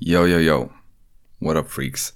Yo, 0.00 0.26
yo, 0.26 0.38
yo. 0.38 0.68
What 1.38 1.56
up 1.56 1.70
freaks? 1.70 2.12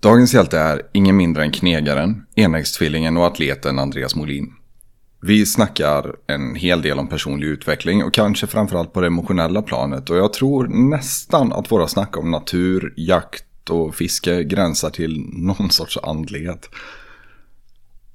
Dagens 0.00 0.34
hjälte 0.34 0.58
är 0.58 0.82
ingen 0.92 1.16
mindre 1.16 1.42
än 1.42 1.52
knegaren, 1.52 2.26
enäggstvillingen 2.34 3.16
och 3.16 3.26
atleten 3.26 3.78
Andreas 3.78 4.14
Molin. 4.14 4.52
Vi 5.20 5.46
snackar 5.46 6.16
en 6.26 6.54
hel 6.54 6.82
del 6.82 6.98
om 6.98 7.08
personlig 7.08 7.46
utveckling 7.46 8.04
och 8.04 8.14
kanske 8.14 8.46
framförallt 8.46 8.92
på 8.92 9.00
det 9.00 9.06
emotionella 9.06 9.62
planet 9.62 10.10
och 10.10 10.16
jag 10.16 10.32
tror 10.32 10.66
nästan 10.90 11.52
att 11.52 11.72
våra 11.72 11.88
snack 11.88 12.16
om 12.16 12.30
natur, 12.30 12.94
jakt 12.96 13.70
och 13.70 13.94
fiske 13.94 14.44
gränsar 14.44 14.90
till 14.90 15.26
någon 15.32 15.70
sorts 15.70 15.98
andlighet. 16.02 16.70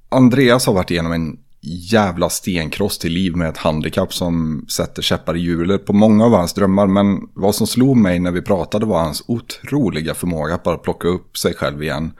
Andreas 0.08 0.66
har 0.66 0.74
varit 0.74 0.90
igenom 0.90 1.12
en 1.12 1.38
jävla 1.62 2.28
stenkross 2.30 2.98
till 2.98 3.12
liv 3.12 3.36
med 3.36 3.48
ett 3.48 3.56
handikapp 3.56 4.14
som 4.14 4.64
sätter 4.68 5.02
käppar 5.02 5.36
i 5.36 5.40
hjulet 5.40 5.86
på 5.86 5.92
många 5.92 6.24
av 6.24 6.32
hans 6.32 6.54
drömmar. 6.54 6.86
Men 6.86 7.28
vad 7.34 7.54
som 7.54 7.66
slog 7.66 7.96
mig 7.96 8.18
när 8.18 8.30
vi 8.30 8.42
pratade 8.42 8.86
var 8.86 9.02
hans 9.02 9.24
otroliga 9.26 10.14
förmåga 10.14 10.54
att 10.54 10.62
bara 10.62 10.78
plocka 10.78 11.08
upp 11.08 11.38
sig 11.38 11.54
själv 11.54 11.82
igen. 11.82 12.12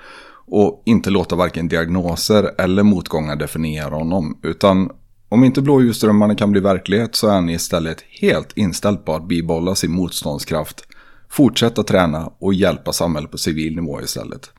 Och 0.46 0.82
inte 0.86 1.10
låta 1.10 1.36
varken 1.36 1.68
diagnoser 1.68 2.50
eller 2.58 2.82
motgångar 2.82 3.36
definiera 3.36 3.94
honom. 3.94 4.38
Utan 4.42 4.90
om 5.28 5.44
inte 5.44 5.62
blåljusdrömmarna 5.62 6.34
kan 6.34 6.52
bli 6.52 6.60
verklighet 6.60 7.14
så 7.14 7.28
är 7.28 7.34
han 7.34 7.50
istället 7.50 8.04
helt 8.20 8.56
inställd 8.56 9.04
på 9.04 9.14
att 9.14 9.28
bibehålla 9.28 9.74
sin 9.74 9.92
motståndskraft. 9.92 10.84
Fortsätta 11.28 11.82
träna 11.82 12.32
och 12.38 12.54
hjälpa 12.54 12.92
samhället 12.92 13.30
på 13.30 13.38
civil 13.38 13.76
nivå 13.76 14.02
istället. 14.02 14.52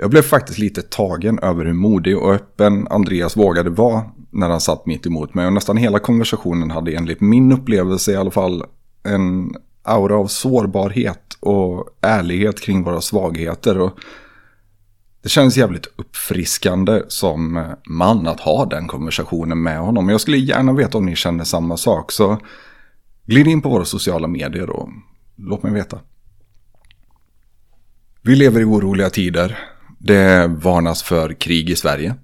Jag 0.00 0.10
blev 0.10 0.22
faktiskt 0.22 0.58
lite 0.58 0.82
tagen 0.82 1.38
över 1.38 1.64
hur 1.64 1.72
modig 1.72 2.18
och 2.18 2.34
öppen 2.34 2.88
Andreas 2.90 3.36
vågade 3.36 3.70
vara 3.70 4.04
när 4.30 4.48
han 4.48 4.60
satt 4.60 4.86
mitt 4.86 5.06
emot 5.06 5.34
mig. 5.34 5.46
Och 5.46 5.52
nästan 5.52 5.76
hela 5.76 5.98
konversationen 5.98 6.70
hade 6.70 6.92
enligt 6.92 7.20
min 7.20 7.52
upplevelse 7.52 8.12
i 8.12 8.16
alla 8.16 8.30
fall 8.30 8.64
en 9.02 9.54
aura 9.82 10.16
av 10.16 10.26
sårbarhet 10.26 11.34
och 11.40 11.88
ärlighet 12.00 12.60
kring 12.60 12.84
våra 12.84 13.00
svagheter. 13.00 13.78
Och 13.78 13.98
det 15.22 15.28
känns 15.28 15.56
jävligt 15.56 15.86
uppfriskande 15.96 17.02
som 17.08 17.66
man 17.88 18.26
att 18.26 18.40
ha 18.40 18.64
den 18.64 18.88
konversationen 18.88 19.62
med 19.62 19.78
honom. 19.78 20.08
Jag 20.08 20.20
skulle 20.20 20.36
gärna 20.36 20.72
veta 20.72 20.98
om 20.98 21.06
ni 21.06 21.16
känner 21.16 21.44
samma 21.44 21.76
sak. 21.76 22.12
Så 22.12 22.38
glid 23.26 23.46
in 23.46 23.60
på 23.60 23.68
våra 23.68 23.84
sociala 23.84 24.28
medier 24.28 24.70
och 24.70 24.88
låt 25.36 25.62
mig 25.62 25.72
veta. 25.72 25.98
Vi 28.22 28.36
lever 28.36 28.60
i 28.60 28.64
oroliga 28.64 29.10
tider. 29.10 29.58
Det 29.98 30.46
varnas 30.46 31.02
för 31.02 31.32
krig 31.32 31.70
i 31.70 31.76
Sverige. 31.76 32.14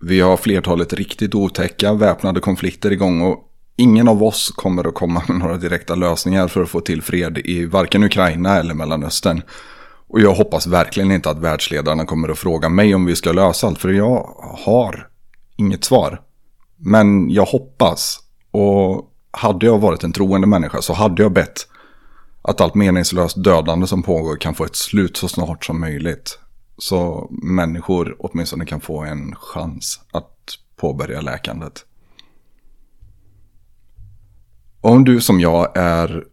Vi 0.00 0.20
har 0.20 0.36
flertalet 0.36 0.92
riktigt 0.92 1.34
otäcka 1.34 1.94
väpnade 1.94 2.40
konflikter 2.40 2.90
igång 2.90 3.20
och 3.20 3.38
ingen 3.76 4.08
av 4.08 4.22
oss 4.22 4.52
kommer 4.56 4.88
att 4.88 4.94
komma 4.94 5.22
med 5.28 5.38
några 5.38 5.56
direkta 5.56 5.94
lösningar 5.94 6.48
för 6.48 6.62
att 6.62 6.68
få 6.68 6.80
till 6.80 7.02
fred 7.02 7.38
i 7.38 7.64
varken 7.66 8.04
Ukraina 8.04 8.58
eller 8.58 8.74
Mellanöstern. 8.74 9.42
Och 10.08 10.20
jag 10.20 10.34
hoppas 10.34 10.66
verkligen 10.66 11.12
inte 11.12 11.30
att 11.30 11.38
världsledarna 11.38 12.04
kommer 12.04 12.28
att 12.28 12.38
fråga 12.38 12.68
mig 12.68 12.94
om 12.94 13.06
vi 13.06 13.16
ska 13.16 13.32
lösa 13.32 13.66
allt, 13.66 13.78
för 13.78 13.88
jag 13.88 14.34
har 14.64 15.08
inget 15.56 15.84
svar. 15.84 16.20
Men 16.76 17.30
jag 17.30 17.44
hoppas, 17.44 18.18
och 18.50 19.10
hade 19.30 19.66
jag 19.66 19.78
varit 19.78 20.04
en 20.04 20.12
troende 20.12 20.46
människa 20.46 20.82
så 20.82 20.92
hade 20.92 21.22
jag 21.22 21.32
bett 21.32 21.66
att 22.42 22.60
allt 22.60 22.74
meningslöst 22.74 23.44
dödande 23.44 23.86
som 23.86 24.02
pågår 24.02 24.36
kan 24.36 24.54
få 24.54 24.64
ett 24.64 24.76
slut 24.76 25.16
så 25.16 25.28
snart 25.28 25.64
som 25.64 25.80
möjligt. 25.80 26.38
Så 26.80 27.28
människor 27.42 28.16
åtminstone 28.18 28.66
kan 28.66 28.80
få 28.80 29.02
en 29.02 29.34
chans 29.36 30.00
att 30.12 30.36
påbörja 30.76 31.20
läkandet. 31.20 31.84
Om 34.80 35.04
du 35.04 35.20
som 35.20 35.40
jag 35.40 35.76
är 35.76 36.24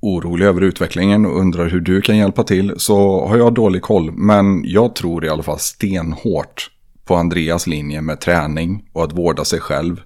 orolig 0.00 0.46
över 0.46 0.60
utvecklingen 0.60 1.26
och 1.26 1.40
undrar 1.40 1.68
hur 1.68 1.80
du 1.80 2.00
kan 2.00 2.16
hjälpa 2.16 2.44
till 2.44 2.74
så 2.76 3.26
har 3.26 3.36
jag 3.36 3.54
dålig 3.54 3.82
koll. 3.82 4.12
Men 4.12 4.62
jag 4.64 4.94
tror 4.94 5.24
i 5.24 5.28
alla 5.28 5.42
fall 5.42 5.58
stenhårt 5.58 6.70
på 7.04 7.16
Andreas 7.16 7.66
linje 7.66 8.00
med 8.00 8.20
träning 8.20 8.88
och 8.92 9.04
att 9.04 9.12
vårda 9.12 9.44
sig 9.44 9.60
själv. 9.60 10.00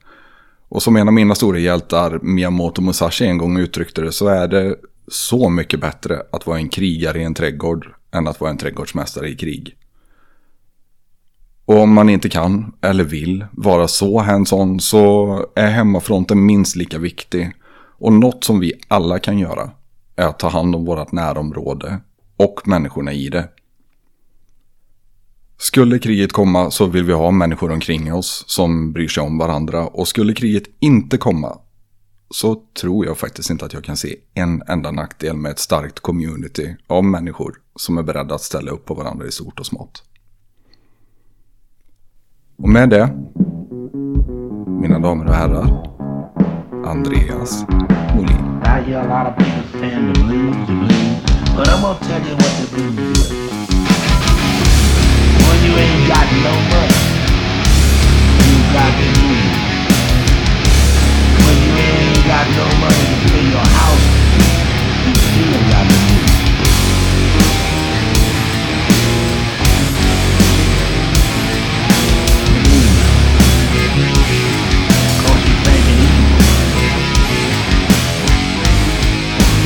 Och 0.68 0.82
som 0.82 0.96
en 0.96 1.08
av 1.08 1.14
mina 1.14 1.34
stora 1.34 1.58
hjältar, 1.58 2.18
Miyamoto 2.22 2.82
Musashi, 2.82 3.26
en 3.26 3.38
gång 3.38 3.58
uttryckte 3.58 4.02
det 4.02 4.12
så 4.12 4.28
är 4.28 4.48
det 4.48 4.76
så 5.08 5.48
mycket 5.48 5.80
bättre 5.80 6.22
att 6.32 6.46
vara 6.46 6.58
en 6.58 6.68
krigare 6.68 7.20
i 7.20 7.24
en 7.24 7.34
trädgård 7.34 7.86
än 8.12 8.28
att 8.28 8.40
vara 8.40 8.50
en 8.50 8.58
trädgårdsmästare 8.58 9.28
i 9.28 9.36
krig. 9.36 9.76
Och 11.70 11.78
om 11.78 11.94
man 11.94 12.08
inte 12.08 12.28
kan 12.28 12.72
eller 12.80 13.04
vill 13.04 13.46
vara 13.52 13.88
så 13.88 14.20
hands-on 14.20 14.80
så 14.80 15.46
är 15.54 15.70
hemmafronten 15.70 16.46
minst 16.46 16.76
lika 16.76 16.98
viktig. 16.98 17.52
Och 17.98 18.12
något 18.12 18.44
som 18.44 18.60
vi 18.60 18.72
alla 18.88 19.18
kan 19.18 19.38
göra 19.38 19.70
är 20.16 20.26
att 20.26 20.38
ta 20.38 20.48
hand 20.48 20.74
om 20.74 20.84
vårt 20.84 21.12
närområde 21.12 22.00
och 22.36 22.68
människorna 22.68 23.12
i 23.12 23.28
det. 23.28 23.48
Skulle 25.58 25.98
kriget 25.98 26.32
komma 26.32 26.70
så 26.70 26.86
vill 26.86 27.04
vi 27.04 27.12
ha 27.12 27.30
människor 27.30 27.72
omkring 27.72 28.14
oss 28.14 28.44
som 28.46 28.92
bryr 28.92 29.08
sig 29.08 29.22
om 29.22 29.38
varandra. 29.38 29.86
Och 29.86 30.08
skulle 30.08 30.34
kriget 30.34 30.64
inte 30.80 31.18
komma 31.18 31.58
så 32.30 32.62
tror 32.80 33.06
jag 33.06 33.18
faktiskt 33.18 33.50
inte 33.50 33.64
att 33.64 33.72
jag 33.72 33.84
kan 33.84 33.96
se 33.96 34.16
en 34.34 34.62
enda 34.68 34.90
nackdel 34.90 35.36
med 35.36 35.50
ett 35.50 35.58
starkt 35.58 36.00
community 36.00 36.76
av 36.86 37.04
människor 37.04 37.54
som 37.76 37.98
är 37.98 38.02
beredda 38.02 38.34
att 38.34 38.42
ställa 38.42 38.70
upp 38.70 38.84
på 38.84 38.94
varandra 38.94 39.26
i 39.26 39.32
stort 39.32 39.60
och 39.60 39.66
smått. 39.66 40.09
Och 42.62 42.68
med 42.68 42.88
det, 42.90 43.08
mina 44.80 44.98
damer 44.98 45.26
och 45.26 45.34
herrar, 45.34 45.86
Andreas 46.86 47.64
Molin. 48.14 48.60
I 48.64 48.82
hear 48.82 49.00
a 49.00 49.04
lot 49.04 49.26
of 49.26 49.36
people 49.36 49.80
saying 49.80 50.12
the 50.12 50.20
blues, 50.20 50.56
the 50.66 50.72
blues, 50.72 51.22
but 51.56 51.68
I'm 51.68 51.82
gonna 51.82 51.98
tell 52.00 52.22
you 52.28 52.34
what 52.36 52.52
the 52.60 52.66
blues 52.76 53.08
is. 53.08 53.30
When 55.46 55.58
you 55.66 55.72
ain't 55.84 56.08
got 56.08 56.28
no 56.46 56.52
money, 56.72 57.00
you 58.46 58.56
got 58.76 58.92
the 58.98 59.06
blues. 59.16 59.56
When 61.44 61.56
you 61.64 61.72
ain't 61.86 62.26
got 62.32 62.46
no 62.58 62.66
money 62.82 63.04
to 63.10 63.16
pay 63.28 63.44
your 63.54 63.66
house, 63.78 64.06
you 65.06 65.14
still 65.14 65.62
got 65.72 65.84
the 65.90 65.99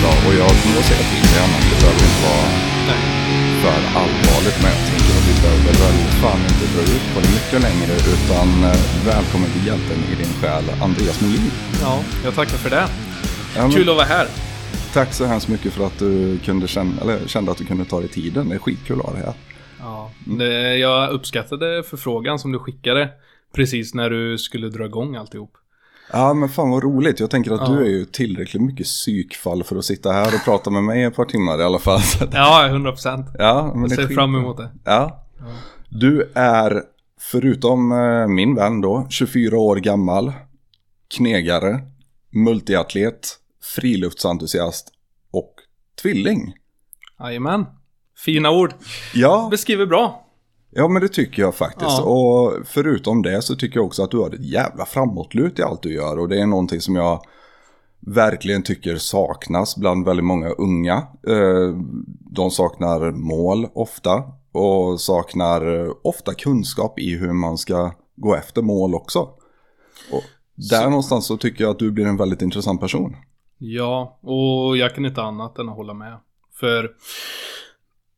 Bra, 0.05 0.13
och 0.29 0.35
jag 0.43 0.51
kommer 0.63 0.79
att 0.83 0.89
säga 0.91 1.05
till 1.11 1.25
dig 1.33 1.41
annars. 1.47 1.65
Det 1.71 1.79
behöver 1.83 2.03
inte 2.09 2.23
vara 2.29 2.49
för 3.63 3.81
allvarligt. 4.01 4.59
Men 4.63 4.71
jag 4.77 4.85
tänker 4.91 5.13
att 5.19 5.27
vi 5.31 5.35
behöver 5.43 5.73
väl 5.83 5.99
fan 6.23 6.41
inte 6.51 6.65
dra 6.75 6.83
ut 6.95 7.07
på 7.13 7.19
det 7.25 7.31
mycket 7.39 7.61
längre. 7.67 7.93
Utan 8.15 8.49
eh, 8.65 8.81
välkommen 9.07 9.49
till 9.55 9.67
hjälten 9.67 9.99
i 10.13 10.15
din 10.23 10.33
själ, 10.41 10.65
Andreas 10.83 11.21
Molin. 11.23 11.51
Ja, 11.83 12.05
jag 12.25 12.35
tackar 12.35 12.57
för 12.65 12.71
det. 12.71 12.89
Ja, 13.57 13.71
Kul 13.75 13.89
att 13.91 13.97
vara 13.97 14.07
här. 14.07 14.27
Tack 14.93 15.13
så 15.13 15.25
hemskt 15.25 15.49
mycket 15.49 15.73
för 15.73 15.87
att 15.87 15.99
du 15.99 16.39
kunde 16.39 16.69
känna, 16.69 17.03
eller 17.03 17.27
kände 17.27 17.51
att 17.51 17.59
du 17.59 17.65
kunde 17.65 17.85
ta 17.85 18.01
dig 18.01 18.09
tiden. 18.09 18.49
Det 18.49 18.55
är 18.55 18.59
skitkul 18.59 18.99
att 19.01 19.07
ha 19.07 19.13
dig 19.13 19.23
här. 19.23 19.35
Ja, 19.81 20.11
jag 20.77 21.11
uppskattade 21.11 21.83
förfrågan 21.83 22.39
som 22.39 22.53
du 22.53 22.59
skickade 22.59 23.09
precis 23.55 23.95
när 23.95 24.11
du 24.11 24.39
skulle 24.39 24.69
dra 24.69 24.85
igång 24.85 25.17
alltihop. 25.17 25.53
Ja 26.13 26.35
men 26.35 26.49
fan 26.49 26.71
vad 26.71 26.83
roligt. 26.83 27.21
Jag 27.21 27.31
tänker 27.31 27.51
att 27.51 27.61
Ja. 27.69 27.75
du 27.75 27.85
är 27.85 27.89
ju 27.91 28.05
tillräckligt 28.05 28.63
mycket 28.63 28.87
psykfall 28.87 29.65
för 29.65 29.77
att 29.77 29.85
sitta 29.85 30.13
här 30.13 30.35
och 30.35 30.45
prata 30.45 30.71
med 30.71 30.83
mig 30.85 31.03
ett 31.05 31.17
par 31.17 31.25
timmar 31.25 31.61
i 31.61 31.63
alla 31.63 31.79
fall. 31.79 32.01
Ja, 32.33 32.67
100 32.67 32.91
procent. 32.91 33.27
Ja, 33.39 33.73
men 33.75 33.83
Jag 33.83 33.91
ser 33.93 34.07
skit- 34.07 34.15
fram 34.17 34.35
emot 34.35 34.57
det. 34.57 34.71
Ja. 34.85 35.27
Du 35.89 36.33
är, 36.35 36.83
förutom 37.21 37.93
eh, 37.93 38.27
min 38.27 38.55
vän 38.55 38.81
då, 38.81 39.07
24 39.11 39.59
år 39.59 39.77
gammal, 39.77 40.33
knegare, 41.17 41.81
multiatlet, 42.33 43.29
friluftsentusiast 43.75 44.93
och 45.31 45.55
tvilling. 46.03 46.55
Jajamän. 47.21 47.67
Fina 48.25 48.51
ord. 48.51 48.75
Ja, 49.15 49.49
Beskriver 49.51 49.87
bra. 49.87 50.24
Ja 50.75 50.89
men 50.89 51.03
det 51.03 51.09
tycker 51.09 51.43
jag 51.43 51.55
faktiskt. 51.55 51.99
Ja. 51.99 52.03
Och 52.05 52.67
förutom 52.67 53.23
det 53.23 53.43
så 53.43 53.55
tycker 53.57 53.77
jag 53.79 53.87
också 53.87 54.03
att 54.03 54.11
du 54.11 54.19
har 54.19 54.31
ett 54.35 54.45
jävla 54.45 54.87
framåtlut 54.87 55.59
i 55.59 55.63
allt 55.63 55.83
du 55.83 55.95
gör. 55.95 56.19
Och 56.19 56.29
det 56.29 56.41
är 56.41 56.47
någonting 56.47 56.81
som 56.81 56.97
jag 56.97 57.21
verkligen 58.01 58.63
tycker 58.63 58.97
saknas 58.97 59.77
bland 59.77 60.05
väldigt 60.07 60.25
många 60.25 60.49
unga. 60.49 60.95
Eh, 61.27 61.79
De 62.31 62.51
saknar 62.51 63.11
mål 63.13 63.67
ofta 63.75 64.23
och 64.53 65.01
saknar 65.01 65.89
ofta 66.07 66.35
kunskap 66.35 66.99
i 66.99 67.17
hur 67.17 67.33
man 67.33 67.59
ska 67.59 67.93
gå 68.17 68.35
efter 68.37 68.63
mål 68.63 68.95
också. 68.95 69.19
Och 70.13 70.23
där 70.71 70.83
Så- 70.83 70.89
någonstans 70.91 71.27
så 71.27 71.37
tycker 71.37 71.65
jag 71.65 71.71
att 71.71 71.79
du 71.79 71.91
blir 71.91 72.07
en 72.07 72.17
väldigt 72.17 72.43
intressant 72.43 72.81
person. 72.81 73.17
Ja, 73.59 74.19
och 74.23 74.77
jag 74.77 74.95
kan 74.95 75.05
inte 75.07 75.23
annat 75.23 75.59
än 75.59 75.69
att 75.69 75.77
hålla 75.77 75.95
med. 75.95 76.19
För, 76.61 76.91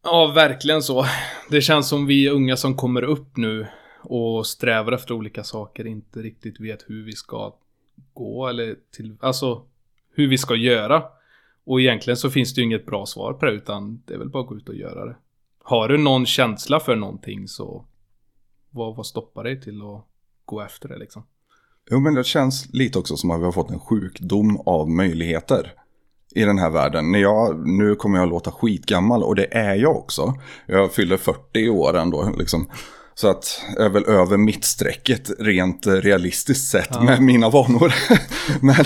ja 0.07 0.33
verkligen 0.35 0.83
så. 0.83 1.07
Det 1.51 1.61
känns 1.61 1.89
som 1.89 2.07
vi 2.07 2.29
unga 2.31 2.57
som 2.57 2.77
kommer 2.77 3.03
upp 3.03 3.37
nu 3.37 3.67
och 4.03 4.47
strävar 4.47 4.93
efter 4.93 5.15
olika 5.15 5.45
saker 5.45 5.87
inte 5.87 6.21
riktigt 6.21 6.61
vet 6.61 6.85
hur 6.87 7.05
vi 7.05 7.13
ska 7.13 7.55
gå 8.15 8.49
eller 8.49 8.77
till, 8.97 9.17
alltså 9.21 9.63
hur 10.15 10.29
vi 10.29 10.39
ska 10.39 10.55
göra. 10.55 11.03
Och 11.65 11.81
egentligen 11.81 12.17
så 12.17 12.31
finns 12.31 12.55
det 12.55 12.61
ju 12.61 12.65
inget 12.65 12.87
bra 12.87 13.07
svar 13.07 13.33
på 13.33 13.47
det 13.47 13.53
utan 13.53 14.03
det 14.07 14.15
är 14.15 14.19
väl 14.19 14.29
bara 14.29 14.43
att 14.43 14.49
gå 14.49 14.57
ut 14.57 14.69
och 14.69 14.75
göra 14.75 15.05
det. 15.05 15.17
Har 15.63 15.89
du 15.89 15.99
någon 15.99 16.27
känsla 16.27 16.81
för 16.81 16.97
någonting 16.97 17.49
så 17.49 17.85
vad, 18.71 18.97
vad 18.97 19.07
stoppar 19.07 19.45
dig 19.45 19.61
till 19.61 19.83
att 19.83 20.07
gå 20.45 20.61
efter 20.61 20.89
det 20.89 20.99
liksom? 20.99 21.23
Jo, 21.91 22.01
men 22.01 22.15
det 22.15 22.25
känns 22.25 22.69
lite 22.73 22.99
också 22.99 23.17
som 23.17 23.31
att 23.31 23.41
vi 23.41 23.45
har 23.45 23.53
fått 23.53 23.71
en 23.71 23.81
sjukdom 23.81 24.61
av 24.67 24.91
möjligheter 24.91 25.73
i 26.37 26.45
den 26.45 26.59
här 26.59 26.71
världen. 26.71 27.13
När 27.13 27.19
jag, 27.19 27.69
nu 27.69 27.95
kommer 27.95 28.19
jag 28.19 28.29
låta 28.29 28.51
skitgammal 28.51 29.23
och 29.23 29.35
det 29.35 29.57
är 29.57 29.75
jag 29.75 29.97
också. 29.97 30.35
Jag 30.67 30.93
fyller 30.93 31.17
40 31.17 31.39
i 31.53 31.69
år 31.69 31.97
ändå 31.97 32.33
liksom. 32.39 32.69
Så 33.15 33.29
att 33.29 33.61
jag 33.77 33.85
är 33.85 33.91
väl 33.91 34.05
över 34.05 34.37
mittsträcket 34.37 35.31
rent 35.39 35.87
realistiskt 35.87 36.71
sett 36.71 36.89
Ja. 36.91 37.03
med 37.03 37.23
mina 37.23 37.51
vanor. 37.51 37.95
men 38.61 38.85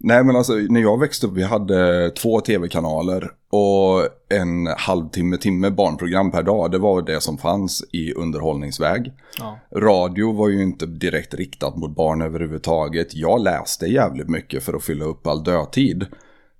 nej 0.00 0.24
men 0.24 0.36
alltså 0.36 0.52
när 0.52 0.80
jag 0.80 1.00
växte 1.00 1.26
upp 1.26 1.32
vi 1.32 1.42
hade 1.42 2.10
två 2.10 2.40
tv-kanaler 2.40 3.30
och 3.50 4.02
en 4.38 4.66
halvtimme, 4.78 5.36
timme 5.36 5.70
barnprogram 5.70 6.30
per 6.30 6.42
dag. 6.42 6.70
Det 6.70 6.78
var 6.78 7.02
det 7.02 7.20
som 7.20 7.38
fanns 7.38 7.84
i 7.92 8.12
underhållningsväg. 8.14 9.12
Ja. 9.38 9.58
Radio 9.76 10.32
var 10.36 10.48
ju 10.48 10.62
inte 10.62 10.86
direkt 10.86 11.34
riktat 11.34 11.76
mot 11.76 11.96
barn 11.96 12.22
överhuvudtaget. 12.22 13.14
Jag 13.14 13.40
läste 13.42 13.86
jävligt 13.86 14.28
mycket 14.28 14.62
för 14.62 14.74
att 14.74 14.84
fylla 14.84 15.04
upp 15.04 15.26
all 15.26 15.44
dödtid. 15.44 16.06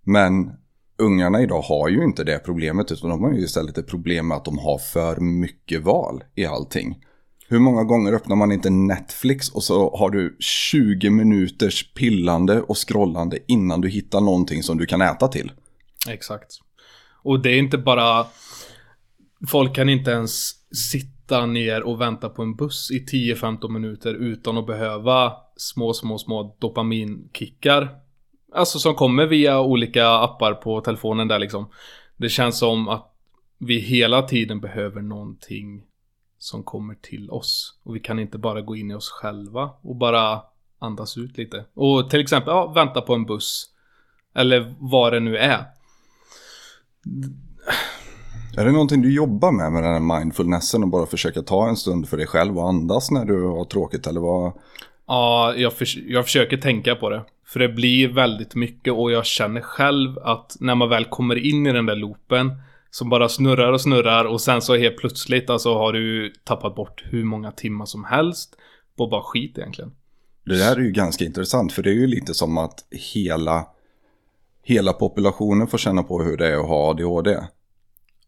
Men 0.08 0.50
ungarna 0.98 1.42
idag 1.42 1.60
har 1.60 1.88
ju 1.88 2.04
inte 2.04 2.24
det 2.24 2.38
problemet 2.38 2.92
utan 2.92 3.10
de 3.10 3.22
har 3.22 3.32
ju 3.32 3.44
istället 3.44 3.78
ett 3.78 3.86
problem 3.86 4.28
med 4.28 4.36
att 4.36 4.44
de 4.44 4.58
har 4.58 4.78
för 4.78 5.20
mycket 5.20 5.82
val 5.82 6.24
i 6.34 6.46
allting. 6.46 6.98
Hur 7.48 7.58
många 7.58 7.84
gånger 7.84 8.12
öppnar 8.12 8.36
man 8.36 8.52
inte 8.52 8.70
Netflix 8.70 9.48
och 9.48 9.62
så 9.62 9.96
har 9.96 10.10
du 10.10 10.36
20 10.40 11.10
minuters 11.10 11.94
pillande 11.94 12.60
och 12.60 12.88
scrollande 12.88 13.38
innan 13.48 13.80
du 13.80 13.88
hittar 13.88 14.20
någonting 14.20 14.62
som 14.62 14.78
du 14.78 14.86
kan 14.86 15.02
äta 15.02 15.28
till? 15.28 15.52
Exakt. 16.08 16.48
Och 17.22 17.42
det 17.42 17.50
är 17.50 17.58
inte 17.58 17.78
bara... 17.78 18.26
Folk 19.48 19.74
kan 19.74 19.88
inte 19.88 20.10
ens 20.10 20.50
sitta 20.90 21.46
ner 21.46 21.82
och 21.82 22.00
vänta 22.00 22.28
på 22.28 22.42
en 22.42 22.56
buss 22.56 22.90
i 22.90 23.04
10-15 23.34 23.68
minuter 23.68 24.14
utan 24.14 24.58
att 24.58 24.66
behöva 24.66 25.32
små, 25.56 25.92
små, 25.92 26.18
små 26.18 26.56
dopaminkickar. 26.60 28.07
Alltså 28.52 28.78
som 28.78 28.94
kommer 28.94 29.26
via 29.26 29.60
olika 29.60 30.08
appar 30.08 30.54
på 30.54 30.80
telefonen 30.80 31.28
där 31.28 31.38
liksom. 31.38 31.68
Det 32.16 32.28
känns 32.28 32.58
som 32.58 32.88
att 32.88 33.14
vi 33.58 33.78
hela 33.78 34.22
tiden 34.22 34.60
behöver 34.60 35.02
någonting 35.02 35.82
som 36.38 36.62
kommer 36.62 36.94
till 36.94 37.30
oss. 37.30 37.78
Och 37.82 37.96
vi 37.96 38.00
kan 38.00 38.18
inte 38.18 38.38
bara 38.38 38.60
gå 38.60 38.76
in 38.76 38.90
i 38.90 38.94
oss 38.94 39.10
själva 39.10 39.70
och 39.80 39.96
bara 39.96 40.42
andas 40.78 41.18
ut 41.18 41.38
lite. 41.38 41.64
Och 41.74 42.10
till 42.10 42.20
exempel, 42.20 42.50
ja, 42.50 42.66
vänta 42.66 43.00
på 43.00 43.14
en 43.14 43.26
buss. 43.26 43.70
Eller 44.34 44.74
vad 44.78 45.12
det 45.12 45.20
nu 45.20 45.36
är. 45.36 45.64
Är 48.56 48.64
det 48.64 48.72
någonting 48.72 49.02
du 49.02 49.14
jobbar 49.14 49.52
med 49.52 49.72
med 49.72 49.82
den 49.82 49.92
här 49.92 50.18
mindfulnessen 50.18 50.82
och 50.82 50.88
bara 50.88 51.06
försöka 51.06 51.42
ta 51.42 51.68
en 51.68 51.76
stund 51.76 52.08
för 52.08 52.16
dig 52.16 52.26
själv 52.26 52.58
och 52.58 52.68
andas 52.68 53.10
när 53.10 53.24
du 53.24 53.42
har 53.42 53.64
tråkigt 53.64 54.06
eller 54.06 54.20
vad? 54.20 54.52
Ja, 55.06 55.54
jag, 55.56 55.72
förs 55.72 55.96
jag 55.96 56.24
försöker 56.24 56.56
tänka 56.56 56.94
på 56.94 57.10
det. 57.10 57.24
För 57.52 57.60
det 57.60 57.68
blir 57.68 58.08
väldigt 58.08 58.54
mycket 58.54 58.92
och 58.92 59.12
jag 59.12 59.26
känner 59.26 59.60
själv 59.60 60.18
att 60.18 60.56
när 60.60 60.74
man 60.74 60.88
väl 60.88 61.04
kommer 61.04 61.36
in 61.36 61.66
i 61.66 61.72
den 61.72 61.86
där 61.86 61.96
loopen 61.96 62.50
som 62.90 63.08
bara 63.10 63.28
snurrar 63.28 63.72
och 63.72 63.80
snurrar 63.80 64.24
och 64.24 64.40
sen 64.40 64.62
så 64.62 64.76
helt 64.76 64.96
plötsligt 64.98 65.50
alltså 65.50 65.74
har 65.74 65.92
du 65.92 66.32
tappat 66.44 66.74
bort 66.74 67.02
hur 67.04 67.24
många 67.24 67.52
timmar 67.52 67.86
som 67.86 68.04
helst 68.04 68.54
på 68.96 69.06
bara 69.06 69.22
skit 69.22 69.58
egentligen. 69.58 69.90
Det 70.44 70.58
där 70.58 70.76
är 70.76 70.80
ju 70.80 70.92
ganska 70.92 71.24
intressant 71.24 71.72
för 71.72 71.82
det 71.82 71.90
är 71.90 71.94
ju 71.94 72.06
lite 72.06 72.34
som 72.34 72.58
att 72.58 72.84
hela, 73.14 73.66
hela 74.64 74.92
populationen 74.92 75.66
får 75.66 75.78
känna 75.78 76.02
på 76.02 76.22
hur 76.22 76.36
det 76.36 76.46
är 76.46 76.56
att 76.56 76.68
ha 76.68 76.90
ADHD. 76.90 77.38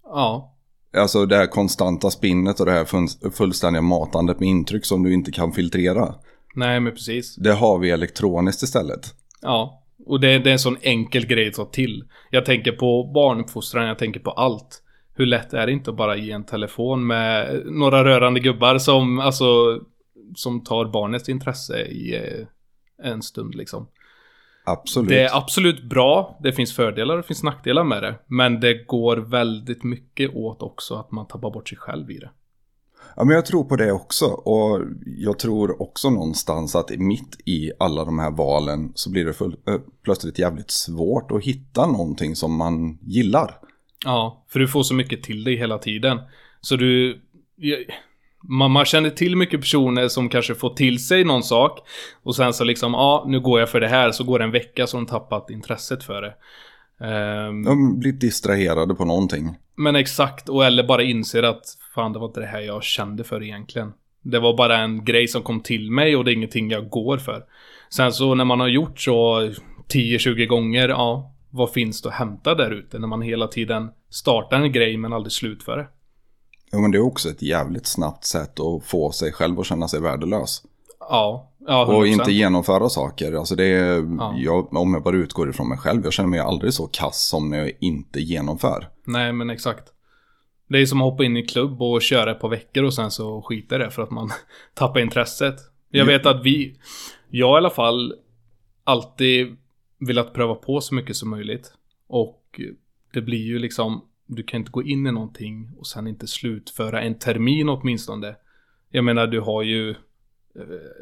Ja, 0.05 0.57
Alltså 0.97 1.27
det 1.27 1.37
här 1.37 1.47
konstanta 1.47 2.11
spinnet 2.11 2.61
och 2.61 2.67
det 2.67 2.73
här 2.73 2.85
full- 2.85 3.31
fullständiga 3.33 3.83
matandet 3.83 4.41
med 4.41 4.49
intryck 4.49 4.87
som 4.87 5.03
du 5.03 5.15
inte 5.15 5.33
kan 5.33 5.53
filtrera. 5.53 6.15
Nej 6.55 6.81
men 6.81 6.93
precis. 6.93 7.37
Det 7.37 7.53
har 7.53 7.79
vi 7.79 7.91
elektroniskt 7.91 8.63
istället. 8.63 9.15
Ja, 9.43 9.85
och 10.07 10.21
det, 10.21 10.39
det 10.39 10.51
är 10.51 10.53
en 10.53 10.59
sån 10.59 10.77
enkel 10.83 11.27
grej 11.27 11.49
att 11.49 11.55
ta 11.55 11.65
till. 11.65 12.05
Jag 12.31 12.45
tänker 12.45 12.73
på 12.73 13.05
barnuppfostran, 13.15 13.87
jag 13.87 13.99
tänker 13.99 14.21
på 14.21 14.31
allt. 14.31 14.83
Hur 15.15 15.27
lätt 15.27 15.53
är 15.53 15.67
det 15.67 15.73
inte 15.73 15.91
att 15.91 15.97
bara 15.97 16.17
ge 16.17 16.33
en 16.33 16.45
telefon 16.45 17.07
med 17.07 17.63
några 17.65 18.05
rörande 18.05 18.41
gubbar 18.41 18.79
som, 18.79 19.19
alltså, 19.19 19.81
som 20.35 20.65
tar 20.65 20.85
barnets 20.85 21.29
intresse 21.29 21.81
i 21.81 22.17
eh, 22.17 22.47
en 23.11 23.23
stund 23.23 23.55
liksom. 23.55 23.89
Absolut. 24.65 25.09
Det 25.09 25.23
är 25.23 25.37
absolut 25.37 25.83
bra, 25.83 26.39
det 26.43 26.53
finns 26.53 26.77
fördelar 26.77 27.15
och 27.15 27.23
det 27.23 27.27
finns 27.27 27.43
nackdelar 27.43 27.85
med 27.85 28.03
det. 28.03 28.15
Men 28.27 28.61
det 28.61 28.87
går 28.87 29.17
väldigt 29.17 29.85
mycket 29.85 30.35
åt 30.35 30.63
också 30.63 30.95
att 30.95 31.11
man 31.11 31.27
tappar 31.27 31.51
bort 31.51 31.69
sig 31.69 31.79
själv 31.79 32.11
i 32.11 32.19
det. 32.19 32.31
Ja, 33.17 33.25
men 33.25 33.35
jag 33.35 33.47
tror 33.47 33.65
på 33.65 33.77
det 33.77 33.93
också. 33.93 34.27
Och 34.27 34.81
jag 35.07 35.39
tror 35.39 35.83
också 35.83 36.11
någonstans 36.11 36.75
att 36.75 36.91
mitt 36.91 37.37
i 37.45 37.71
alla 37.79 38.05
de 38.05 38.19
här 38.19 38.31
valen 38.31 38.93
så 38.95 39.11
blir 39.11 39.25
det 39.25 39.33
full, 39.33 39.57
äh, 39.69 39.75
plötsligt 40.05 40.39
jävligt 40.39 40.71
svårt 40.71 41.31
att 41.33 41.45
hitta 41.45 41.87
någonting 41.87 42.37
som 42.37 42.57
man 42.57 42.99
gillar. 43.03 43.55
Ja, 44.05 44.45
för 44.49 44.59
du 44.61 44.69
får 44.69 44.83
så 44.83 44.95
mycket 44.95 45.23
till 45.23 45.45
dig 45.45 45.57
hela 45.57 45.79
tiden. 45.79 46.19
Så 46.61 46.77
du... 46.77 47.21
Man, 48.43 48.71
man 48.71 48.85
känner 48.85 49.11
till 49.11 49.37
mycket 49.37 49.61
personer 49.61 50.09
som 50.09 50.29
kanske 50.29 50.55
får 50.55 50.75
till 50.75 51.05
sig 51.05 51.25
någon 51.25 51.43
sak. 51.43 51.79
Och 52.23 52.37
sen 52.37 52.53
så 52.53 52.65
liksom, 52.65 52.93
ja, 52.93 53.25
nu 53.29 53.41
går 53.41 53.61
jag 53.61 53.69
för 53.69 53.81
det 53.81 53.89
här. 53.89 54.13
Så 54.13 54.25
går 54.25 54.39
det 54.39 54.45
en 54.45 54.51
vecka 54.51 54.87
så 54.87 54.97
har 54.97 55.03
de 55.03 55.07
tappat 55.11 55.51
intresset 55.51 56.05
för 56.05 56.23
det. 56.23 56.35
Ehm, 57.07 57.63
De 57.63 57.99
blir 57.99 58.13
distraherade 58.13 58.95
på 58.95 59.05
någonting. 59.05 59.57
Men 59.77 59.97
exakt, 59.97 60.49
och 60.49 60.65
eller 60.65 60.85
bara 60.85 61.03
inser 61.03 61.43
att 61.43 61.63
fan 61.95 62.13
det 62.13 62.19
var 62.19 62.27
inte 62.27 62.41
det 62.41 62.47
här 62.47 62.61
jag 62.61 62.83
kände 62.83 63.25
för 63.25 63.43
egentligen. 63.43 63.93
Det 64.23 64.39
var 64.39 64.57
bara 64.57 64.77
en 64.79 65.05
grej 65.05 65.29
som 65.29 65.43
kom 65.43 65.61
till 65.61 65.91
mig 65.91 66.17
och 66.17 66.25
det 66.25 66.33
är 66.33 66.35
ingenting 66.35 66.71
jag 66.71 66.89
går 66.89 67.19
för. 67.19 67.45
Sen 67.91 68.13
så 68.13 68.35
när 68.35 68.45
man 68.45 68.61
har 68.61 68.69
gjort 68.69 69.01
så 69.01 69.41
10-20 69.93 70.47
gånger, 70.47 70.89
ja, 70.89 71.33
vad 71.51 71.71
finns 71.71 72.03
det 72.03 72.09
att 72.09 72.15
hämta 72.15 72.55
där 72.55 72.71
ute 72.71 72.99
när 72.99 73.09
man 73.09 73.23
hela 73.23 73.47
tiden 73.47 73.91
startar 74.11 74.61
en 74.61 74.73
grej 74.73 74.97
men 74.97 75.13
aldrig 75.13 75.33
slutför 75.33 75.77
det? 75.77 75.89
Ja, 76.73 76.79
men 76.79 76.91
det 76.91 76.99
är 76.99 77.03
också 77.07 77.29
ett 77.29 77.43
jävligt 77.43 77.87
snabbt 77.87 78.25
sätt 78.25 78.61
att 78.61 78.85
få 78.85 79.11
sig 79.13 79.33
själv 79.33 79.61
att 79.61 79.67
känna 79.67 79.89
sig 79.89 80.01
värdelös. 80.01 80.63
Ja, 81.01 81.51
ja 81.67 81.87
100%. 81.89 81.97
Och 81.97 82.07
inte 82.07 82.33
genomföra 82.33 82.89
saker. 82.89 83.33
Alltså 83.33 83.55
det 83.57 83.65
är, 83.65 84.17
Ja. 84.19 84.35
jag, 84.37 84.77
om 84.77 84.95
jag 84.95 85.03
bara 85.03 85.17
utgår 85.17 85.51
ifrån 85.51 85.69
mig 85.69 85.79
själv, 85.79 86.05
jag 86.05 86.13
känner 86.13 86.29
mig 86.31 86.41
aldrig 86.41 86.75
så 86.75 86.87
kass 86.87 87.29
som 87.29 87.51
när 87.51 87.59
jag 87.59 87.73
inte 87.81 88.21
genomför. 88.21 88.89
Nej, 89.05 89.33
men 89.33 89.51
exakt. 89.51 89.85
Det 90.71 90.79
är 90.79 90.87
som 90.87 91.01
att 91.01 91.11
hoppa 91.11 91.25
in 91.25 91.37
i 91.37 91.47
klubb 91.47 91.83
och 91.83 92.03
köra 92.03 92.31
ett 92.31 92.41
par 92.41 92.49
veckor 92.49 92.85
och 92.85 92.95
sen 92.95 93.11
så 93.11 93.43
skiter 93.43 93.79
det 93.79 93.91
för 93.91 94.03
att 94.03 94.11
man 94.11 94.31
tappar 94.75 95.01
intresset. 95.01 95.57
Jag 95.89 96.05
vet 96.05 96.27
att 96.27 96.45
vi, 96.45 96.77
jag 97.29 97.57
i 97.57 97.57
alla 97.57 97.71
fall, 97.71 98.15
alltid 98.85 99.57
velat 99.99 100.35
pröva 100.35 100.55
på 100.55 100.81
så 100.81 100.95
mycket 100.95 101.17
som 101.17 101.31
möjligt. 101.31 101.73
Och 102.07 102.61
det 103.13 103.21
blir 103.21 103.43
ju 103.43 103.59
liksom, 103.59 104.05
du 104.27 104.43
kan 104.43 104.61
inte 104.61 104.71
gå 104.71 104.83
in 104.83 105.07
i 105.07 105.13
någonting 105.13 105.71
och 105.79 105.87
sen 105.87 106.07
inte 106.07 106.27
slutföra 106.27 107.01
en 107.01 107.19
termin 107.19 107.69
åtminstone. 107.69 108.37
Jag 108.91 109.05
menar, 109.05 109.27
du 109.27 109.41
har 109.41 109.63
ju 109.63 109.91
eh, 109.91 109.97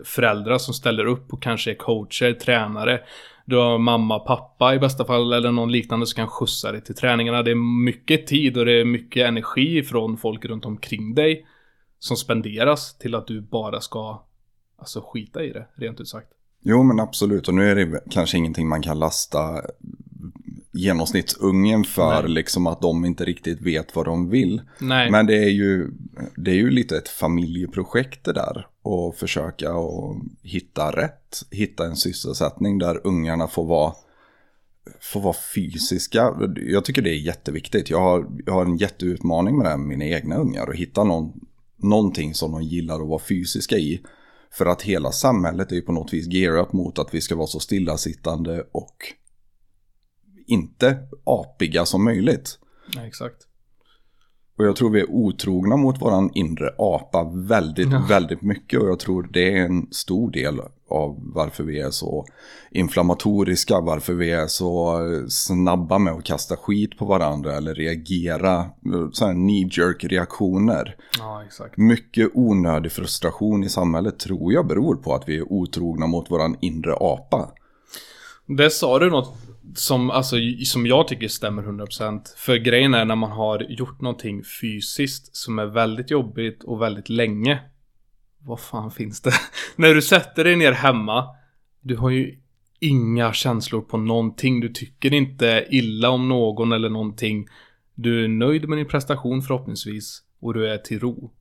föräldrar 0.05 0.59
som 0.59 0.75
ställer 0.75 1.05
upp 1.07 1.33
och 1.33 1.43
kanske 1.43 1.71
är 1.71 1.75
coacher, 1.75 2.33
tränare. 2.33 3.01
Du 3.49 3.57
har 3.57 3.79
mamma, 3.79 4.19
pappa 4.19 4.75
i 4.75 4.79
bästa 4.79 5.05
fall 5.05 5.33
eller 5.33 5.53
någon 5.53 5.73
liknande 5.73 6.07
som 6.07 6.17
kan 6.17 6.29
skjutsa 6.29 6.73
dig 6.73 6.85
till 6.85 6.95
träningarna. 6.95 7.43
Det 7.43 7.51
är 7.51 7.85
mycket 7.85 8.27
tid 8.27 8.57
och 8.57 8.65
det 8.65 8.81
är 8.81 8.85
mycket 8.85 9.27
energi 9.27 9.83
från 9.83 10.17
folk 10.17 10.45
runt 10.45 10.65
omkring 10.65 11.15
dig 11.15 11.47
som 11.99 12.17
spenderas 12.17 12.99
till 12.99 13.15
att 13.15 13.27
du 13.27 13.41
bara 13.41 13.81
ska 13.81 14.23
alltså 14.79 15.01
skita 15.01 15.45
i 15.45 15.53
det, 15.53 15.67
rent 15.75 16.01
ut 16.01 16.09
sagt. 16.09 16.29
Jo 16.65 16.83
men 16.83 17.01
absolut, 17.01 17.49
och 17.49 17.55
nu 17.55 17.71
är 17.71 17.75
det 17.75 18.01
kanske 18.11 18.39
ingenting 18.39 18.69
man 18.69 18.83
kan 18.83 18.99
lasta 18.99 19.63
genomsnittsungen 20.73 21.85
för, 21.85 22.23
Nej. 22.23 22.31
liksom 22.31 22.67
att 22.67 22.81
de 22.81 23.05
inte 23.05 23.25
riktigt 23.25 23.61
vet 23.61 23.97
vad 23.97 24.05
de 24.05 24.31
vill. 24.31 24.63
Nej, 24.81 25.11
Men 25.11 25.27
det 25.27 25.45
är, 25.45 25.51
ju, 25.51 25.91
det 26.37 26.51
är 26.51 26.55
ju 26.57 26.71
lite 26.71 26.97
ett 26.97 27.09
familjeprojekt 27.09 28.25
det 28.25 28.33
där. 28.33 28.67
Och 28.91 29.15
försöka 29.15 29.75
och 29.75 30.17
hitta 30.43 30.91
rätt. 30.91 31.43
Hitta 31.51 31.87
en 31.87 31.97
sysselsättning 31.97 32.79
där 32.79 33.07
ungarna 33.07 33.49
får 33.49 33.65
vara, 33.65 33.93
får 35.01 35.21
vara 35.21 35.37
fysiska. 35.55 36.51
Jag 36.57 36.85
tycker 36.85 37.03
det 37.03 37.11
är 37.11 37.19
jätteviktigt. 37.19 37.91
Jag 37.91 38.01
har, 38.01 38.27
jag 38.47 38.53
har 38.53 38.65
en 38.65 38.77
jätteutmaning 38.77 39.57
med 39.57 39.67
det 39.67 39.71
här 39.71 39.77
med 39.77 39.89
mina 39.89 40.05
egna 40.05 40.37
ungar. 40.37 40.71
Att 40.71 40.77
hitta 40.77 41.05
någon, 41.05 41.41
någonting 41.77 42.35
som 42.35 42.53
de 42.53 42.63
gillar 42.63 43.01
att 43.01 43.09
vara 43.09 43.23
fysiska 43.29 43.77
i. 43.77 44.03
För 44.51 44.67
att 44.67 44.83
hela 44.83 45.13
samhället 45.13 45.73
är 45.73 45.77
ju 45.77 45.83
på 45.83 45.93
något 45.93 46.13
vis 46.13 46.27
gearat 46.27 46.73
mot 46.73 46.99
att 46.99 47.15
vi 47.15 47.21
ska 47.21 47.37
vara 47.37 47.47
så 47.47 47.61
stillasittande 47.61 48.67
och 48.73 48.97
inte 50.47 50.99
apiga 51.25 51.85
som 51.85 52.05
möjligt. 52.05 52.59
nej, 52.97 53.09
exakt. 53.09 53.48
Och 54.59 54.65
jag 54.65 54.77
tror 54.77 54.91
vi 54.91 55.01
är 55.01 55.11
otrogna 55.11 55.77
mot 55.77 56.03
våran 56.03 56.31
inre 56.35 56.71
apa 56.79 57.31
väldigt, 57.35 57.93
Ja. 57.93 58.05
väldigt 58.09 58.43
mycket. 58.43 58.81
Och 58.81 58.89
jag 58.89 58.99
tror 58.99 59.29
det 59.33 59.59
är 59.59 59.65
en 59.65 59.87
stor 59.91 60.31
del 60.31 60.61
av 60.91 61.17
varför 61.35 61.65
vi 61.65 61.81
är 61.81 61.91
så 61.91 62.27
inflammatoriska, 62.71 63.81
varför 63.81 64.13
vi 64.15 64.31
är 64.31 64.47
så 64.47 64.99
snabba 65.29 65.99
med 65.99 66.13
att 66.13 66.25
kasta 66.25 66.57
skit 66.57 66.99
på 66.99 67.05
varandra 67.05 67.57
eller 67.57 67.75
reagera, 67.75 68.65
sådana 69.13 69.35
knee 69.35 69.69
jerk 69.73 70.05
reaktioner. 70.05 70.97
Ja, 71.19 71.43
exakt. 71.47 71.77
Mycket 71.77 72.31
onödig 72.35 72.93
frustration 72.93 73.65
i 73.65 73.69
samhället 73.69 74.19
tror 74.19 74.53
jag 74.53 74.67
beror 74.67 74.97
på 74.97 75.15
att 75.15 75.29
vi 75.29 75.37
är 75.37 75.53
otrogna 75.53 76.07
mot 76.07 76.31
våran 76.31 76.57
inre 76.61 76.95
apa. 77.01 77.51
Det 78.47 78.71
sa 78.71 78.99
du 78.99 79.11
något 79.11 79.35
som, 79.75 80.11
alltså, 80.11 80.37
som 80.65 80.87
jag 80.87 81.09
tycker 81.09 81.29
stämmer 81.29 81.63
100%. 81.63 82.21
För 82.37 82.57
grejen 82.57 82.95
är 82.95 83.05
när 83.05 83.17
man 83.17 83.31
har 83.31 83.67
gjort 83.69 84.01
någonting 84.01 84.43
fysiskt 84.61 85.37
som 85.37 85.59
är 85.59 85.67
väldigt 85.67 86.11
jobbigt 86.11 86.65
och 86.65 86.83
väldigt 86.83 87.09
länge. 87.09 87.61
Vad 88.39 88.61
fan 88.61 88.91
finns 88.91 89.21
det? 89.21 89.33
när 89.77 89.95
du 89.95 90.03
sätter 90.03 90.45
dig 90.45 90.57
ner 90.57 90.73
hemma. 90.73 91.25
Du 91.81 91.97
har 91.97 92.11
ju 92.11 92.39
inga 92.81 93.33
känslor 93.33 93.81
på 93.81 93.97
någonting. 93.97 94.61
Du 94.61 94.69
tycker 94.69 95.15
inte 95.15 95.67
illa 95.71 96.11
om 96.11 96.29
någon 96.29 96.73
eller 96.73 96.89
någonting. 96.89 97.47
Du 97.95 98.25
är 98.25 98.29
nöjd 98.29 98.69
med 98.69 98.79
din 98.79 98.89
prestation 98.89 99.43
förhoppningsvis. 99.43 100.23
Och 100.41 100.55
du 100.55 100.69
är 100.69 100.79
till 100.79 101.01
ro. 101.01 101.33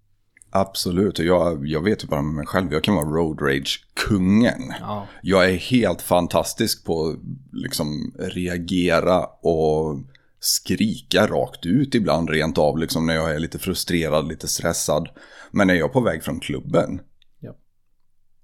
Absolut, 0.61 1.19
och 1.19 1.25
jag, 1.25 1.67
jag 1.67 1.81
vet 1.83 2.03
ju 2.03 2.07
bara 2.07 2.21
med 2.21 2.33
mig 2.35 2.45
själv, 2.45 2.73
jag 2.73 2.83
kan 2.83 2.95
vara 2.95 3.05
road 3.05 3.41
rage-kungen. 3.41 4.73
Ja. 4.79 5.07
Jag 5.21 5.49
är 5.49 5.55
helt 5.55 6.01
fantastisk 6.01 6.85
på 6.85 7.07
att 7.07 7.15
liksom 7.51 8.13
reagera 8.19 9.25
och 9.25 9.99
skrika 10.39 11.27
rakt 11.27 11.65
ut 11.65 11.95
ibland 11.95 12.29
rent 12.29 12.57
av, 12.57 12.77
liksom 12.77 13.05
när 13.05 13.15
jag 13.15 13.35
är 13.35 13.39
lite 13.39 13.59
frustrerad, 13.59 14.27
lite 14.27 14.47
stressad. 14.47 15.09
Men 15.51 15.67
när 15.67 15.73
jag 15.73 15.89
är 15.89 15.93
på 15.93 16.01
väg 16.01 16.23
från 16.23 16.39
klubben 16.39 16.99
Ja. 17.39 17.51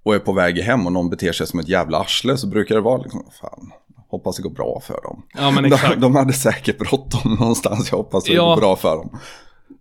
och 0.04 0.16
är 0.16 0.20
på 0.20 0.34
väg 0.34 0.58
hem 0.60 0.86
och 0.86 0.92
någon 0.94 1.10
beter 1.10 1.32
sig 1.32 1.48
som 1.48 1.60
ett 1.60 1.70
jävla 1.70 1.98
arsle 2.00 2.38
så 2.38 2.48
brukar 2.48 2.76
det 2.76 2.82
vara 2.82 3.02
liksom, 3.02 3.26
fan, 3.42 3.72
hoppas 4.10 4.36
det 4.38 4.44
går 4.44 4.50
bra 4.50 4.82
för 4.84 5.02
dem. 5.02 5.26
Ja, 5.34 5.52
men 5.52 5.64
De, 5.70 5.78
de 5.98 6.16
hade 6.16 6.34
säkert 6.34 6.78
bråttom 6.78 7.34
någonstans, 7.40 7.92
jag 7.92 7.98
hoppas 7.98 8.24
det 8.24 8.34
Ja. 8.34 8.46
går 8.46 8.62
bra 8.62 8.76
för 8.76 8.96
dem. 8.98 9.20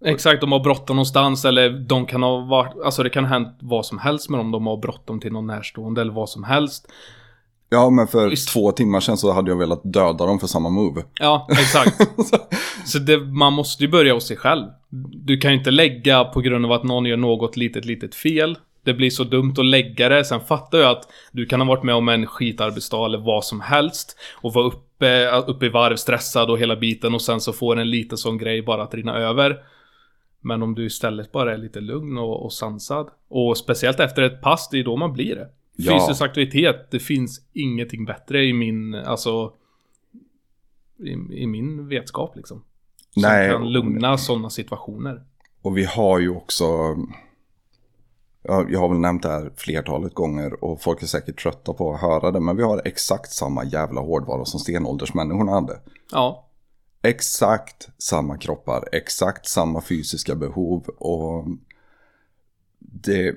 Exakt, 0.05 0.41
de 0.41 0.53
har 0.53 0.61
bråttom 0.61 0.97
någonstans 0.97 1.45
eller 1.45 1.71
de 1.71 2.07
kan 2.07 2.23
ha 2.23 2.37
varit, 2.37 2.73
alltså 2.85 3.03
det 3.03 3.11
kan 3.11 3.25
ha 3.25 3.31
hänt 3.31 3.59
vad 3.61 3.87
som 3.87 3.99
helst 3.99 4.31
med 4.31 4.41
dem. 4.41 4.51
De 4.51 4.67
har 4.67 4.77
bråttom 4.77 5.21
till 5.21 5.33
någon 5.33 5.47
närstående 5.47 6.01
eller 6.01 6.13
vad 6.13 6.29
som 6.29 6.45
helst. 6.45 6.87
Ja, 7.73 7.91
men 7.91 8.07
för 8.07 8.29
Visst. 8.29 8.49
två 8.49 8.73
timmar 8.73 9.01
sedan 9.01 9.17
så 9.17 9.33
hade 9.33 9.51
jag 9.51 9.59
velat 9.59 9.81
döda 9.85 10.27
dem 10.27 10.41
för 10.41 10.47
samma 10.47 10.69
move. 10.69 11.03
Ja, 11.21 11.49
exakt. 11.51 12.11
Så 12.85 12.99
det, 12.99 13.19
man 13.19 13.53
måste 13.53 13.85
ju 13.85 13.91
börja 13.91 14.15
hos 14.15 14.27
sig 14.27 14.37
själv. 14.37 14.67
Du 15.13 15.37
kan 15.37 15.53
ju 15.53 15.59
inte 15.59 15.71
lägga 15.71 16.25
på 16.25 16.41
grund 16.41 16.65
av 16.65 16.73
att 16.73 16.83
någon 16.83 17.07
gör 17.07 17.17
något 17.17 17.57
litet, 17.57 17.85
litet 17.85 18.15
fel. 18.15 18.59
Det 18.85 18.95
blir 18.95 19.11
så 19.11 19.25
dumt 19.25 19.55
att 19.59 19.67
lägga 19.67 20.09
det. 20.09 20.25
Sen 20.25 20.41
fattar 20.41 20.79
jag 20.79 20.91
att 20.91 21.09
du 21.33 21.47
kan 21.47 21.61
ha 21.61 21.69
varit 21.69 21.83
med 21.83 21.95
om 21.95 22.09
en 22.09 22.27
skitarbetsdag 22.27 23.07
eller 23.07 23.19
vad 23.19 23.45
som 23.45 23.61
helst. 23.61 24.17
Och 24.43 24.53
vara 24.53 24.67
uppe, 24.67 25.29
uppe 25.47 25.67
i 25.67 25.69
varv, 25.69 25.97
stressad 25.97 26.51
och 26.51 26.59
hela 26.59 26.77
biten. 26.77 27.15
Och 27.15 27.23
sen 27.23 27.41
så 27.41 27.53
får 27.53 27.79
en 27.79 27.91
liten 27.91 28.19
sån 28.19 28.39
grej 28.39 28.63
bara 28.63 28.83
att 28.83 28.95
rinna 28.95 29.17
över. 29.17 29.57
Men 30.43 30.63
om 30.63 30.75
du 30.75 30.87
istället 30.87 31.33
bara 31.33 31.55
är 31.55 31.59
lite 31.59 31.81
lugn 31.81 32.19
och, 32.19 32.45
och 32.45 32.53
sansad. 32.53 33.11
Och 33.29 33.59
speciellt 33.59 34.01
efter 34.01 34.23
ett 34.23 34.41
pass, 34.43 34.69
det 34.69 34.79
är 34.81 34.85
då 34.85 34.97
man 34.97 35.13
blir 35.13 35.35
det. 35.35 35.49
Ja. 35.77 35.99
Fysisk 35.99 36.23
aktivitet, 36.23 36.91
det 36.91 36.99
finns 36.99 37.41
ingenting 37.53 38.05
bättre 38.05 38.45
i 38.45 38.53
min, 38.53 38.95
alltså... 38.95 39.53
I, 40.99 41.43
i 41.43 41.47
min 41.47 41.89
vetskap 41.89 42.37
liksom. 42.37 42.65
Som 43.11 43.23
Nej, 43.23 43.51
kan 43.51 43.73
lugna 43.73 44.19
sådana 44.19 44.51
situationer. 44.51 45.23
Och 45.63 45.77
vi 45.77 45.85
har 45.85 46.19
ju 46.19 46.31
också, 46.31 46.65
ja, 48.43 48.67
jag 48.69 48.81
har 48.81 48.89
väl 48.89 48.99
nämnt 48.99 49.23
det 49.23 49.29
här 49.29 49.53
flertalet 49.57 50.15
gånger 50.15 50.65
och 50.65 50.83
folk 50.83 51.03
är 51.03 51.07
säkert 51.07 51.43
trötta 51.43 51.73
på 51.73 51.95
att 51.95 52.01
höra 52.01 52.31
det, 52.31 52.41
men 52.41 52.57
vi 52.57 52.63
har 52.63 52.83
exakt 52.85 53.33
samma 53.33 53.65
jävla 53.65 54.01
hårdvara 54.01 54.45
som 54.45 54.61
stenåldersmänniskorna 54.61 55.53
hade. 55.53 55.81
Ja, 56.13 56.49
Exakt 57.03 57.89
samma 57.99 58.39
kroppar, 58.39 58.89
exakt 58.93 59.47
samma 59.47 59.83
fysiska 59.83 60.35
behov 60.35 60.89
och 60.89 61.47
det 62.79 63.27
är 63.29 63.37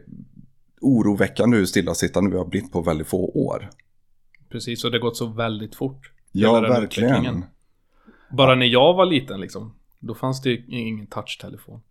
oroväckande 0.82 1.58
hur 1.58 1.66
stillasittande 1.66 2.32
vi 2.32 2.38
har 2.38 2.46
blivit 2.46 2.72
på 2.72 2.82
väldigt 2.82 3.08
få 3.08 3.26
år. 3.26 3.70
precis. 4.50 4.84
Och 4.84 4.92
det 4.92 4.98
har 4.98 5.02
gått 5.02 5.18
så 5.18 5.28
väldigt 5.28 5.76
fort. 5.76 6.12
Ja, 6.32 6.60
verkligen. 6.60 7.46
Bara 8.32 8.56
när 8.56 8.66
jag 8.66 8.94
var 8.94 9.06
liten 9.06 9.42
liksom. 9.42 9.76
Då 10.00 10.16
fanns 10.16 10.42
det 10.42 10.50
ju 10.50 10.64
ingen 10.68 11.08
touchtelefon. 11.08 11.82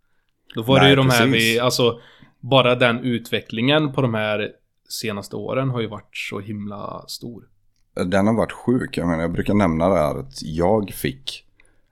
Då 0.55 0.61
var 0.61 0.75
det 0.75 0.81
Nej, 0.81 0.89
ju 0.89 0.95
de 0.95 1.09
här 1.09 1.27
vi, 1.27 1.59
alltså 1.59 1.99
bara 2.39 2.75
den 2.75 2.99
utvecklingen 2.99 3.93
på 3.93 4.01
de 4.01 4.13
här 4.13 4.51
senaste 4.89 5.35
åren 5.35 5.69
har 5.69 5.81
ju 5.81 5.87
varit 5.87 6.17
så 6.17 6.39
himla 6.39 7.05
stor. 7.07 7.49
Den 7.93 8.27
har 8.27 8.33
varit 8.33 8.51
sjuk. 8.51 8.97
Jag 8.97 9.07
menar, 9.07 9.21
jag 9.21 9.31
brukar 9.31 9.53
nämna 9.53 9.89
det 9.89 9.99
här 9.99 10.19
att 10.19 10.41
jag 10.41 10.91
fick, 10.91 11.44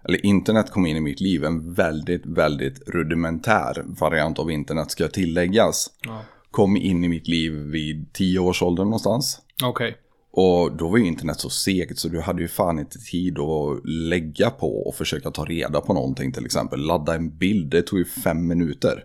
eller 0.07 0.25
internet 0.25 0.71
kom 0.71 0.85
in 0.85 0.97
i 0.97 1.01
mitt 1.01 1.21
liv, 1.21 1.43
en 1.43 1.73
väldigt, 1.73 2.25
väldigt 2.25 2.89
rudimentär 2.89 3.83
variant 3.85 4.39
av 4.39 4.51
internet 4.51 4.91
ska 4.91 5.07
tilläggas. 5.07 5.87
Ja. 6.05 6.21
Kom 6.51 6.77
in 6.77 7.03
i 7.03 7.09
mitt 7.09 7.27
liv 7.27 7.53
vid 7.53 8.13
tio 8.13 8.39
års 8.39 8.61
ålder 8.61 8.83
någonstans. 8.83 9.39
Okej. 9.63 9.97
Och 10.35 10.77
då 10.77 10.87
var 10.87 10.97
ju 10.97 11.05
internet 11.05 11.39
så 11.39 11.49
segt 11.49 11.99
så 11.99 12.07
du 12.07 12.21
hade 12.21 12.41
ju 12.41 12.47
fan 12.47 12.79
inte 12.79 12.99
tid 12.99 13.39
att 13.39 13.81
lägga 13.89 14.49
på 14.49 14.87
och 14.87 14.95
försöka 14.95 15.31
ta 15.31 15.45
reda 15.45 15.81
på 15.81 15.93
någonting 15.93 16.31
till 16.31 16.45
exempel. 16.45 16.79
Ladda 16.85 17.15
en 17.15 17.37
bild, 17.37 17.71
det 17.71 17.81
tog 17.81 17.99
ju 17.99 18.05
fem 18.05 18.47
minuter. 18.47 19.03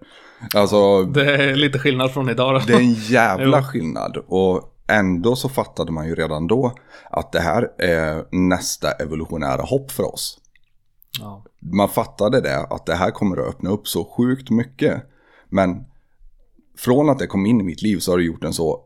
Alltså, 0.55 1.03
Det 1.05 1.35
är 1.35 1.57
lite 1.57 1.79
skillnad 1.79 2.13
från 2.13 2.29
idag 2.29 2.55
då. 2.55 2.67
det 2.67 2.73
är 2.73 2.79
en 2.81 2.93
jävla 3.09 3.63
skillnad. 3.65 4.17
Och 4.27 4.75
ändå 4.89 5.37
så 5.37 5.49
fattade 5.49 5.93
man 5.93 6.09
ju 6.09 6.15
redan 6.15 6.47
då 6.47 6.73
att 7.11 7.33
det 7.33 7.41
här 7.41 7.69
är 7.79 8.25
nästa 8.49 8.91
evolutionära 8.91 9.63
hopp 9.63 9.91
för 9.91 10.15
oss. 10.15 10.39
Ja. 11.21 11.45
Man 11.61 11.89
fattade 11.89 12.41
det, 12.41 12.59
att 12.61 12.87
det 12.87 12.95
här 12.95 13.11
kommer 13.11 13.37
att 13.37 13.49
öppna 13.49 13.71
upp 13.71 13.89
så 13.89 14.05
sjukt 14.05 14.51
mycket. 14.51 15.03
Men 15.49 15.85
från 16.77 17.11
att 17.11 17.19
det 17.19 17.27
kom 17.27 17.47
in 17.47 17.61
i 17.61 17.65
mitt 17.65 17.83
liv 17.83 17.99
så 17.99 18.13
har 18.13 18.19
det 18.19 18.25
gjort 18.25 18.45
en 18.45 18.53
så 18.53 18.85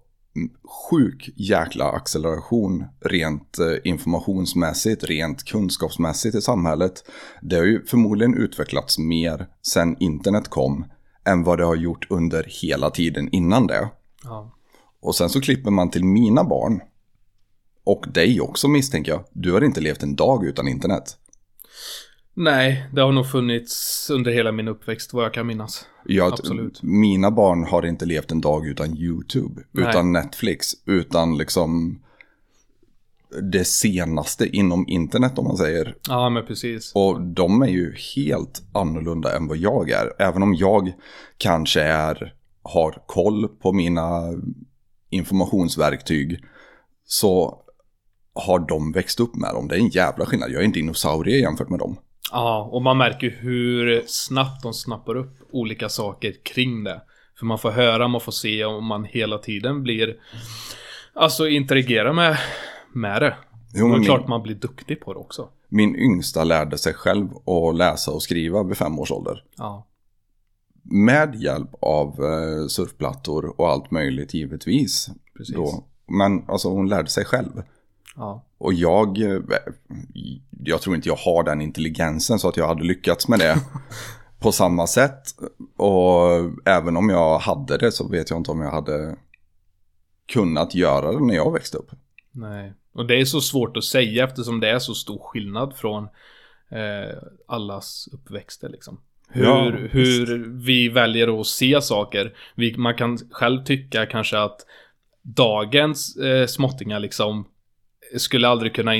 sjuk 0.90 1.30
jäkla 1.36 1.90
acceleration 1.90 2.84
rent 3.00 3.58
eh, 3.58 3.76
informationsmässigt, 3.84 5.04
rent 5.04 5.44
kunskapsmässigt 5.44 6.34
i 6.34 6.40
samhället. 6.40 7.04
Det 7.42 7.56
har 7.56 7.64
ju 7.64 7.84
förmodligen 7.84 8.34
utvecklats 8.34 8.98
mer 8.98 9.48
sen 9.62 9.96
internet 10.00 10.48
kom 10.48 10.84
än 11.24 11.44
vad 11.44 11.58
det 11.58 11.64
har 11.64 11.76
gjort 11.76 12.06
under 12.10 12.46
hela 12.62 12.90
tiden 12.90 13.28
innan 13.32 13.66
det. 13.66 13.88
ja. 14.24 14.52
Och 15.00 15.14
sen 15.14 15.28
så 15.28 15.40
klipper 15.40 15.70
man 15.70 15.90
till 15.90 16.04
mina 16.04 16.44
barn. 16.44 16.80
Och 17.84 18.06
dig 18.14 18.40
också 18.40 18.68
misstänker 18.68 19.12
jag. 19.12 19.24
Du 19.32 19.52
har 19.52 19.64
inte 19.64 19.80
levt 19.80 20.02
en 20.02 20.16
dag 20.16 20.44
utan 20.44 20.68
internet. 20.68 21.16
Nej, 22.34 22.86
det 22.92 23.00
har 23.00 23.12
nog 23.12 23.30
funnits 23.30 24.10
under 24.10 24.30
hela 24.30 24.52
min 24.52 24.68
uppväxt 24.68 25.12
vad 25.12 25.24
jag 25.24 25.34
kan 25.34 25.46
minnas. 25.46 25.86
Jag, 26.04 26.32
Absolut. 26.32 26.82
Mina 26.82 27.30
barn 27.30 27.64
har 27.64 27.86
inte 27.86 28.06
levt 28.06 28.30
en 28.30 28.40
dag 28.40 28.66
utan 28.66 28.96
YouTube, 28.96 29.62
Nej. 29.70 29.88
utan 29.88 30.12
Netflix, 30.12 30.72
utan 30.86 31.38
liksom 31.38 31.98
det 33.40 33.64
senaste 33.64 34.46
inom 34.46 34.88
internet 34.88 35.38
om 35.38 35.44
man 35.44 35.56
säger. 35.56 35.96
Ja, 36.08 36.28
men 36.28 36.46
precis. 36.46 36.92
Och 36.94 37.20
de 37.20 37.62
är 37.62 37.68
ju 37.68 37.94
helt 38.16 38.62
annorlunda 38.72 39.36
än 39.36 39.48
vad 39.48 39.56
jag 39.56 39.90
är. 39.90 40.12
Även 40.18 40.42
om 40.42 40.54
jag 40.54 40.92
kanske 41.36 41.82
är, 41.82 42.34
har 42.62 43.02
koll 43.06 43.48
på 43.48 43.72
mina 43.72 44.20
informationsverktyg 45.10 46.44
så 47.04 47.62
har 48.34 48.58
de 48.58 48.92
växt 48.92 49.20
upp 49.20 49.36
med 49.36 49.54
dem. 49.54 49.68
Det 49.68 49.74
är 49.74 49.78
en 49.78 49.88
jävla 49.88 50.26
skillnad. 50.26 50.50
Jag 50.50 50.60
är 50.60 50.64
en 50.64 50.72
dinosaurie 50.72 51.40
jämfört 51.40 51.70
med 51.70 51.78
dem. 51.78 51.96
Ja, 52.32 52.68
och 52.72 52.82
man 52.82 52.98
märker 52.98 53.30
hur 53.30 54.02
snabbt 54.06 54.62
de 54.62 54.72
snappar 54.72 55.16
upp 55.16 55.38
olika 55.50 55.88
saker 55.88 56.34
kring 56.42 56.84
det. 56.84 57.02
För 57.38 57.46
man 57.46 57.58
får 57.58 57.70
höra, 57.70 58.08
man 58.08 58.20
får 58.20 58.32
se 58.32 58.64
och 58.64 58.82
man 58.82 59.04
hela 59.04 59.38
tiden 59.38 59.82
blir... 59.82 60.16
Alltså 61.14 61.48
interagera 61.48 62.12
med, 62.12 62.38
med 62.92 63.22
det. 63.22 63.36
Jo, 63.74 63.84
och 63.84 63.90
det 63.90 63.94
men 63.94 64.02
är 64.02 64.04
klart 64.04 64.28
man 64.28 64.42
blir 64.42 64.54
duktig 64.54 65.00
på 65.00 65.12
det 65.12 65.18
också. 65.18 65.48
Min 65.68 65.96
yngsta 65.96 66.44
lärde 66.44 66.78
sig 66.78 66.94
själv 66.94 67.28
att 67.48 67.76
läsa 67.76 68.10
och 68.10 68.22
skriva 68.22 68.62
vid 68.62 68.76
fem 68.76 68.98
års 68.98 69.10
ålder. 69.10 69.44
Ja. 69.56 69.86
Med 70.82 71.34
hjälp 71.34 71.70
av 71.80 72.08
eh, 72.08 72.66
surfplattor 72.66 73.60
och 73.60 73.68
allt 73.68 73.90
möjligt 73.90 74.34
givetvis. 74.34 75.10
Precis. 75.36 75.56
Då. 75.56 75.84
Men 76.06 76.44
alltså 76.48 76.68
hon 76.68 76.88
lärde 76.88 77.08
sig 77.08 77.24
själv. 77.24 77.62
Ja. 78.16 78.44
Och 78.62 78.74
jag, 78.74 79.18
eh, 79.18 79.40
jag 80.64 80.80
tror 80.80 80.96
inte 80.96 81.08
jag 81.08 81.16
har 81.16 81.44
den 81.44 81.60
intelligensen 81.60 82.38
så 82.38 82.48
att 82.48 82.56
jag 82.56 82.68
hade 82.68 82.84
lyckats 82.84 83.28
med 83.28 83.38
det 83.38 83.56
på 84.40 84.52
samma 84.52 84.86
sätt. 84.86 85.22
Och 85.76 86.30
även 86.64 86.96
om 86.96 87.08
jag 87.08 87.38
hade 87.38 87.78
det 87.78 87.92
så 87.92 88.08
vet 88.08 88.30
jag 88.30 88.38
inte 88.38 88.50
om 88.50 88.60
jag 88.60 88.70
hade 88.70 89.16
kunnat 90.32 90.74
göra 90.74 91.12
det 91.12 91.26
när 91.26 91.34
jag 91.34 91.52
växte 91.52 91.78
upp. 91.78 91.90
Nej. 92.32 92.72
Och 92.94 93.06
det 93.06 93.20
är 93.20 93.24
så 93.24 93.40
svårt 93.40 93.76
att 93.76 93.84
säga 93.84 94.24
eftersom 94.24 94.60
det 94.60 94.70
är 94.70 94.78
så 94.78 94.94
stor 94.94 95.18
skillnad 95.18 95.76
från 95.76 96.04
eh, 96.70 97.18
allas 97.46 98.08
uppväxter 98.12 98.68
liksom. 98.68 99.00
Hur, 99.28 99.44
Ja, 99.44 99.72
hur 99.90 100.44
vi 100.64 100.88
väljer 100.88 101.40
att 101.40 101.46
se 101.46 101.82
saker. 101.82 102.36
Vi, 102.54 102.76
man 102.76 102.94
kan 102.94 103.18
själv 103.30 103.64
tycka 103.64 104.06
kanske 104.06 104.38
att 104.38 104.66
dagens 105.22 106.16
eh, 106.16 106.46
småttingar 106.46 107.00
liksom 107.00 107.46
skulle 108.16 108.48
aldrig 108.48 108.74
kunna, 108.74 108.92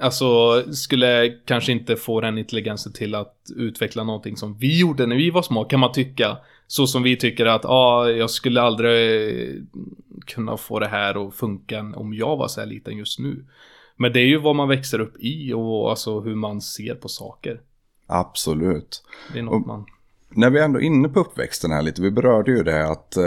alltså 0.00 0.62
skulle 0.72 1.28
kanske 1.28 1.72
inte 1.72 1.96
få 1.96 2.20
den 2.20 2.38
intelligensen 2.38 2.92
till 2.92 3.14
att 3.14 3.36
utveckla 3.56 4.04
någonting 4.04 4.36
som 4.36 4.58
vi 4.58 4.80
gjorde 4.80 5.06
när 5.06 5.16
vi 5.16 5.30
var 5.30 5.42
små 5.42 5.64
kan 5.64 5.80
man 5.80 5.92
tycka. 5.92 6.36
Så 6.66 6.86
som 6.86 7.02
vi 7.02 7.16
tycker 7.16 7.46
att, 7.46 7.64
ja, 7.64 7.70
ah, 7.70 8.10
jag 8.10 8.30
skulle 8.30 8.60
aldrig 8.62 9.30
eh, 9.48 9.54
kunna 10.26 10.56
få 10.56 10.78
det 10.78 10.88
här 10.88 11.28
att 11.28 11.34
funka 11.34 11.80
om 11.96 12.14
jag 12.14 12.36
var 12.36 12.48
så 12.48 12.60
här 12.60 12.66
liten 12.66 12.96
just 12.96 13.18
nu. 13.18 13.44
Men 13.96 14.12
det 14.12 14.20
är 14.20 14.26
ju 14.26 14.36
vad 14.38 14.56
man 14.56 14.68
växer 14.68 15.00
upp 15.00 15.16
i 15.18 15.52
och 15.52 15.90
alltså 15.90 16.20
hur 16.20 16.34
man 16.34 16.60
ser 16.60 16.94
på 16.94 17.08
saker. 17.08 17.60
Absolut. 18.06 19.02
Det 19.32 19.38
är 19.38 19.42
något 19.42 19.54
Och- 19.54 19.66
man... 19.66 19.86
När 20.34 20.50
vi 20.50 20.60
ändå 20.60 20.78
är 20.80 20.84
inne 20.84 21.08
på 21.08 21.20
uppväxten 21.20 21.70
här 21.70 21.82
lite, 21.82 22.02
vi 22.02 22.10
berörde 22.10 22.50
ju 22.50 22.62
det 22.62 22.88
att 22.88 23.16
eh, 23.16 23.24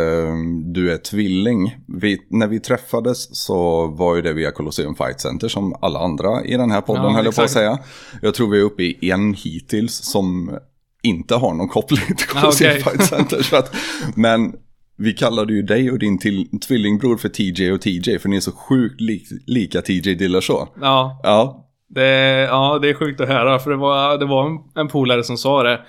du 0.65 0.91
är 0.93 0.98
tvilling. 0.98 1.75
Vi, 1.88 2.22
när 2.29 2.48
vi 2.48 2.60
träffades 2.60 3.36
så 3.46 3.88
var 3.88 4.15
ju 4.15 4.22
det 4.22 4.34
via 4.34 4.51
Colosseum 4.51 4.96
Fight 4.96 5.22
Center 5.22 5.48
som 5.48 5.75
alla 5.81 6.00
andra 6.00 6.46
i 6.46 6.58
den 6.58 6.72
här 6.72 6.81
podden 6.81 7.03
Ja, 7.03 7.10
höll 7.10 7.25
jag 7.25 7.36
på 7.36 7.41
att 7.41 7.50
säga. 7.51 7.79
Jag 8.22 8.34
tror 8.34 8.50
vi 8.50 8.60
är 8.60 8.63
uppe 8.63 8.84
i 8.84 9.12
en 9.12 9.34
hittills 9.34 9.93
som 9.93 10.58
inte 11.03 11.36
har 11.36 11.53
någon 11.53 11.70
koppling 11.70 12.05
till 12.17 12.27
Ah, 12.36 12.41
Colosseum 12.41 12.72
okej. 12.72 12.84
Fight 12.84 13.03
Center. 13.10 13.41
Så 13.41 13.55
att, 13.55 13.75
men 14.15 14.53
vi 14.98 15.13
kallade 15.13 15.53
ju 15.53 15.62
dig 15.62 15.91
och 15.91 16.00
din 16.00 16.20
till, 16.20 16.60
tvillingbror 16.67 17.17
för 17.17 17.29
TJ 17.29 17.72
och 17.72 17.81
TJ 17.81 18.20
för 18.20 18.29
ni 18.29 18.36
är 18.36 18.39
så 18.39 18.51
sjukt 18.51 19.01
li, 19.01 19.24
lika 19.46 19.81
TJ 19.81 20.15
Dillashaw. 20.15 20.67
Ja, 20.81 21.20
Ja, 21.24 21.67
det, 21.89 22.08
ja, 22.50 22.79
det 22.81 22.89
är 22.89 22.93
sjukt 22.93 23.22
att 23.22 23.27
höra 23.27 23.60
för 23.60 23.72
det 23.72 23.77
var, 23.77 24.17
det 24.17 24.25
var 24.25 24.46
en, 24.50 24.58
en 24.75 24.88
polare 24.88 25.24
som 25.24 25.38
sa 25.38 25.63
det 25.63 25.81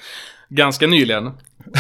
ganska 0.55 0.87
nyligen. 0.87 1.27
Och 1.27 1.35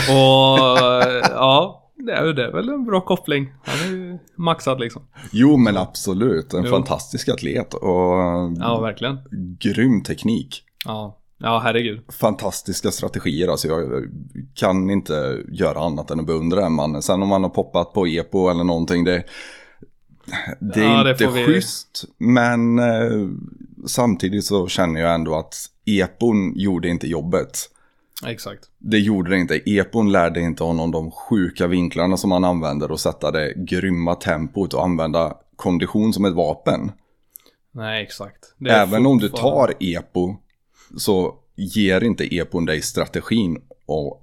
ja, 1.30 1.78
det 2.06 2.12
är, 2.12 2.24
det 2.32 2.44
är 2.44 2.52
väl 2.52 2.68
en 2.68 2.84
bra 2.84 3.00
koppling. 3.00 3.52
Han 3.64 3.88
är 3.88 3.96
ju 3.96 4.18
maxad 4.36 4.80
liksom. 4.80 5.02
jo 5.32 5.56
men 5.56 5.76
absolut, 5.76 6.54
en 6.54 6.64
Jo. 6.64 6.70
fantastisk 6.70 7.28
atlet 7.28 7.74
och 7.74 8.12
Ja, 8.58 8.80
verkligen. 8.82 9.18
grym 9.58 10.02
teknik. 10.02 10.62
Ja, 10.84 11.18
ja 11.38 11.60
herregud. 11.64 12.00
fantastiska 12.20 12.90
strategier. 12.90 13.48
Alltså 13.48 13.68
jag 13.68 14.04
kan 14.54 14.90
inte 14.90 15.42
göra 15.52 15.78
annat 15.80 16.10
än 16.10 16.20
att 16.20 16.26
beundra 16.26 16.60
den 16.60 16.72
mannen. 16.72 17.02
Sen 17.02 17.22
om 17.22 17.30
han 17.30 17.42
har 17.42 17.50
poppat 17.50 17.92
på 17.92 18.06
EPO 18.06 18.48
eller 18.50 18.64
någonting, 18.64 19.04
det, 19.04 19.24
det 20.60 20.80
är 20.80 20.84
Ja, 20.96 21.02
det 21.02 21.10
inte 21.10 21.24
får 21.24 21.32
vi- 21.32 21.44
schysst. 21.44 22.04
Men 22.18 22.78
eh, 22.78 23.28
samtidigt 23.86 24.44
så 24.44 24.66
känner 24.68 25.00
jag 25.00 25.14
ändå 25.14 25.34
att 25.34 25.54
EPOn 25.86 26.52
gjorde 26.56 26.88
inte 26.88 27.06
jobbet. 27.06 27.68
Exakt. 28.26 28.70
Det 28.78 28.98
gjorde 28.98 29.30
det 29.30 29.38
inte. 29.38 29.70
EPOn 29.70 30.12
lärde 30.12 30.40
inte 30.40 30.64
honom 30.64 30.90
de 30.90 31.10
sjuka 31.10 31.66
vinklarna 31.66 32.16
som 32.16 32.30
han 32.30 32.44
använder 32.44 32.90
och 32.90 33.00
sätta 33.00 33.30
det 33.30 33.54
grymma 33.56 34.14
tempot 34.14 34.74
och 34.74 34.84
använda 34.84 35.36
kondition 35.56 36.12
som 36.12 36.24
ett 36.24 36.34
vapen. 36.34 36.92
Nej, 37.72 38.02
exakt. 38.02 38.54
Även 38.68 39.06
om 39.06 39.18
du 39.18 39.28
tar 39.28 39.74
EPO 39.80 40.36
så 40.96 41.34
ger 41.56 42.04
inte 42.04 42.34
EPOn 42.34 42.64
dig 42.66 42.82
strategin 42.82 43.62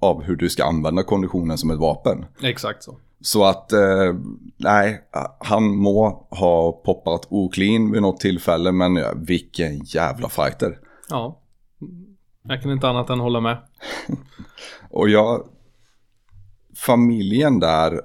av, 0.00 0.22
hur 0.22 0.36
du 0.36 0.48
ska 0.48 0.64
använda 0.64 1.02
konditionen 1.02 1.58
som 1.58 1.70
ett 1.70 1.78
vapen. 1.78 2.24
Exakt 2.42 2.82
så. 2.82 2.96
Så 3.20 3.44
att, 3.44 3.72
eh, 3.72 4.14
nej, 4.56 5.00
han 5.38 5.76
må 5.76 6.26
ha 6.30 6.72
poppat 6.72 7.26
oclean 7.28 7.92
vid 7.92 8.02
något 8.02 8.20
tillfälle, 8.20 8.72
men 8.72 9.24
vilken 9.26 9.84
jävla 9.84 10.28
fighter. 10.28 10.78
Ja. 11.08 11.40
Jag 12.42 12.62
kan 12.62 12.72
inte 12.72 12.88
annat 12.88 13.10
än 13.10 13.20
hålla 13.20 13.40
med. 13.40 13.58
Och 14.90 15.08
jag, 15.08 15.46
familjen 16.86 17.60
där 17.60 18.00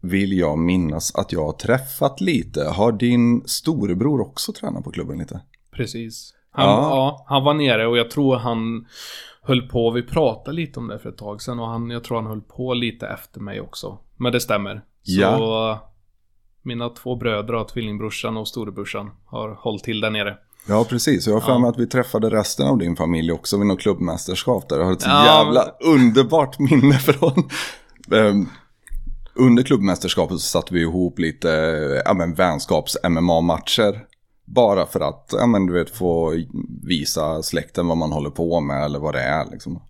vill 0.00 0.32
jag 0.38 0.58
minnas 0.58 1.14
att 1.14 1.32
jag 1.32 1.44
har 1.46 1.52
träffat 1.52 2.20
lite. 2.20 2.64
Har 2.64 2.92
din 2.92 3.42
storebror 3.46 4.20
också 4.20 4.52
tränat 4.52 4.84
på 4.84 4.90
klubben 4.90 5.18
lite? 5.18 5.40
Precis. 5.72 6.34
Han, 6.50 6.66
Ja. 6.66 6.80
ja. 6.80 7.24
han 7.28 7.44
var 7.44 7.54
nere 7.54 7.86
och 7.86 7.98
jag 7.98 8.10
tror 8.10 8.36
han 8.36 8.86
höll 9.42 9.68
på, 9.68 9.90
vi 9.90 10.02
pratade 10.02 10.56
lite 10.56 10.80
om 10.80 10.88
det 10.88 10.98
för 10.98 11.08
ett 11.08 11.18
tag 11.18 11.42
sedan 11.42 11.58
och 11.60 11.66
han, 11.68 11.90
jag 11.90 12.04
tror 12.04 12.16
han 12.16 12.26
höll 12.26 12.40
på 12.40 12.74
lite 12.74 13.06
efter 13.06 13.40
mig 13.40 13.60
också. 13.60 13.98
Men 14.16 14.32
det 14.32 14.40
stämmer. 14.40 14.74
Så 15.02 15.12
Ja. 15.20 15.92
mina 16.62 16.88
två 16.88 17.16
bröder 17.16 17.54
och 17.54 17.68
tvillingbrorsan 17.68 18.36
och 18.36 18.48
storebrorsan 18.48 19.10
har 19.24 19.48
hållit 19.54 19.84
till 19.84 20.00
där 20.00 20.10
nere. 20.10 20.38
Ja, 20.68 20.84
precis. 20.84 21.26
Jag 21.26 21.34
har 21.34 21.40
för 21.40 21.58
mig 21.58 21.70
att 21.70 21.78
vi 21.78 21.86
träffade 21.86 22.30
resten 22.30 22.66
av 22.66 22.78
din 22.78 22.96
familj 22.96 23.32
också 23.32 23.58
vid 23.58 23.66
något 23.66 23.80
klubbmästerskap 23.80 24.68
där. 24.68 24.78
Jag 24.78 24.84
har 24.84 24.92
ett 24.92 25.04
Ja, 25.06 25.24
jävla 25.24 25.64
underbart 25.80 26.58
minne 26.58 26.94
från. 26.98 27.50
Um, 28.10 28.48
under 29.34 29.62
klubbmästerskapet 29.62 30.38
så 30.38 30.46
satte 30.46 30.74
vi 30.74 30.80
ihop 30.80 31.18
lite 31.18 31.48
ja, 32.04 32.14
men, 32.14 32.34
vänskaps-MMA-matcher. 32.34 34.00
Bara 34.44 34.86
för 34.86 35.00
att 35.00 35.28
ja, 35.32 35.46
men, 35.46 35.66
du 35.66 35.72
vet, 35.72 35.90
få 35.90 36.34
visa 36.82 37.42
släkten 37.42 37.88
vad 37.88 37.96
man 37.96 38.12
håller 38.12 38.30
på 38.30 38.60
med 38.60 38.84
eller 38.84 38.98
vad 38.98 39.14
det 39.14 39.22
är. 39.22 39.46
Liksom. 39.50 39.82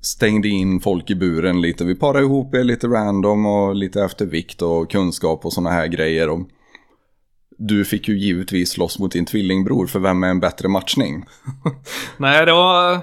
Stängde 0.00 0.48
in 0.48 0.80
folk 0.80 1.10
i 1.10 1.14
buren 1.14 1.60
lite. 1.60 1.84
Vi 1.84 1.94
parade 1.94 2.24
ihop 2.24 2.54
er 2.54 2.64
lite 2.64 2.86
random 2.86 3.46
och 3.46 3.74
lite 3.74 4.02
efter 4.04 4.26
vikt 4.26 4.62
och 4.62 4.90
kunskap 4.90 5.44
och 5.44 5.52
sådana 5.52 5.70
här 5.70 5.86
grejer. 5.86 6.28
Och 6.28 6.40
du 7.60 7.84
fick 7.84 8.08
ju 8.08 8.18
givetvis 8.18 8.70
slåss 8.70 8.98
mot 8.98 9.12
din 9.12 9.26
tvillingbror 9.26 9.86
för 9.86 9.98
vem 9.98 10.22
är 10.24 10.28
en 10.28 10.40
bättre 10.40 10.68
matchning? 10.68 11.24
Nej, 12.16 12.46
det 12.46 12.52
var... 12.52 13.00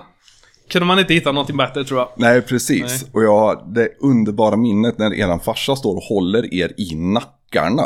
Kunde 0.70 0.86
man 0.86 1.00
inte 1.00 1.14
hitta 1.14 1.32
någonting 1.32 1.58
bättre 1.58 1.84
tror 1.84 2.00
jag. 2.00 2.10
Nej, 2.18 2.42
precis. 2.42 3.06
Och 3.12 3.24
jag 3.24 3.40
har 3.40 3.74
det 3.74 3.90
underbara 4.00 4.56
minnet 4.56 4.98
när 4.98 5.14
eran 5.14 5.40
farsa 5.40 5.76
står 5.76 5.96
och 5.96 6.04
håller 6.04 6.54
er 6.54 6.74
i 6.78 6.96
nackarna. 6.96 7.84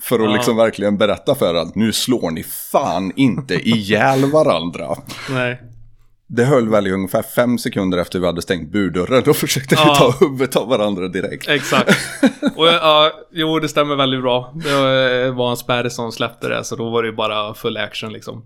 För 0.00 0.18
att 0.18 0.24
Ja. 0.30 0.32
liksom 0.36 0.56
verkligen 0.56 0.98
berätta 0.98 1.34
för 1.34 1.54
er 1.54 1.58
att 1.58 1.74
nu 1.74 1.92
slår 1.92 2.30
ni 2.30 2.42
fan 2.72 3.12
inte 3.16 3.54
ihjäl 3.54 4.30
varandra. 4.30 4.88
Nej. 5.30 5.62
Det 6.30 6.44
höll 6.44 6.68
väl 6.68 6.86
i 6.86 6.90
ungefär 6.90 7.22
fem 7.22 7.58
sekunder 7.58 7.98
efter 7.98 8.18
vi 8.20 8.26
hade 8.26 8.42
stängt 8.42 8.72
burdörren. 8.72 9.22
Då 9.24 9.34
försökte 9.34 9.74
vi 9.74 9.80
Ja. 9.80 9.94
ta 9.94 10.14
huvudet 10.26 10.56
av 10.56 10.68
varandra 10.68 11.08
direkt. 11.08 11.48
Exakt. 11.48 11.90
Och 12.56 12.66
ja, 12.66 13.12
jo 13.32 13.58
det 13.58 13.68
stämmer 13.68 13.96
väldigt 13.96 14.22
bra. 14.22 14.52
Det 14.54 15.30
var 15.30 15.50
en 15.50 15.56
spärr 15.56 15.88
som 15.88 16.12
släppte 16.12 16.48
det, 16.48 16.64
så 16.64 16.76
då 16.76 16.90
var 16.90 17.02
det 17.02 17.08
ju 17.08 17.14
bara 17.14 17.54
full 17.54 17.76
action 17.76 18.12
liksom. 18.12 18.44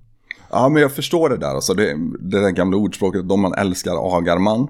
Ja, 0.50 0.68
men 0.68 0.82
jag 0.82 0.92
förstår 0.94 1.28
det 1.28 1.36
där. 1.36 1.46
Alltså, 1.54 1.74
det, 1.74 1.96
det 2.20 2.40
där 2.40 2.50
gamla 2.50 2.76
ordspråket, 2.76 3.28
de 3.28 3.40
man 3.40 3.54
älskar 3.54 4.16
agar 4.16 4.38
man. 4.38 4.68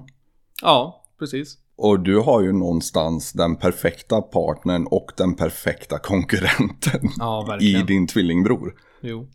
Ja, 0.61 1.03
precis. 1.19 1.57
Och 1.77 1.99
du 1.99 2.17
har 2.19 2.41
ju 2.41 2.51
någonstans 2.51 3.33
den 3.33 3.55
perfekta 3.55 4.21
partnern 4.21 4.87
och 4.91 5.11
den 5.17 5.35
perfekta 5.35 5.99
konkurrenten 5.99 7.09
Ja, 7.19 7.57
i 7.61 7.73
din 7.73 8.07
tvillingbror. 8.07 8.73
Jo. 9.01 9.27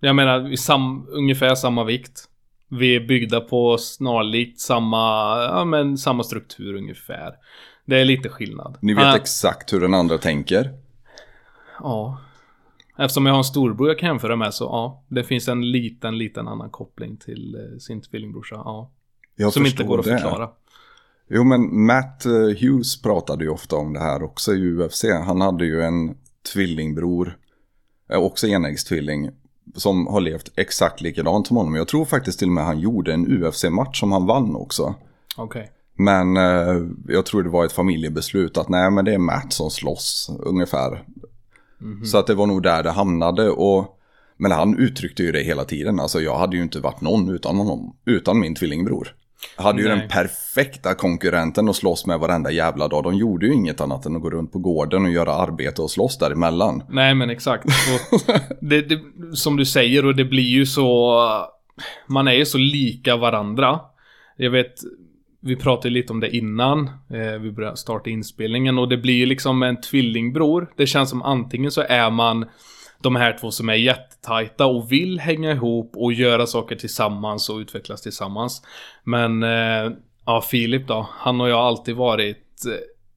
Jag 0.00 0.16
menar, 0.16 0.38
vi 0.40 0.56
sam, 0.56 1.06
ungefär 1.10 1.54
samma 1.54 1.84
vikt. 1.84 2.24
Vi 2.78 2.96
är 2.96 3.00
byggda 3.00 3.40
på 3.40 3.78
snarlikt 3.78 4.60
samma, 4.60 4.98
ja 5.44 5.64
men 5.64 5.98
samma 5.98 6.22
struktur 6.22 6.74
ungefär. 6.74 7.32
Det 7.86 8.00
är 8.00 8.04
lite 8.04 8.28
skillnad. 8.28 8.78
Ni 8.82 8.94
vet 8.94 9.04
Han- 9.04 9.16
exakt 9.16 9.72
hur 9.72 9.80
den 9.80 9.94
andra 9.94 10.18
tänker. 10.18 10.70
Ja. 11.80 12.20
Eftersom 12.98 13.26
jag 13.26 13.32
har 13.32 13.38
en 13.38 13.44
storbror 13.44 13.88
jag 13.88 13.98
kan 13.98 14.06
jämföra 14.08 14.36
med 14.36 14.54
så 14.54 14.64
ja, 14.64 15.04
det 15.08 15.24
finns 15.24 15.48
en 15.48 15.70
liten, 15.70 16.18
liten 16.18 16.48
annan 16.48 16.70
koppling 16.70 17.16
till 17.16 17.54
eh, 17.54 17.78
sin 17.78 18.02
tvillingbrorsa. 18.02 18.54
Ja. 18.54 18.90
Jag 19.36 19.52
Som 19.52 19.66
inte 19.66 19.84
går 19.84 19.98
att 19.98 20.04
det. 20.04 20.10
förklara. 20.18 20.50
Jo, 21.30 21.44
men 21.44 21.86
Matt 21.86 22.26
eh, 22.26 22.32
Hughes 22.32 23.02
pratade 23.02 23.44
ju 23.44 23.50
ofta 23.50 23.76
om 23.76 23.92
det 23.92 24.00
här 24.00 24.22
också 24.22 24.52
i 24.54 24.72
UFC. 24.72 25.04
Han 25.26 25.40
hade 25.40 25.64
ju 25.66 25.82
en 25.82 26.16
tvillingbror, 26.52 27.38
eh, 28.10 28.18
också 28.18 28.46
enäggstvilling, 28.46 29.30
som 29.74 30.06
har 30.06 30.20
levt 30.20 30.52
exakt 30.56 31.00
likadant 31.00 31.46
som 31.46 31.56
honom. 31.56 31.74
Jag 31.74 31.88
tror 31.88 32.04
faktiskt 32.04 32.38
till 32.38 32.48
och 32.48 32.54
med 32.54 32.64
han 32.64 32.80
gjorde 32.80 33.12
en 33.12 33.44
UFC-match 33.44 34.00
som 34.00 34.12
han 34.12 34.26
vann 34.26 34.56
också. 34.56 34.94
Okej. 35.36 35.70
Men 35.96 36.36
eh, 36.36 36.82
jag 37.08 37.26
tror 37.26 37.42
det 37.42 37.50
var 37.50 37.64
ett 37.64 37.72
familjebeslut 37.72 38.58
att 38.58 38.68
nej 38.68 38.90
men 38.90 39.04
det 39.04 39.14
är 39.14 39.18
Matt 39.18 39.52
som 39.52 39.70
slåss 39.70 40.30
ungefär. 40.44 41.04
Så 42.04 42.18
att 42.18 42.26
det 42.26 42.34
var 42.34 42.46
nog 42.46 42.62
där 42.62 42.82
det 42.82 42.90
hamnade 42.90 43.50
och 43.50 44.00
men 44.36 44.52
han 44.52 44.78
uttryckte 44.78 45.22
ju 45.22 45.32
det 45.32 45.42
hela 45.42 45.64
tiden. 45.64 46.00
Alltså 46.00 46.20
jag 46.20 46.38
hade 46.38 46.56
ju 46.56 46.62
inte 46.62 46.80
varit 46.80 47.00
någon 47.00 47.28
utan 47.28 47.56
honom, 47.56 47.96
utan 48.04 48.40
min 48.40 48.54
tvillingbror. 48.54 49.14
Hade 49.56 49.82
ju 49.82 49.88
Nej. 49.88 49.98
den 49.98 50.08
perfekta 50.08 50.94
konkurrenten 50.94 51.68
att 51.68 51.76
slåss 51.76 52.06
med 52.06 52.18
varenda 52.18 52.50
jävla 52.50 52.88
dag. 52.88 53.04
De 53.04 53.14
gjorde 53.14 53.46
ju 53.46 53.54
inget 53.54 53.80
annat 53.80 54.06
än 54.06 54.16
att 54.16 54.22
gå 54.22 54.30
runt 54.30 54.52
på 54.52 54.58
gården 54.58 55.04
och 55.04 55.10
göra 55.10 55.34
arbete 55.34 55.82
och 55.82 55.90
slåss 55.90 56.18
däremellan. 56.18 56.82
Nej 56.88 57.14
men 57.14 57.30
exakt. 57.30 57.64
Det, 58.60 58.80
det, 58.80 59.00
som 59.32 59.56
du 59.56 59.64
säger 59.64 60.06
och 60.06 60.16
det 60.16 60.24
blir 60.24 60.48
ju 60.48 60.66
så... 60.66 61.20
Man 62.06 62.28
är 62.28 62.32
ju 62.32 62.46
så 62.46 62.58
lika 62.58 63.16
varandra. 63.16 63.80
Jag 64.36 64.50
vet, 64.50 64.74
vi 65.40 65.56
pratade 65.56 65.94
lite 65.94 66.12
om 66.12 66.20
det 66.20 66.36
innan 66.36 66.86
eh, 66.86 67.40
vi 67.40 67.50
började 67.50 67.76
starta 67.76 68.10
inspelningen 68.10 68.78
och 68.78 68.88
det 68.88 68.96
blir 68.96 69.14
ju 69.14 69.26
liksom 69.26 69.62
en 69.62 69.80
tvillingbror. 69.80 70.72
Det 70.76 70.86
känns 70.86 71.10
som 71.10 71.22
antingen 71.22 71.70
så 71.70 71.84
är 71.88 72.10
man 72.10 72.44
de 73.04 73.16
här 73.16 73.38
två 73.40 73.50
som 73.50 73.68
är 73.68 73.74
jättetajta 73.74 74.66
och 74.66 74.92
vill 74.92 75.20
hänga 75.20 75.52
ihop 75.52 75.92
och 75.96 76.12
göra 76.12 76.46
saker 76.46 76.76
tillsammans 76.76 77.48
och 77.48 77.56
utvecklas 77.56 78.02
tillsammans. 78.02 78.62
Men 79.04 79.42
eh, 79.42 79.92
ja, 80.26 80.42
Filip 80.50 80.88
då, 80.88 81.08
han 81.12 81.40
och 81.40 81.48
jag 81.48 81.56
har 81.56 81.62
alltid 81.62 81.96
varit 81.96 82.66
eh, 82.66 82.72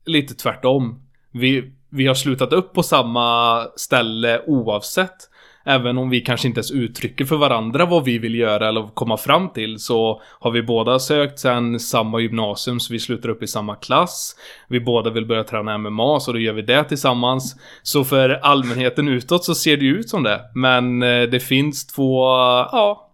lite 0.06 0.34
tvärtom. 0.34 1.02
Vi, 1.32 1.74
vi 1.90 2.08
har 2.08 2.16
slutat 2.16 2.54
upp 2.54 2.74
på 2.74 2.84
samma 2.84 3.64
ställe 3.76 4.42
oavsett. 4.48 5.30
Även 5.68 5.98
om 5.98 6.10
vi 6.10 6.22
kanske 6.22 6.48
inte 6.48 6.58
ens 6.58 6.72
uttrycker 6.72 7.26
för 7.26 7.36
varandra 7.38 7.86
vad 7.86 8.04
vi 8.04 8.18
vill 8.18 8.36
göra 8.36 8.68
eller 8.70 8.88
komma 8.94 9.18
fram 9.18 9.50
till 9.50 9.80
så 9.80 10.22
har 10.40 10.52
vi 10.52 10.64
båda 10.64 11.00
sökt 11.00 11.40
sen 11.40 11.80
samma 11.80 12.20
gymnasium 12.20 12.80
så 12.80 12.94
vi 12.94 13.00
slutar 13.00 13.30
upp 13.30 13.44
i 13.44 13.48
samma 13.48 13.76
klass. 13.76 14.36
Vi 14.70 14.80
båda 14.80 15.10
vill 15.10 15.26
börja 15.26 15.44
träna 15.44 15.78
MMA 15.78 16.20
så 16.20 16.32
då 16.32 16.40
gör 16.40 16.54
vi 16.54 16.62
det 16.62 16.84
tillsammans. 16.84 17.56
Så 17.84 18.04
för 18.04 18.30
allmänheten 18.30 19.08
utåt 19.08 19.44
så 19.44 19.56
ser 19.56 19.78
det 19.78 19.86
ju 19.86 19.96
ut 20.00 20.10
som 20.10 20.24
det. 20.24 20.42
Men 20.56 21.04
eh, 21.04 21.22
det 21.24 21.40
finns 21.40 21.88
två, 21.88 22.24
ja, 22.72 23.12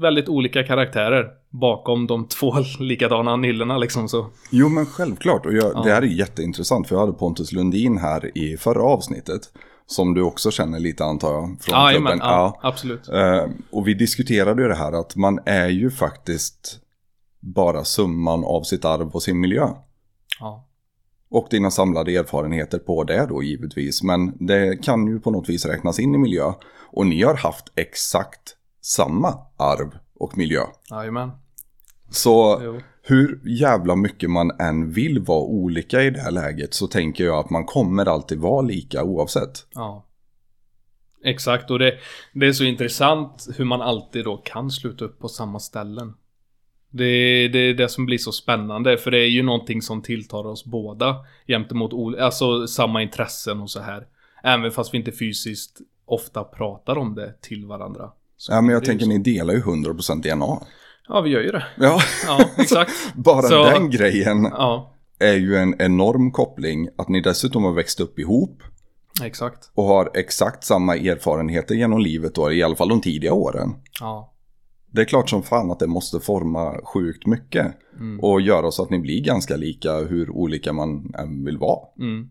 väldigt 0.00 0.28
olika 0.28 0.62
karaktärer 0.62 1.24
bakom 1.50 2.06
de 2.06 2.28
två 2.40 2.54
likadana 2.78 3.36
nyllorna 3.36 3.78
liksom 3.78 4.08
så. 4.08 4.26
Jo 4.50 4.68
men 4.68 4.86
självklart 4.86 5.46
och 5.46 5.52
jag, 5.54 5.72
Ja. 5.74 5.82
det 5.84 5.90
här 5.90 6.02
är 6.02 6.06
jätteintressant 6.06 6.88
för 6.88 6.94
jag 6.94 7.00
hade 7.00 7.12
Pontus 7.12 7.52
Lundin 7.52 7.98
här 7.98 8.38
i 8.38 8.56
förra 8.56 8.82
avsnittet. 8.82 9.40
Som 9.86 10.14
du 10.14 10.22
också 10.22 10.50
känner 10.50 10.78
lite 10.80 11.04
antar 11.04 11.32
jag 11.34 11.42
från 11.60 11.74
Ja, 11.74 11.88
klubben. 11.90 12.18
men, 12.18 12.28
ja, 12.28 12.60
absolut. 12.62 13.08
Eh, 13.08 13.44
och 13.70 13.88
vi 13.88 13.94
diskuterade 13.94 14.62
ju 14.62 14.68
det 14.68 14.74
här 14.74 14.92
att 14.92 15.16
man 15.16 15.38
är 15.46 15.68
ju 15.68 15.90
faktiskt 15.90 16.80
bara 17.40 17.84
summan 17.84 18.44
av 18.44 18.62
sitt 18.62 18.84
arv 18.84 19.08
och 19.10 19.22
sin 19.22 19.40
miljö. 19.40 19.68
Ja. 20.40 20.62
Och 21.30 21.46
dina 21.50 21.70
samlade 21.70 22.16
erfarenheter 22.16 22.78
på 22.78 23.04
det 23.04 23.26
då 23.28 23.42
givetvis. 23.42 24.02
Men 24.02 24.46
det 24.46 24.82
kan 24.82 25.06
ju 25.06 25.20
på 25.20 25.30
något 25.30 25.48
vis 25.48 25.66
räknas 25.66 25.98
in 25.98 26.14
i 26.14 26.18
miljö. 26.18 26.52
Och 26.92 27.06
ni 27.06 27.22
har 27.22 27.34
haft 27.34 27.72
exakt 27.74 28.56
samma 28.82 29.34
arv 29.56 29.98
och 30.18 30.38
miljö. 30.38 30.60
Jajamän. 30.90 31.30
Så 32.10 32.60
Jo. 32.64 32.80
Hur 33.08 33.40
jävla 33.44 33.96
mycket 33.96 34.30
man 34.30 34.50
än 34.60 34.92
vill 34.92 35.18
vara 35.18 35.40
olika 35.40 36.02
i 36.02 36.10
det 36.10 36.20
här 36.20 36.30
läget 36.30 36.74
så 36.74 36.86
tänker 36.86 37.24
jag 37.24 37.38
att 37.38 37.50
man 37.50 37.64
kommer 37.64 38.06
alltid 38.08 38.38
vara 38.38 38.62
lika 38.62 39.04
oavsett. 39.04 39.66
Ja. 39.74 40.06
Exakt, 41.24 41.70
och 41.70 41.78
det, 41.78 41.94
det 42.32 42.46
är 42.46 42.52
så 42.52 42.64
intressant 42.64 43.48
hur 43.56 43.64
man 43.64 43.82
alltid 43.82 44.24
då 44.24 44.36
kan 44.36 44.70
sluta 44.70 45.04
upp 45.04 45.18
på 45.18 45.28
samma 45.28 45.58
ställen. 45.60 46.14
Det, 46.90 47.48
det 47.48 47.58
är 47.58 47.74
det 47.74 47.88
som 47.88 48.06
blir 48.06 48.18
så 48.18 48.32
spännande, 48.32 48.98
för 48.98 49.10
det 49.10 49.18
är 49.18 49.28
ju 49.28 49.42
någonting 49.42 49.82
som 49.82 50.02
tilltar 50.02 50.46
oss 50.46 50.64
båda 50.64 51.16
gentemot 51.46 52.18
alltså 52.18 52.66
samma 52.66 53.02
intressen 53.02 53.60
och 53.60 53.70
så 53.70 53.80
här. 53.80 54.06
Även 54.42 54.70
fast 54.70 54.94
vi 54.94 54.98
inte 54.98 55.12
fysiskt 55.12 55.80
ofta 56.04 56.44
pratar 56.44 56.98
om 56.98 57.14
det 57.14 57.34
till 57.40 57.66
varandra. 57.66 58.10
Så 58.36 58.52
Ja, 58.52 58.60
men 58.60 58.74
jag 58.74 58.84
tänker 58.84 59.04
så. 59.04 59.10
ni 59.10 59.18
delar 59.18 59.54
ju 59.54 59.60
100% 59.60 60.22
DNA. 60.22 60.66
Ja, 61.08 61.20
vi 61.20 61.30
gör 61.30 61.40
ju 61.40 61.50
det. 61.50 61.64
Ja, 61.76 62.00
Ja, 62.26 62.48
exakt. 62.58 62.92
bara 63.14 63.42
Så- 63.42 63.64
den 63.64 63.90
grejen 63.90 64.42
Ja, 64.44 64.92
är 65.18 65.34
ju 65.34 65.56
en 65.56 65.74
enorm 65.80 66.30
koppling. 66.30 66.88
Att 66.98 67.08
ni 67.08 67.20
dessutom 67.20 67.64
har 67.64 67.72
växt 67.72 68.00
upp 68.00 68.18
ihop 68.18 68.62
exakt. 69.24 69.70
och 69.74 69.84
har 69.84 70.10
exakt 70.14 70.64
samma 70.64 70.96
erfarenheter 70.96 71.74
genom 71.74 72.00
livet 72.00 72.34
då, 72.34 72.52
i 72.52 72.62
alla 72.62 72.76
fall 72.76 72.88
de 72.88 73.00
tidiga 73.00 73.32
åren. 73.32 73.74
Ja. 74.00 74.32
Det 74.90 75.00
är 75.00 75.04
klart 75.04 75.30
som 75.30 75.42
fan 75.42 75.70
att 75.70 75.78
det 75.78 75.86
måste 75.86 76.20
forma 76.20 76.74
sjukt 76.84 77.26
mycket. 77.26 77.66
Mm. 78.00 78.20
Och 78.20 78.40
göra 78.40 78.70
så 78.70 78.82
att 78.82 78.90
ni 78.90 78.98
blir 78.98 79.20
ganska 79.22 79.56
lika 79.56 79.92
hur 79.98 80.30
olika 80.30 80.72
man 80.72 81.14
än 81.18 81.44
vill 81.44 81.58
vara. 81.58 81.78
Mm. 82.00 82.30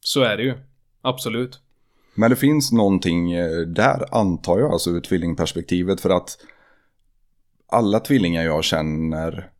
Så 0.00 0.22
är 0.22 0.36
det 0.36 0.42
ju. 0.42 0.54
Absolut. 1.02 1.60
Men 2.14 2.30
det 2.30 2.36
finns 2.36 2.72
någonting 2.72 3.32
eh, 3.32 3.50
där 3.60 4.14
antar 4.14 4.58
jag, 4.58 4.72
alltså 4.72 4.90
ur 4.90 5.00
tvillingperspektivet. 5.00 6.00
För 6.00 6.10
att 6.10 6.38
alla 7.74 8.00
tvillingar 8.00 8.44
jag 8.44 8.64
känner 8.64 9.50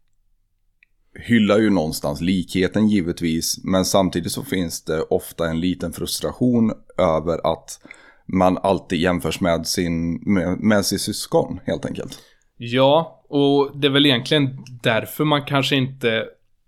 hyllar 1.14 1.58
ju 1.58 1.70
någonstans 1.70 2.20
likheten 2.20 2.88
givetvis. 2.88 3.64
Men 3.64 3.84
samtidigt 3.84 4.32
så 4.32 4.42
finns 4.42 4.84
det 4.84 5.02
ofta 5.02 5.48
en 5.48 5.60
liten 5.60 5.92
frustration 5.92 6.72
över 6.98 7.52
att 7.52 7.80
man 8.26 8.58
alltid 8.58 8.98
jämförs 8.98 9.40
med 9.40 9.66
sin, 9.66 10.14
med, 10.14 10.58
med 10.60 10.86
sin 10.86 10.98
syskon 10.98 11.60
helt 11.64 11.86
enkelt. 11.86 12.18
Ja, 12.56 13.24
och 13.28 13.78
det 13.78 13.86
är 13.86 13.90
väl 13.90 14.06
egentligen 14.06 14.58
därför 14.82 15.24
man 15.24 15.44
kanske 15.44 15.76
inte 15.76 16.24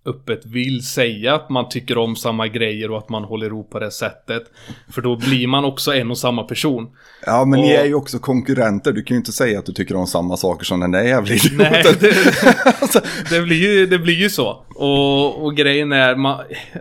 öppet 0.07 0.47
vill 0.47 0.87
säga 0.87 1.35
att 1.35 1.51
man 1.51 1.69
tycker 1.69 1.99
om 1.99 2.17
samma 2.17 2.49
grejer 2.49 2.91
och 2.91 2.99
att 2.99 3.09
man 3.09 3.25
håller 3.25 3.47
ihop 3.47 3.71
på 3.71 3.79
det 3.79 3.91
sättet. 3.91 4.43
För 4.91 5.03
då 5.03 5.17
blir 5.17 5.47
man 5.47 5.65
också 5.65 5.95
en 5.95 6.11
och 6.11 6.19
samma 6.19 6.43
person. 6.43 6.89
Ja, 7.27 7.45
men 7.45 7.61
ni 7.61 7.67
Och- 7.67 7.81
är 7.81 7.85
ju 7.85 7.95
också 7.95 8.19
konkurrenter. 8.19 8.93
Du 8.93 9.03
kan 9.03 9.15
ju 9.15 9.19
inte 9.19 9.33
säga 9.33 9.59
att 9.59 9.67
du 9.67 9.73
tycker 9.73 9.97
om 9.97 10.07
samma 10.07 10.37
saker 10.37 10.65
som 10.65 10.81
den 10.81 10.91
där 10.91 11.03
jävla. 11.03 11.35
Nej, 11.59 11.83
det, 12.01 12.15
det, 13.31 13.41
blir 13.41 13.57
ju, 13.57 13.87
det 13.87 13.99
blir 13.99 14.15
ju 14.15 14.31
så. 14.31 14.65
Och, 14.75 15.45
och 15.45 15.57
grejen 15.57 15.93
är, 15.93 16.17
man, 16.17 16.41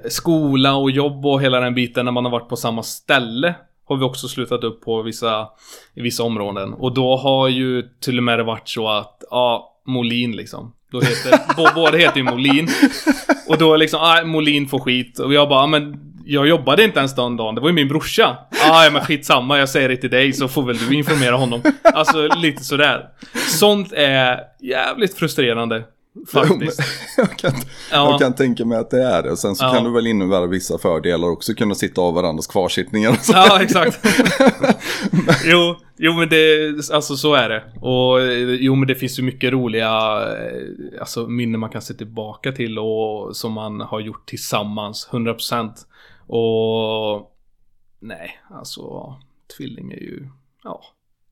skola 0.09 0.75
och 0.75 0.91
jobb 0.91 1.25
och 1.25 1.41
hela 1.41 1.59
den 1.59 1.75
biten 1.75 2.05
när 2.05 2.11
man 2.11 2.25
har 2.25 2.31
varit 2.31 2.49
på 2.49 2.55
samma 2.55 2.83
ställe 2.83 3.55
har 3.87 3.97
vi 3.97 4.03
också 4.03 4.27
slutat 4.27 4.63
upp 4.63 4.81
på 4.81 5.01
vissa, 5.01 5.47
i 5.95 6.01
vissa 6.01 6.23
områden. 6.23 6.73
Och 6.73 6.93
då 6.93 7.17
har 7.17 7.47
ju 7.47 7.81
till 8.01 8.17
och 8.17 8.23
med 8.23 8.39
det 8.39 8.43
varit 8.43 8.69
så 8.69 8.87
att, 8.87 9.23
ja, 9.29 9.71
Molin 9.87 10.31
liksom. 10.31 10.73
Då 10.95 11.01
heter, 11.01 11.39
båda 11.75 11.97
heter 11.97 12.17
ju 12.17 12.23
Molin. 12.23 12.67
Och 13.47 13.57
då 13.57 13.75
liksom, 13.75 13.99
ah, 14.03 14.23
Molin 14.23 14.67
får 14.67 14.79
skit. 14.79 15.19
Och 15.19 15.33
jag 15.33 15.49
bara, 15.49 15.59
ah, 15.59 15.67
men 15.67 15.99
jag 16.25 16.47
jobbade 16.47 16.83
inte 16.83 16.99
ens 16.99 17.15
den 17.15 17.37
dagen, 17.37 17.55
det 17.55 17.61
var 17.61 17.67
ju 17.67 17.73
min 17.73 17.87
brorsa. 17.87 18.37
Ah, 18.69 18.83
ja 18.83 18.91
men 18.91 19.01
skitsamma, 19.01 19.59
jag 19.59 19.69
säger 19.69 19.89
det 19.89 19.97
till 19.97 20.09
dig 20.09 20.33
så 20.33 20.47
får 20.47 20.63
väl 20.63 20.77
du 20.77 20.95
informera 20.95 21.35
honom. 21.35 21.61
Alltså 21.83 22.27
lite 22.27 22.63
sådär. 22.63 23.05
Sånt 23.47 23.93
är 23.93 24.39
jävligt 24.61 25.17
frustrerande. 25.17 25.83
Faktiskt. 26.27 26.79
jag, 27.17 27.37
kan, 27.37 27.51
Ja. 27.91 28.09
jag 28.11 28.19
kan 28.19 28.35
tänka 28.35 28.65
mig 28.65 28.77
att 28.77 28.89
det 28.89 29.03
är 29.03 29.23
det. 29.23 29.37
Sen 29.37 29.55
så 29.55 29.65
Ja. 29.65 29.73
kan 29.73 29.83
det 29.83 29.89
väl 29.91 30.07
innebära 30.07 30.45
vissa 30.45 30.77
fördelar 30.77 31.27
också. 31.29 31.53
Kunna 31.53 31.75
sitta 31.75 32.01
av 32.01 32.13
varandras 32.13 32.47
kvarsittningar. 32.47 33.19
Ja, 33.31 33.61
exakt. 33.61 33.99
jo, 35.45 35.75
jo, 35.97 36.13
men 36.13 36.29
det, 36.29 36.73
alltså 36.93 37.15
så 37.15 37.33
är 37.33 37.49
det. 37.49 37.63
Och 37.81 38.21
jo, 38.59 38.75
men 38.75 38.87
det 38.87 38.95
finns 38.95 39.19
ju 39.19 39.23
mycket 39.23 39.53
roliga 39.53 39.89
eh, 40.37 40.99
alltså, 40.99 41.27
minnen 41.27 41.59
man 41.59 41.69
kan 41.69 41.81
se 41.81 41.93
tillbaka 41.93 42.51
till 42.51 42.79
och 42.79 43.35
som 43.35 43.51
man 43.53 43.81
har 43.81 43.99
gjort 43.99 44.25
tillsammans, 44.29 45.09
100%. 45.11 45.71
Och 46.27 47.31
nej, 47.99 48.39
alltså 48.51 49.15
tvilling 49.57 49.91
är 49.91 49.99
ju, 49.99 50.27
ja, 50.63 50.81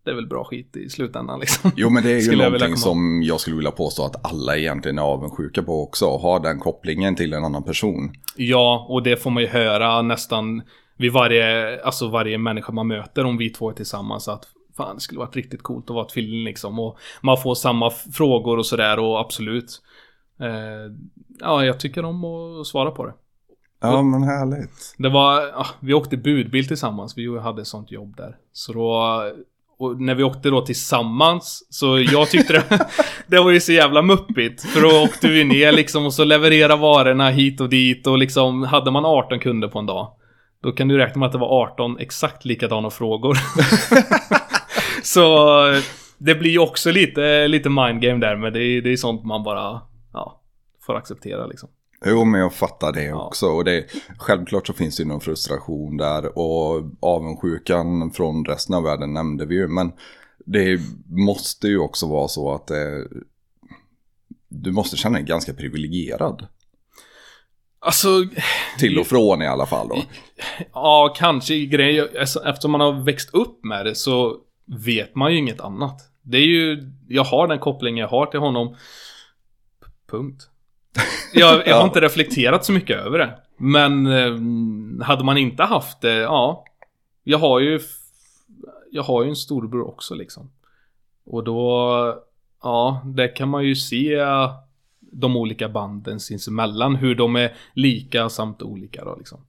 det 0.06 0.12
är 0.12 0.16
väl 0.16 0.28
bra 0.28 0.44
skit 0.44 0.78
i 0.78 0.89
slutändan 0.89 1.39
liksom. 1.39 1.72
Jo 1.76 1.89
men 1.89 2.04
det 2.04 2.12
är 2.12 2.16
ju 2.16 2.22
Skulle 2.22 2.44
jag 2.44 2.52
någonting 2.52 2.68
komma- 2.76 2.78
som 2.78 3.24
jag 3.24 3.39
skulle 3.39 3.56
vilja 3.56 3.72
påstå 3.72 4.06
att 4.06 4.26
alla 4.32 4.58
egentligen 4.58 4.98
är 4.98 5.04
avundsjuka 5.04 5.63
på 5.63 5.84
också. 5.84 6.06
Och 6.06 6.20
har 6.20 6.39
den 6.39 6.60
kopplingen 6.60 7.16
till 7.16 7.34
en 7.34 7.46
annan 7.46 7.63
person. 7.63 8.12
Ja, 8.36 8.86
och 8.89 9.04
det 9.04 9.18
får 9.18 9.30
man 9.32 9.44
ju 9.44 9.50
höra 9.50 10.02
nästan 10.02 10.62
vid 10.98 11.12
varje, 11.13 11.82
alltså 11.84 12.08
varje 12.10 12.38
människa 12.38 12.72
man 12.72 12.88
möter 12.88 13.26
om 13.26 13.38
vi 13.38 13.50
två 13.50 13.70
är 13.70 13.74
tillsammans 13.74 14.28
att 14.28 14.46
fan 14.78 14.96
det 14.96 15.02
skulle 15.02 15.20
varit 15.20 15.36
riktigt 15.36 15.63
coolt 15.63 15.89
att 15.89 15.96
vara 15.96 16.06
tvilling 16.06 16.44
liksom 16.44 16.80
och 16.80 16.98
man 17.22 17.38
får 17.38 17.56
samma 17.56 17.89
frågor 17.89 18.58
och 18.58 18.66
sådär 18.66 19.00
och 19.00 19.20
absolut 19.20 19.82
eh, 20.39 20.94
Ja, 21.39 21.66
jag 21.66 21.80
tycker 21.80 22.06
om 22.06 22.24
att 22.26 22.68
svara 22.68 22.92
på 22.92 23.06
det. 23.06 23.13
Ja 23.82 24.02
men 24.02 24.24
härligt. 24.24 24.96
Det 24.98 25.10
var, 25.10 25.42
ja, 25.42 25.66
vi 25.80 25.94
åkte 25.94 26.18
budbil 26.18 26.68
tillsammans, 26.68 27.18
vi 27.18 27.39
hade 27.39 27.66
sånt 27.66 27.92
jobb 27.92 28.16
där. 28.18 28.38
Så 28.52 28.74
då, 28.74 29.22
och 29.84 30.02
när 30.02 30.15
vi 30.15 30.24
åkte 30.24 30.50
då 30.50 30.62
tillsammans, 30.62 31.67
så 31.69 32.00
jag 32.00 32.30
tyckte 32.30 32.54
det, 32.54 32.88
det 33.28 33.39
var 33.39 33.52
ju 33.52 33.60
så 33.60 33.72
jävla 33.72 34.02
muppigt. 34.02 34.62
För 34.62 34.82
då 34.82 35.04
åkte 35.04 35.28
vi 35.28 35.43
ner 35.43 35.72
liksom 35.72 36.06
och 36.06 36.13
så 36.13 36.24
levererade 36.24 36.76
varorna 36.76 37.30
hit 37.30 37.62
och 37.62 37.69
dit 37.69 38.08
och 38.08 38.17
liksom, 38.17 38.63
hade 38.63 38.91
man 38.91 39.06
18 39.06 39.39
kunder 39.39 39.67
på 39.67 39.80
en 39.80 39.86
dag. 39.86 40.12
Då 40.63 40.72
kan 40.72 40.88
du 40.88 40.98
räkna 40.98 41.19
med 41.19 41.26
att 41.26 41.32
det 41.32 41.38
var 41.38 41.62
18 41.62 42.00
exakt 42.00 42.46
likadana 42.46 42.89
frågor. 42.89 43.38
så 45.04 45.60
det 46.17 46.36
blir 46.36 46.52
ju 46.52 46.60
också 46.60 46.91
lite, 46.91 47.48
lite 47.48 47.69
mindgame 47.69 48.19
där, 48.19 48.36
men 48.36 48.54
det 48.54 48.63
är, 48.63 48.82
det 48.82 48.91
är 48.91 48.98
sånt 48.98 49.26
man 49.26 49.43
bara, 49.43 49.82
ja, 50.13 50.41
får 50.86 50.96
acceptera 50.96 51.46
liksom. 51.46 51.69
Jo 52.06 52.26
men 52.26 52.42
jag 52.42 52.54
fattar 52.54 52.92
det 52.94 53.04
Ja. 53.04 53.28
också. 53.28 53.48
Och 53.48 53.63
det, 53.63 53.86
självklart 54.18 54.68
så 54.68 54.74
finns 54.74 54.98
det 54.98 55.04
ju 55.04 55.10
någon 55.10 55.22
frustration 55.22 55.98
där. 55.98 56.38
Och 56.38 56.84
avundsjukan 57.00 58.12
från 58.12 58.46
resten 58.46 58.76
av 58.76 58.84
världen 58.84 59.13
nämnde 59.13 59.46
vi 59.46 59.56
ju. 59.56 59.68
Men 59.68 59.92
det 60.46 60.80
måste 61.08 61.68
ju 61.68 61.80
också 61.80 62.08
vara 62.08 62.28
så 62.28 62.54
att 62.54 62.68
det, 62.68 63.08
du 64.50 64.72
måste 64.72 64.98
känna 64.98 65.18
dig 65.18 65.26
ganska 65.28 65.54
privilegierad. 65.54 66.48
Alltså, 67.80 68.08
Till 68.80 69.00
och 69.00 69.08
från 69.08 69.42
i 69.42 69.48
alla 69.48 69.66
fall 69.66 69.88
då. 69.88 69.98
Ja, 70.74 71.13
kanske 71.18 71.54
i 71.54 71.66
grejer. 71.66 72.20
Alltså, 72.20 72.44
eftersom 72.46 72.72
man 72.72 72.82
har 72.82 73.04
växt 73.06 73.34
upp 73.34 73.63
med 73.63 73.86
det 73.86 73.96
så 73.96 74.38
vet 74.86 75.16
man 75.16 75.32
ju 75.32 75.38
inget 75.38 75.62
annat. 75.62 76.02
Det 76.22 76.38
är 76.38 76.46
ju, 76.46 76.92
jag 77.08 77.24
har 77.24 77.48
den 77.48 77.60
kopplingen 77.60 77.98
jag 78.02 78.08
har 78.08 78.26
till 78.26 78.39
honom. 78.39 78.76
Punkt. 80.12 80.50
Jag, 81.34 81.67
jag 81.67 81.75
har 81.75 81.84
inte 81.84 82.01
reflekterat 82.01 82.65
så 82.65 82.71
mycket 82.71 82.97
över 82.97 83.19
det. 83.19 83.38
Men 83.58 84.08
eh, 84.08 85.06
hade 85.06 85.23
man 85.23 85.38
inte 85.38 85.63
haft 85.63 86.01
det, 86.01 86.13
ja. 86.13 86.65
Jag 87.23 87.38
har 87.38 87.60
ju, 87.60 87.79
jag 88.91 89.03
har 89.03 89.23
ju 89.23 89.29
en 89.29 89.36
storbror 89.36 89.88
också 89.88 90.15
liksom. 90.15 90.51
Och 91.25 91.43
då, 91.43 92.23
ja, 92.63 93.01
där 93.06 93.36
kan 93.36 93.49
man 93.49 93.63
ju 93.63 93.75
se 93.75 94.25
de 94.99 95.38
olika 95.38 95.69
banden 95.69 96.19
sinsemellan. 96.19 96.95
Hur 96.95 97.15
de 97.15 97.36
är 97.36 97.56
lika 97.73 98.29
samt 98.29 98.62
olika 98.62 99.06
då 99.06 99.15
liksom. 99.15 99.39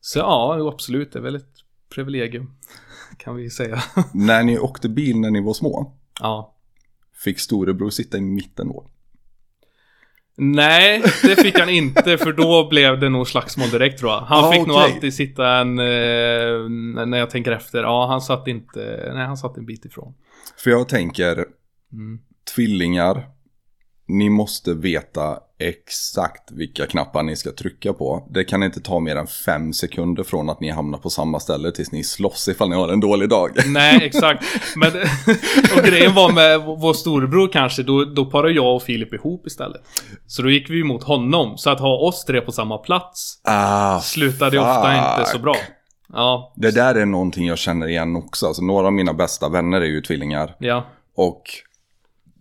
Så 0.00 0.18
ja, 0.18 0.68
absolut. 0.72 1.12
Det 1.12 1.18
är 1.18 1.22
väl 1.22 1.36
ett 1.36 1.54
privilegium. 1.94 2.50
Kan 3.16 3.36
vi 3.36 3.50
säga. 3.50 3.82
När 4.14 4.42
ni 4.42 4.58
åkte 4.58 4.88
bil 4.88 5.20
när 5.20 5.30
ni 5.30 5.40
var 5.40 5.54
små, 5.54 5.92
ja. 6.20 6.54
fick 7.24 7.40
storebror 7.40 7.90
sitta 7.90 8.18
i 8.18 8.20
mitten 8.20 8.68
då? 8.68 8.86
Nej, 10.40 11.02
det 11.22 11.36
fick 11.42 11.58
han 11.58 11.68
inte 11.68 12.18
för 12.18 12.32
då 12.32 12.68
blev 12.70 13.00
det 13.00 13.08
nog 13.08 13.28
slagsmål 13.28 13.70
direkt 13.70 13.98
tror 14.00 14.10
jag. 14.12 14.20
Han 14.20 14.44
Ah, 14.44 14.52
fick 14.52 14.66
nog 14.66 14.76
okej. 14.76 14.92
alltid 14.94 15.14
sitta 15.14 15.48
en... 15.58 15.78
Eh, 15.78 16.68
när 17.06 17.18
jag 17.18 17.30
tänker 17.30 17.52
efter. 17.52 17.82
Ja, 17.82 18.06
han 18.06 18.20
satt 18.20 18.48
inte... 18.48 19.10
Nej, 19.14 19.26
han 19.26 19.36
satt 19.36 19.56
en 19.56 19.66
bit 19.66 19.84
ifrån. 19.84 20.14
För 20.64 20.70
jag 20.70 20.88
tänker, 20.88 21.44
Mm. 21.92 22.18
tvillingar, 22.54 23.26
ni 24.08 24.30
måste 24.30 24.74
veta 24.74 25.38
exakt 25.60 26.50
vilka 26.52 26.86
knappar 26.86 27.22
ni 27.22 27.36
ska 27.36 27.52
trycka 27.52 27.92
på. 27.92 28.26
Det 28.30 28.44
kan 28.44 28.62
inte 28.62 28.80
ta 28.80 29.00
mer 29.00 29.16
än 29.16 29.26
fem 29.26 29.72
sekunder 29.72 30.22
från 30.24 30.50
att 30.50 30.60
ni 30.60 30.70
hamnar 30.70 30.98
på 30.98 31.10
samma 31.10 31.40
ställe 31.40 31.72
tills 31.72 31.92
ni 31.92 32.04
slåss 32.04 32.48
ifall 32.48 32.68
ni 32.68 32.76
har 32.76 32.88
en 32.88 33.00
dålig 33.00 33.28
dag. 33.28 33.50
Nej, 33.66 34.00
exakt. 34.04 34.44
Men, 34.76 34.88
och 35.76 35.82
grejen 35.84 36.14
var 36.14 36.32
med 36.32 36.60
vår 36.60 36.92
storebror 36.92 37.48
kanske, 37.52 37.82
då, 37.82 38.04
då 38.04 38.24
parade 38.26 38.52
jag 38.52 38.76
och 38.76 38.82
Filip 38.82 39.12
ihop 39.14 39.46
istället. 39.46 39.80
Så 40.26 40.42
då 40.42 40.50
gick 40.50 40.70
vi 40.70 40.84
mot 40.84 41.02
honom. 41.02 41.58
Så 41.58 41.70
att 41.70 41.80
ha 41.80 41.96
oss 41.98 42.24
tre 42.24 42.40
på 42.40 42.52
samma 42.52 42.78
plats 42.78 43.40
Ah, 43.44 44.00
slutade 44.00 44.56
ju 44.56 44.62
ofta 44.62 44.82
fuck. 44.82 45.18
inte 45.20 45.30
så 45.32 45.38
bra. 45.38 45.54
Ja, 46.12 46.52
Det 46.56 46.70
där 46.70 46.94
är 46.94 47.06
någonting 47.06 47.46
jag 47.46 47.58
känner 47.58 47.88
igen 47.88 48.16
också. 48.16 48.46
Alltså, 48.46 48.62
några 48.62 48.86
av 48.86 48.92
mina 48.92 49.12
bästa 49.14 49.48
vänner 49.48 49.80
är 49.80 49.86
ju 49.86 50.00
tvillingar. 50.00 50.54
ja. 50.58 50.86
Och 51.16 51.42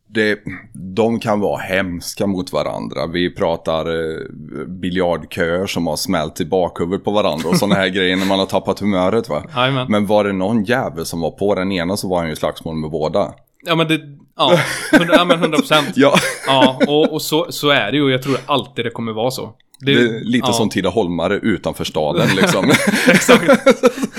det, 0.09 0.39
de 0.73 1.19
kan 1.19 1.39
vara 1.39 1.61
hemska 1.61 2.27
mot 2.27 2.53
varandra. 2.53 3.07
Vi 3.07 3.35
pratar 3.35 3.85
eh, 3.85 4.19
biljardköer 4.67 5.67
som 5.67 5.87
har 5.87 5.95
smält 5.95 6.41
i 6.41 6.45
bakhuvudet 6.45 7.05
på 7.05 7.11
varandra 7.11 7.49
och 7.49 7.57
sådana 7.57 7.75
här 7.75 7.87
grejer 7.95 8.15
när 8.15 8.25
man 8.25 8.39
har 8.39 8.45
tappat 8.45 8.79
humöret 8.79 9.29
va. 9.29 9.43
Jajamän. 9.55 9.87
Men 9.89 10.05
var 10.05 10.23
det 10.23 10.33
någon 10.33 10.63
jävel 10.63 11.05
som 11.05 11.21
var 11.21 11.31
på 11.31 11.55
den 11.55 11.71
ena 11.71 11.97
så 11.97 12.09
var 12.09 12.19
han 12.19 12.29
ju 12.29 12.35
slagsmål 12.35 12.75
med 12.75 12.91
båda. 12.91 13.33
Ja 13.65 13.75
men 13.75 13.87
det, 13.87 14.01
ja. 14.35 14.59
100, 14.93 15.13
ja 15.17 15.25
men 15.25 15.39
100 15.39 15.57
procent. 15.57 15.87
Ja, 15.95 16.15
Ja, 16.47 16.79
och, 16.87 17.13
och 17.13 17.21
så, 17.21 17.47
så 17.49 17.69
är 17.69 17.91
det 17.91 17.97
ju. 17.97 18.11
Jag 18.11 18.21
tror 18.21 18.37
alltid 18.45 18.85
det 18.85 18.91
kommer 18.91 19.13
vara 19.13 19.31
så. 19.31 19.53
det 19.79 19.91
är 19.91 20.23
lite 20.23 20.47
ja. 20.47 20.53
som 20.53 20.69
Tidaholmare 20.69 21.35
utanför 21.35 21.83
staden 21.83 22.29
liksom. 22.35 22.69
Exakt. 23.07 23.67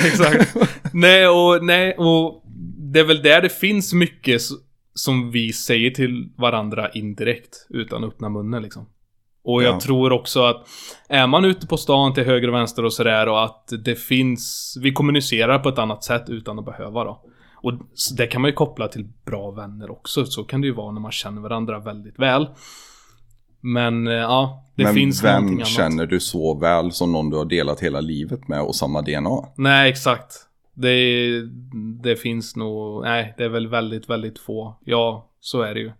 Exakt. 0.04 0.56
Nej 0.92 1.28
och, 1.28 1.64
nej, 1.64 1.94
och 1.98 2.42
det 2.92 3.00
är 3.00 3.04
väl 3.04 3.22
där 3.22 3.42
det 3.42 3.48
finns 3.48 3.92
mycket 3.92 4.42
som 4.98 5.30
vi 5.30 5.52
säger 5.52 5.90
till 5.90 6.28
varandra 6.36 6.88
indirekt 6.90 7.66
utan 7.70 8.04
att 8.04 8.10
öppna 8.12 8.28
munnen 8.28 8.62
liksom. 8.62 8.86
Och 9.44 9.62
jag 9.62 9.74
Ja. 9.74 9.80
tror 9.80 10.12
också 10.12 10.42
att 10.44 10.66
är 11.08 11.26
man 11.26 11.44
ute 11.44 11.66
på 11.66 11.76
stan 11.76 12.14
till 12.14 12.24
höger 12.24 12.48
och 12.48 12.54
vänster 12.54 12.84
och 12.84 12.92
sådär 12.92 13.28
och 13.28 13.44
att 13.44 13.72
det 13.84 13.94
finns, 13.94 14.74
vi 14.82 14.92
kommunicerar 14.92 15.58
på 15.58 15.68
ett 15.68 15.78
annat 15.78 16.04
sätt 16.04 16.24
utan 16.28 16.58
att 16.58 16.64
behöva 16.64 17.04
då. 17.04 17.20
Och 17.62 17.72
det 18.16 18.26
kan 18.26 18.42
man 18.42 18.48
ju 18.48 18.54
koppla 18.54 18.88
till 18.88 19.08
bra 19.24 19.50
vänner 19.50 19.90
också. 19.90 20.24
Så 20.26 20.44
kan 20.44 20.60
det 20.60 20.66
ju 20.66 20.74
vara 20.74 20.92
när 20.92 21.00
man 21.00 21.12
känner 21.12 21.40
varandra 21.42 21.78
väldigt 21.78 22.18
väl. 22.18 22.48
Men 23.60 24.06
eh, 24.06 24.12
ja, 24.14 24.64
det 24.74 24.82
Men 24.84 24.94
finns 24.94 25.24
vem 25.24 25.46
annat. 25.46 25.66
känner 25.66 26.06
du 26.06 26.20
så 26.20 26.58
väl 26.58 26.92
som 26.92 27.12
någon 27.12 27.30
du 27.30 27.36
har 27.36 27.44
delat 27.44 27.80
hela 27.80 28.00
livet 28.00 28.48
med 28.48 28.60
och 28.62 28.74
samma 28.76 29.02
DNA? 29.02 29.30
Nej, 29.56 29.90
exakt. 29.90 30.34
Det, 30.80 31.42
det 32.02 32.16
finns 32.16 32.56
nog, 32.56 33.02
nej, 33.02 33.34
det 33.38 33.44
är 33.44 33.48
väl 33.48 33.68
väldigt, 33.68 34.10
väldigt 34.10 34.38
få. 34.38 34.78
Ja, 34.84 35.30
så 35.40 35.62
är 35.62 35.74
det 35.74 35.80
ju. 35.80 35.92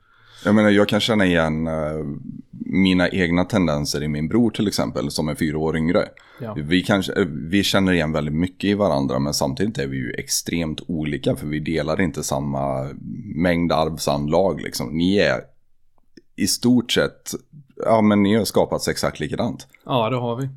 Jag 0.44 0.54
menar, 0.54 0.70
jag 0.70 0.88
kan 0.88 1.00
känna 1.00 1.26
igen 1.26 1.66
eh, 1.66 2.04
mina 2.50 3.08
egna 3.08 3.44
tendenser 3.44 4.02
i 4.02 4.08
min 4.08 4.28
bror 4.28 4.50
till 4.50 4.68
exempel, 4.68 5.10
som 5.10 5.28
är 5.28 5.34
fyra 5.34 5.58
år 5.58 5.76
yngre. 5.76 6.08
Ja. 6.40 6.56
Vi, 6.56 6.82
kanske, 6.82 7.12
eh, 7.12 7.26
vi 7.26 7.62
känner 7.62 7.92
igen 7.92 8.12
väldigt 8.12 8.34
mycket 8.34 8.70
i 8.70 8.74
varandra, 8.74 9.18
men 9.18 9.34
samtidigt 9.34 9.78
är 9.78 9.86
vi 9.86 9.96
ju 9.96 10.12
extremt 10.18 10.80
olika, 10.88 11.36
för 11.36 11.46
vi 11.46 11.60
delar 11.60 12.00
inte 12.00 12.22
samma 12.22 12.88
mängd 13.34 13.72
arvsanlag. 13.72 14.60
Liksom. 14.60 14.88
Ni 14.98 15.16
är 15.16 15.40
i 16.36 16.46
stort 16.46 16.92
sett, 16.92 17.34
ja 17.76 18.02
men 18.02 18.22
ni 18.22 18.34
har 18.34 18.44
skapats 18.44 18.88
exakt 18.88 19.20
likadant. 19.20 19.66
Ja, 19.84 20.10
det 20.10 20.16
har 20.16 20.36
vi. 20.36 20.48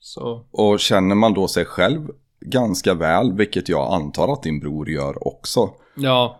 Så, 0.00 0.46
Och 0.50 0.80
känner 0.80 1.14
man 1.14 1.34
då 1.34 1.48
sig 1.48 1.64
själv 1.64 2.08
ganska 2.44 2.94
väl, 2.94 3.32
vilket 3.32 3.68
jag 3.68 3.92
antar 3.94 4.32
att 4.32 4.42
din 4.42 4.60
bror 4.60 4.90
gör 4.90 5.28
också. 5.28 5.70
ja, 5.94 6.38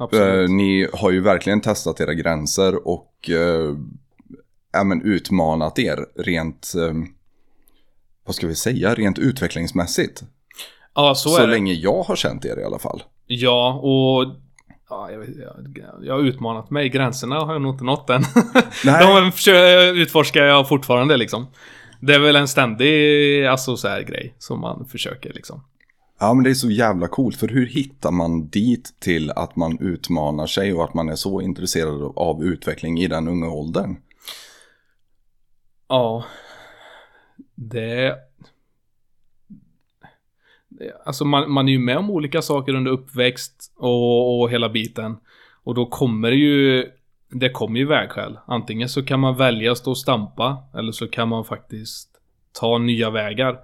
Eh, 0.00 0.04
absolut. 0.04 0.50
ni 0.50 0.88
har 0.92 1.10
ju 1.10 1.20
verkligen 1.20 1.60
testat 1.60 2.00
era 2.00 2.14
gränser 2.14 2.88
och 2.88 3.30
eh, 3.30 3.74
ja, 4.72 4.84
men 4.84 5.02
utmanat 5.02 5.78
er 5.78 6.06
rent, 6.16 6.72
eh, 6.76 6.92
vad 8.26 8.34
ska 8.34 8.46
vi 8.46 8.54
säga, 8.54 8.94
rent 8.94 9.18
utvecklingsmässigt. 9.18 10.22
ja, 10.94 11.14
så, 11.14 11.28
Så, 11.28 11.36
är 11.42 11.46
det. 11.46 11.52
länge 11.52 11.72
jag 11.72 12.02
har 12.02 12.16
känt 12.16 12.44
er 12.44 12.58
i 12.60 12.64
alla 12.64 12.78
fall. 12.78 13.02
Ja, 13.26 13.72
och... 13.82 14.34
Ja, 14.90 15.10
jag, 15.10 15.20
jag, 15.22 16.06
jag 16.06 16.14
har 16.14 16.20
utmanat 16.22 16.70
mig. 16.70 16.88
Gränserna 16.88 17.40
har 17.40 17.52
jag 17.52 17.62
nog 17.62 17.74
inte 17.74 17.84
nått 17.84 18.10
än. 18.10 18.22
Nej. 18.84 19.06
De 19.06 20.00
utforskar 20.00 20.44
jag 20.44 20.68
fortfarande 20.68 21.16
liksom. 21.16 21.46
Det 22.04 22.14
är 22.14 22.18
väl 22.18 22.36
en 22.36 22.48
ständig, 22.48 23.46
alltså 23.46 23.76
så 23.76 23.88
här 23.88 24.02
grej 24.02 24.34
som 24.38 24.60
man 24.60 24.86
försöker 24.86 25.32
liksom. 25.32 25.64
Ja 26.20 26.34
men 26.34 26.44
det 26.44 26.50
är 26.50 26.54
så 26.54 26.70
jävla 26.70 27.08
coolt, 27.08 27.36
för 27.36 27.48
hur 27.48 27.66
hittar 27.66 28.10
man 28.10 28.48
dit 28.48 28.94
till 29.00 29.30
att 29.30 29.56
man 29.56 29.78
utmanar 29.80 30.46
sig 30.46 30.72
och 30.72 30.84
att 30.84 30.94
man 30.94 31.08
är 31.08 31.14
så 31.14 31.40
intresserad 31.40 32.12
av 32.16 32.44
utveckling 32.44 32.98
i 32.98 33.08
den 33.08 33.28
unga 33.28 33.50
åldern? 33.50 33.96
Ja. 35.88 36.24
Det... 37.54 38.16
alltså 41.04 41.24
man, 41.24 41.50
man 41.50 41.68
är 41.68 41.72
ju 41.72 41.78
med 41.78 41.98
om 41.98 42.10
olika 42.10 42.42
saker 42.42 42.74
under 42.74 42.90
uppväxt 42.90 43.72
och, 43.76 44.40
och 44.40 44.50
hela 44.50 44.68
biten. 44.68 45.16
Och 45.64 45.74
då 45.74 45.86
kommer 45.86 46.30
det 46.30 46.36
ju... 46.36 46.90
Det 47.32 47.50
kommer 47.50 47.78
ju 47.78 47.86
vägskäl. 47.86 48.38
Antingen 48.46 48.88
så 48.88 49.02
kan 49.02 49.20
man 49.20 49.36
välja 49.36 49.72
att 49.72 49.78
stå 49.78 49.90
och 49.90 49.98
stampa. 49.98 50.64
Eller 50.74 50.92
så 50.92 51.08
kan 51.08 51.28
man 51.28 51.44
faktiskt 51.44 52.08
ta 52.52 52.78
nya 52.78 53.10
vägar. 53.10 53.58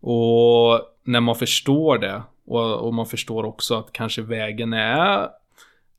Och 0.00 0.80
när 1.04 1.20
man 1.20 1.36
förstår 1.36 1.98
det. 1.98 2.22
Och, 2.46 2.86
och 2.86 2.94
man 2.94 3.06
förstår 3.06 3.44
också 3.44 3.78
att 3.78 3.92
kanske 3.92 4.22
vägen 4.22 4.72
är... 4.72 5.28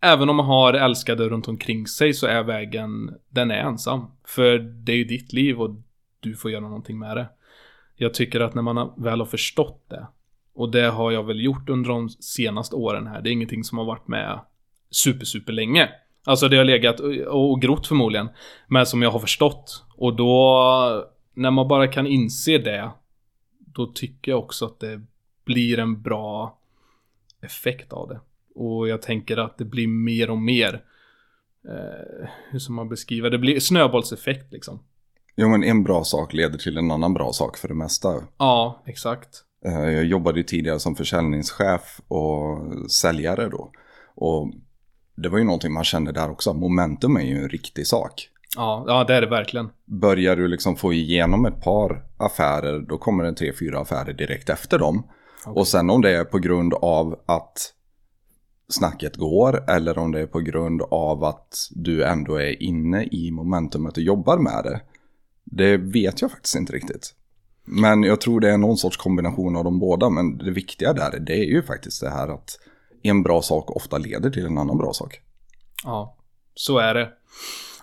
Även 0.01 0.29
om 0.29 0.35
man 0.35 0.45
har 0.45 0.73
älskade 0.73 1.29
runt 1.29 1.47
omkring 1.47 1.87
sig 1.87 2.13
så 2.13 2.27
är 2.27 2.43
vägen, 2.43 3.15
den 3.29 3.51
är 3.51 3.57
ensam. 3.57 4.05
För 4.27 4.57
det 4.57 4.91
är 4.91 4.95
ju 4.95 5.03
ditt 5.03 5.33
liv 5.33 5.61
och 5.61 5.69
du 6.19 6.35
får 6.35 6.51
göra 6.51 6.61
någonting 6.61 6.99
med 6.99 7.17
det. 7.17 7.29
Jag 7.95 8.13
tycker 8.13 8.39
att 8.39 8.53
när 8.53 8.61
man 8.61 8.93
väl 8.97 9.19
har 9.19 9.25
förstått 9.25 9.85
det. 9.89 10.07
Och 10.55 10.71
det 10.71 10.89
har 10.89 11.11
jag 11.11 11.23
väl 11.23 11.43
gjort 11.43 11.69
under 11.69 11.89
de 11.89 12.09
senaste 12.09 12.75
åren 12.75 13.07
här. 13.07 13.21
Det 13.21 13.29
är 13.29 13.31
ingenting 13.31 13.63
som 13.63 13.77
har 13.77 13.85
varit 13.85 14.07
med 14.07 14.39
super, 14.89 15.25
super 15.25 15.53
länge. 15.53 15.89
Alltså 16.25 16.47
det 16.47 16.57
har 16.57 16.63
legat 16.63 16.99
och 16.99 17.51
och 17.51 17.61
grott 17.61 17.87
förmodligen. 17.87 18.29
Men 18.67 18.85
som 18.85 19.01
jag 19.01 19.11
har 19.11 19.19
förstått. 19.19 19.83
Och 19.97 20.15
då, 20.15 21.05
när 21.33 21.51
man 21.51 21.67
bara 21.67 21.87
kan 21.87 22.07
inse 22.07 22.57
det. 22.57 22.91
Då 23.59 23.85
tycker 23.85 24.31
jag 24.31 24.39
också 24.39 24.65
att 24.65 24.79
det 24.79 25.01
blir 25.45 25.79
en 25.79 26.01
bra 26.01 26.57
effekt 27.41 27.93
av 27.93 28.07
det. 28.09 28.19
Och 28.55 28.87
jag 28.87 29.01
tänker 29.01 29.37
att 29.37 29.57
det 29.57 29.65
blir 29.65 29.87
mer 29.87 30.29
och 30.29 30.37
mer. 30.37 30.83
Eh, 31.69 32.27
hur 32.49 32.59
ska 32.59 32.73
man 32.73 32.89
beskriva 32.89 33.29
det? 33.29 33.37
Blir 33.37 33.59
snöbollseffekt 33.59 34.53
liksom. 34.53 34.79
Jo 35.35 35.49
men 35.49 35.63
en 35.63 35.83
bra 35.83 36.03
sak 36.03 36.33
leder 36.33 36.57
till 36.57 36.77
en 36.77 36.91
annan 36.91 37.13
bra 37.13 37.31
sak 37.33 37.57
för 37.57 37.67
det 37.67 37.73
mesta. 37.73 38.13
Ja, 38.37 38.83
exakt. 38.85 39.29
Eh, 39.65 39.89
Jag 39.89 40.05
jobbade 40.05 40.37
ju 40.39 40.43
tidigare 40.43 40.79
som 40.79 40.95
försäljningschef 40.95 42.01
och 42.07 42.57
säljare 42.91 43.49
då. 43.49 43.71
Och 44.15 44.53
det 45.15 45.29
var 45.29 45.37
ju 45.37 45.43
någonting 45.43 45.73
man 45.73 45.83
kände 45.83 46.11
där 46.11 46.29
också. 46.29 46.53
Momentum 46.53 47.17
är 47.17 47.21
ju 47.21 47.37
en 47.37 47.49
riktig 47.49 47.87
sak. 47.87 48.29
Ja, 48.55 48.85
ja 48.87 49.03
det 49.03 49.15
är 49.15 49.21
det 49.21 49.27
verkligen. 49.27 49.69
Börjar 49.85 50.35
du 50.35 50.47
liksom 50.47 50.75
få 50.75 50.93
igenom 50.93 51.45
ett 51.45 51.63
par 51.63 52.03
affärer, 52.17 52.79
då 52.79 52.97
kommer 52.97 53.23
det 53.23 53.33
tre, 53.33 53.53
fyra 53.59 53.79
affärer 53.79 54.13
direkt 54.13 54.49
efter 54.49 54.79
dem. 54.79 55.07
Och 55.45 55.67
sen 55.67 55.89
om 55.89 56.01
det 56.01 56.11
är 56.11 56.23
på 56.23 56.39
grund 56.39 56.73
av 56.73 57.19
att 57.25 57.73
snacket 58.69 59.15
går, 59.15 59.69
eller 59.69 59.97
om 59.97 60.11
det 60.11 60.19
är 60.19 60.27
på 60.27 60.39
grund 60.39 60.81
av 60.81 61.23
att 61.23 61.69
du 61.71 62.03
ändå 62.03 62.35
är 62.35 62.63
inne 62.63 63.03
i 63.03 63.31
momentumet 63.31 63.97
och 63.97 64.03
jobbar 64.03 64.37
med 64.37 64.63
det. 64.63 64.81
Det 65.43 65.77
vet 65.77 66.21
jag 66.21 66.31
faktiskt 66.31 66.55
inte 66.55 66.73
riktigt. 66.73 67.13
Men 67.65 68.03
jag 68.03 68.21
tror 68.21 68.39
det 68.39 68.51
är 68.51 68.57
någon 68.57 68.77
sorts 68.77 68.97
kombination 68.97 69.55
av 69.55 69.63
de 69.63 69.79
båda. 69.79 70.09
Men 70.09 70.37
det 70.37 70.51
viktiga 70.51 70.93
där, 70.93 71.19
det 71.19 71.33
är 71.33 71.45
ju 71.45 71.63
faktiskt 71.63 72.01
det 72.01 72.09
här 72.09 72.27
att 72.27 72.59
en 73.03 73.23
bra 73.23 73.41
sak 73.41 73.75
ofta 73.75 73.97
leder 73.97 74.29
till 74.29 74.45
en 74.45 74.57
annan 74.57 74.77
bra 74.77 74.93
sak. 74.93 75.21
Ja, 75.83 76.15
så 76.55 76.77
är 76.77 76.93
det. 76.93 77.09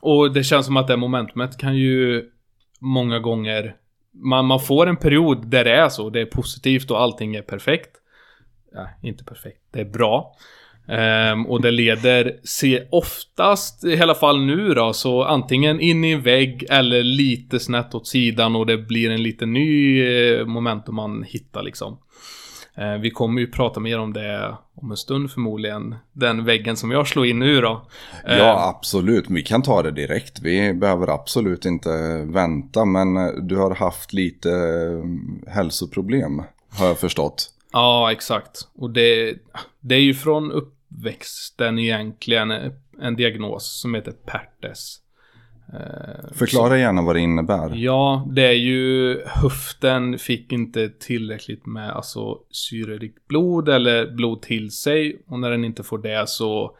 Och 0.00 0.32
det 0.32 0.44
känns 0.44 0.66
som 0.66 0.76
att 0.76 0.86
det 0.86 0.96
momentumet 0.96 1.58
kan 1.58 1.76
ju 1.76 2.30
många 2.80 3.18
gånger 3.18 3.76
man, 4.12 4.46
man 4.46 4.60
får 4.60 4.86
en 4.86 4.96
period 4.96 5.46
där 5.46 5.64
det 5.64 5.72
är 5.72 5.88
så, 5.88 6.10
det 6.10 6.20
är 6.20 6.26
positivt 6.26 6.90
och 6.90 7.00
allting 7.00 7.36
är 7.36 7.42
perfekt. 7.42 7.90
Ja, 8.72 8.88
inte 9.02 9.24
perfekt, 9.24 9.60
det 9.70 9.80
är 9.80 9.84
bra. 9.84 10.36
Um, 11.32 11.46
och 11.46 11.62
det 11.62 11.70
leder 11.70 12.40
se 12.44 12.86
oftast, 12.90 13.84
i 13.84 14.00
alla 14.00 14.14
fall 14.14 14.44
nu 14.44 14.74
då, 14.74 14.92
så 14.92 15.24
antingen 15.24 15.80
in 15.80 16.04
i 16.04 16.10
en 16.10 16.22
vägg 16.22 16.66
eller 16.70 17.02
lite 17.02 17.60
snett 17.60 17.94
åt 17.94 18.06
sidan 18.06 18.56
och 18.56 18.66
det 18.66 18.78
blir 18.78 19.10
en 19.10 19.22
liten 19.22 19.52
ny 19.52 20.02
eh, 20.02 20.46
momentum 20.46 20.94
man 20.94 21.22
hittar 21.22 21.62
liksom. 21.62 21.98
Eh, 22.80 22.94
vi 22.94 23.10
kommer 23.10 23.40
ju 23.40 23.46
prata 23.46 23.80
mer 23.80 23.98
om 23.98 24.12
det 24.12 24.56
om 24.74 24.90
en 24.90 24.96
stund 24.96 25.30
förmodligen. 25.30 25.94
Den 26.12 26.44
väggen 26.44 26.76
som 26.76 26.90
jag 26.90 27.08
slår 27.08 27.26
in 27.26 27.38
nu 27.38 27.60
då. 27.60 27.86
Eh, 28.26 28.38
Ja, 28.38 28.74
absolut. 28.76 29.24
Vi 29.30 29.42
kan 29.42 29.62
ta 29.62 29.82
det 29.82 29.90
direkt. 29.90 30.40
Vi 30.42 30.74
behöver 30.74 31.08
absolut 31.08 31.64
inte 31.64 31.90
vänta. 32.24 32.84
Men 32.84 33.16
eh, 33.16 33.32
du 33.42 33.56
har 33.56 33.74
haft 33.74 34.12
lite 34.12 34.50
hälsoproblem, 35.46 36.42
har 36.78 36.86
jag 36.86 36.98
förstått. 36.98 37.50
Ja, 37.72 38.12
exakt. 38.12 38.68
Och 38.74 38.90
det, 38.90 39.34
det 39.80 39.94
är 39.94 40.00
ju 40.00 40.14
från 40.14 40.52
uppväxten 40.52 41.78
egentligen 41.78 42.50
en 43.00 43.16
diagnos 43.16 43.80
som 43.80 43.94
heter 43.94 44.12
PERTES. 44.12 44.96
Eh, 45.72 46.32
Förklara 46.32 46.78
gärna 46.78 47.02
vad 47.02 47.16
det 47.16 47.20
innebär. 47.20 47.72
Ja, 47.74 48.28
det 48.30 48.46
är 48.46 48.52
ju 48.52 49.18
höften 49.26 50.18
fick 50.18 50.52
inte 50.52 50.88
tillräckligt 50.88 51.66
med 51.66 51.90
alltså 51.90 52.38
syrerikt 52.50 53.28
blod 53.28 53.68
eller 53.68 54.10
blod 54.10 54.42
till 54.42 54.70
sig. 54.70 55.22
Och 55.26 55.40
när 55.40 55.50
den 55.50 55.64
inte 55.64 55.82
får 55.82 55.98
det 55.98 56.28
så 56.28 56.76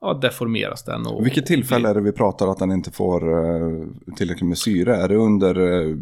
ja, 0.00 0.14
deformeras 0.14 0.84
den. 0.84 1.06
Och, 1.06 1.26
Vilket 1.26 1.46
tillfälle 1.46 1.88
är 1.88 1.94
det 1.94 2.00
vi 2.00 2.12
pratar 2.12 2.48
att 2.48 2.58
den 2.58 2.72
inte 2.72 2.90
får 2.90 3.32
eh, 3.32 3.86
tillräckligt 4.16 4.48
med 4.48 4.58
syre? 4.58 4.96
Är 4.96 5.08
det 5.08 5.16
under, 5.16 5.60
eh, 5.60 5.96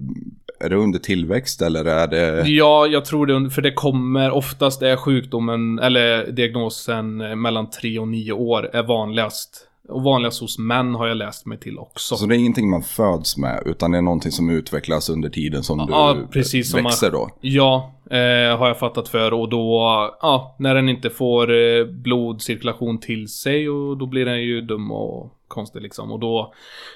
är 0.61 0.69
det 0.69 0.77
under 0.77 0.99
tillväxt 0.99 1.63
eller 1.63 1.85
är 1.85 2.07
det... 2.07 2.49
Ja, 2.49 2.87
jag 2.87 3.05
tror 3.05 3.27
det, 3.27 3.51
för 3.51 3.63
det 3.63 3.73
kommer 3.73 4.31
oftast 4.31 4.83
är 4.83 4.97
sjukdomen, 4.97 5.79
eller 5.79 6.33
diagnosen 6.33 7.17
mellan 7.41 7.71
3 7.71 7.99
och 7.99 8.09
9 8.09 8.33
år 8.33 8.71
är 8.73 8.83
vanligast. 8.83 9.69
Och 9.89 10.03
vanligast 10.03 10.41
hos 10.41 10.59
män 10.59 10.95
har 10.95 11.07
jag 11.07 11.17
läst 11.17 11.47
mig 11.47 11.59
till 11.59 11.79
också. 11.79 12.17
Så 12.17 12.27
det 12.27 12.35
är 12.35 12.39
ingenting 12.39 12.71
man 12.71 12.83
föds 12.83 13.37
med 13.37 13.63
utan 13.67 13.91
det 13.91 13.99
är 13.99 14.03
någonting 14.03 14.33
som 14.33 14.51
utvecklas 14.51 15.09
under 15.09 15.29
tiden 15.29 15.63
som 15.63 15.87
Ja, 15.91 16.15
du 16.15 16.27
precis 16.27 16.71
som 16.71 16.85
växer 16.85 17.11
då? 17.11 17.31
Ja, 17.41 17.93
eh, 18.11 18.59
har 18.59 18.69
jag 18.69 18.79
fattat 18.79 19.09
för. 19.09 19.33
Och 19.33 19.49
då, 19.49 19.81
ja, 20.23 20.57
när 20.59 20.75
den 20.75 20.89
inte 20.89 21.11
får 21.11 21.51
eh, 21.53 21.85
blodcirkulation 21.85 22.99
till 22.99 23.29
sig 23.29 23.69
och 23.69 23.97
då 23.97 24.07
blir 24.07 24.25
den 24.25 24.43
ju 24.43 24.61
dum 24.61 24.91
och 24.93 25.33
konstig 25.49 25.83
liksom. 25.83 26.13
Och 26.13 26.21
då 26.21 26.53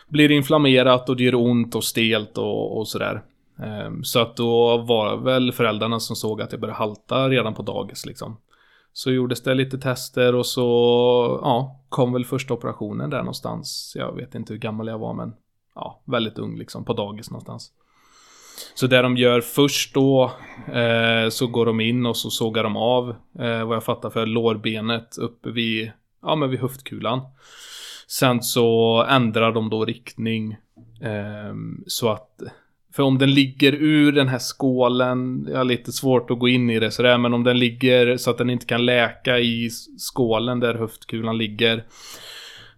blir 0.09 0.29
det 0.29 0.35
inflammerat 0.35 1.09
och 1.09 1.17
det 1.17 1.25
gör 1.25 1.35
ont 1.35 1.75
och 1.75 1.85
stelt 1.85 2.39
och, 2.39 2.79
och 2.79 2.89
sådär. 2.89 3.23
Eh, 3.63 3.93
så 4.03 4.21
att 4.21 4.37
då 4.37 4.77
var 4.77 5.17
väl 5.17 5.53
föräldrarna 5.53 6.01
som 6.01 6.17
såg 6.17 6.43
att 6.43 6.53
jag 6.53 6.61
började 6.61 6.79
halta 6.79 7.29
redan 7.29 7.55
på 7.55 7.63
dagis 7.63 8.07
liksom. 8.07 8.37
Så 8.97 9.11
gjordes 9.11 9.43
det 9.43 9.55
lite 9.55 9.79
tester 9.79 10.35
och 10.35 10.47
så, 10.47 10.61
ja, 11.43 11.85
kom 11.89 12.13
väl 12.13 12.25
första 12.25 12.55
operationen 12.55 13.11
där 13.11 13.19
någonstans. 13.19 13.93
Jag 13.95 14.17
vet 14.17 14.35
inte 14.35 14.53
hur 14.53 14.61
gammal 14.61 14.87
jag 14.87 14.99
var 14.99 15.15
men, 15.15 15.33
ja, 15.75 16.03
väldigt 16.05 16.39
ung 16.39 16.59
liksom, 16.59 16.85
på 16.85 16.93
dagis 16.93 17.31
någonstans. 17.31 17.73
Så 18.75 18.87
det 18.87 19.03
de 19.03 19.17
gör 19.17 19.41
först 19.41 19.95
då 19.95 20.33
eh, 20.73 21.29
så 21.29 21.47
går 21.47 21.67
de 21.67 21.81
in 21.81 22.07
och 22.07 22.17
så 22.17 22.31
sågar 22.31 22.63
de 22.63 22.77
av 22.77 23.11
eh, 23.39 23.65
vad 23.65 23.77
jag 23.77 23.85
fattar 23.85 24.11
för 24.11 24.27
lårbenet 24.27 25.19
uppe 25.19 25.51
vid, 25.51 25.93
ja 26.23 26.37
men 26.37 26.51
vid 26.51 26.61
höftkulan. 26.61 27.21
Sen 28.07 28.43
så 28.43 29.03
ändrar 29.09 29.53
de 29.53 29.71
då 29.71 29.85
riktning 29.85 30.53
eh, 31.03 31.55
så 31.87 32.09
att 32.09 32.43
för 32.97 33.03
om 33.03 33.19
den 33.19 33.35
ligger 33.35 33.73
ur 33.73 34.13
den 34.13 34.29
här 34.29 34.39
skålen, 34.39 35.47
jag 35.51 35.57
har 35.57 35.65
lite 35.65 35.93
svårt 35.93 36.31
att 36.31 36.39
gå 36.39 36.49
in 36.49 36.71
i 36.71 36.79
det 36.79 36.91
sådär, 36.91 37.19
men 37.19 37.35
om 37.35 37.45
den 37.45 37.59
ligger 37.59 38.17
så 38.17 38.31
att 38.31 38.39
den 38.39 38.51
inte 38.51 38.67
kan 38.67 38.85
läka 38.85 39.39
i 39.39 39.71
skålen 39.99 40.61
där 40.61 40.75
höftkulan 40.75 41.39
ligger 41.39 41.77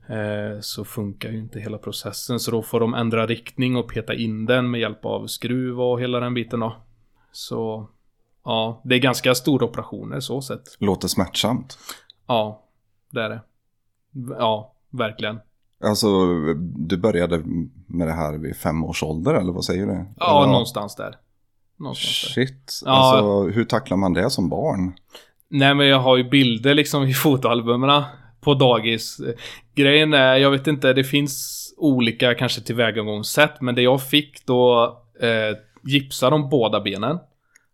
eh, 0.09 0.61
så 0.61 0.85
funkar 0.85 1.31
ju 1.31 1.39
inte 1.39 1.61
hela 1.61 1.79
processen. 1.79 2.41
Så 2.41 2.51
då 2.51 2.63
får 2.63 2.81
de 2.81 2.95
ändra 2.95 3.27
riktning 3.27 3.77
och 3.77 3.89
peta 3.89 4.15
in 4.15 4.47
den 4.47 4.71
med 4.71 4.81
hjälp 4.81 5.05
av 5.05 5.27
skruv 5.27 5.81
och 5.81 6.01
hela 6.01 6.21
den 6.21 6.35
biten 6.35 6.61
då. 6.61 6.77
Så 7.33 7.89
ja, 8.45 8.83
det 8.85 8.95
är 8.95 8.99
ganska 8.99 9.35
stora 9.35 9.67
operationer 9.67 10.21
så 10.21 10.43
sett. 10.43 10.77
Låter 10.79 11.09
smärtsamt. 11.09 11.79
Ja, 12.27 12.65
det 13.11 13.23
är 13.23 13.29
det. 13.29 13.41
Ja, 14.39 14.75
verkligen. 14.91 15.41
Alltså, 15.85 16.09
du 16.77 16.97
började 16.97 17.43
med 17.87 18.09
det 18.09 18.13
här 18.13 18.39
vid 18.39 18.57
fem 18.57 18.85
års 18.85 19.03
ålder 19.03 19.35
eller 19.35 19.53
vad 19.53 19.65
säger 19.65 19.87
du? 19.87 20.07
Ja, 20.17 20.43
Eller- 20.43 20.53
någonstans 20.53 20.97
där. 20.97 21.15
Någonstans 21.79 22.35
där. 22.35 22.47
Shit. 22.47 22.81
Ja. 22.85 22.91
Alltså, 22.91 23.43
hur 23.57 23.65
tacklar 23.65 23.97
man 23.97 24.13
det 24.15 24.31
som 24.31 24.49
barn? 24.49 24.93
Nej 25.51 25.75
men 25.75 25.87
jag 25.87 25.99
har 26.01 26.17
ju 26.17 26.25
bilder 26.29 26.75
liksom 26.75 27.03
i 27.05 27.13
fotoalbumerna 27.15 28.05
på 28.41 28.55
dagis. 28.55 29.21
Grejen 29.75 30.15
är, 30.15 30.37
jag 30.37 30.51
vet 30.51 30.67
inte, 30.67 30.93
det 30.93 31.05
finns 31.05 31.65
olika 31.77 32.35
kanske 32.35 32.61
tillvägagångssätt. 32.61 33.61
Men 33.61 33.75
det 33.75 33.83
jag 33.83 34.03
fick 34.03 34.47
då 34.47 34.85
eh, 35.21 35.57
gipsade 35.85 36.31
de 36.31 36.49
båda 36.49 36.81
benen. 36.81 37.19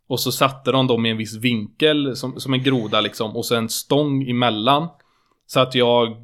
Och 0.08 0.20
så 0.20 0.32
satte 0.32 0.72
de 0.72 0.86
dem 0.86 1.06
i 1.06 1.10
en 1.10 1.16
viss 1.16 1.36
vinkel 1.36 2.16
som, 2.16 2.40
som 2.40 2.54
en 2.54 2.62
groda 2.62 3.00
liksom. 3.00 3.36
Och 3.36 3.44
så 3.46 3.54
en 3.54 3.68
stång 3.68 4.22
emellan. 4.30 4.88
Så 5.46 5.60
att 5.60 5.74
jag 5.74 6.16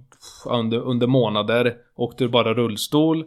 under, 0.46 0.78
under 0.78 1.06
månader 1.06 1.76
åkte 1.96 2.28
bara 2.28 2.54
rullstol. 2.54 3.24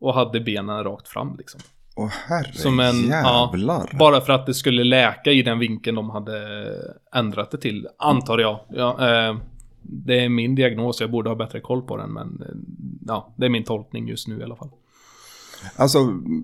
Och 0.00 0.14
hade 0.14 0.40
benen 0.40 0.84
rakt 0.84 1.08
fram 1.08 1.34
liksom. 1.38 1.60
Åh 1.96 2.08
herre 2.08 2.52
Som 2.52 2.80
en, 2.80 2.96
jävlar. 2.96 3.88
ja, 3.92 3.98
bara 3.98 4.20
för 4.20 4.32
att 4.32 4.46
det 4.46 4.54
skulle 4.54 4.84
läka 4.84 5.30
i 5.32 5.42
den 5.42 5.58
vinkeln 5.58 5.96
de 5.96 6.10
hade 6.10 6.42
ändrat 7.14 7.50
det 7.50 7.58
till, 7.58 7.88
antar 7.98 8.38
jag. 8.38 8.60
Ja, 8.68 8.90
eh, 8.90 9.36
det 9.82 10.24
är 10.24 10.28
min 10.28 10.54
diagnos, 10.54 11.00
jag 11.00 11.10
borde 11.10 11.30
ha 11.30 11.36
bättre 11.36 11.60
koll 11.60 11.82
på 11.82 11.96
den, 11.96 12.12
men 12.12 12.42
eh, 12.42 12.54
ja, 13.06 13.32
det 13.36 13.46
är 13.46 13.50
min 13.50 13.64
tolkning 13.64 14.08
just 14.08 14.28
nu 14.28 14.40
i 14.40 14.42
alla 14.42 14.56
fall. 14.56 14.70
Alltså, 15.76 15.98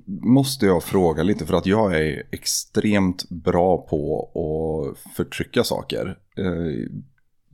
måste 0.06 0.66
jag 0.66 0.82
fråga 0.82 1.22
lite 1.22 1.46
för 1.46 1.54
att 1.54 1.66
jag 1.66 2.00
är 2.00 2.22
extremt 2.30 3.28
bra 3.30 3.78
på 3.78 4.28
att 4.34 5.14
förtrycka 5.16 5.64
saker. 5.64 6.18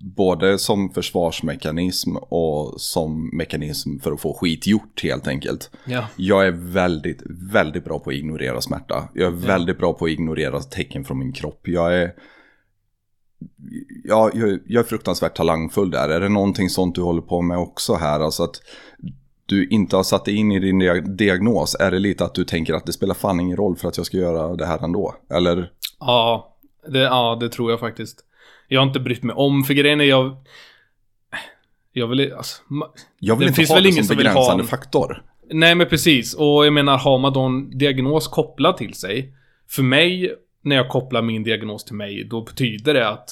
Både 0.04 0.58
som 0.58 0.90
försvarsmekanism 0.90 2.16
och 2.16 2.80
som 2.80 3.30
mekanism 3.32 3.98
för 3.98 4.12
att 4.12 4.20
få 4.20 4.34
skit 4.34 4.66
gjort 4.66 5.02
helt 5.02 5.28
enkelt. 5.28 5.70
Ja. 5.84 6.06
Jag 6.16 6.46
är 6.46 6.50
väldigt, 6.50 7.22
väldigt 7.52 7.84
bra 7.84 7.98
på 7.98 8.10
att 8.10 8.16
ignorera 8.16 8.60
smärta. 8.60 9.08
Jag 9.14 9.26
är 9.26 9.36
väldigt 9.36 9.78
bra 9.78 9.92
på 9.92 10.04
att 10.04 10.10
ignorera 10.10 10.60
tecken 10.60 11.04
från 11.04 11.18
min 11.18 11.32
kropp. 11.32 11.68
Jag 11.68 11.94
är... 11.94 12.14
Ja, 14.04 14.30
jag, 14.34 14.58
jag 14.66 14.80
är 14.80 14.88
fruktansvärt 14.88 15.36
talangfull 15.36 15.90
där. 15.90 16.08
Är 16.08 16.20
det 16.20 16.28
någonting 16.28 16.68
sånt 16.68 16.94
du 16.94 17.02
håller 17.02 17.22
på 17.22 17.42
med 17.42 17.58
också 17.58 17.94
här? 17.94 18.20
Alltså 18.20 18.42
att 18.42 18.60
du 19.46 19.68
inte 19.68 19.96
har 19.96 20.02
satt 20.02 20.24
dig 20.24 20.34
in 20.34 20.52
i 20.52 20.58
din 20.58 20.82
dia- 20.82 21.16
diagnos. 21.16 21.76
Är 21.80 21.90
det 21.90 21.98
lite 21.98 22.24
att 22.24 22.34
du 22.34 22.44
tänker 22.44 22.74
att 22.74 22.86
det 22.86 22.92
spelar 22.92 23.14
fan 23.14 23.40
ingen 23.40 23.56
roll 23.56 23.76
för 23.76 23.88
att 23.88 23.96
jag 23.96 24.06
ska 24.06 24.16
göra 24.16 24.56
det 24.56 24.66
här 24.66 24.84
ändå? 24.84 25.14
Eller? 25.30 25.72
Ja, 26.00 26.56
det, 26.88 26.98
ja, 26.98 27.36
det 27.40 27.48
tror 27.48 27.70
jag 27.70 27.80
faktiskt. 27.80 28.24
Jag 28.68 28.80
har 28.80 28.86
inte 28.86 29.00
brytt 29.00 29.22
mig 29.22 29.34
om, 29.34 29.64
för 29.64 29.74
grejen 29.74 30.00
är 30.00 30.04
jag... 30.04 30.36
Jag 31.92 32.06
vill 32.06 32.32
alltså, 32.32 32.62
Jag 33.18 33.36
vill 33.36 33.46
Det 33.46 33.48
inte 33.48 33.56
finns 33.56 33.68
ha 33.68 33.74
väl 33.74 33.82
det 33.82 33.88
ingen 33.88 34.04
som 34.04 34.08
som 34.08 34.16
vill 34.16 34.26
ha 34.26 34.34
begränsande 34.34 34.64
faktor. 34.64 35.22
Nej 35.50 35.74
men 35.74 35.88
precis, 35.88 36.34
och 36.34 36.66
jag 36.66 36.72
menar 36.72 36.98
har 36.98 37.18
man 37.18 37.32
då 37.32 37.40
en 37.40 37.78
diagnos 37.78 38.28
kopplad 38.28 38.76
till 38.76 38.94
sig. 38.94 39.34
För 39.68 39.82
mig, 39.82 40.34
när 40.62 40.76
jag 40.76 40.88
kopplar 40.88 41.22
min 41.22 41.42
diagnos 41.42 41.84
till 41.84 41.94
mig, 41.94 42.24
då 42.24 42.40
betyder 42.40 42.94
det 42.94 43.08
att 43.08 43.28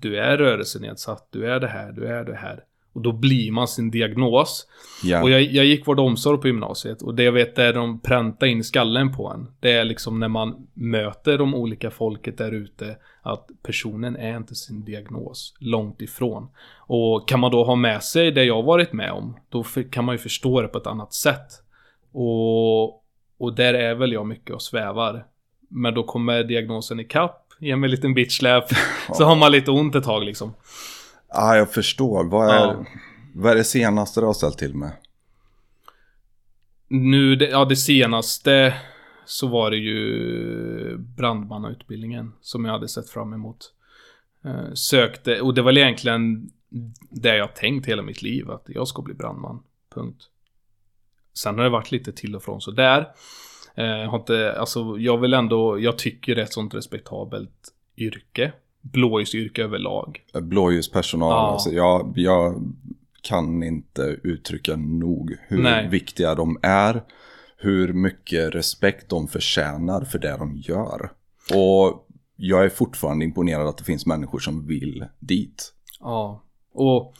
du 0.00 0.18
är 0.18 0.36
rörelsenedsatt, 0.36 1.28
du 1.32 1.50
är 1.50 1.60
det 1.60 1.68
här, 1.68 1.92
du 1.92 2.06
är 2.06 2.24
det 2.24 2.36
här. 2.36 2.60
Och 2.92 3.02
då 3.02 3.12
blir 3.12 3.52
man 3.52 3.68
sin 3.68 3.90
diagnos. 3.90 4.66
Ja. 5.02 5.22
Och 5.22 5.30
jag, 5.30 5.42
jag 5.42 5.64
gick 5.64 5.86
vård 5.86 6.00
och 6.00 6.06
omsorg 6.06 6.40
på 6.40 6.46
gymnasiet 6.46 7.02
och 7.02 7.14
det 7.14 7.22
jag 7.22 7.32
vet 7.32 7.58
är 7.58 7.72
de 7.72 8.00
präntar 8.00 8.46
in 8.46 8.64
skallen 8.64 9.12
på 9.16 9.28
en. 9.28 9.46
Det 9.60 9.72
är 9.72 9.84
liksom 9.84 10.20
när 10.20 10.28
man 10.28 10.66
möter 10.74 11.38
de 11.38 11.54
olika 11.54 11.90
folket 11.90 12.38
där 12.38 12.52
ute 12.52 12.96
att 13.24 13.46
personen 13.62 14.16
är 14.16 14.36
inte 14.36 14.54
sin 14.54 14.84
diagnos. 14.84 15.54
Långt 15.58 16.02
ifrån. 16.02 16.48
Och 16.76 17.28
kan 17.28 17.40
man 17.40 17.50
då 17.50 17.64
ha 17.64 17.74
med 17.74 18.02
sig 18.02 18.30
det 18.32 18.44
jag 18.44 18.62
varit 18.62 18.92
med 18.92 19.12
om, 19.12 19.36
då 19.48 19.64
kan 19.90 20.04
man 20.04 20.14
ju 20.14 20.18
förstå 20.18 20.62
det 20.62 20.68
på 20.68 20.78
ett 20.78 20.86
annat 20.86 21.14
sätt. 21.14 21.46
Och, 22.12 22.84
och 23.38 23.54
där 23.56 23.74
är 23.74 23.94
väl 23.94 24.12
jag 24.12 24.26
mycket 24.26 24.54
och 24.54 24.62
svävar. 24.62 25.26
Men 25.68 25.94
då 25.94 26.02
kommer 26.02 26.44
diagnosen 26.44 27.00
i 27.00 27.04
kapp, 27.04 27.48
ger 27.58 27.76
mig 27.76 27.86
en 27.86 27.90
liten 27.90 28.14
bitchsläp, 28.14 28.64
så 29.14 29.24
har 29.24 29.36
man 29.36 29.52
lite 29.52 29.70
ont 29.70 29.94
ett 29.94 30.04
tag 30.04 30.24
liksom. 30.24 30.54
Ja, 31.28 31.56
jag 31.56 31.70
förstår. 31.72 32.24
Vad 32.24 32.48
är, 32.50 32.54
Ja. 32.54 32.84
vad 33.34 33.52
är 33.52 33.56
det 33.56 33.64
senaste 33.64 34.20
du 34.20 34.26
har 34.26 34.32
ställt 34.34 34.58
till 34.58 34.74
med? 34.74 34.92
Nu, 36.88 37.36
det, 37.36 37.48
ja 37.48 37.64
det 37.64 37.76
senaste 37.76 38.74
så 39.26 39.46
var 39.46 39.70
det 39.70 39.76
ju 39.76 40.96
brandmannautbildningen 40.98 42.32
som 42.40 42.64
jag 42.64 42.72
hade 42.72 42.88
sett 42.88 43.08
fram 43.10 43.32
emot. 43.32 43.72
Eh, 44.44 44.72
sökte, 44.74 45.40
och 45.40 45.54
det 45.54 45.62
var 45.62 45.78
egentligen 45.78 46.50
det 47.10 47.36
jag 47.36 47.54
tänkt 47.56 47.86
hela 47.86 48.02
mitt 48.02 48.22
liv, 48.22 48.50
att 48.50 48.64
jag 48.66 48.88
ska 48.88 49.02
bli 49.02 49.14
brandman. 49.14 49.62
Punkt. 49.94 50.22
Sen 51.34 51.56
har 51.56 51.64
det 51.64 51.70
varit 51.70 51.90
lite 51.92 52.12
till 52.12 52.36
och 52.36 52.42
från 52.42 52.60
så 52.60 52.70
där. 52.70 53.08
Eh, 53.74 54.10
har 54.10 54.18
inte, 54.18 54.52
alltså 54.58 54.96
jag 54.98 55.18
vill 55.18 55.34
ändå, 55.34 55.80
jag 55.80 55.98
tycker 55.98 56.34
det 56.34 56.40
är 56.40 56.44
ett 56.44 56.52
sånt 56.52 56.74
respektabelt 56.74 57.74
yrke. 57.96 58.52
blåljusyrke 58.80 59.62
överlag. 59.64 60.20
Blåljuspersonal, 60.32 61.30
Ja. 61.30 61.52
alltså 61.52 61.70
jag, 61.70 62.12
jag 62.16 62.62
kan 63.22 63.62
inte 63.62 64.02
uttrycka 64.22 64.76
nog 64.76 65.36
hur 65.48 65.62
Nej. 65.62 65.88
viktiga 65.88 66.34
de 66.34 66.58
är. 66.62 67.02
Hur 67.64 67.92
mycket 67.92 68.54
respekt 68.54 69.08
de 69.08 69.28
förtjänar 69.28 70.04
för 70.04 70.18
det 70.18 70.36
de 70.36 70.56
gör. 70.56 71.10
Och 71.54 72.08
jag 72.36 72.64
är 72.64 72.68
fortfarande 72.68 73.24
imponerad 73.24 73.66
att 73.66 73.78
det 73.78 73.84
finns 73.84 74.06
människor 74.06 74.38
som 74.38 74.66
vill 74.66 75.06
dit. 75.18 75.74
Ja, 76.00 76.42
och 76.72 77.14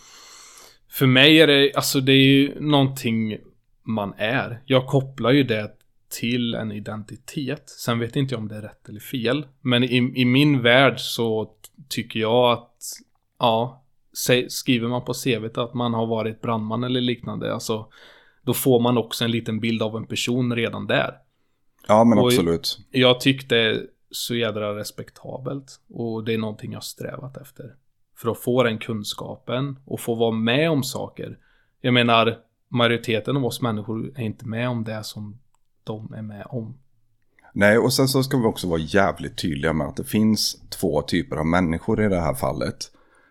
för 0.91 1.07
mig 1.07 1.41
är 1.41 1.47
det, 1.47 1.75
alltså 1.75 2.01
det 2.01 2.13
är 2.13 2.27
ju 2.27 2.61
någonting 2.61 3.39
man 3.83 4.15
är. 4.17 4.63
Jag 4.65 4.87
kopplar 4.87 5.31
ju 5.31 5.43
det 5.43 5.71
till 6.09 6.55
en 6.55 6.73
identitet. 6.73 7.69
Sen 7.69 7.99
vet 7.99 8.17
inte 8.17 8.35
jag 8.35 8.41
om 8.41 8.49
det 8.49 8.57
är 8.57 8.63
rätt 8.63 8.89
eller 8.89 9.01
fel. 9.01 9.47
Men 9.61 9.85
i, 9.85 10.13
i 10.15 10.25
min 10.25 10.63
värld 10.63 11.01
så 11.01 11.51
tycker 11.89 12.21
jag 12.21 12.53
att, 12.53 12.83
ja, 13.39 13.85
skriver 14.49 14.89
man 14.89 15.05
på 15.05 15.13
CVt 15.13 15.59
att 15.59 15.75
man 15.75 15.95
har 15.95 16.07
varit 16.07 16.41
brandman 16.41 16.85
eller 16.85 17.01
liknande, 17.01 17.55
alltså 17.55 17.87
då 18.45 18.55
får 18.55 18.81
man 18.81 18.99
också 18.99 19.25
en 19.25 19.31
liten 19.31 19.61
bild 19.61 19.83
av 19.83 19.97
en 19.97 20.07
person 20.07 20.57
redan 20.57 20.87
där. 20.87 21.15
Ja, 21.89 22.05
men 22.05 22.19
Och- 22.19 22.27
absolut. 22.27 22.79
Jag 22.91 23.21
tyckte 23.21 23.83
så 24.11 24.35
jädra 24.35 24.77
respektabelt 24.79 25.81
och 25.89 26.25
det 26.25 26.35
är 26.35 26.39
någonting 26.39 26.73
jag 26.73 26.85
strävat 26.85 27.37
efter. 27.37 27.75
För 28.17 28.31
att 28.31 28.39
få 28.39 28.63
den 28.63 28.79
kunskapen 28.79 29.79
och 29.85 30.01
få 30.01 30.15
vara 30.15 30.31
med 30.31 30.71
om 30.71 30.83
saker. 30.83 31.39
Jag 31.81 31.95
menar, 31.95 32.39
majoriteten 32.69 33.37
av 33.37 33.45
oss 33.45 33.63
människor 33.63 34.13
är 34.17 34.23
inte 34.23 34.47
med 34.49 34.69
om 34.69 34.85
det 34.85 35.05
som 35.05 35.39
de 35.85 36.15
är 36.15 36.23
med 36.23 36.47
om. 36.49 36.79
Nej, 37.53 37.79
och 37.79 37.93
sen 37.93 38.09
så 38.09 38.23
ska 38.23 38.37
vi 38.37 38.45
också 38.45 38.69
vara 38.69 38.81
jävligt 38.81 39.39
tydliga 39.39 39.73
med 39.73 39.87
att 39.87 39.97
det 39.97 40.05
finns 40.05 40.63
två 40.69 41.03
typer 41.03 41.37
av 41.37 41.47
människor 41.47 42.05
i 42.05 42.09
det 42.09 42.21
här 42.21 42.35
fallet. 42.35 42.77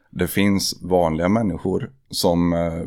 Det 0.09 0.27
finns 0.27 0.81
vanliga 0.81 1.29
människor 1.29 1.91
som 2.09 2.53
eh, 2.53 2.83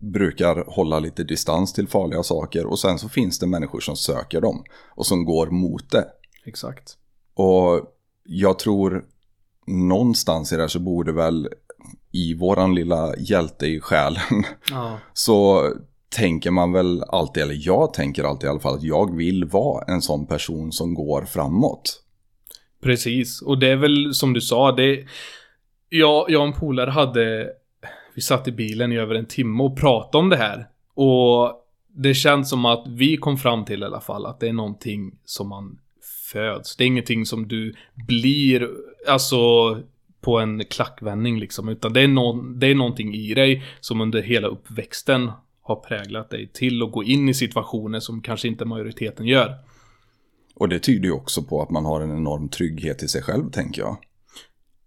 brukar 0.00 0.64
hålla 0.66 1.00
lite 1.00 1.24
distans 1.24 1.72
till 1.72 1.88
farliga 1.88 2.22
saker 2.22 2.66
och 2.66 2.78
sen 2.78 2.98
så 2.98 3.08
finns 3.08 3.38
det 3.38 3.46
människor 3.46 3.80
som 3.80 3.96
söker 3.96 4.40
dem 4.40 4.64
och 4.94 5.06
som 5.06 5.24
går 5.24 5.46
mot 5.46 5.90
det. 5.90 6.04
Exakt. 6.44 6.96
Och 7.34 7.96
jag 8.24 8.58
tror 8.58 9.04
någonstans 9.66 10.52
i 10.52 10.56
det 10.56 10.62
här 10.62 10.68
så 10.68 10.78
borde 10.78 11.12
väl 11.12 11.48
i 12.12 12.34
våran 12.34 12.74
lilla 12.74 13.16
hjälte 13.16 13.66
i 13.66 13.80
själen 13.80 14.44
Ja. 14.70 14.98
så 15.12 15.70
tänker 16.08 16.50
man 16.50 16.72
väl 16.72 17.02
alltid, 17.02 17.42
eller 17.42 17.58
jag 17.58 17.94
tänker 17.94 18.24
alltid 18.24 18.46
i 18.46 18.50
alla 18.50 18.60
fall 18.60 18.74
att 18.74 18.82
jag 18.82 19.16
vill 19.16 19.44
vara 19.44 19.84
en 19.84 20.02
sån 20.02 20.26
person 20.26 20.72
som 20.72 20.94
går 20.94 21.22
framåt. 21.24 22.02
Precis, 22.82 23.42
och 23.42 23.58
det 23.58 23.68
är 23.68 23.76
väl 23.76 24.14
som 24.14 24.32
du 24.32 24.40
sa, 24.40 24.72
det... 24.72 25.06
Jag, 25.88 26.30
jag 26.30 26.40
och 26.40 26.46
en 26.46 26.60
polare 26.60 26.90
hade... 26.90 27.48
Vi 28.14 28.22
satt 28.22 28.48
i 28.48 28.52
bilen 28.52 28.92
i 28.92 28.96
över 28.96 29.14
en 29.14 29.26
timme 29.26 29.62
och 29.62 29.76
pratade 29.80 30.18
om 30.18 30.28
det 30.28 30.36
här. 30.36 30.68
Och 30.94 31.66
det 31.88 32.14
känns 32.14 32.50
som 32.50 32.64
att 32.64 32.84
vi 32.88 33.16
kom 33.16 33.36
fram 33.36 33.64
till 33.64 33.82
i 33.82 33.86
alla 33.86 34.00
fall 34.00 34.26
att 34.26 34.40
det 34.40 34.48
är 34.48 34.52
någonting 34.52 35.18
som 35.24 35.48
man 35.48 35.78
föds. 36.32 36.76
Det 36.76 36.84
är 36.84 36.86
ingenting 36.86 37.26
som 37.26 37.48
du 37.48 37.74
blir, 38.08 38.68
alltså 39.08 39.38
på 40.20 40.38
en 40.38 40.64
klackvändning 40.64 41.38
liksom. 41.38 41.68
Utan 41.68 41.92
det 41.92 42.00
är, 42.00 42.08
någon, 42.08 42.58
det 42.58 42.66
är 42.66 42.74
någonting 42.74 43.14
i 43.14 43.34
dig 43.34 43.64
som 43.80 44.00
under 44.00 44.22
hela 44.22 44.48
uppväxten 44.48 45.30
har 45.62 45.76
präglat 45.76 46.30
dig 46.30 46.50
till 46.52 46.82
att 46.82 46.92
gå 46.92 47.04
in 47.04 47.28
i 47.28 47.34
situationer 47.34 48.00
som 48.00 48.22
kanske 48.22 48.48
inte 48.48 48.64
majoriteten 48.64 49.26
gör. 49.26 49.54
Och 50.54 50.68
det 50.68 50.78
tyder 50.78 51.04
ju 51.04 51.12
också 51.12 51.42
på 51.42 51.62
att 51.62 51.70
man 51.70 51.84
har 51.84 52.00
en 52.00 52.16
enorm 52.16 52.48
trygghet 52.48 53.02
i 53.02 53.08
sig 53.08 53.22
själv, 53.22 53.50
tänker 53.50 53.82
jag. 53.82 53.96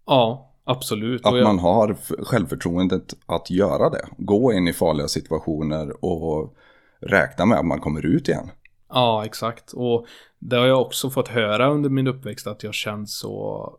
Ja, 0.06 0.53
absolut. 0.64 1.26
Att 1.26 1.34
man 1.34 1.60
har 1.60 1.96
självförtroendet 2.24 3.14
att 3.26 3.50
göra 3.50 3.90
det. 3.90 4.06
Gå 4.18 4.54
in 4.54 4.68
i 4.68 4.74
farliga 4.74 5.08
situationer 5.08 6.06
och 6.06 6.56
räkna 7.00 7.46
med 7.46 7.60
att 7.60 7.66
man 7.66 7.80
kommer 7.80 8.06
ut 8.06 8.30
igen. 8.30 8.52
Ja, 8.90 9.26
exakt. 9.26 9.74
Och 9.74 10.06
det 10.40 10.56
har 10.56 10.66
jag 10.66 10.82
också 10.82 11.10
fått 11.10 11.28
höra 11.28 11.70
under 11.70 11.90
min 11.90 12.08
uppväxt 12.08 12.48
att 12.48 12.64
jag 12.64 12.74
känt 12.74 13.10
så 13.10 13.78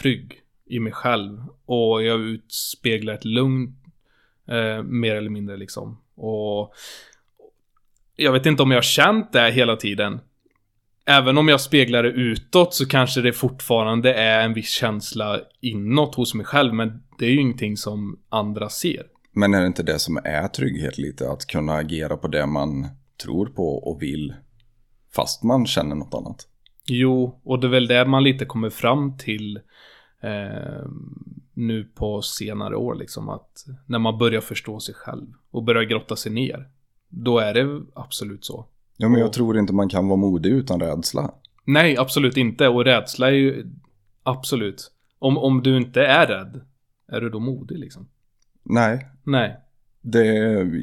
trygg 0.00 0.40
i 0.66 0.80
mig 0.80 0.92
själv. 0.92 1.44
Och 1.66 2.02
jag 2.02 2.20
utspeglar 2.20 3.14
ett 3.14 3.24
lugn 3.24 3.76
eh, 4.48 4.82
mer 4.82 5.14
eller 5.14 5.30
mindre 5.30 5.56
liksom. 5.56 5.98
Och 6.14 6.74
jag 8.16 8.32
vet 8.32 8.46
inte 8.46 8.62
om 8.62 8.70
jag 8.70 8.78
har 8.78 8.82
känt 8.82 9.32
det 9.32 9.50
hela 9.50 9.76
tiden. 9.76 10.20
Även 11.08 11.38
om 11.38 11.48
jag 11.48 11.60
speglar 11.60 12.02
det 12.02 12.08
utåt 12.08 12.74
så 12.74 12.86
kanske 12.86 13.20
det 13.20 13.32
fortfarande 13.32 14.14
är 14.14 14.44
en 14.44 14.54
viss 14.54 14.70
känsla 14.70 15.40
inåt 15.60 16.14
hos 16.14 16.34
mig 16.34 16.46
själv. 16.46 16.74
Men 16.74 17.02
det 17.18 17.26
är 17.26 17.30
ju 17.30 17.40
ingenting 17.40 17.76
som 17.76 18.18
andra 18.28 18.68
ser. 18.68 19.02
Men 19.32 19.54
är 19.54 19.60
det 19.60 19.66
inte 19.66 19.82
det 19.82 19.98
som 19.98 20.16
är 20.24 20.48
trygghet 20.48 20.98
lite? 20.98 21.30
Att 21.30 21.46
kunna 21.46 21.72
agera 21.72 22.16
på 22.16 22.28
det 22.28 22.46
man 22.46 22.88
tror 23.24 23.46
på 23.46 23.78
och 23.78 24.02
vill. 24.02 24.34
Fast 25.14 25.42
man 25.42 25.66
känner 25.66 25.96
något 25.96 26.14
annat. 26.14 26.48
Jo, 26.86 27.40
och 27.44 27.60
det 27.60 27.66
är 27.66 27.70
väl 27.70 27.86
det 27.86 28.04
man 28.04 28.24
lite 28.24 28.44
kommer 28.44 28.70
fram 28.70 29.18
till 29.18 29.56
eh, 30.22 30.86
nu 31.54 31.84
på 31.84 32.22
senare 32.22 32.76
år 32.76 32.94
liksom 32.94 33.28
att 33.28 33.64
när 33.86 33.98
man 33.98 34.18
börjar 34.18 34.40
förstå 34.40 34.80
sig 34.80 34.94
själv 34.94 35.26
och 35.50 35.64
börjar 35.64 35.82
grotta 35.82 36.16
sig 36.16 36.32
ner. 36.32 36.68
Då 37.08 37.38
är 37.38 37.54
det 37.54 37.82
absolut 37.94 38.44
så. 38.44 38.66
Ja, 38.96 39.08
men 39.08 39.20
jag 39.20 39.32
tror 39.32 39.58
inte 39.58 39.72
man 39.72 39.88
kan 39.88 40.08
vara 40.08 40.16
modig 40.16 40.50
utan 40.50 40.80
rädsla. 40.80 41.30
Nej, 41.64 41.96
absolut 41.98 42.36
inte. 42.36 42.68
Och 42.68 42.84
rädsla 42.84 43.28
är 43.28 43.32
ju 43.32 43.66
absolut. 44.22 44.92
Om, 45.18 45.38
om 45.38 45.62
du 45.62 45.76
inte 45.76 46.02
är 46.02 46.26
rädd, 46.26 46.60
är 47.12 47.20
du 47.20 47.30
då 47.30 47.38
modig 47.40 47.78
liksom? 47.78 48.08
Nej, 48.62 49.06
Nej. 49.24 49.56
det, 50.02 50.24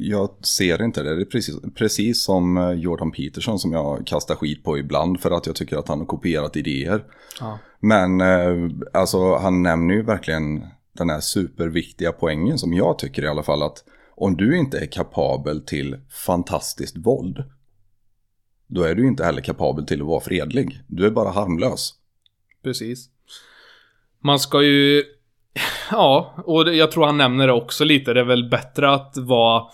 jag 0.00 0.46
ser 0.46 0.82
inte 0.82 1.02
det. 1.02 1.14
Det 1.14 1.22
är 1.22 1.26
precis, 1.26 1.56
precis 1.74 2.22
som 2.22 2.56
eh, 2.56 2.70
Jordan 2.70 3.10
Peterson 3.12 3.58
som 3.58 3.72
jag 3.72 4.06
kastar 4.06 4.34
skit 4.34 4.64
på 4.64 4.78
ibland 4.78 5.20
för 5.20 5.30
att 5.30 5.46
jag 5.46 5.56
tycker 5.56 5.76
att 5.76 5.88
han 5.88 5.98
har 5.98 6.06
kopierat 6.06 6.56
idéer. 6.56 7.04
Ja. 7.40 7.58
Men 7.80 8.20
eh, 8.20 8.70
alltså 8.92 9.36
han 9.36 9.62
nämner 9.62 9.94
ju 9.94 10.02
verkligen 10.02 10.64
den 10.92 11.10
här 11.10 11.20
superviktiga 11.20 12.12
poängen 12.12 12.58
som 12.58 12.72
jag 12.72 12.98
tycker 12.98 13.24
i 13.24 13.28
alla 13.28 13.42
fall 13.42 13.62
att 13.62 13.84
om 14.16 14.36
du 14.36 14.58
inte 14.58 14.78
är 14.78 14.86
kapabel 14.86 15.60
till 15.60 15.96
fantastiskt 16.26 16.96
våld 16.96 17.44
då 18.66 18.82
är 18.82 18.94
du 18.94 19.06
inte 19.06 19.24
heller 19.24 19.42
kapabel 19.42 19.86
till 19.86 20.00
att 20.00 20.06
vara 20.06 20.20
fredlig. 20.20 20.80
Du 20.86 21.06
är 21.06 21.10
bara 21.10 21.30
harmlös. 21.30 21.94
Precis. 22.62 23.08
Man 24.20 24.38
ska 24.38 24.62
ju... 24.62 25.02
Ja, 25.90 26.34
och 26.44 26.74
jag 26.74 26.90
tror 26.90 27.06
han 27.06 27.18
nämner 27.18 27.46
det 27.46 27.52
också 27.52 27.84
lite. 27.84 28.12
Det 28.12 28.20
är 28.20 28.24
väl 28.24 28.48
bättre 28.50 28.90
att 28.90 29.16
vara 29.16 29.64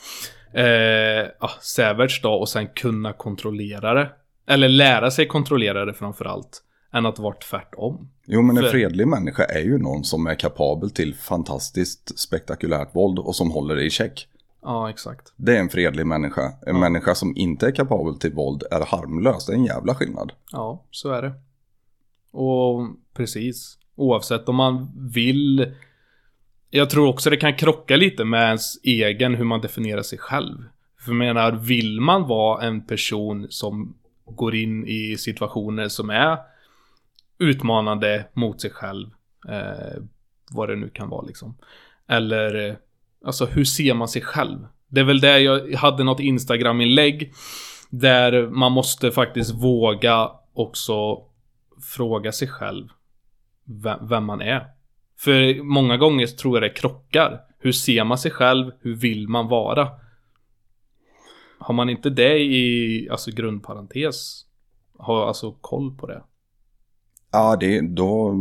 eh, 0.55 1.27
ja, 1.41 1.51
savage 1.61 2.21
då 2.23 2.33
och 2.33 2.49
sen 2.49 2.69
kunna 2.69 3.13
kontrollera 3.13 3.95
det. 3.95 4.11
Eller 4.47 4.69
lära 4.69 5.11
sig 5.11 5.27
kontrollera 5.27 5.85
det 5.85 5.95
framförallt. 5.95 6.63
Än 6.93 7.07
att 7.07 7.19
vara 7.19 7.35
tvärtom. 7.35 8.11
Jo 8.27 8.43
men 8.43 8.57
en 8.57 8.63
För- 8.63 8.71
fredlig 8.71 9.09
människa 9.09 9.45
är 9.45 9.61
ju 9.61 9.79
någon 9.79 10.05
som 10.05 10.27
är 10.27 10.35
kapabel 10.35 10.91
till 10.91 11.15
fantastiskt 11.15 12.19
spektakulärt 12.19 12.95
våld 12.95 13.19
och 13.19 13.37
som 13.37 13.51
håller 13.51 13.77
det 13.77 13.85
i 13.85 13.91
check. 13.91 14.27
Ja, 14.63 14.91
exakt. 14.91 15.33
Det 15.37 15.57
är 15.57 15.61
en 15.61 15.69
fredlig 15.69 16.07
människa. 16.07 16.43
En 16.43 16.75
Ja. 16.75 16.81
människa 16.81 17.15
som 17.15 17.37
inte 17.37 17.67
är 17.67 17.71
kapabel 17.75 18.15
till 18.19 18.33
våld 18.33 18.63
är 18.71 18.81
harmlös. 18.87 19.47
Det 19.47 19.53
är 19.53 19.57
en 19.57 19.65
jävla 19.65 19.95
skillnad. 19.95 20.33
Ja, 20.53 20.85
så 20.91 21.11
är 21.11 21.23
det. 21.23 21.33
Och 22.33 22.89
precis. 23.15 23.79
Oavsett 23.95 24.49
om 24.49 24.57
man 24.57 24.91
vill... 25.15 25.75
Jag 26.71 26.91
tror 26.91 27.09
också 27.09 27.31
det 27.31 27.37
kan 27.37 27.57
krocka 27.57 27.97
lite 27.97 28.25
med 28.25 28.47
ens 28.47 28.83
egen, 28.85 29.35
hur 29.35 29.45
man 29.45 29.61
definierar 29.61 30.03
sig 30.03 30.19
själv. 30.19 30.57
För 31.01 31.11
jag 31.11 31.17
menar, 31.19 31.53
vill 31.53 32.01
man 32.01 32.29
vara 32.29 32.63
en 32.67 32.87
person 32.87 33.47
som 33.51 33.95
går 34.25 34.55
in 34.55 34.87
i 34.87 35.17
situationer 35.19 35.89
som 35.89 36.11
är 36.11 36.39
utmanande 37.39 38.25
mot 38.33 38.61
sig 38.61 38.71
själv, 38.71 39.09
eh, 39.49 40.03
vad 40.51 40.69
det 40.69 40.77
nu 40.77 40.89
kan 40.89 41.09
vara 41.09 41.23
liksom. 41.27 41.55
Eller, 42.07 42.69
eh, 42.69 42.75
alltså 43.25 43.47
hur 43.47 43.65
ser 43.65 43.95
man 43.95 44.09
sig 44.09 44.23
själv? 44.23 44.59
Det 44.89 45.01
är 45.01 45.05
väl 45.05 45.21
det 45.21 45.39
jag 45.39 45.75
hade 45.77 46.05
något 46.05 46.21
Instagram-inlägg 46.21 47.33
där 47.91 48.47
man 48.47 48.73
måste 48.73 49.11
faktiskt 49.11 49.55
våga 49.55 50.31
också 50.53 51.19
fråga 51.97 52.33
sig 52.33 52.49
själv 52.49 52.89
vem, 53.65 54.09
vem 54.09 54.25
man 54.25 54.41
är. 54.41 54.67
För 55.19 55.63
många 55.63 55.97
gånger 55.97 56.27
tror 56.27 56.57
jag 56.57 56.63
det 56.63 56.75
krockar. 56.75 57.41
Hur 57.59 57.73
ser 57.73 58.05
man 58.05 58.19
sig 58.19 58.31
själv? 58.31 58.73
Hur 58.81 58.95
vill 58.95 59.29
man 59.29 59.49
vara? 59.49 59.89
Har 61.59 61.75
man 61.75 61.91
inte 61.91 62.11
det 62.11 62.39
i 62.39 63.09
alltså 63.11 63.31
grundparentes, 63.31 64.45
har 64.99 65.27
alltså 65.27 65.53
koll 65.53 65.97
på 65.97 66.07
det. 66.07 66.23
Ja, 67.33 67.57
det 67.61 67.81
då 67.81 68.35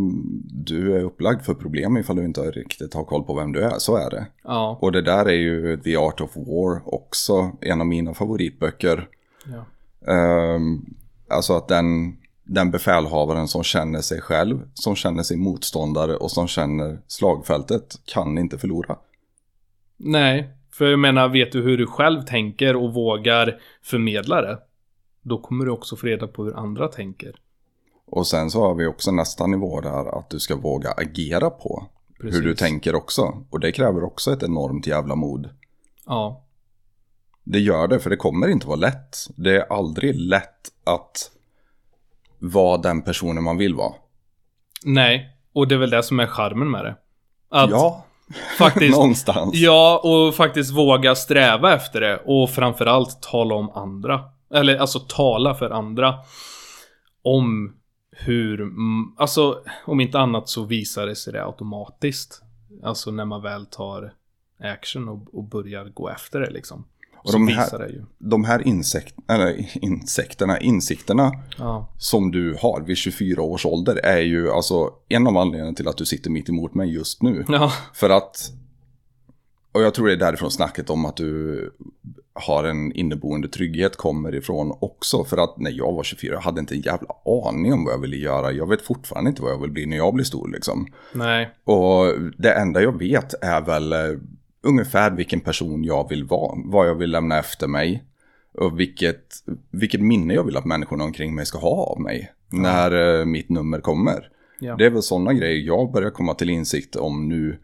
du 0.52 0.96
är 0.96 1.04
upplagd 1.04 1.42
för 1.42 1.54
problem 1.54 1.98
ifall 1.98 2.16
du 2.16 2.26
inte 2.26 2.42
riktigt 2.42 2.94
har 2.94 3.04
koll 3.04 3.24
på 3.24 3.34
vem 3.34 3.52
du 3.52 3.62
är. 3.62 3.80
Så 3.80 3.96
är 3.98 4.10
det. 4.10 4.28
Ja, 4.44 4.78
Och 4.82 4.92
det 4.92 5.02
där 5.02 5.26
är 5.26 5.34
ju 5.34 5.78
The 5.78 5.98
Art 5.98 6.22
of 6.22 6.36
War 6.36 6.82
också 6.96 7.52
en 7.62 7.82
av 7.82 7.88
mina 7.88 8.14
favoritböcker. 8.14 9.08
ja, 9.46 9.66
Ehm, 10.08 10.86
alltså 11.30 11.54
att 11.54 11.68
den, 11.68 12.18
den 12.44 12.72
befälhavaren 12.72 13.48
som 13.48 13.64
känner 13.64 14.02
sig 14.02 14.22
själv, 14.22 14.60
som 14.74 14.96
känner 14.96 15.24
sin 15.24 15.40
motståndare 15.40 16.16
och 16.16 16.32
som 16.32 16.48
känner 16.48 17.00
slagfältet 17.08 17.96
kan 18.06 18.38
inte 18.38 18.58
förlora. 18.58 18.96
Nej, 19.98 20.50
för 20.72 20.86
jag 20.86 21.00
menar, 21.00 21.30
vet 21.30 21.52
du 21.52 21.62
hur 21.62 21.78
du 21.78 21.88
själv 21.88 22.22
tänker 22.22 22.76
och 22.76 22.94
vågar 22.94 23.62
förmedla 23.82 24.42
det, 24.42 24.60
då 25.22 25.38
kommer 25.38 25.66
du 25.66 25.72
också 25.72 25.96
få 25.96 26.08
reda 26.08 26.28
på 26.28 26.44
hur 26.44 26.58
andra 26.58 26.88
tänker. 26.88 27.36
Och 28.12 28.28
sen 28.28 28.51
så 28.51 28.62
har 28.62 28.76
vi 28.76 28.86
också 28.86 29.12
nästa 29.12 29.47
nivå 29.47 29.82
där 29.82 30.20
att 30.20 30.30
du 30.30 30.39
ska 30.39 30.55
våga 30.55 30.91
agera 30.91 31.49
på 31.49 31.86
Precis. 32.22 32.39
hur 32.39 32.45
du 32.45 32.55
tänker 32.55 32.95
också. 32.95 33.34
Och 33.49 33.60
det 33.60 33.72
kräver 33.72 34.03
också 34.03 34.34
ett 34.34 34.43
enormt 34.43 34.88
jävla 34.88 35.16
mod. 35.16 35.49
Ja, 36.05 36.43
Det 37.43 37.60
gör 37.60 37.88
det, 37.88 37.99
för 37.99 38.10
det 38.10 38.16
kommer 38.18 38.47
inte 38.47 38.68
vara 38.68 38.78
lätt. 38.78 39.18
Det 39.36 39.55
är 39.55 39.74
aldrig 39.74 40.16
lätt 40.16 40.72
att 40.84 41.32
vara 42.39 42.78
den 42.78 43.01
personen 43.01 43.43
man 43.43 43.57
vill 43.57 43.76
vara. 43.76 43.93
nej. 44.86 45.36
Och 45.53 45.68
det 45.68 45.76
är 45.76 45.80
väl 45.80 45.89
det 45.89 46.03
som 46.03 46.20
är 46.20 46.28
charmen 46.28 46.72
med 46.72 46.86
det. 46.86 46.95
Att 47.49 47.70
ja, 47.70 48.05
faktiskt... 48.57 48.91
någonstans. 48.91 49.55
Ja, 49.55 50.01
och 50.03 50.36
faktiskt 50.36 50.72
våga 50.74 51.16
sträva 51.16 51.76
efter 51.76 52.01
det. 52.01 52.18
Och 52.26 52.49
framförallt 52.49 53.22
tala 53.22 53.55
om 53.55 53.70
andra. 53.70 54.22
Eller 54.53 54.78
alltså 54.78 54.99
tala 54.99 55.55
för 55.55 55.70
andra. 55.70 56.16
Om 57.24 57.76
hur, 58.26 58.72
alltså 59.17 59.63
om 59.86 59.99
inte 60.01 60.20
annat 60.20 60.49
så 60.49 60.63
visar 60.63 61.05
det 61.07 61.15
sig 61.15 61.34
det 61.34 61.45
automatiskt. 61.45 62.41
Alltså 62.84 63.11
när 63.11 63.26
man 63.26 63.41
väl 63.41 63.65
tar 63.65 64.13
action 64.59 65.09
och, 65.09 65.36
och 65.36 65.43
börjar 65.43 65.86
gå 65.86 66.09
efter 66.09 66.39
det 66.39 66.49
liksom. 66.51 66.84
Och 67.17 67.30
så 67.30 67.38
de 67.38 67.47
här- 67.47 67.63
visar 67.65 67.80
det 67.80 67.89
ju. 67.89 68.05
De 68.17 68.43
här 68.43 68.67
insekt, 68.67 69.15
eller, 69.30 69.78
insekterna, 69.86 70.59
insikterna 70.59 71.32
Ja. 71.57 71.88
som 71.97 72.32
du 72.32 72.57
har 72.61 72.82
vid 72.82 72.97
24 72.97 73.41
års 73.41 73.65
ålder 73.65 73.95
är 74.05 74.20
ju 74.22 74.51
alltså 74.51 74.89
en 75.09 75.28
av 75.28 75.38
anledningarna 75.38 75.76
till 75.76 75.88
att 75.88 75.97
du 75.97 76.05
sitter 76.05 76.30
mitt 76.30 76.49
emot 76.49 76.74
mig 76.74 76.93
just 76.93 77.22
nu. 77.24 77.45
Ja. 77.47 77.72
För 77.93 78.09
att, 78.09 78.51
och 79.72 79.82
jag 79.82 79.93
tror 79.93 80.07
det 80.07 80.13
är 80.13 80.17
därifrån 80.17 80.51
snacket 80.51 80.89
om 80.89 81.05
att 81.05 81.17
du 81.17 81.72
har 82.34 82.63
en 82.63 82.91
inneboende 82.91 83.47
trygghet 83.47 83.95
kommer 83.95 84.36
ifrån 84.36 84.78
också. 84.80 85.24
För 85.24 85.38
att 85.38 85.57
när 85.57 85.72
jag 85.72 85.93
var 85.93 86.03
24 86.03 86.34
jag 86.34 86.41
hade 86.41 86.59
inte 86.59 86.76
en 86.76 86.82
jävla 86.82 87.15
aning 87.26 87.74
om 87.74 87.86
vad 87.86 87.93
jag 87.93 88.01
ville 88.01 88.17
göra. 88.17 88.51
Jag 88.51 88.70
vet 88.70 88.82
fortfarande 88.82 89.30
inte 89.30 89.41
vad 89.41 89.51
jag 89.51 89.61
vill 89.61 89.72
bli 89.72 89.86
när 89.86 89.97
jag 89.97 90.13
blir 90.13 90.26
stor 90.26 90.47
liksom. 90.47 90.88
Nej. 91.13 91.49
Och 91.63 92.13
det 92.38 92.53
enda 92.53 92.82
jag 92.82 92.99
vet 92.99 93.43
är 93.43 93.61
väl 93.61 93.93
eh, 93.93 93.99
ungefär 94.63 95.11
vilken 95.11 95.39
person 95.39 95.84
jag 95.84 96.09
vill 96.09 96.24
vara. 96.24 96.57
Vad 96.65 96.88
jag 96.88 96.95
vill 96.95 97.11
lämna 97.11 97.39
efter 97.39 97.67
mig. 97.67 98.03
Och 98.53 98.80
vilket, 98.80 99.36
vilket 99.72 100.01
minne 100.01 100.34
jag 100.34 100.43
vill 100.43 100.57
att 100.57 100.65
människorna 100.65 101.03
omkring 101.03 101.36
mig 101.36 101.45
ska 101.45 101.57
ha 101.57 101.86
av 101.86 102.01
mig. 102.01 102.32
När 102.51 103.20
eh, 103.20 103.26
mitt 103.26 103.49
nummer 103.49 103.80
kommer. 103.80 104.30
Ja. 104.59 104.76
Det 104.76 104.86
är 104.86 104.89
väl 104.89 105.01
sådana 105.01 105.34
grejer 105.34 105.65
jag 105.65 105.91
börjar 105.91 106.09
komma 106.09 106.34
till 106.34 106.49
insikt 106.49 106.95
om 106.95 107.30
nu. 107.30 107.57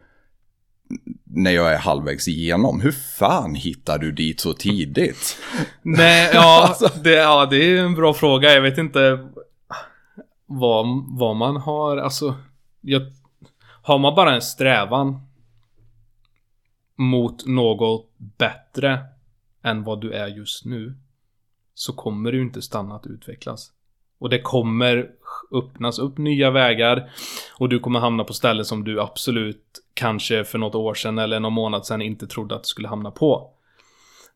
När 1.36 1.52
jag 1.52 1.74
är 1.74 1.78
halvvägs 1.78 2.28
igenom. 2.28 2.82
Hur 2.82 2.92
fan 2.92 3.56
hittar 3.56 3.98
du 3.98 4.12
dit 4.12 4.40
så 4.40 4.54
tidigt? 4.54 5.38
Nej, 5.82 6.32
ja, 6.34 6.66
Alltså. 6.70 7.00
det, 7.04 7.12
ja, 7.12 7.46
det 7.46 7.58
är 7.58 7.84
en 7.84 7.96
bra 7.96 8.14
fråga. 8.14 8.54
Jag 8.54 8.62
vet 8.62 8.78
inte 8.78 9.30
vad, 10.46 10.86
vad 11.08 11.36
man 11.36 11.58
har, 11.58 11.98
alltså. 11.98 12.36
Jag, 12.82 13.02
har 13.82 14.00
man 14.00 14.16
bara 14.16 14.36
en 14.36 14.42
strävan 14.42 15.20
mot 16.96 17.46
något 17.46 18.12
bättre 18.18 19.00
än 19.64 19.84
vad 19.84 20.02
du 20.02 20.12
är 20.12 20.28
just 20.28 20.66
nu. 20.66 20.96
Så 21.74 21.94
kommer 21.94 22.32
du 22.32 22.42
inte 22.42 22.62
stanna 22.62 22.96
att 22.96 23.08
utvecklas. 23.08 23.72
Och 24.20 24.30
det 24.30 24.42
kommer 24.42 25.10
öppnas 25.52 26.00
upp 26.00 26.18
nya 26.18 26.52
vägar. 26.52 27.10
Och 27.58 27.70
du 27.70 27.80
kommer 27.80 28.00
hamna 28.00 28.24
på 28.24 28.34
ställen 28.34 28.66
som 28.66 28.84
du 28.84 29.02
absolut 29.02 29.85
kanske 29.96 30.43
för 30.43 30.58
något 30.58 30.76
år 30.76 30.93
sedan 30.93 31.18
eller 31.18 31.39
någon 31.39 31.54
månad 31.54 31.86
sedan 31.86 32.02
inte 32.02 32.28
trodde 32.28 32.56
att 32.56 32.64
du 32.64 32.68
skulle 32.68 32.88
hamna 32.88 33.12
på. 33.12 33.52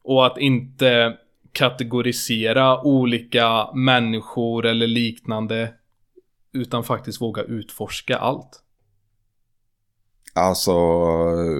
Och 0.04 0.26
att 0.26 0.38
inte 0.38 1.18
kategorisera 1.52 2.82
olika 2.82 3.74
människor 3.74 4.66
eller 4.66 4.88
liknande. 4.88 5.74
Utan 6.54 6.84
faktiskt 6.84 7.22
våga 7.22 7.44
utforska 7.44 8.18
allt. 8.18 8.64
Alltså, 10.34 10.74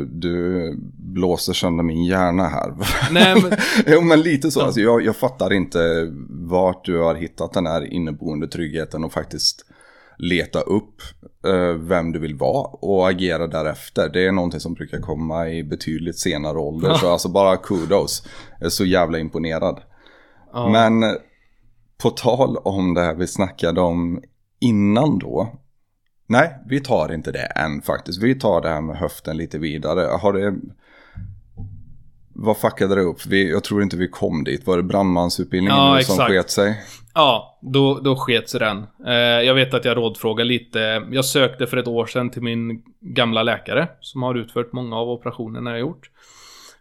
du 0.06 0.76
blåser 0.98 1.54
sönder 1.54 1.84
min 1.84 2.06
hjärna 2.06 2.44
här. 2.48 2.74
Nej 3.12 3.42
men, 3.42 3.52
jo 3.88 4.02
men 4.02 4.22
lite 4.22 4.52
så. 4.52 4.62
Alltså, 4.62 4.80
jag, 4.82 5.06
jag 5.06 5.16
fattar 5.16 5.54
inte 5.54 5.80
vart 6.30 6.86
du 6.86 7.00
har 7.00 7.16
hittat 7.16 7.54
den 7.54 7.66
här 7.66 7.94
inneboende 7.94 8.48
tryggheten 8.48 9.04
och 9.04 9.14
faktiskt 9.14 9.66
leta 10.20 10.62
upp 10.62 11.02
eh, 11.48 11.74
vem 11.74 12.12
du 12.12 12.20
vill 12.20 12.36
vara 12.36 12.68
och 12.68 13.10
agera 13.10 13.48
därefter. 13.48 14.10
Det 14.10 14.26
är 14.26 14.32
någonting 14.32 14.60
som 14.60 14.74
brukar 14.74 15.00
komma 15.00 15.50
i 15.50 15.64
betydligt 15.64 16.20
senare 16.20 16.58
ålder. 16.58 16.94
så 16.94 17.08
alltså 17.12 17.30
bara 17.30 17.58
kudos. 17.58 18.28
Jag 18.60 18.66
är 18.66 18.70
så 18.70 18.86
jävla 18.86 19.20
imponerad. 19.20 19.82
ja, 20.54 20.70
Men 20.70 21.04
eh, 21.04 21.14
på 22.04 22.10
tal 22.10 22.58
om 22.58 22.94
det 22.94 23.02
här 23.02 23.16
vi 23.16 23.28
snackade 23.28 23.82
om 23.82 24.24
innan 24.60 25.20
då. 25.20 25.60
Nej, 26.28 26.56
vi 26.70 26.80
tar 26.80 27.14
inte 27.14 27.32
det 27.32 27.46
än 27.46 27.82
faktiskt. 27.82 28.24
Vi 28.24 28.36
tar 28.36 28.62
det 28.62 28.70
här 28.70 28.82
med 28.82 28.98
höften 28.98 29.38
lite 29.38 29.58
vidare. 29.58 30.02
Har 30.02 30.34
det... 30.34 30.56
Vad 32.42 32.58
fuckade 32.58 32.96
det 32.96 33.02
upp? 33.02 33.26
Vi, 33.26 33.52
jag 33.52 33.64
tror 33.64 33.84
inte 33.84 33.98
vi 33.98 34.08
kom 34.08 34.44
dit. 34.44 34.68
Var 34.68 34.78
det 34.78 34.84
brandmansutbildningen 34.84 35.78
Ja, 35.78 36.02
som 36.02 36.18
sket 36.18 36.50
sig? 36.50 36.82
ja 37.14 37.60
då, 37.62 38.00
då 38.00 38.16
sket 38.16 38.50
sig 38.50 38.60
den. 38.60 38.86
Eh, 39.08 39.14
jag 39.16 39.54
vet 39.54 39.74
att 39.74 39.86
jag 39.86 39.98
rådfrågade 39.98 40.48
lite. 40.48 41.08
Jag 41.12 41.26
sökte 41.26 41.68
för 41.68 41.78
ett 41.78 41.88
år 41.88 42.06
sedan 42.06 42.30
till 42.30 42.42
min 42.42 42.82
gamla 43.02 43.44
läkare. 43.44 43.88
Som 44.00 44.24
har 44.24 44.36
utfört 44.36 44.74
många 44.74 44.96
av 44.96 45.10
operationerna 45.10 45.70
jag 45.70 45.80
gjort. 45.80 46.10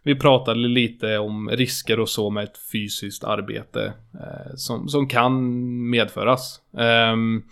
Vi 0.03 0.15
pratade 0.15 0.59
lite 0.59 1.17
om 1.17 1.49
risker 1.49 1.99
och 1.99 2.09
så 2.09 2.29
med 2.29 2.43
ett 2.43 2.57
fysiskt 2.71 3.23
arbete. 3.23 3.93
Eh, 4.13 4.55
som, 4.55 4.89
som 4.89 5.07
kan 5.07 5.89
medföras. 5.89 6.59
Ehm, 6.77 7.43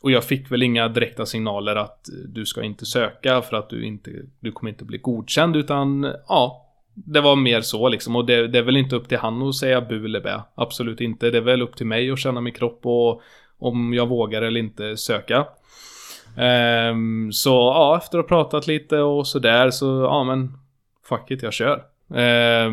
och 0.00 0.10
jag 0.10 0.24
fick 0.24 0.52
väl 0.52 0.62
inga 0.62 0.88
direkta 0.88 1.26
signaler 1.26 1.76
att 1.76 2.08
du 2.28 2.46
ska 2.46 2.62
inte 2.62 2.86
söka 2.86 3.42
för 3.42 3.56
att 3.56 3.70
du 3.70 3.86
inte, 3.86 4.10
du 4.40 4.52
kommer 4.52 4.70
inte 4.70 4.84
bli 4.84 4.98
godkänd 4.98 5.56
utan 5.56 6.12
ja, 6.28 6.65
det 6.96 7.20
var 7.20 7.36
mer 7.36 7.60
så 7.60 7.88
liksom 7.88 8.16
och 8.16 8.26
det, 8.26 8.48
det 8.48 8.58
är 8.58 8.62
väl 8.62 8.76
inte 8.76 8.96
upp 8.96 9.08
till 9.08 9.18
han 9.18 9.42
att 9.42 9.54
säga 9.54 9.80
bu 9.80 10.04
eller 10.04 10.20
bä. 10.20 10.42
Absolut 10.54 11.00
inte. 11.00 11.30
Det 11.30 11.38
är 11.38 11.42
väl 11.42 11.62
upp 11.62 11.76
till 11.76 11.86
mig 11.86 12.10
att 12.10 12.18
känna 12.18 12.40
min 12.40 12.54
kropp 12.54 12.80
och 12.82 13.22
om 13.58 13.94
jag 13.94 14.08
vågar 14.08 14.42
eller 14.42 14.60
inte 14.60 14.96
söka. 14.96 15.46
Um, 16.90 17.32
så 17.32 17.50
ja, 17.50 18.00
efter 18.02 18.18
att 18.18 18.24
ha 18.24 18.28
pratat 18.28 18.66
lite 18.66 18.98
och 18.98 19.26
sådär 19.26 19.70
så 19.70 19.86
ja 19.86 20.24
men 20.24 20.58
fuck 21.08 21.30
it, 21.30 21.42
jag 21.42 21.52
kör. 21.52 21.82
Eh, 22.10 22.72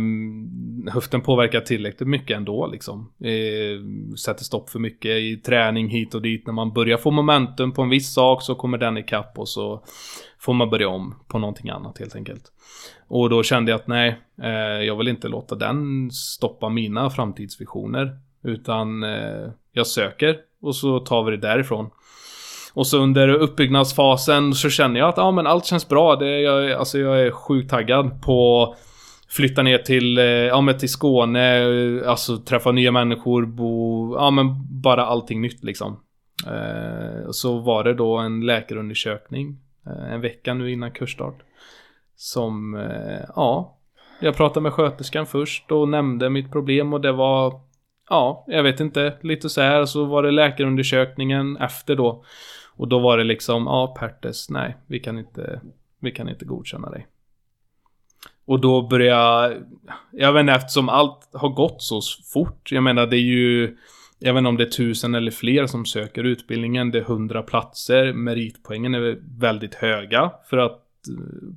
höften 0.91 1.21
påverkar 1.21 1.61
tillräckligt 1.61 2.09
mycket 2.09 2.37
ändå 2.37 2.67
liksom. 2.67 3.11
Eh, 3.19 4.15
sätter 4.15 4.43
stopp 4.43 4.69
för 4.69 4.79
mycket 4.79 5.11
i 5.11 5.37
träning 5.37 5.89
hit 5.89 6.15
och 6.15 6.21
dit. 6.21 6.47
När 6.47 6.53
man 6.53 6.73
börjar 6.73 6.97
få 6.97 7.11
momentum 7.11 7.71
på 7.71 7.81
en 7.81 7.89
viss 7.89 8.13
sak 8.13 8.41
så 8.41 8.55
kommer 8.55 8.77
den 8.77 8.97
ikapp 8.97 9.39
och 9.39 9.49
så 9.49 9.83
får 10.39 10.53
man 10.53 10.69
börja 10.69 10.89
om 10.89 11.15
på 11.27 11.39
någonting 11.39 11.69
annat 11.69 11.99
helt 11.99 12.15
enkelt. 12.15 12.43
Och 13.07 13.29
då 13.29 13.43
kände 13.43 13.71
jag 13.71 13.79
att 13.79 13.87
nej, 13.87 14.19
eh, 14.41 14.83
jag 14.85 14.95
vill 14.95 15.07
inte 15.07 15.27
låta 15.27 15.55
den 15.55 16.11
stoppa 16.11 16.69
mina 16.69 17.09
framtidsvisioner. 17.09 18.17
Utan 18.43 19.03
eh, 19.03 19.49
jag 19.71 19.87
söker 19.87 20.37
och 20.61 20.75
så 20.75 20.99
tar 20.99 21.23
vi 21.23 21.31
det 21.31 21.47
därifrån. 21.47 21.89
Och 22.73 22.87
så 22.87 22.97
under 22.97 23.29
uppbyggnadsfasen 23.29 24.53
så 24.53 24.69
känner 24.69 24.99
jag 24.99 25.09
att 25.09 25.17
ja, 25.17 25.31
men 25.31 25.47
allt 25.47 25.65
känns 25.65 25.89
bra. 25.89 26.15
Det, 26.15 26.39
jag, 26.41 26.71
alltså 26.71 26.99
jag 26.99 27.21
är 27.21 27.31
sjukt 27.31 27.69
taggad 27.69 28.21
på 28.21 28.75
flytta 29.35 29.63
ner 29.63 29.77
till, 29.77 30.17
eh, 30.17 30.25
ja, 30.25 30.61
men 30.61 30.77
till 30.77 30.89
Skåne, 30.89 31.57
eh, 31.57 32.09
alltså 32.09 32.37
träffa 32.37 32.71
nya 32.71 32.91
människor, 32.91 33.45
bo, 33.45 34.15
ja 34.15 34.31
men 34.31 34.47
bara 34.81 35.05
allting 35.05 35.41
nytt 35.41 35.63
liksom. 35.63 35.99
Eh, 36.47 37.31
så 37.31 37.59
var 37.59 37.83
det 37.83 37.93
då 37.93 38.17
en 38.17 38.45
läkarundersökning 38.45 39.57
eh, 39.85 40.13
en 40.13 40.21
vecka 40.21 40.53
nu 40.53 40.71
innan 40.71 40.91
kursstart. 40.91 41.39
Som, 42.15 42.75
eh, 42.75 43.25
ja, 43.35 43.77
jag 44.19 44.35
pratade 44.35 44.61
med 44.61 44.73
sköterskan 44.73 45.25
först 45.25 45.71
och 45.71 45.89
nämnde 45.89 46.29
mitt 46.29 46.51
problem 46.51 46.93
och 46.93 47.01
det 47.01 47.11
var, 47.11 47.61
ja, 48.09 48.45
jag 48.47 48.63
vet 48.63 48.79
inte, 48.79 49.17
lite 49.21 49.49
så 49.49 49.61
här. 49.61 49.85
Så 49.85 50.05
var 50.05 50.23
det 50.23 50.31
läkarundersökningen 50.31 51.57
efter 51.57 51.95
då. 51.95 52.23
Och 52.75 52.87
då 52.87 52.99
var 52.99 53.17
det 53.17 53.23
liksom, 53.23 53.63
ja, 53.63 53.95
Pertes, 53.99 54.49
nej, 54.49 54.77
vi 54.87 54.99
kan 54.99 55.19
inte, 55.19 55.61
vi 55.99 56.11
kan 56.11 56.29
inte 56.29 56.45
godkänna 56.45 56.89
dig. 56.89 57.07
Och 58.45 58.61
då 58.61 58.87
börjar... 58.87 59.51
jag, 59.51 59.63
jag 60.11 60.33
vet 60.33 60.41
inte, 60.41 60.53
eftersom 60.53 60.89
allt 60.89 61.29
har 61.33 61.49
gått 61.49 61.81
så 61.81 62.01
fort. 62.33 62.71
Jag 62.71 62.83
menar, 62.83 63.07
det 63.07 63.17
är 63.17 63.21
ju, 63.21 63.77
jag 64.19 64.33
vet 64.33 64.39
inte 64.39 64.49
om 64.49 64.57
det 64.57 64.63
är 64.63 64.69
tusen 64.69 65.15
eller 65.15 65.31
fler 65.31 65.67
som 65.67 65.85
söker 65.85 66.23
utbildningen. 66.23 66.91
Det 66.91 66.99
är 66.99 67.03
hundra 67.03 67.43
platser. 67.43 68.13
Meritpoängen 68.13 68.95
är 68.95 69.19
väldigt 69.39 69.75
höga 69.75 70.31
för 70.49 70.57
att, 70.57 70.81
eh, 71.07 71.49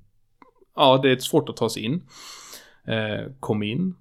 ja, 0.77 1.01
det 1.03 1.11
är 1.11 1.17
svårt 1.17 1.49
att 1.49 1.57
ta 1.57 1.69
sig 1.69 1.83
in. 1.83 2.03
Eh, 2.85 3.33
kom 3.41 3.63
in. 3.63 3.95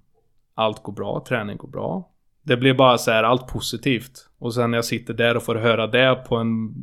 Allt 0.54 0.82
går 0.82 0.92
bra, 0.92 1.24
träning 1.28 1.56
går 1.56 1.68
bra. 1.68 2.10
Det 2.42 2.56
blir 2.56 2.74
bara 2.74 2.98
så 2.98 3.10
här 3.10 3.22
allt 3.22 3.46
positivt. 3.46 4.28
Och 4.38 4.54
sen 4.54 4.70
när 4.70 4.78
jag 4.78 4.84
sitter 4.84 5.14
där 5.14 5.36
och 5.36 5.42
får 5.42 5.54
höra 5.54 5.86
det 5.86 6.14
på 6.28 6.36
en... 6.36 6.74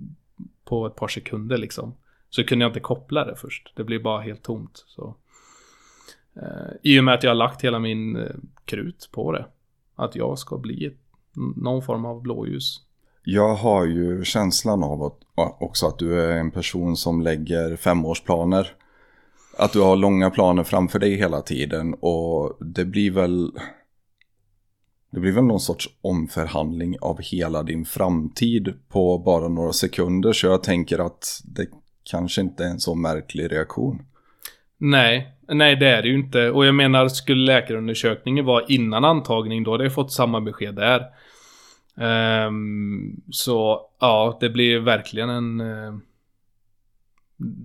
På 0.65 0.87
ett 0.87 0.95
par 0.95 1.07
sekunder 1.07 1.57
liksom. 1.57 1.95
Så 2.29 2.43
kunde 2.43 2.63
jag 2.65 2.69
inte 2.69 2.79
koppla 2.79 3.25
det 3.25 3.35
först. 3.35 3.73
Det 3.75 3.83
blir 3.83 3.99
bara 3.99 4.21
helt 4.21 4.43
tomt. 4.43 4.83
Så. 4.87 5.15
Eh, 6.41 6.73
I 6.81 6.99
och 6.99 7.03
med 7.03 7.13
att 7.13 7.23
jag 7.23 7.29
har 7.29 7.35
lagt 7.35 7.63
hela 7.63 7.79
min 7.79 8.15
eh, 8.15 8.35
krut 8.65 9.09
på 9.11 9.31
det. 9.31 9.45
Att 9.95 10.15
jag 10.15 10.39
ska 10.39 10.57
bli 10.57 10.85
ett, 10.85 10.97
någon 11.55 11.81
form 11.81 12.05
av 12.05 12.21
blåljus. 12.21 12.81
Jag 13.23 13.55
har 13.55 13.85
ju 13.85 14.23
känslan 14.23 14.83
av 14.83 15.03
att, 15.03 15.19
också 15.35 15.87
att 15.87 15.99
du 15.99 16.21
är 16.21 16.37
en 16.37 16.51
person 16.51 16.97
som 16.97 17.21
lägger 17.21 17.75
femårsplaner. 17.75 18.67
Att 19.57 19.73
du 19.73 19.81
har 19.81 19.95
långa 19.95 20.29
planer 20.29 20.63
framför 20.63 20.99
dig 20.99 21.15
hela 21.15 21.41
tiden 21.41 21.93
och 21.93 22.57
det 22.59 22.85
blir 22.85 23.11
väl... 23.11 23.51
Det 25.11 25.19
blir 25.19 25.31
väl 25.31 25.43
någon 25.43 25.59
sorts 25.59 25.89
omförhandling 26.01 26.95
av 27.01 27.21
hela 27.21 27.63
din 27.63 27.85
framtid 27.85 28.73
på 28.89 29.17
bara 29.17 29.47
några 29.47 29.73
sekunder. 29.73 30.33
Så 30.33 30.47
jag 30.47 30.63
tänker 30.63 30.99
att 30.99 31.41
det 31.45 31.67
kanske 32.03 32.41
inte 32.41 32.65
är 32.65 32.69
en 32.69 32.79
så 32.79 32.95
märklig 32.95 33.51
reaktion. 33.51 34.05
Nej, 34.77 35.33
nej 35.53 35.75
det 35.75 35.87
är 35.87 36.01
det 36.01 36.07
ju 36.07 36.15
inte. 36.15 36.51
Och 36.51 36.65
jag 36.65 36.75
menar, 36.75 37.07
skulle 37.07 37.45
läkarundersökningen 37.45 38.45
vara 38.45 38.65
innan 38.67 39.05
antagning, 39.05 39.63
då 39.63 39.71
hade 39.71 39.83
jag 39.83 39.93
fått 39.93 40.11
samma 40.11 40.41
besked 40.41 40.75
där. 40.75 41.05
Um, 42.47 43.21
så 43.31 43.81
ja, 43.99 44.37
det 44.39 44.49
blir 44.49 44.79
verkligen 44.79 45.29
en... 45.29 45.61
Uh, 45.61 45.97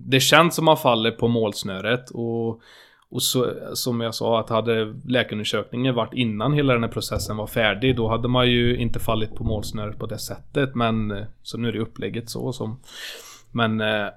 det 0.07 0.19
känns 0.19 0.55
som 0.55 0.65
man 0.65 0.77
faller 0.77 1.11
på 1.11 1.27
målsnöret 1.27 2.09
och, 2.09 2.61
och 3.09 3.23
så, 3.23 3.53
som 3.73 4.01
jag 4.01 4.15
sa 4.15 4.39
att 4.39 4.49
hade 4.49 4.95
läkarundersökningen 5.05 5.95
varit 5.95 6.13
innan 6.13 6.53
hela 6.53 6.73
den 6.73 6.83
här 6.83 6.91
processen 6.91 7.37
var 7.37 7.47
färdig 7.47 7.95
då 7.95 8.07
hade 8.07 8.27
man 8.27 8.49
ju 8.49 8.77
inte 8.77 8.99
fallit 8.99 9.35
på 9.35 9.43
målsnöret 9.43 9.99
på 9.99 10.05
det 10.05 10.19
sättet 10.19 10.75
men 10.75 11.11
eh, 11.11 11.23
så 11.43 11.57
nu 11.57 11.67
är 11.67 11.71
det 11.71 11.79
upplägget 11.79 12.29
så 12.29 12.53
som 12.53 12.79
Men 13.51 13.81
uh, 13.81 14.09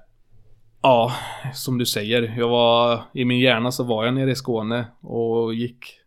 Ja, 0.85 1.11
som 1.53 1.77
du 1.77 1.85
säger. 1.85 2.33
Jag 2.37 2.49
var 2.49 3.01
i 3.13 3.25
min 3.25 3.39
hjärna 3.39 3.71
så 3.71 3.83
var 3.83 4.05
jag 4.05 4.13
nere 4.13 4.31
i 4.31 4.35
Skåne 4.35 4.85
och 5.01 5.53
gick 5.53 5.99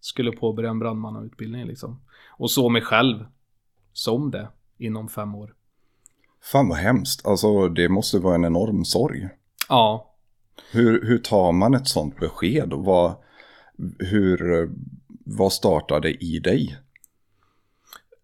skulle 0.00 0.32
påbörja 0.32 0.70
en 0.70 0.78
brandmannautbildning 0.78 1.66
liksom. 1.66 2.00
Och 2.30 2.50
såg 2.50 2.70
mig 2.72 2.82
själv 2.82 3.24
som 3.92 4.30
det 4.30 4.48
inom 4.78 5.08
fem 5.08 5.34
år. 5.34 5.54
Fan 6.52 6.68
vad 6.68 6.78
hemskt. 6.78 7.26
Alltså 7.26 7.68
det 7.68 7.88
måste 7.88 8.18
vara 8.18 8.34
en 8.34 8.44
enorm 8.44 8.84
sorg. 8.84 9.28
Ja. 9.68 10.14
Hur, 10.72 11.06
hur 11.06 11.18
tar 11.18 11.52
man 11.52 11.74
ett 11.74 11.88
sånt 11.88 12.20
besked? 12.20 12.72
Och 12.72 12.84
vad, 12.84 13.14
hur, 13.98 14.70
vad 15.24 15.52
startade 15.52 16.10
i 16.24 16.38
dig? 16.38 16.76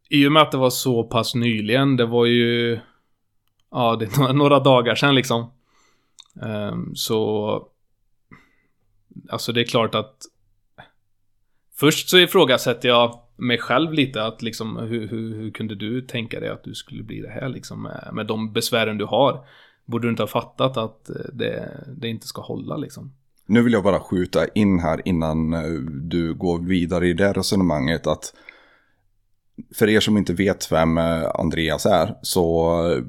I 0.09 0.27
och 0.29 0.33
med 0.33 0.43
att 0.43 0.53
det 0.53 0.59
var 0.59 0.71
så 0.71 1.05
pass 1.05 1.35
nyligen. 1.35 1.97
Det 1.97 2.07
var 2.07 2.27
ju... 2.27 2.81
Ja, 3.71 3.97
det 3.97 4.05
är 4.05 4.33
några 4.35 4.61
dagar 4.61 4.95
sedan 4.95 5.15
liksom. 5.15 5.51
Ehm, 6.43 6.95
så... 6.95 7.69
Alltså 9.29 9.53
det 9.53 9.61
är 9.61 9.65
klart 9.65 9.95
att... 9.95 10.17
Först 11.75 12.09
så 12.09 12.19
ifrågasätter 12.19 12.89
jag 12.89 13.21
mig 13.37 13.59
själv 13.59 13.93
lite 13.93 14.25
att 14.25 14.43
liksom 14.43 14.77
hur, 14.77 15.09
hur, 15.09 15.35
hur 15.35 15.51
kunde 15.51 15.75
du 15.75 16.03
tänka 16.03 16.41
dig 16.41 16.49
att 16.49 16.65
du 16.65 16.75
skulle 16.75 17.03
bli 17.03 17.21
det 17.21 17.29
här 17.29 17.49
liksom 17.49 17.83
med, 17.83 18.11
med 18.13 18.27
de 18.27 18.53
besvären 18.53 18.99
du 18.99 19.05
har? 19.05 19.47
Borde 19.85 20.07
du 20.07 20.11
inte 20.11 20.23
ha 20.23 20.29
fattat 20.29 20.77
att 20.77 21.11
det, 21.33 21.85
det 21.97 22.09
inte 22.09 22.27
ska 22.27 22.43
hålla 22.43 22.77
liksom? 22.77 23.13
Nu 23.47 23.63
vill 23.63 23.73
jag 23.73 23.83
bara 23.83 24.01
skjuta 24.01 24.47
in 24.49 24.79
här 24.79 25.03
innan 25.05 25.55
eh, 25.55 25.63
du 25.91 26.35
går 26.35 26.59
vidare 26.59 27.09
i 27.09 27.13
det 27.13 27.33
resonemanget 27.33 28.07
att 28.07 28.35
för 29.75 29.89
er 29.89 30.01
som 30.01 30.17
inte 30.17 30.33
vet 30.33 30.73
vem 30.73 30.99
eh, 30.99 31.31
Andreas 31.35 31.87
är 31.87 32.15
så 32.23 32.71
eh, 32.91 33.03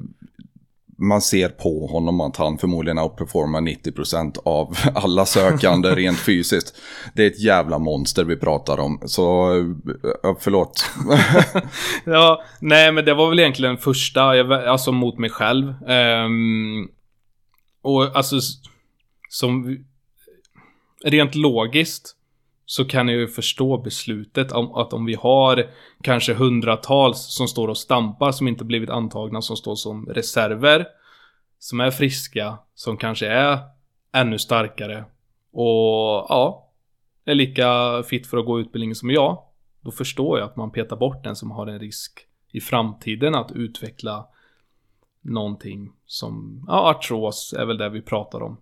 man 1.00 1.20
ser 1.20 1.48
på 1.48 1.86
honom 1.86 2.20
att 2.20 2.36
han 2.36 2.58
förmodligen 2.58 2.98
outperformar 2.98 3.60
90% 3.60 4.38
av 4.44 4.76
alla 4.94 5.26
sökande 5.26 5.88
rent 5.94 6.18
fysiskt. 6.18 6.74
Det 7.14 7.22
är 7.22 7.26
ett 7.26 7.40
jävla 7.40 7.78
monster 7.78 8.24
vi 8.24 8.36
pratar 8.36 8.80
om, 8.80 9.02
så 9.04 9.50
förlåt. 10.40 10.90
ja, 12.04 12.42
nej 12.60 12.92
men 12.92 13.04
det 13.04 13.14
var 13.14 13.28
väl 13.28 13.38
egentligen 13.38 13.76
första, 13.76 14.22
alltså 14.70 14.92
mot 14.92 15.18
mig 15.18 15.30
själv. 15.30 15.74
Um, 15.88 16.88
och 17.82 18.16
alltså, 18.16 18.36
som 19.28 19.78
rent 21.04 21.34
logiskt 21.34 22.16
så 22.70 22.84
kan 22.84 23.08
jag 23.08 23.16
ju 23.16 23.28
förstå 23.28 23.78
beslutet 23.78 24.52
om 24.52 24.74
att 24.74 24.92
om 24.92 25.04
vi 25.04 25.14
har 25.14 25.70
kanske 26.02 26.34
hundratals 26.34 27.34
som 27.34 27.48
står 27.48 27.68
och 27.68 27.78
stampar 27.78 28.32
som 28.32 28.48
inte 28.48 28.64
blivit 28.64 28.90
antagna 28.90 29.42
som 29.42 29.56
står 29.56 29.74
som 29.74 30.06
reserver 30.06 30.86
som 31.58 31.80
är 31.80 31.90
friska, 31.90 32.58
som 32.74 32.96
kanske 32.96 33.26
är 33.26 33.58
ännu 34.12 34.38
starkare 34.38 35.04
och 35.52 36.26
ja, 36.28 36.70
är 37.24 37.34
lika 37.34 38.02
fit 38.02 38.26
för 38.26 38.38
att 38.38 38.46
gå 38.46 38.60
utbildningen 38.60 38.96
som 38.96 39.10
jag. 39.10 39.42
Då 39.80 39.90
förstår 39.90 40.38
jag 40.38 40.46
att 40.48 40.56
man 40.56 40.70
petar 40.70 40.96
bort 40.96 41.24
den 41.24 41.36
som 41.36 41.50
har 41.50 41.66
en 41.66 41.78
risk 41.78 42.26
i 42.52 42.60
framtiden 42.60 43.34
att 43.34 43.52
utveckla 43.52 44.26
någonting 45.20 45.92
som, 46.06 46.64
ja, 46.68 46.90
artros 46.90 47.54
är 47.58 47.64
väl 47.64 47.78
det 47.78 47.88
vi 47.88 48.02
pratar 48.02 48.42
om. 48.42 48.56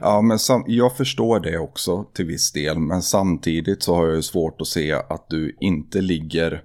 Ja, 0.00 0.22
men 0.22 0.38
sam- 0.38 0.64
jag 0.66 0.96
förstår 0.96 1.40
det 1.40 1.58
också 1.58 2.04
till 2.14 2.24
viss 2.24 2.52
del. 2.52 2.78
Men 2.78 3.02
samtidigt 3.02 3.82
så 3.82 3.94
har 3.94 4.06
jag 4.06 4.16
ju 4.16 4.22
svårt 4.22 4.60
att 4.60 4.66
se 4.66 4.92
att 4.92 5.28
du 5.28 5.56
inte 5.60 6.00
ligger 6.00 6.62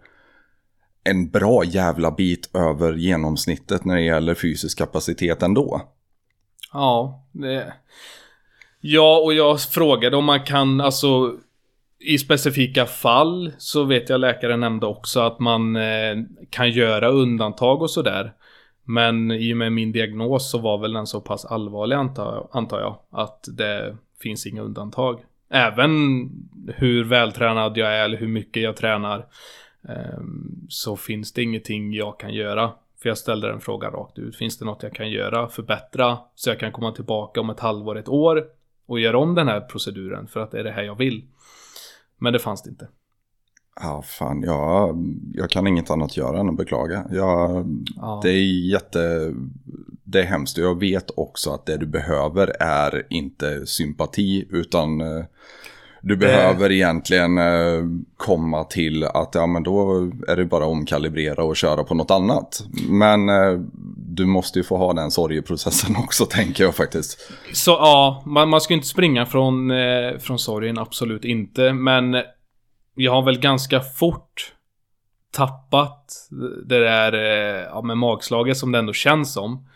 en 1.04 1.30
bra 1.30 1.64
jävla 1.64 2.12
bit 2.12 2.56
över 2.56 2.94
genomsnittet 2.94 3.86
när 3.86 3.96
det 3.96 4.02
gäller 4.02 4.36
fysisk 4.36 4.78
kapacitet 4.78 5.44
ändå. 5.44 5.82
Ja, 6.74 7.26
det... 7.32 7.74
Ja, 8.86 9.22
och 9.24 9.34
jag 9.34 9.62
frågade 9.62 10.18
om 10.18 10.26
man 10.26 10.44
kan, 10.44 10.82
alltså 10.82 11.34
i 12.00 12.18
specifika 12.18 12.86
fall 12.86 13.54
så 13.58 13.84
vet 13.84 14.10
jag 14.10 14.22
läkaren 14.22 14.60
nämnde 14.60 14.86
också 14.86 15.20
att 15.20 15.40
man 15.40 15.76
eh, 15.76 16.16
kan 16.50 16.72
göra 16.72 17.10
undantag 17.10 17.82
och 17.82 17.90
sådär. 17.90 18.34
Men 18.84 19.32
i 19.32 19.54
och 19.54 19.58
med 19.58 19.72
min 19.72 19.92
diagnos 19.92 20.52
så 20.52 20.58
var 20.58 20.78
väl 20.78 20.94
den 20.94 21.08
så 21.08 21.22
pass 21.22 21.46
allvarlig 21.46 21.96
antar, 21.96 22.80
jag. 22.80 23.00
Att 23.10 23.48
det 23.58 23.98
finns 24.22 24.48
inga 24.48 24.62
undantag. 24.62 25.20
Även 25.50 25.92
hur 26.76 27.04
vältränad 27.04 27.78
jag 27.78 27.94
är 27.94 28.06
eller 28.06 28.18
hur 28.18 28.28
mycket 28.28 28.64
jag 28.64 28.76
tränar. 28.76 29.26
Ehm, 29.90 30.66
så 30.70 30.96
finns 30.96 31.34
det 31.34 31.44
ingenting 31.44 31.94
jag 31.94 32.20
kan 32.20 32.34
göra. 32.34 32.72
För 33.02 33.10
jag 33.10 33.18
ställde 33.18 33.48
den 33.48 33.60
frågan 33.60 33.92
rakt 33.92 34.20
ut. 34.20 34.36
Finns 34.36 34.58
det 34.58 34.66
något 34.66 34.84
jag 34.84 34.94
kan 34.94 35.12
göra, 35.12 35.48
förbättra, 35.48 36.18
så 36.36 36.50
jag 36.50 36.60
kan 36.60 36.72
komma 36.72 36.92
tillbaka 36.92 37.42
om 37.42 37.50
ett 37.50 37.60
halvår, 37.60 37.98
ett 37.98 38.10
år 38.10 38.44
och 38.86 39.00
göra 39.00 39.18
om 39.18 39.36
den 39.36 39.48
här 39.48 39.62
proceduren 39.62 40.28
för 40.28 40.40
att 40.40 40.52
det 40.52 40.60
är 40.60 40.64
det 40.64 40.72
här 40.72 40.84
jag 40.84 40.96
vill. 40.96 41.24
Men 42.18 42.34
det 42.34 42.40
fanns 42.40 42.64
det 42.64 42.70
inte. 42.70 42.88
Ja, 43.82 44.02
fan, 44.02 44.44
jag, 44.44 44.98
jag 45.34 45.50
kan 45.50 45.68
inget 45.68 45.90
annat 45.90 46.18
göra 46.18 46.40
än 46.40 46.50
att 46.50 46.58
beklaga. 46.58 47.06
Jag, 47.12 47.66
ja. 47.96 48.20
Det 48.24 48.30
är 48.30 48.72
jätte... 48.72 49.34
Det 50.04 50.20
är 50.20 50.26
hemskt 50.26 50.58
och 50.58 50.64
jag 50.64 50.80
vet 50.80 51.12
också 51.16 51.52
att 51.52 51.66
det 51.66 51.78
du 51.78 51.86
behöver 51.86 52.56
är 52.60 53.08
inte 53.10 53.66
sympati 53.66 54.48
utan 54.50 55.02
eh, 55.02 55.26
du 56.02 56.16
behöver 56.16 56.70
det... 56.70 56.76
egentligen 56.76 57.38
eh, 57.38 57.84
komma 58.18 58.64
till 58.64 59.04
att 59.04 59.30
ja 59.34 59.48
men 59.48 59.64
då 59.64 60.10
är 60.28 60.36
det 60.36 60.46
bara 60.46 60.64
att 60.64 60.72
omkalibrera 60.72 61.44
och 61.44 61.56
köra 61.56 61.84
på 61.84 61.96
något 61.96 62.12
annat. 62.12 62.64
Men 62.90 63.30
eh, 63.30 63.60
du 63.98 64.26
måste 64.26 64.60
ju 64.60 64.64
få 64.64 64.78
ha 64.78 64.94
den 64.94 65.12
sorgeprocessen 65.12 65.96
också 66.04 66.26
tänker 66.26 66.64
jag 66.64 66.76
faktiskt. 66.76 67.32
Så 67.54 67.72
ja, 67.72 68.24
man, 68.26 68.50
man 68.50 68.62
ska 68.62 68.74
inte 68.74 68.88
springa 68.88 69.26
från, 69.26 69.72
eh, 69.72 70.18
från 70.20 70.40
sorgen, 70.40 70.78
absolut 70.78 71.26
inte. 71.26 71.74
Men 71.74 72.16
jag 72.96 73.12
har 73.12 73.22
väl 73.22 73.40
ganska 73.40 73.80
fort 73.80 74.54
tappat 75.32 76.28
det 76.66 76.80
där 76.80 77.14
eh, 77.14 77.64
ja, 77.64 77.82
med 77.82 77.98
magslaget 77.98 78.58
som 78.58 78.72
det 78.72 78.80
ändå 78.80 78.94
känns 78.94 79.34
som. 79.34 79.68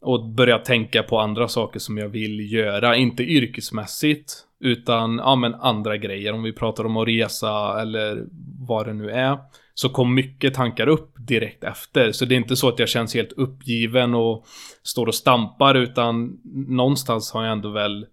Och 0.00 0.28
börjat 0.28 0.64
tänka 0.64 1.02
på 1.02 1.18
andra 1.18 1.48
saker 1.48 1.78
som 1.78 1.98
jag 1.98 2.08
vill 2.08 2.52
göra, 2.52 2.96
inte 2.96 3.22
yrkesmässigt. 3.22 4.46
Utan, 4.60 5.18
ja 5.18 5.34
men 5.34 5.54
andra 5.54 5.96
grejer. 5.96 6.32
Om 6.32 6.42
vi 6.42 6.52
pratar 6.52 6.84
om 6.84 6.96
att 6.96 7.08
resa 7.08 7.80
eller 7.80 8.24
vad 8.58 8.86
det 8.86 8.94
nu 8.94 9.10
är. 9.10 9.38
Så 9.74 9.88
kom 9.88 10.14
mycket 10.14 10.54
tankar 10.54 10.86
upp 10.86 11.14
direkt 11.18 11.64
efter. 11.64 12.12
Så 12.12 12.24
det 12.24 12.34
är 12.34 12.36
inte 12.36 12.56
så 12.56 12.68
att 12.68 12.78
jag 12.78 12.88
känns 12.88 13.14
helt 13.14 13.32
uppgiven 13.32 14.14
och 14.14 14.46
står 14.82 15.06
och 15.06 15.14
stampar. 15.14 15.74
Utan 15.74 16.40
någonstans 16.68 17.32
har 17.32 17.44
jag 17.44 17.52
ändå 17.52 17.70
väl 17.70 18.06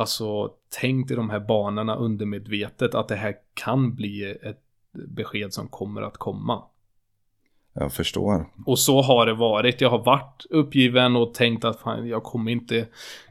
Alltså 0.00 0.50
tänkt 0.80 1.10
i 1.10 1.14
de 1.14 1.30
här 1.30 1.40
banorna 1.40 1.96
undermedvetet 1.96 2.94
att 2.94 3.08
det 3.08 3.16
här 3.16 3.34
kan 3.54 3.94
bli 3.94 4.36
ett 4.42 4.60
besked 4.92 5.52
som 5.52 5.68
kommer 5.68 6.02
att 6.02 6.16
komma. 6.16 6.62
Jag 7.72 7.92
förstår. 7.92 8.46
Och 8.66 8.78
så 8.78 9.02
har 9.02 9.26
det 9.26 9.34
varit. 9.34 9.80
Jag 9.80 9.90
har 9.90 10.04
varit 10.04 10.46
uppgiven 10.50 11.16
och 11.16 11.34
tänkt 11.34 11.64
att 11.64 11.80
fan, 11.80 12.08
jag 12.08 12.22
kommer 12.22 12.52
inte 12.52 12.86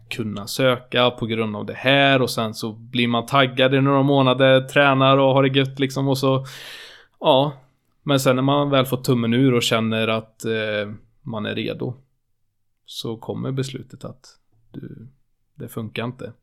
kunna 0.10 0.48
söka 0.48 1.10
på 1.10 1.26
grund 1.26 1.56
av 1.56 1.66
det 1.66 1.74
här 1.74 2.22
och 2.22 2.30
sen 2.30 2.54
så 2.54 2.72
blir 2.72 3.08
man 3.08 3.26
taggad 3.26 3.76
i 3.76 3.82
några 3.82 4.04
månader, 4.04 4.62
tränar 4.62 5.18
och 5.18 5.34
har 5.34 5.44
det 5.44 5.60
gött 5.60 5.80
liksom 5.80 6.08
och 6.08 6.18
så 6.18 6.46
Ja, 7.20 7.54
men 8.04 8.20
sen 8.20 8.36
när 8.36 8.44
man 8.44 8.70
väl 8.70 8.86
får 8.86 8.98
tummen 8.98 9.34
ur 9.34 9.54
och 9.54 9.64
känner 9.64 10.08
att 10.08 10.46
eh, 10.46 10.94
man 11.22 11.46
är 11.46 11.56
redo 11.56 11.94
så 12.86 13.18
kommer 13.18 13.52
beslutet 13.52 14.06
att 14.06 14.26
du, 14.72 15.08
det 15.56 15.68
funkar 15.68 16.06
inte. 16.06 16.34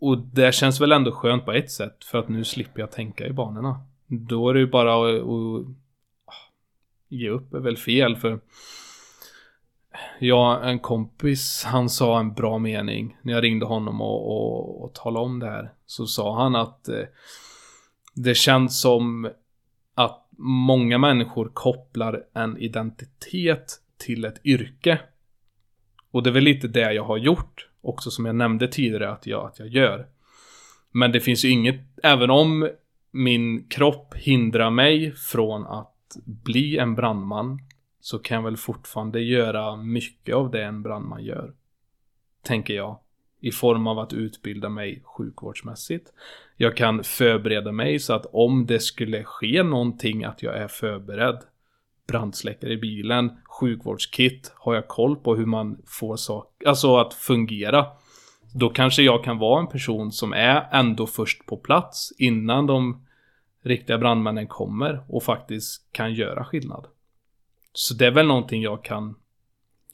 Och 0.00 0.18
det 0.18 0.54
känns 0.54 0.80
väl 0.80 0.92
ändå 0.92 1.12
skönt 1.12 1.44
på 1.44 1.52
ett 1.52 1.70
sätt 1.70 2.04
för 2.04 2.18
att 2.18 2.28
nu 2.28 2.44
slipper 2.44 2.80
jag 2.80 2.92
tänka 2.92 3.26
i 3.26 3.32
banorna. 3.32 3.80
Då 4.06 4.48
är 4.48 4.54
det 4.54 4.60
ju 4.60 4.66
bara 4.66 4.94
att, 4.94 5.20
att 5.22 5.66
ah, 6.24 6.50
ge 7.08 7.28
upp 7.28 7.54
är 7.54 7.60
väl 7.60 7.76
fel 7.76 8.16
för 8.16 8.40
Ja, 10.18 10.60
en 10.62 10.78
kompis, 10.78 11.64
han 11.66 11.88
sa 11.88 12.20
en 12.20 12.34
bra 12.34 12.58
mening 12.58 13.16
när 13.22 13.32
jag 13.32 13.42
ringde 13.42 13.66
honom 13.66 14.00
och, 14.00 14.26
och, 14.26 14.84
och 14.84 14.94
talade 14.94 15.24
om 15.24 15.38
det 15.38 15.46
här. 15.46 15.72
Så 15.86 16.06
sa 16.06 16.42
han 16.42 16.56
att 16.56 16.88
eh, 16.88 17.04
det 18.14 18.34
känns 18.34 18.80
som 18.80 19.30
att 19.94 20.28
många 20.38 20.98
människor 20.98 21.50
kopplar 21.54 22.24
en 22.32 22.58
identitet 22.58 23.80
till 23.98 24.24
ett 24.24 24.40
yrke. 24.44 25.00
Och 26.10 26.22
det 26.22 26.30
är 26.30 26.34
väl 26.34 26.44
lite 26.44 26.68
det 26.68 26.92
jag 26.92 27.04
har 27.04 27.16
gjort. 27.16 27.69
Också 27.82 28.10
som 28.10 28.24
jag 28.24 28.34
nämnde 28.34 28.68
tidigare 28.68 29.10
att 29.10 29.26
jag, 29.26 29.46
att 29.46 29.58
jag 29.58 29.68
gör. 29.68 30.06
Men 30.90 31.12
det 31.12 31.20
finns 31.20 31.44
ju 31.44 31.48
inget, 31.48 31.80
även 32.02 32.30
om 32.30 32.70
min 33.10 33.68
kropp 33.68 34.14
hindrar 34.14 34.70
mig 34.70 35.12
från 35.12 35.66
att 35.66 36.16
bli 36.24 36.78
en 36.78 36.94
brandman 36.94 37.58
så 38.00 38.18
kan 38.18 38.34
jag 38.34 38.42
väl 38.42 38.56
fortfarande 38.56 39.20
göra 39.20 39.76
mycket 39.76 40.34
av 40.34 40.50
det 40.50 40.64
en 40.64 40.82
brandman 40.82 41.24
gör. 41.24 41.54
Tänker 42.42 42.74
jag. 42.74 42.98
I 43.42 43.52
form 43.52 43.86
av 43.86 43.98
att 43.98 44.12
utbilda 44.12 44.68
mig 44.68 45.02
sjukvårdsmässigt. 45.04 46.12
Jag 46.56 46.76
kan 46.76 47.04
förbereda 47.04 47.72
mig 47.72 47.98
så 47.98 48.14
att 48.14 48.26
om 48.26 48.66
det 48.66 48.80
skulle 48.80 49.24
ske 49.24 49.62
någonting 49.62 50.24
att 50.24 50.42
jag 50.42 50.56
är 50.56 50.68
förberedd. 50.68 51.40
Brandsläckare 52.10 52.72
i 52.72 52.76
bilen, 52.76 53.30
sjukvårdskit, 53.60 54.52
har 54.56 54.74
jag 54.74 54.88
koll 54.88 55.16
på 55.16 55.36
hur 55.36 55.46
man 55.46 55.78
får 55.86 56.16
saker, 56.16 56.68
alltså 56.68 56.96
att 56.96 57.14
fungera. 57.14 57.86
Då 58.54 58.70
kanske 58.70 59.02
jag 59.02 59.24
kan 59.24 59.38
vara 59.38 59.60
en 59.60 59.66
person 59.66 60.12
som 60.12 60.32
är 60.32 60.68
ändå 60.72 61.06
först 61.06 61.46
på 61.46 61.56
plats 61.56 62.12
innan 62.18 62.66
de 62.66 63.06
riktiga 63.62 63.98
brandmännen 63.98 64.46
kommer 64.46 65.04
och 65.08 65.22
faktiskt 65.22 65.92
kan 65.92 66.14
göra 66.14 66.44
skillnad. 66.44 66.86
Så 67.72 67.94
det 67.94 68.06
är 68.06 68.10
väl 68.10 68.26
någonting 68.26 68.62
jag 68.62 68.84
kan 68.84 69.14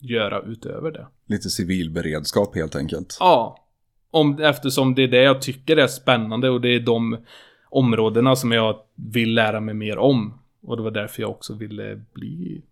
göra 0.01 0.41
utöver 0.41 0.91
det. 0.91 1.07
Lite 1.27 1.51
civil 1.51 1.91
beredskap 1.91 2.55
helt 2.55 2.77
enkelt. 2.77 3.17
Ja. 3.21 3.57
Om, 4.11 4.39
eftersom 4.39 4.95
det 4.95 5.03
är 5.03 5.09
det 5.09 5.23
jag 5.23 5.43
tycker 5.43 5.77
är 5.77 5.87
spännande 5.87 6.51
och 6.51 6.61
det 6.61 6.69
är 6.69 6.81
de 6.81 7.19
områdena 7.69 8.37
som 8.37 8.53
jag 8.53 8.77
vill 8.95 9.35
lära 9.35 9.61
mig 9.61 9.75
mer 9.75 9.99
om. 9.99 10.39
Och 10.67 10.77
det 10.77 10.83
var 10.83 10.91
därför 10.91 11.23
jag 11.23 11.31
också 11.31 11.55
ville 11.55 12.03
bli, 12.13 12.63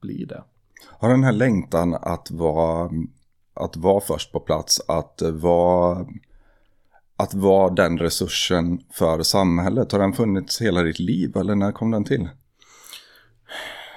bli 0.00 0.24
det. 0.24 0.44
Har 0.86 1.08
den 1.08 1.24
här 1.24 1.32
längtan 1.32 1.94
att 1.94 2.30
vara, 2.30 2.90
att 3.54 3.76
vara 3.76 4.00
först 4.00 4.32
på 4.32 4.40
plats, 4.40 4.80
att 4.88 5.22
vara, 5.32 6.06
att 7.16 7.34
vara 7.34 7.70
den 7.70 7.98
resursen 7.98 8.80
för 8.90 9.22
samhället, 9.22 9.92
har 9.92 9.98
den 9.98 10.12
funnits 10.12 10.62
hela 10.62 10.82
ditt 10.82 10.98
liv 10.98 11.36
eller 11.36 11.54
när 11.54 11.72
kom 11.72 11.90
den 11.90 12.04
till? 12.04 12.28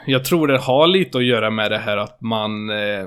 Jag 0.06 0.26
tror 0.26 0.48
det 0.48 0.58
har 0.58 0.88
lite 0.88 1.18
att 1.18 1.26
göra 1.26 1.50
med 1.50 1.72
det 1.72 1.78
här 1.78 1.98
att 1.98 2.22
man 2.22 2.70
eh, 2.70 3.06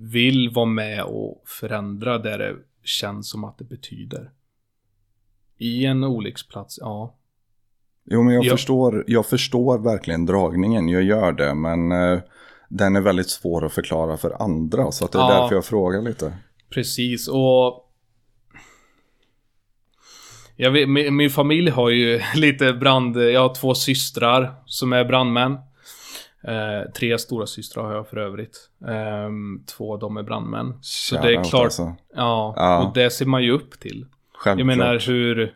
vill 0.00 0.50
vara 0.54 0.66
med 0.66 1.04
och 1.04 1.42
förändra 1.46 2.18
där 2.18 2.38
det 2.38 2.56
känns 2.84 3.30
som 3.30 3.44
att 3.44 3.58
det 3.58 3.64
betyder. 3.64 4.30
I 5.58 5.84
en 5.84 6.04
olycksplats, 6.04 6.78
ja. 6.80 7.14
Jo, 8.12 8.22
men 8.22 8.34
jag, 8.34 8.44
Ja. 8.44 8.50
förstår, 8.52 9.04
jag 9.06 9.26
förstår 9.26 9.78
verkligen 9.78 10.26
dragningen, 10.26 10.88
jag 10.88 11.02
gör 11.02 11.32
det, 11.32 11.54
men 11.54 11.92
eh, 11.92 12.18
den 12.68 12.96
är 12.96 13.00
väldigt 13.00 13.30
svår 13.30 13.64
att 13.66 13.72
förklara 13.72 14.16
för 14.16 14.42
andra, 14.42 14.92
så 14.92 15.04
att 15.04 15.12
det 15.12 15.18
är 15.18 15.22
Ja. 15.22 15.40
därför 15.40 15.54
jag 15.54 15.64
frågar 15.64 16.02
lite. 16.02 16.32
Precis, 16.70 17.28
och... 17.28 17.86
Jag 20.56 20.70
vet, 20.70 20.88
min, 20.88 21.16
min 21.16 21.30
familj 21.30 21.70
har 21.70 21.90
ju 21.90 22.20
lite 22.34 22.72
brand... 22.72 23.16
Jag 23.16 23.40
har 23.40 23.54
två 23.54 23.74
systrar 23.74 24.54
som 24.66 24.92
är 24.92 25.04
brandmän. 25.04 25.52
Eh, 26.44 26.90
tre 26.94 27.18
stora 27.18 27.46
systrar 27.46 27.84
har 27.84 27.94
jag 27.94 28.08
för 28.08 28.16
övrigt. 28.16 28.70
Ehm, 28.88 29.64
två 29.76 29.92
av 29.92 29.98
dem 29.98 30.16
är 30.16 30.22
brandmän. 30.22 30.78
Så 30.80 31.14
det 31.22 31.34
är 31.34 31.44
klart. 31.44 31.64
Alltså. 31.64 31.94
Ja, 32.16 32.54
Ja. 32.56 32.84
och 32.86 32.94
det 32.94 33.10
ser 33.10 33.26
man 33.26 33.42
ju 33.42 33.50
upp 33.52 33.80
till. 33.80 34.06
Självklart. 34.32 34.58
Jag 34.58 34.66
menar 34.78 34.98
hur... 35.06 35.54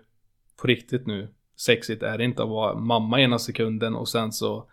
På 0.61 0.67
riktigt 0.67 1.07
nu. 1.07 1.29
Sexigt 1.57 2.03
är 2.03 2.19
det 2.19 2.25
inte 2.25 2.43
att 2.43 2.49
vara 2.49 2.75
mamma 2.75 3.21
ena 3.21 3.39
sekunden 3.39 3.95
och 3.95 4.09
sen 4.09 4.33
så 4.33 4.65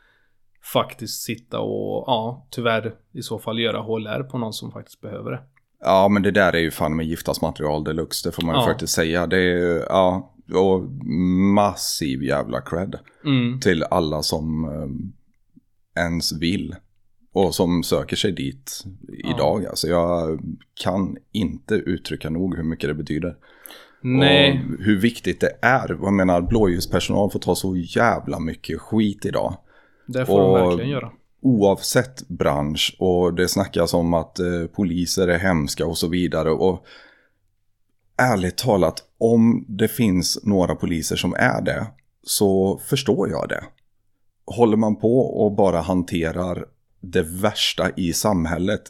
faktiskt 0.74 1.22
sitta 1.24 1.60
och 1.60 2.04
ja, 2.08 2.48
tyvärr 2.50 2.96
i 3.12 3.22
så 3.22 3.40
fall 3.40 3.60
göra 3.60 3.82
HLR 3.82 4.24
på 4.24 4.38
någon 4.38 4.54
som 4.54 4.72
faktiskt 4.72 5.02
behöver 5.02 5.32
det. 5.32 5.42
Ja, 5.80 6.08
men 6.10 6.24
det 6.24 6.32
där 6.32 6.54
är 6.54 6.60
ju 6.60 6.72
fan 6.72 6.96
med 6.96 7.06
giftasmaterial 7.06 7.84
deluxe, 7.84 8.30
det 8.30 8.36
får 8.36 8.44
man 8.44 8.56
ju 8.56 8.62
Ja. 8.62 8.66
faktiskt 8.68 8.94
säga. 8.94 9.28
Det 9.28 9.38
är 9.38 9.86
ja, 9.90 10.34
och 10.54 10.82
massiv 11.56 12.24
jävla 12.24 12.62
cred 12.62 12.96
Mm. 13.26 13.60
till 13.60 13.84
alla 13.84 14.22
som 14.24 14.64
eh, 14.66 16.04
ens 16.04 16.32
vill. 16.42 16.76
Och 17.34 17.56
som 17.56 17.84
söker 17.84 18.16
sig 18.16 18.32
dit 18.32 18.84
idag. 19.36 19.66
Alltså 19.66 19.88
jag 19.88 20.40
kan 20.84 21.18
inte 21.32 21.76
uttrycka 21.76 22.30
nog 22.30 22.56
hur 22.56 22.64
mycket 22.64 22.90
det 22.90 22.94
betyder. 22.94 23.36
Nej. 24.02 24.52
Och 24.52 24.86
hur 24.86 24.99
viktigt 24.99 25.39
det 25.41 25.58
är. 25.62 25.97
Jag 26.02 26.14
menar, 26.14 26.41
blåljuspersonal 26.41 27.32
får 27.32 27.39
ta 27.39 27.56
så 27.56 27.76
jävla 27.78 28.39
mycket 28.39 28.80
skit 28.82 29.26
idag. 29.26 29.58
Det 30.08 30.26
får 30.26 30.39
de 30.41 30.52
Och- 30.52 30.58
verkligen 30.70 30.89
göra. 30.91 31.12
Oavsett 31.43 32.28
bransch 32.28 32.95
och 32.99 33.34
det 33.34 33.47
snackas 33.47 33.93
om 33.93 34.14
att 34.14 34.39
eh, 34.39 34.66
poliser 34.76 35.28
är 35.28 35.39
hemska 35.39 35.86
och 35.86 35.97
så 35.97 36.08
vidare. 36.08 36.52
Och 36.52 36.86
ärligt 38.18 38.58
talat, 38.58 39.04
om 39.18 39.66
det 39.68 39.88
finns 39.88 40.39
några 40.43 40.76
poliser 40.76 41.16
som 41.16 41.34
är 41.34 41.62
det 41.62 41.88
så 42.24 42.78
förstår 42.86 43.30
jag 43.30 43.49
det. 43.49 43.64
Håller 44.45 44.78
man 44.78 44.95
på 44.95 45.20
och 45.20 45.56
bara 45.56 45.82
hanterar 45.82 46.66
det 46.99 47.22
värsta 47.22 47.89
i 47.97 48.14
samhället 48.14 48.82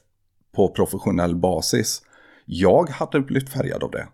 på 0.55 0.67
professionell 0.67 1.35
basis. 1.35 2.01
Jag 2.45 2.89
hade 2.89 3.19
blivit 3.19 3.49
färgad 3.49 3.83
av 3.83 3.91
det. 3.91 4.07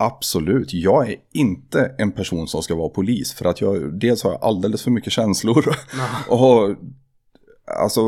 Absolut, 0.00 0.72
jag 0.72 1.10
är 1.10 1.16
inte 1.32 1.94
en 1.98 2.12
person 2.12 2.48
som 2.48 2.62
ska 2.62 2.74
vara 2.74 2.88
polis 2.88 3.34
för 3.34 3.44
att 3.44 3.60
jag 3.60 3.94
dels 4.00 4.22
har 4.22 4.30
jag 4.30 4.42
alldeles 4.44 4.82
för 4.82 4.90
mycket 4.90 5.12
känslor 5.12 5.64
och 6.28 6.76
alltså 7.80 8.00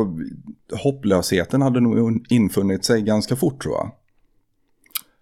hopplösheten 0.85 1.63
hade 1.63 1.81
nog 1.81 2.27
infunnit 2.29 2.85
sig 2.85 3.03
ganska 3.03 3.37
fort 3.37 3.63
tror 3.63 3.75
jag. 3.75 3.91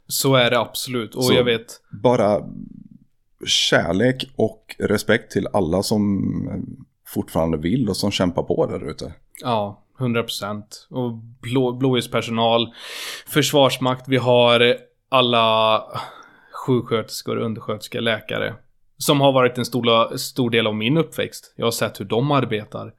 Så 0.06 0.34
är 0.34 0.50
det 0.50 0.58
absolut. 0.60 1.14
Och 1.14 1.24
Så- 1.24 1.34
jag 1.34 1.44
vet. 1.44 1.80
Bara 2.02 2.40
kärlek 3.46 4.30
och 4.36 4.76
respekt 4.78 5.32
till 5.32 5.48
alla 5.52 5.82
som 5.82 6.22
fortfarande 7.06 7.58
vill 7.58 7.88
och 7.88 7.96
som 7.96 8.10
kämpar 8.10 8.42
på 8.42 8.66
där 8.66 8.90
ute. 8.90 9.12
Ja, 9.40 9.82
100%. 9.98 10.62
Och 10.90 11.12
blå, 11.12 11.72
blåljuspersonal, 11.72 12.74
försvarsmakt, 13.26 14.08
vi 14.08 14.16
har 14.16 14.76
alla 15.08 15.82
sjuksköterskor, 16.68 17.36
undersköterskor, 17.36 18.00
läkare. 18.00 18.54
Som 18.98 19.20
har 19.20 19.32
varit 19.32 19.58
en 19.58 19.64
stor, 19.64 20.16
stor 20.16 20.50
del 20.50 20.66
av 20.66 20.74
min 20.74 20.96
uppväxt. 20.96 21.54
Jag 21.56 21.66
har 21.66 21.70
sett 21.70 22.00
hur 22.00 22.04
de 22.04 22.30
arbetar. 22.30 22.92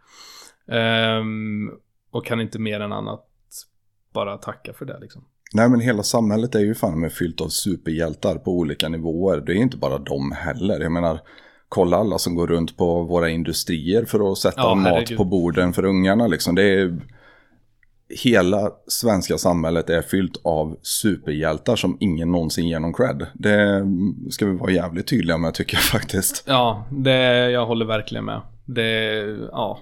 Ehm, 0.71 1.71
och 2.11 2.25
kan 2.25 2.41
inte 2.41 2.59
mer 2.59 2.79
än 2.79 2.91
annat 2.91 3.25
bara 4.13 4.37
tacka 4.37 4.73
för 4.73 4.85
det 4.85 4.99
liksom. 5.01 5.25
Nej 5.53 5.69
men 5.69 5.79
hela 5.79 6.03
samhället 6.03 6.55
är 6.55 6.59
ju 6.59 6.75
fan 6.75 6.99
med 6.99 7.13
fyllt 7.13 7.41
av 7.41 7.47
superhjältar 7.47 8.35
på 8.35 8.51
olika 8.51 8.89
nivåer. 8.89 9.41
Det 9.45 9.51
är 9.51 9.55
inte 9.55 9.77
bara 9.77 9.97
de 9.97 10.31
heller. 10.31 10.79
Jag 10.79 10.91
menar, 10.91 11.19
kolla 11.69 11.97
alla 11.97 12.17
som 12.17 12.35
går 12.35 12.47
runt 12.47 12.77
på 12.77 13.03
våra 13.03 13.29
industrier 13.29 14.05
för 14.05 14.31
att 14.31 14.37
sätta 14.37 14.61
Ja, 14.61 14.75
mat 14.75 14.85
herregud. 14.85 15.17
på 15.17 15.25
borden 15.25 15.73
för 15.73 15.85
ungarna 15.85 16.27
liksom. 16.27 16.55
Det 16.55 16.63
är... 16.63 16.99
Hela 18.09 18.71
svenska 18.87 19.37
samhället 19.37 19.89
är 19.89 20.01
fyllt 20.01 20.41
av 20.43 20.77
superhjältar 20.81 21.75
som 21.75 21.97
ingen 21.99 22.31
någonsin 22.31 22.67
ger 22.67 22.79
någon 22.79 22.93
cred. 22.93 23.25
Det 23.33 23.85
ska 24.29 24.45
vi 24.45 24.57
vara 24.57 24.71
jävligt 24.71 25.07
tydliga 25.07 25.37
med 25.37 25.53
tycker 25.53 25.75
jag 25.75 25.83
faktiskt. 25.83 26.43
Ja, 26.47 26.85
det, 26.91 27.49
jag 27.51 27.65
håller 27.65 27.85
verkligen 27.85 28.25
med. 28.25 28.41
Det, 28.65 29.13
ja. 29.51 29.79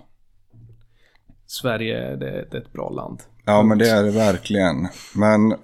Sverige, 1.48 2.16
det, 2.16 2.48
det 2.52 2.58
är 2.58 2.62
ett 2.62 2.74
bra 2.74 2.90
land. 2.90 3.20
Ja 3.46 3.64
men 3.64 3.78
det 3.78 3.90
är 3.90 4.04
det 4.04 4.12
verkligen. 4.12 4.88
Men 5.16 5.56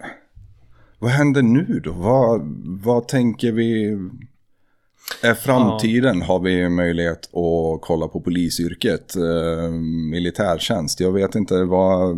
vad 0.99 1.11
händer 1.11 1.41
nu 1.41 1.81
då? 1.83 1.91
Vad, 1.91 2.41
vad 2.83 3.07
tänker 3.07 3.51
vi? 3.51 3.97
Är 5.23 5.33
framtiden, 5.33 6.21
har 6.21 6.39
vi 6.39 6.69
möjlighet 6.69 7.19
att 7.25 7.81
kolla 7.81 8.07
på 8.07 8.21
polisyrket, 8.21 9.15
eh, 9.15 9.71
militärtjänst? 10.11 10.99
Jag 10.99 11.11
vet 11.11 11.35
inte 11.35 11.63
vad... 11.63 12.17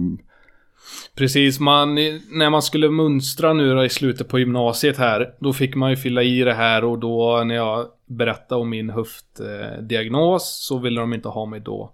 Precis, 1.16 1.60
man, 1.60 1.96
när 2.30 2.50
man 2.50 2.62
skulle 2.62 2.90
mönstra 2.90 3.54
nu 3.54 3.76
då 3.76 3.86
i 3.86 3.90
slutet 3.90 4.28
på 4.28 4.40
gymnasiet 4.40 4.98
här, 4.98 5.36
då 5.40 5.54
fick 5.54 5.76
man 5.76 5.90
ju 5.90 5.96
fylla 5.96 6.24
i 6.24 6.40
det 6.40 6.54
här 6.54 6.84
och 6.84 7.00
då 7.00 7.44
när 7.46 7.56
jag 7.56 7.88
berättade 8.06 8.62
om 8.62 8.70
min 8.70 8.90
höftdiagnos 8.90 10.66
så 10.68 10.78
ville 10.78 11.02
de 11.02 11.14
inte 11.14 11.30
ha 11.30 11.46
mig 11.46 11.60
då. 11.60 11.92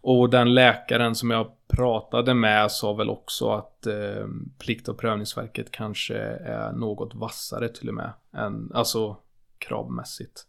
Och 0.00 0.30
den 0.30 0.54
läkaren 0.54 1.14
som 1.14 1.30
jag 1.30 1.46
pratade 1.68 2.34
med 2.34 2.70
sa 2.70 2.92
väl 2.92 3.10
också 3.10 3.50
att 3.50 3.86
eh, 3.86 4.26
Plikt 4.58 4.88
och 4.88 4.98
prövningsverket 4.98 5.70
kanske 5.70 6.16
är 6.44 6.72
något 6.72 7.14
vassare 7.14 7.68
till 7.68 7.88
och 7.88 7.94
med. 7.94 8.12
Än, 8.34 8.70
alltså 8.74 9.16
kravmässigt. 9.58 10.46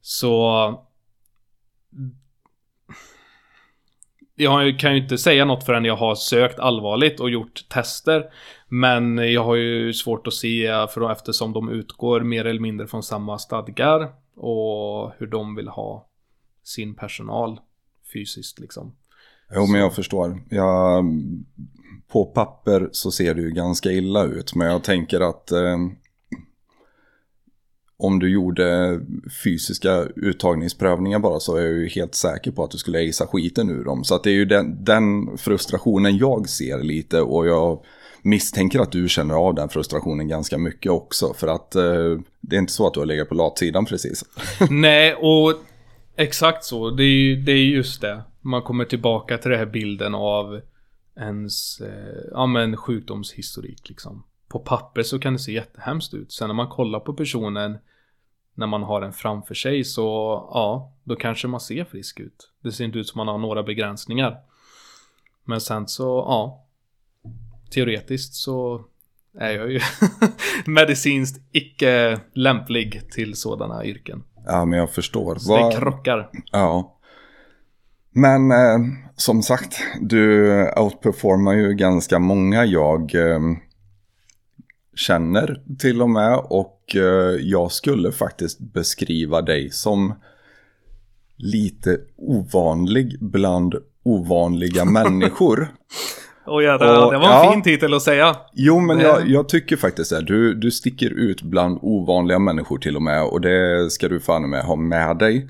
Så 0.00 0.84
jag 4.42 4.78
kan 4.78 4.94
ju 4.94 5.02
inte 5.02 5.18
säga 5.18 5.44
något 5.44 5.64
förrän 5.64 5.84
jag 5.84 5.96
har 5.96 6.14
sökt 6.14 6.58
allvarligt 6.58 7.20
och 7.20 7.30
gjort 7.30 7.68
tester. 7.68 8.24
Men 8.68 9.18
jag 9.18 9.44
har 9.44 9.54
ju 9.54 9.92
svårt 9.92 10.26
att 10.26 10.34
se 10.34 10.86
för 10.94 11.00
då, 11.00 11.08
eftersom 11.08 11.52
de 11.52 11.70
utgår 11.70 12.20
mer 12.20 12.44
eller 12.44 12.60
mindre 12.60 12.86
från 12.86 13.02
samma 13.02 13.38
stadgar 13.38 14.08
och 14.36 15.12
hur 15.18 15.26
de 15.26 15.54
vill 15.54 15.68
ha 15.68 16.08
sin 16.64 16.94
personal 16.94 17.60
fysiskt 18.12 18.58
liksom. 18.58 18.96
Jo, 19.54 19.66
men 19.66 19.80
jag 19.80 19.94
förstår. 19.94 20.42
Jag, 20.50 21.04
på 22.12 22.24
papper 22.24 22.88
så 22.92 23.10
ser 23.10 23.34
det 23.34 23.42
ju 23.42 23.50
ganska 23.50 23.90
illa 23.90 24.24
ut, 24.24 24.54
men 24.54 24.66
jag 24.66 24.84
tänker 24.84 25.20
att 25.20 25.52
eh, 25.52 25.78
om 28.02 28.18
du 28.18 28.30
gjorde 28.30 29.00
fysiska 29.44 30.04
uttagningsprövningar 30.16 31.18
bara 31.18 31.40
så 31.40 31.56
är 31.56 31.62
jag 31.62 31.72
ju 31.72 31.88
helt 31.88 32.14
säker 32.14 32.50
på 32.50 32.64
att 32.64 32.70
du 32.70 32.78
skulle 32.78 33.00
isa 33.00 33.26
skiten 33.26 33.70
ur 33.70 33.84
dem. 33.84 34.04
Så 34.04 34.14
att 34.14 34.24
det 34.24 34.30
är 34.30 34.34
ju 34.34 34.44
den, 34.44 34.84
den 34.84 35.38
frustrationen 35.38 36.16
jag 36.16 36.48
ser 36.48 36.82
lite 36.82 37.20
och 37.20 37.46
jag 37.46 37.84
misstänker 38.22 38.80
att 38.80 38.92
du 38.92 39.08
känner 39.08 39.34
av 39.34 39.54
den 39.54 39.68
frustrationen 39.68 40.28
ganska 40.28 40.58
mycket 40.58 40.92
också. 40.92 41.34
För 41.34 41.48
att 41.48 41.74
eh, 41.74 42.18
det 42.40 42.56
är 42.56 42.60
inte 42.60 42.72
så 42.72 42.86
att 42.86 42.94
du 42.94 43.00
har 43.00 43.06
legat 43.06 43.28
på 43.28 43.34
latsidan 43.34 43.84
precis. 43.84 44.24
Nej, 44.70 45.14
och 45.14 45.54
exakt 46.16 46.64
så. 46.64 46.90
Det 46.90 47.04
är 47.04 47.16
ju 47.16 47.36
det 47.36 47.52
är 47.52 47.64
just 47.64 48.00
det. 48.00 48.22
Man 48.40 48.62
kommer 48.62 48.84
tillbaka 48.84 49.38
till 49.38 49.50
den 49.50 49.58
här 49.58 49.66
bilden 49.66 50.14
av 50.14 50.60
ens 51.16 51.80
eh, 51.80 52.30
ja, 52.30 52.46
men 52.46 52.76
sjukdomshistorik 52.76 53.88
liksom. 53.88 54.24
På 54.48 54.58
papper 54.58 55.02
så 55.02 55.18
kan 55.18 55.32
det 55.32 55.38
se 55.38 55.52
jättehemskt 55.52 56.14
ut. 56.14 56.32
Sen 56.32 56.48
när 56.48 56.54
man 56.54 56.68
kollar 56.68 57.00
på 57.00 57.14
personen 57.14 57.78
när 58.54 58.66
man 58.66 58.82
har 58.82 59.00
den 59.00 59.12
framför 59.12 59.54
sig 59.54 59.84
så 59.84 60.02
ja, 60.54 60.92
då 61.04 61.16
kanske 61.16 61.48
man 61.48 61.60
ser 61.60 61.84
frisk 61.84 62.20
ut. 62.20 62.50
Det 62.62 62.72
ser 62.72 62.84
inte 62.84 62.98
ut 62.98 63.08
som 63.08 63.18
man 63.18 63.28
har 63.28 63.38
några 63.38 63.62
begränsningar. 63.62 64.36
Men 65.44 65.60
sen 65.60 65.88
så, 65.88 66.02
ja. 66.02 66.64
Teoretiskt 67.70 68.34
så 68.34 68.84
är 69.38 69.50
jag 69.50 69.72
ju 69.72 69.80
medicinskt 70.66 71.40
icke 71.52 72.20
lämplig 72.32 73.10
till 73.10 73.34
sådana 73.34 73.84
yrken. 73.84 74.24
Ja, 74.46 74.64
men 74.64 74.78
jag 74.78 74.90
förstår. 74.90 75.36
Så 75.36 75.70
det 75.70 75.76
krockar. 75.76 76.30
Ja. 76.52 76.98
Men 78.10 78.50
eh, 78.50 78.78
som 79.16 79.42
sagt, 79.42 79.80
du 80.00 80.50
outperformar 80.76 81.52
ju 81.52 81.74
ganska 81.74 82.18
många 82.18 82.64
jag 82.64 83.14
eh, 83.14 83.40
känner 84.94 85.62
till 85.78 86.02
och 86.02 86.10
med. 86.10 86.38
Och 86.38 86.81
jag 87.40 87.72
skulle 87.72 88.12
faktiskt 88.12 88.58
beskriva 88.58 89.42
dig 89.42 89.70
som 89.70 90.14
lite 91.36 91.98
ovanlig 92.16 93.16
bland 93.20 93.74
ovanliga 94.02 94.84
människor. 95.00 95.68
Oh, 96.46 96.64
ja, 96.64 96.78
det, 96.78 96.98
och, 96.98 97.12
det 97.12 97.18
var 97.18 97.26
en 97.26 97.44
ja, 97.44 97.52
fin 97.52 97.62
titel 97.62 97.94
att 97.94 98.02
säga. 98.02 98.36
Jo, 98.52 98.80
men 98.80 99.00
jag, 99.00 99.28
jag, 99.28 99.48
tycker 99.48 99.76
faktiskt 99.76 100.10
det. 100.10 100.20
Du, 100.20 100.54
du 100.54 100.70
sticker 100.70 101.10
ut 101.10 101.42
bland 101.42 101.78
ovanliga 101.82 102.38
människor 102.38 102.78
till 102.78 102.96
och 102.96 103.02
med. 103.02 103.24
Och 103.24 103.40
det 103.40 103.90
ska 103.90 104.08
du 104.08 104.20
fan 104.20 104.50
med 104.50 104.64
ha 104.64 104.76
med 104.76 105.18
dig. 105.18 105.48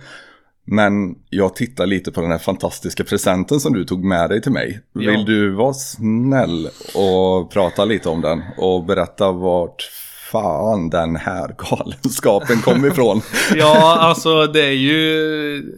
Men 0.65 1.15
jag 1.31 1.57
tittar 1.57 1.87
lite 1.87 2.13
på 2.13 2.21
den 2.21 2.31
här 2.31 2.39
fantastiska 2.39 3.05
presenten 3.05 3.61
som 3.61 3.73
du 3.73 3.85
tog 3.85 4.05
med 4.05 4.31
dig 4.31 4.43
till 4.43 4.53
mig. 4.53 4.81
Ja. 4.93 5.11
Vill 5.11 5.25
du 5.25 5.51
vara 5.51 5.75
snäll 5.75 6.69
och 6.95 7.51
prata 7.51 7.85
lite 7.85 8.09
om 8.09 8.21
den 8.21 8.43
och 8.59 8.85
berätta 8.85 9.33
vart 9.33 9.91
fan 10.33 10.91
den 10.91 11.17
här 11.17 11.55
galenskapen 11.59 12.57
kom 12.57 12.85
ifrån? 12.85 13.21
ja, 13.55 13.99
alltså 14.01 14.47
det 14.47 14.65
är 14.67 14.73
ju... 14.73 15.73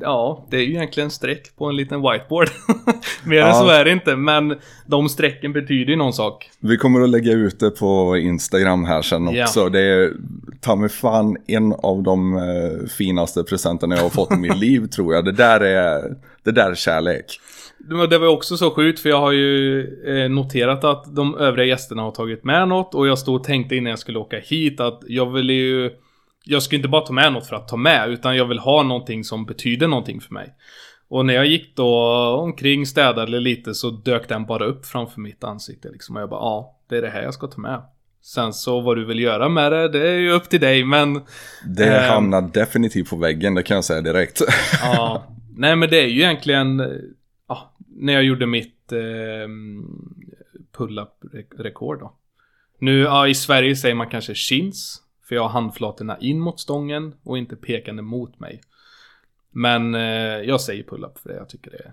Ja, 0.00 0.46
det 0.50 0.56
är 0.56 0.60
ju 0.60 0.74
egentligen 0.74 1.10
streck 1.10 1.56
på 1.56 1.66
en 1.66 1.76
liten 1.76 2.02
whiteboard. 2.02 2.48
Mer 3.24 3.36
ja. 3.36 3.46
än 3.46 3.54
så 3.54 3.68
är 3.68 3.84
det 3.84 3.92
inte, 3.92 4.16
men 4.16 4.54
de 4.86 5.08
strecken 5.08 5.52
betyder 5.52 5.90
ju 5.90 5.96
någon 5.96 6.12
sak. 6.12 6.50
Vi 6.60 6.76
kommer 6.76 7.00
att 7.00 7.10
lägga 7.10 7.32
ut 7.32 7.60
det 7.60 7.70
på 7.70 8.16
Instagram 8.16 8.84
här 8.84 9.02
sen 9.02 9.28
också. 9.28 9.60
Ja. 9.60 9.68
Det 9.68 9.80
är 9.80 10.12
ta 10.60 10.76
mig 10.76 10.88
fan 10.88 11.36
en 11.46 11.72
av 11.72 12.02
de 12.02 12.36
eh, 12.36 12.88
finaste 12.88 13.42
presenterna 13.42 13.96
jag 13.96 14.02
har 14.02 14.10
fått 14.10 14.32
i 14.32 14.36
mitt 14.36 14.56
liv 14.60 14.86
tror 14.86 15.14
jag. 15.14 15.24
Det 15.24 15.32
där 15.32 15.60
är, 15.60 16.16
det 16.42 16.50
där 16.52 16.70
är 16.70 16.74
kärlek. 16.74 17.40
Det 17.78 18.18
var 18.18 18.26
också 18.26 18.56
så 18.56 18.70
sjukt 18.70 19.00
för 19.00 19.08
jag 19.08 19.20
har 19.20 19.32
ju 19.32 19.80
eh, 20.06 20.30
noterat 20.30 20.84
att 20.84 21.16
de 21.16 21.34
övriga 21.38 21.66
gästerna 21.66 22.02
har 22.02 22.10
tagit 22.10 22.44
med 22.44 22.68
något 22.68 22.94
och 22.94 23.08
jag 23.08 23.18
stod 23.18 23.36
och 23.36 23.44
tänkte 23.44 23.76
innan 23.76 23.90
jag 23.90 23.98
skulle 23.98 24.18
åka 24.18 24.38
hit 24.38 24.80
att 24.80 25.00
jag 25.06 25.32
vill 25.32 25.50
ju 25.50 25.90
Jag 26.44 26.62
ska 26.62 26.76
inte 26.76 26.88
bara 26.88 27.06
ta 27.06 27.12
med 27.12 27.32
något 27.32 27.46
för 27.46 27.56
att 27.56 27.68
ta 27.68 27.76
med 27.76 28.10
utan 28.10 28.36
jag 28.36 28.44
vill 28.44 28.58
ha 28.58 28.82
någonting 28.82 29.24
som 29.24 29.46
betyder 29.46 29.88
någonting 29.88 30.20
för 30.20 30.34
mig. 30.34 30.54
Och 31.08 31.26
när 31.26 31.34
jag 31.34 31.46
gick 31.46 31.76
då 31.76 31.90
omkring 32.42 32.86
städade 32.86 33.40
lite 33.40 33.74
så 33.74 33.90
dök 33.90 34.28
den 34.28 34.46
bara 34.46 34.64
upp 34.64 34.86
framför 34.86 35.20
mitt 35.20 35.44
ansikte 35.44 35.88
liksom 35.88 36.16
och 36.16 36.22
jag 36.22 36.30
bara 36.30 36.40
ja, 36.40 36.78
det 36.88 36.96
är 36.96 37.02
det 37.02 37.10
här 37.10 37.22
jag 37.22 37.34
ska 37.34 37.46
ta 37.46 37.60
med. 37.60 37.82
Sen 38.22 38.52
så 38.52 38.80
vad 38.80 38.96
du 38.96 39.04
vill 39.04 39.20
göra 39.20 39.48
med 39.48 39.72
det, 39.72 39.88
det 39.88 40.08
är 40.08 40.18
ju 40.18 40.30
upp 40.30 40.48
till 40.48 40.60
dig 40.60 40.84
men... 40.84 41.20
Det 41.76 41.96
eh, 41.96 42.12
hamnar 42.12 42.42
definitivt 42.42 43.10
på 43.10 43.16
väggen, 43.16 43.54
det 43.54 43.62
kan 43.62 43.74
jag 43.74 43.84
säga 43.84 44.00
direkt. 44.00 44.42
ja, 44.82 45.26
nej 45.56 45.76
men 45.76 45.90
det 45.90 46.00
är 46.00 46.06
ju 46.06 46.22
egentligen... 46.22 46.82
När 47.98 48.12
jag 48.12 48.24
gjorde 48.24 48.46
mitt 48.46 48.92
eh, 48.92 49.48
pull-up-rekord 50.72 52.00
då. 52.00 52.12
Nu, 52.78 52.98
ja 52.98 53.28
i 53.28 53.34
Sverige 53.34 53.76
säger 53.76 53.94
man 53.94 54.10
kanske 54.10 54.34
chins. 54.34 55.02
För 55.28 55.34
jag 55.34 55.42
har 55.42 55.48
handflatorna 55.48 56.18
in 56.18 56.40
mot 56.40 56.60
stången 56.60 57.14
och 57.22 57.38
inte 57.38 57.56
pekande 57.56 58.02
mot 58.02 58.40
mig. 58.40 58.60
Men 59.50 59.94
eh, 59.94 60.00
jag 60.40 60.60
säger 60.60 60.82
pull-up 60.82 61.18
för 61.18 61.28
det, 61.28 61.36
jag 61.36 61.48
tycker 61.48 61.70
det, 61.70 61.92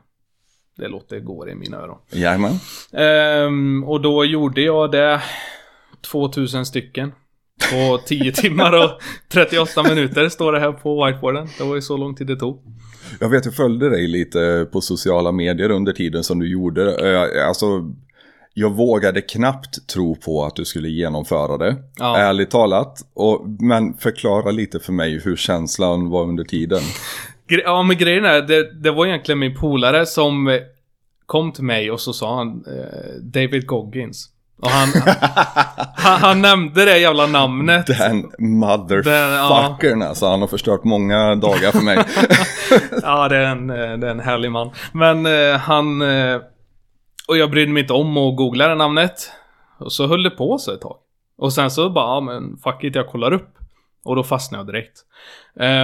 det 0.76 0.88
låter 0.88 1.20
gå 1.20 1.50
i 1.50 1.56
mina 1.56 1.78
öron. 1.78 1.98
Jajamän. 2.12 2.52
Eh, 2.92 3.90
och 3.90 4.02
då 4.02 4.26
gjorde 4.26 4.62
jag 4.62 4.92
det 4.92 5.22
2000 6.02 6.66
stycken. 6.66 7.12
På 7.72 7.98
10 8.06 8.32
timmar 8.32 8.84
och 8.84 9.02
38 9.34 9.84
minuter 9.84 10.30
står 10.30 10.52
det 10.52 10.60
här 10.60 10.72
på 10.72 11.06
whiteboarden. 11.06 11.48
Det 11.58 11.64
var 11.64 11.76
ju 11.76 11.82
så 11.82 11.98
lång 11.98 12.16
tid 12.16 12.28
det 12.28 12.36
tog. 12.36 12.62
Jag 13.20 13.30
vet, 13.30 13.46
jag 13.46 13.56
följde 13.56 13.90
dig 13.90 14.08
lite 14.08 14.68
på 14.72 14.82
sociala 14.82 15.32
medier 15.32 15.72
under 15.72 15.94
tiden 15.94 16.24
som 16.24 16.40
du 16.40 16.52
gjorde 16.52 16.86
det. 16.86 17.48
Alltså, 17.48 17.66
jag 18.54 18.70
vågade 18.70 19.22
knappt 19.22 19.88
tro 19.88 20.16
på 20.16 20.46
att 20.46 20.56
du 20.56 20.66
skulle 20.66 20.90
genomföra 20.90 21.58
det. 21.58 21.76
Ja. 22.00 22.18
Ärligt 22.18 22.52
talat. 22.52 23.00
Och, 23.14 23.46
men 23.60 23.94
förklara 23.94 24.52
lite 24.52 24.80
för 24.80 24.94
mig 24.94 25.22
hur 25.24 25.36
känslan 25.36 26.10
var 26.10 26.24
under 26.24 26.44
tiden. 26.44 26.82
Ja, 27.48 27.84
men 27.84 27.98
grejen 27.98 28.26
är, 28.26 28.42
det, 28.42 28.74
det 28.84 28.92
var 28.92 29.06
egentligen 29.06 29.40
min 29.40 29.56
polare 29.56 30.06
som 30.06 30.60
kom 31.26 31.52
till 31.52 31.64
mig 31.64 31.92
och 31.92 32.00
så 32.00 32.14
sa 32.14 32.38
han 32.38 32.66
eh, 32.68 33.22
David 33.22 33.68
Goggins. 33.68 34.30
Och 34.62 34.70
han, 34.70 34.88
han, 35.96 36.22
han, 36.22 36.42
nämnde 36.42 36.86
det 36.86 36.98
jävla 36.98 37.28
namnet. 37.28 37.88
Den 37.88 38.32
motherfuckern 38.40 40.02
ja. 40.02 40.08
alltså. 40.08 40.26
Han 40.26 40.42
har 40.42 40.48
förstört 40.48 40.84
många 40.84 41.36
dagar 41.36 41.72
för 41.72 41.82
mig. 41.82 41.98
ja, 43.02 43.30
det 43.30 43.38
är, 43.38 43.46
en, 43.46 43.68
det 43.68 44.08
är 44.08 44.12
en 44.12 44.20
härlig 44.20 44.52
man. 44.52 44.72
Men 44.92 45.26
eh, 45.26 45.58
han... 45.58 46.02
Eh, 46.02 46.42
och 47.28 47.38
jag 47.38 47.52
brydde 47.52 47.72
mig 47.72 47.82
inte 47.82 47.94
om 47.94 48.18
att 48.18 48.38
googla 48.38 48.68
det 48.68 48.76
namnet. 48.76 49.32
Och 49.80 49.92
så 49.92 50.08
höll 50.08 50.24
det 50.24 50.30
på 50.30 50.58
sig 50.58 50.74
ett 50.74 50.82
tag. 50.82 50.98
Och 51.38 51.54
sen 51.54 51.72
så 51.72 51.90
bara, 51.90 52.06
ja 52.06 52.22
men 52.22 52.58
fuck 52.58 52.84
it, 52.84 52.96
jag 52.96 53.08
kollar 53.08 53.34
upp. 53.34 53.50
Och 54.06 54.16
då 54.16 54.24
fastnade 54.24 54.60
jag 54.62 54.68
direkt. 54.68 55.00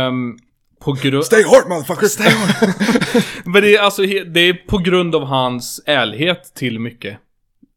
Um, 0.08 0.38
på 0.80 0.94
grund... 1.02 1.26
Stay 1.26 1.44
hard 1.44 1.70
motherfucker! 1.70 2.08
Stay 2.08 2.30
hard! 2.30 3.24
men 3.46 3.62
det 3.62 3.76
är 3.76 3.82
alltså, 3.82 4.02
det 4.02 4.40
är 4.40 4.68
på 4.68 4.78
grund 4.78 5.16
av 5.16 5.26
hans 5.26 5.84
ärlighet 5.86 6.52
till 6.56 6.80
mycket. 6.80 7.18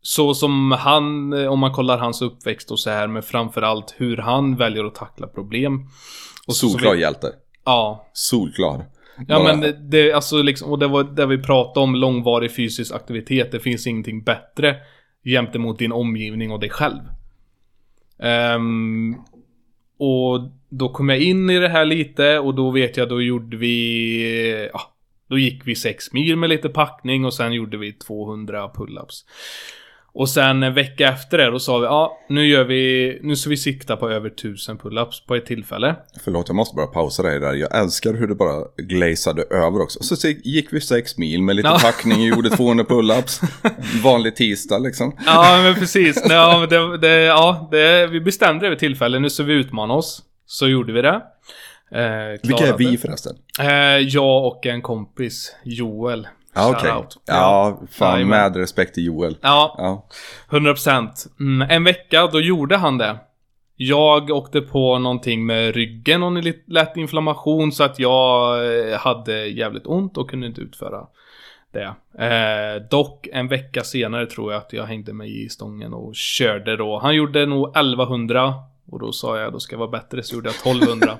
Så 0.03 0.35
som 0.35 0.73
han, 0.73 1.33
om 1.49 1.59
man 1.59 1.73
kollar 1.73 1.99
hans 1.99 2.23
uppväxt 2.23 2.71
och 2.71 2.81
så 2.81 2.91
här, 2.91 3.07
men 3.07 3.23
framförallt 3.23 3.95
hur 3.97 4.17
han 4.17 4.57
väljer 4.57 4.85
att 4.85 4.95
tackla 4.95 5.27
problem. 5.27 5.89
Och 6.47 6.57
Solklar 6.57 6.95
vi... 6.95 7.01
hjälte. 7.01 7.33
Ja. 7.65 8.11
Solklar. 8.13 8.87
Ja 9.29 9.39
Bara... 9.39 9.57
men 9.57 9.91
det, 9.91 10.13
alltså 10.13 10.43
liksom, 10.43 10.71
och 10.71 10.79
det 10.79 10.89
var 10.89 11.05
det 11.05 11.27
vi 11.27 11.39
pratade 11.39 11.85
om, 11.85 11.95
långvarig 11.95 12.57
fysisk 12.57 12.95
aktivitet. 12.95 13.53
Det 13.53 13.61
finns 13.61 13.87
ingenting 13.87 14.23
bättre 14.23 14.77
jämte 15.25 15.59
mot 15.59 15.79
din 15.79 15.93
omgivning 15.93 16.51
och 16.51 16.61
dig 16.61 16.71
själv. 16.71 17.01
Um, 18.57 19.17
och 19.99 20.41
då 20.69 20.89
kom 20.89 21.09
jag 21.09 21.19
in 21.19 21.51
i 21.51 21.59
det 21.59 21.69
här 21.69 21.85
lite 21.85 22.39
och 22.39 22.55
då 22.55 22.71
vet 22.71 22.97
jag, 22.97 23.09
då 23.09 23.23
gjorde 23.23 23.57
vi, 23.57 24.71
ja, 24.73 24.81
Då 25.29 25.39
gick 25.39 25.67
vi 25.67 25.75
6 25.75 26.13
mil 26.13 26.37
med 26.37 26.51
lite 26.51 26.69
packning 26.69 27.25
och 27.25 27.35
sen 27.35 27.53
gjorde 27.53 27.77
vi 27.77 27.93
200 27.93 28.71
pull-ups. 28.75 29.25
Och 30.15 30.29
sen 30.29 30.63
en 30.63 30.75
vecka 30.75 31.09
efter 31.09 31.39
det, 31.39 31.51
då 31.51 31.59
sa 31.59 31.79
vi 31.79 31.85
ja, 31.87 32.19
nu 32.29 32.47
gör 32.47 32.65
vi, 32.65 33.19
nu 33.23 33.37
ska 33.37 33.51
vi 33.51 33.57
sikta 33.57 33.97
på 33.97 34.11
över 34.11 34.29
1000 34.31 34.79
pull-ups 34.79 35.27
på 35.27 35.35
ett 35.35 35.47
tillfälle. 35.47 35.97
Förlåt, 36.25 36.49
jag 36.49 36.55
måste 36.55 36.77
bara 36.77 36.87
pausa 36.87 37.23
dig 37.23 37.41
där. 37.41 37.55
Jag 37.55 37.79
älskar 37.81 38.15
hur 38.15 38.27
det 38.29 38.35
bara 38.35 38.65
glazade 38.77 39.43
över 39.43 39.81
också. 39.83 40.03
Så 40.03 40.29
gick 40.29 40.73
vi 40.73 40.81
sex 40.81 41.19
mil 41.19 41.43
med 41.43 41.57
lite 41.57 41.69
Ja. 41.69 41.79
packning 41.83 42.21
och 42.21 42.27
gjorde 42.37 42.51
200 42.51 42.85
pull-ups. 42.85 43.43
Vanlig 44.05 44.37
tisdag 44.37 44.79
liksom. 44.79 45.17
Ja, 45.27 45.61
men 45.63 45.75
precis. 45.75 46.23
Ja, 46.29 46.57
men 46.61 46.69
det, 46.69 46.99
det, 46.99 47.21
ja 47.23 47.69
det, 47.71 48.07
vi 48.07 48.21
bestämde 48.21 48.67
det 48.67 48.71
vid 48.71 48.79
tillfälle, 48.79 49.19
nu 49.19 49.31
ska 49.31 49.43
vi 49.43 49.53
utmana 49.55 49.95
oss. 49.95 50.23
Så 50.47 50.69
gjorde 50.69 50.93
vi 50.93 51.03
det. 51.03 51.21
Eh, 51.95 52.41
Vilka 52.43 52.67
är 52.67 52.77
vi 52.79 52.99
förresten? 52.99 53.37
Eh, 53.61 53.69
jag 53.99 54.47
och 54.47 54.67
en 54.67 54.83
kompis, 54.83 55.57
Joel. 55.65 56.29
Ja, 56.55 56.71
okej. 56.71 56.91
Shoutout. 56.91 57.17
Ja, 57.27 57.81
fan 57.91 58.13
Jajamän. 58.13 58.29
med 58.53 58.57
respekt 58.57 58.95
till 58.95 59.05
Joel. 59.07 59.37
Ja, 59.43 59.75
Ja. 59.79 60.09
100%. 60.51 61.27
Mm, 61.41 61.71
en 61.71 61.85
vecka, 61.85 62.27
då 62.27 62.41
gjorde 62.41 62.77
han 62.77 62.99
det. 62.99 63.17
Jag 63.77 64.31
åkte 64.31 64.61
på 64.61 64.99
någonting 64.99 65.47
med 65.47 65.75
ryggen, 65.75 66.21
någon 66.21 66.41
lit- 66.41 66.65
lätt 66.69 66.97
inflammation 66.97 67.73
så 67.73 67.85
att 67.85 67.99
jag 67.99 68.57
eh, 68.91 68.99
hade 68.99 69.47
jävligt 69.47 69.87
ont 69.87 70.17
och 70.17 70.31
kunde 70.31 70.47
inte 70.47 70.61
utföra 70.61 71.01
det. 71.73 71.95
Eh, 72.25 72.83
dock 72.91 73.27
en 73.33 73.49
vecka 73.49 73.83
senare 73.85 74.27
tror 74.27 74.53
jag 74.53 74.63
att 74.63 74.73
jag 74.73 74.85
hängde 74.85 75.13
mig 75.13 75.45
i 75.45 75.49
stången 75.49 75.95
och 75.95 76.15
körde 76.17 76.77
då. 76.77 76.99
Han 76.99 77.15
gjorde 77.15 77.47
nog 77.47 77.69
1100 77.77 78.55
och 78.91 79.01
då 79.01 79.13
sa 79.13 79.39
jag 79.41 79.53
då 79.53 79.61
ska 79.61 79.73
jag 79.75 79.79
vara 79.79 79.91
bättre 79.91 80.23
så 80.23 80.35
gjorde 80.35 80.49
jag 80.49 80.75
1200. 80.77 81.17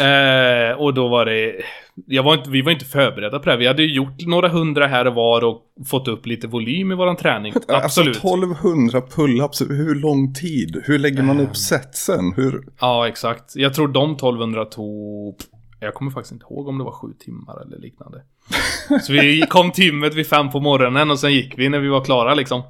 eh, 0.70 0.72
och 0.80 0.94
då 0.94 1.08
var 1.08 1.24
det 1.24 1.62
jag 2.06 2.22
var 2.22 2.34
inte, 2.34 2.50
vi 2.50 2.62
var 2.62 2.72
inte 2.72 2.84
förberedda 2.84 3.38
på 3.38 3.44
det 3.44 3.50
här. 3.50 3.58
Vi 3.58 3.66
hade 3.66 3.82
ju 3.82 3.94
gjort 3.94 4.26
några 4.26 4.48
hundra 4.48 4.86
här 4.86 5.06
och 5.06 5.14
var 5.14 5.44
och 5.44 5.60
fått 5.86 6.08
upp 6.08 6.26
lite 6.26 6.46
volym 6.46 6.92
i 6.92 6.94
våran 6.94 7.16
träning. 7.16 7.52
Absolut. 7.68 8.16
Alltså 8.16 8.28
1200 8.28 9.00
pull-ups, 9.00 9.68
hur 9.68 9.94
lång 9.94 10.34
tid? 10.34 10.82
Hur 10.84 10.98
lägger 10.98 11.22
man 11.22 11.40
Eh. 11.40 11.44
upp 11.44 11.56
setsen? 11.56 12.32
Hur? 12.36 12.64
Ja, 12.80 13.08
exakt. 13.08 13.56
Jag 13.56 13.74
tror 13.74 13.88
de 13.88 14.12
1200 14.12 14.64
tog... 14.64 15.36
Jag 15.80 15.94
kommer 15.94 16.10
faktiskt 16.10 16.32
inte 16.32 16.44
ihåg 16.44 16.68
om 16.68 16.78
det 16.78 16.84
var 16.84 16.92
sju 16.92 17.08
timmar 17.18 17.62
eller 17.62 17.78
liknande. 17.78 18.22
Så 19.02 19.12
vi 19.12 19.44
kom 19.48 19.72
timmet 19.72 20.14
vid 20.14 20.26
fem 20.26 20.50
på 20.50 20.60
morgonen 20.60 21.10
och 21.10 21.18
sen 21.18 21.32
gick 21.32 21.58
vi 21.58 21.68
när 21.68 21.78
vi 21.78 21.88
var 21.88 22.04
klara 22.04 22.34
liksom. 22.34 22.62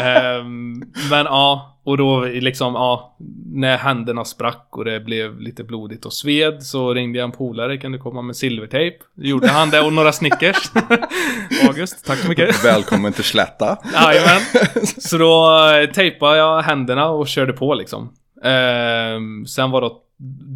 Ehm, 0.00 0.78
men 1.10 1.24
ja, 1.24 1.78
och 1.84 1.96
då 1.96 2.20
liksom 2.24 2.74
ja, 2.74 3.16
när 3.46 3.76
händerna 3.76 4.24
sprack 4.24 4.68
och 4.70 4.84
det 4.84 5.00
blev 5.00 5.40
lite 5.40 5.64
blodigt 5.64 6.04
och 6.04 6.12
sved 6.12 6.62
så 6.62 6.94
ringde 6.94 7.18
jag 7.18 7.24
en 7.24 7.32
polare, 7.32 7.78
kan 7.78 7.92
du 7.92 7.98
komma 7.98 8.22
med 8.22 8.36
silvertejp? 8.36 8.96
Gjorde 9.14 9.48
han 9.48 9.70
det 9.70 9.80
och 9.80 9.92
några 9.92 10.12
Snickers. 10.12 10.70
August, 11.68 12.06
tack 12.06 12.18
så 12.18 12.28
mycket. 12.28 12.64
Välkommen 12.64 13.12
till 13.12 13.24
Slätta. 13.24 13.78
Jajamän. 13.92 14.40
Så 14.98 15.18
då 15.18 15.64
eh, 15.70 15.90
tejpade 15.90 16.36
jag 16.36 16.62
händerna 16.62 17.08
och 17.08 17.28
körde 17.28 17.52
på 17.52 17.74
liksom. 17.74 18.12
Ehm, 18.44 19.46
sen 19.46 19.70
var 19.70 19.80
då 19.80 20.02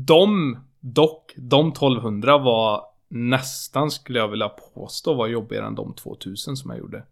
de, 0.07 0.57
dock, 0.83 1.33
de 1.37 1.69
1200 1.69 2.39
var 2.39 2.83
nästan 3.09 3.91
skulle 3.91 4.19
jag 4.19 4.29
vilja 4.29 4.49
påstå 4.49 5.15
var 5.15 5.27
jobbigare 5.27 5.67
än 5.67 5.75
de 5.75 5.95
2000 5.95 6.57
som 6.57 6.71
jag 6.71 6.79
gjorde. 6.79 7.03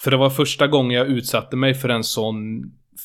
För 0.00 0.10
det 0.10 0.16
var 0.16 0.30
första 0.30 0.66
gången 0.66 0.98
jag 0.98 1.06
utsatte 1.06 1.56
mig 1.56 1.74
för 1.74 1.88
en 1.88 2.04
sån 2.04 2.62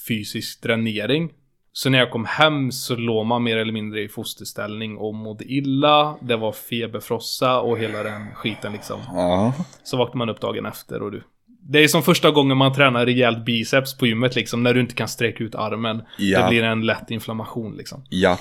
fysisk 0.07 0.61
dränering. 0.61 1.31
Så 1.73 1.89
när 1.89 1.99
jag 1.99 2.11
kom 2.11 2.25
hem 2.25 2.71
så 2.71 2.95
låg 2.95 3.25
man 3.25 3.43
mer 3.43 3.57
eller 3.57 3.73
mindre 3.73 4.01
i 4.01 4.09
fosterställning 4.09 4.97
och 4.97 5.15
mådde 5.15 5.43
illa. 5.45 6.17
Det 6.21 6.37
var 6.37 6.51
feberfrossa 6.51 7.59
och 7.59 7.79
hela 7.79 8.03
den 8.03 8.35
skiten 8.35 8.73
liksom. 8.73 8.99
Ja. 9.07 9.53
Så 9.83 9.97
vaknar 9.97 10.17
man 10.17 10.29
upp 10.29 10.41
dagen 10.41 10.65
efter 10.65 11.01
och 11.01 11.11
du... 11.11 11.23
Det 11.63 11.79
är 11.79 11.87
som 11.87 12.03
första 12.03 12.31
gången 12.31 12.57
man 12.57 12.73
tränar 12.73 13.05
rejält 13.05 13.45
biceps 13.45 13.97
på 13.97 14.07
gymmet 14.07 14.35
liksom, 14.35 14.63
när 14.63 14.73
du 14.73 14.79
inte 14.79 14.95
kan 14.95 15.07
sträcka 15.07 15.43
ut 15.43 15.55
armen. 15.55 16.01
Ja. 16.17 16.41
Det 16.41 16.49
blir 16.49 16.63
en 16.63 16.85
lätt 16.85 17.11
inflammation 17.11 17.75
liksom. 17.77 18.03
Ja. 18.09 18.37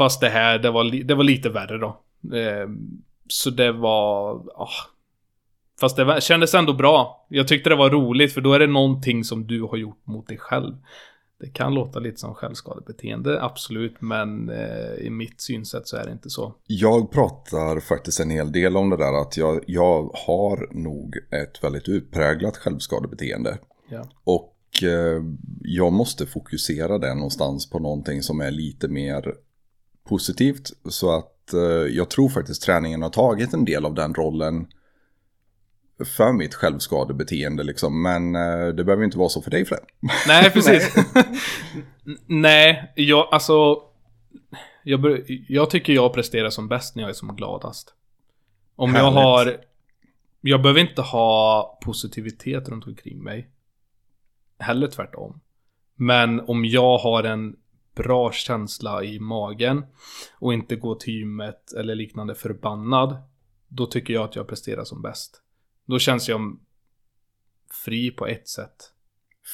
Fast 0.00 0.20
det 0.20 0.28
här, 0.28 0.58
det 0.58 0.70
var, 0.70 1.04
det 1.04 1.14
var 1.14 1.24
lite 1.24 1.48
värre 1.48 1.78
då. 1.78 2.00
Eh, 2.36 2.68
så 3.28 3.50
det 3.50 3.72
var... 3.72 4.34
ah. 4.54 4.68
Fast 5.80 5.96
det 5.96 6.04
var, 6.04 6.20
kändes 6.20 6.54
ändå 6.54 6.72
bra. 6.72 7.26
Jag 7.28 7.48
tyckte 7.48 7.70
det 7.70 7.76
var 7.76 7.90
roligt 7.90 8.32
för 8.32 8.40
då 8.40 8.52
är 8.52 8.58
det 8.58 8.66
någonting 8.66 9.24
som 9.24 9.46
du 9.46 9.62
har 9.62 9.76
gjort 9.76 10.06
mot 10.06 10.28
dig 10.28 10.38
själv. 10.38 10.74
Det 11.40 11.50
kan 11.50 11.74
låta 11.74 11.98
lite 11.98 12.20
som 12.20 12.34
självskadebeteende, 12.34 13.42
absolut, 13.42 14.00
men 14.00 14.50
eh, 14.50 14.94
i 15.06 15.10
mitt 15.10 15.40
synsätt 15.40 15.88
så 15.88 15.96
är 15.96 16.04
det 16.04 16.12
inte 16.12 16.30
så. 16.30 16.54
Jag 16.66 17.10
pratar 17.10 17.80
faktiskt 17.80 18.20
en 18.20 18.30
hel 18.30 18.52
del 18.52 18.76
om 18.76 18.90
det 18.90 18.96
där 18.96 19.22
att 19.22 19.36
jag, 19.36 19.64
jag 19.66 20.10
har 20.26 20.68
nog 20.74 21.16
ett 21.16 21.64
väldigt 21.64 21.88
utpräglat 21.88 22.56
självskadebeteende. 22.56 23.58
Ja. 23.90 24.04
Och 24.24 24.82
eh, 24.82 25.22
jag 25.62 25.92
måste 25.92 26.26
fokusera 26.26 26.98
det 26.98 27.14
någonstans 27.14 27.70
på 27.70 27.78
någonting 27.78 28.22
som 28.22 28.40
är 28.40 28.50
lite 28.50 28.88
mer 28.88 29.34
positivt. 30.08 30.70
Så 30.88 31.18
att 31.18 31.52
eh, 31.52 31.60
jag 31.96 32.10
tror 32.10 32.28
faktiskt 32.28 32.62
träningen 32.62 33.02
har 33.02 33.10
tagit 33.10 33.54
en 33.54 33.64
del 33.64 33.84
av 33.84 33.94
den 33.94 34.14
rollen 34.14 34.66
för 36.04 36.32
mitt 36.32 36.54
självskadebeteende 36.54 37.62
liksom. 37.62 38.02
Men 38.02 38.34
eh, 38.34 38.68
det 38.68 38.84
behöver 38.84 39.04
inte 39.04 39.18
vara 39.18 39.28
så 39.28 39.42
för 39.42 39.50
dig 39.50 39.64
Fred. 39.64 39.84
Nej, 40.28 40.50
precis. 40.52 40.94
Nej, 42.26 42.92
jag, 42.96 43.28
alltså... 43.32 43.82
Jag, 44.82 45.24
jag 45.48 45.70
tycker 45.70 45.92
jag 45.92 46.14
presterar 46.14 46.50
som 46.50 46.68
bäst 46.68 46.96
när 46.96 47.02
jag 47.02 47.10
är 47.10 47.14
som 47.14 47.36
gladast. 47.36 47.94
Om 48.76 48.94
jag 48.94 49.02
Härligt. 49.02 49.16
har... 49.16 49.60
Jag 50.40 50.62
behöver 50.62 50.80
inte 50.80 51.02
ha 51.02 51.78
positivitet 51.84 52.68
runt 52.68 52.86
omkring 52.86 53.22
mig. 53.22 53.50
Heller 54.58 54.86
tvärtom. 54.86 55.40
Men 55.96 56.40
om 56.40 56.64
jag 56.64 56.98
har 56.98 57.24
en 57.24 57.56
bra 57.94 58.32
känsla 58.32 59.04
i 59.04 59.20
magen 59.20 59.84
och 60.38 60.54
inte 60.54 60.76
går 60.76 60.94
till 60.94 61.14
gymmet 61.14 61.72
eller 61.72 61.94
liknande 61.94 62.34
förbannad. 62.34 63.16
Då 63.68 63.86
tycker 63.86 64.14
jag 64.14 64.24
att 64.24 64.36
jag 64.36 64.48
presterar 64.48 64.84
som 64.84 65.02
bäst. 65.02 65.42
Då 65.86 65.98
känns 65.98 66.28
jag 66.28 66.58
fri 67.84 68.10
på 68.10 68.26
ett 68.26 68.48
sätt. 68.48 68.92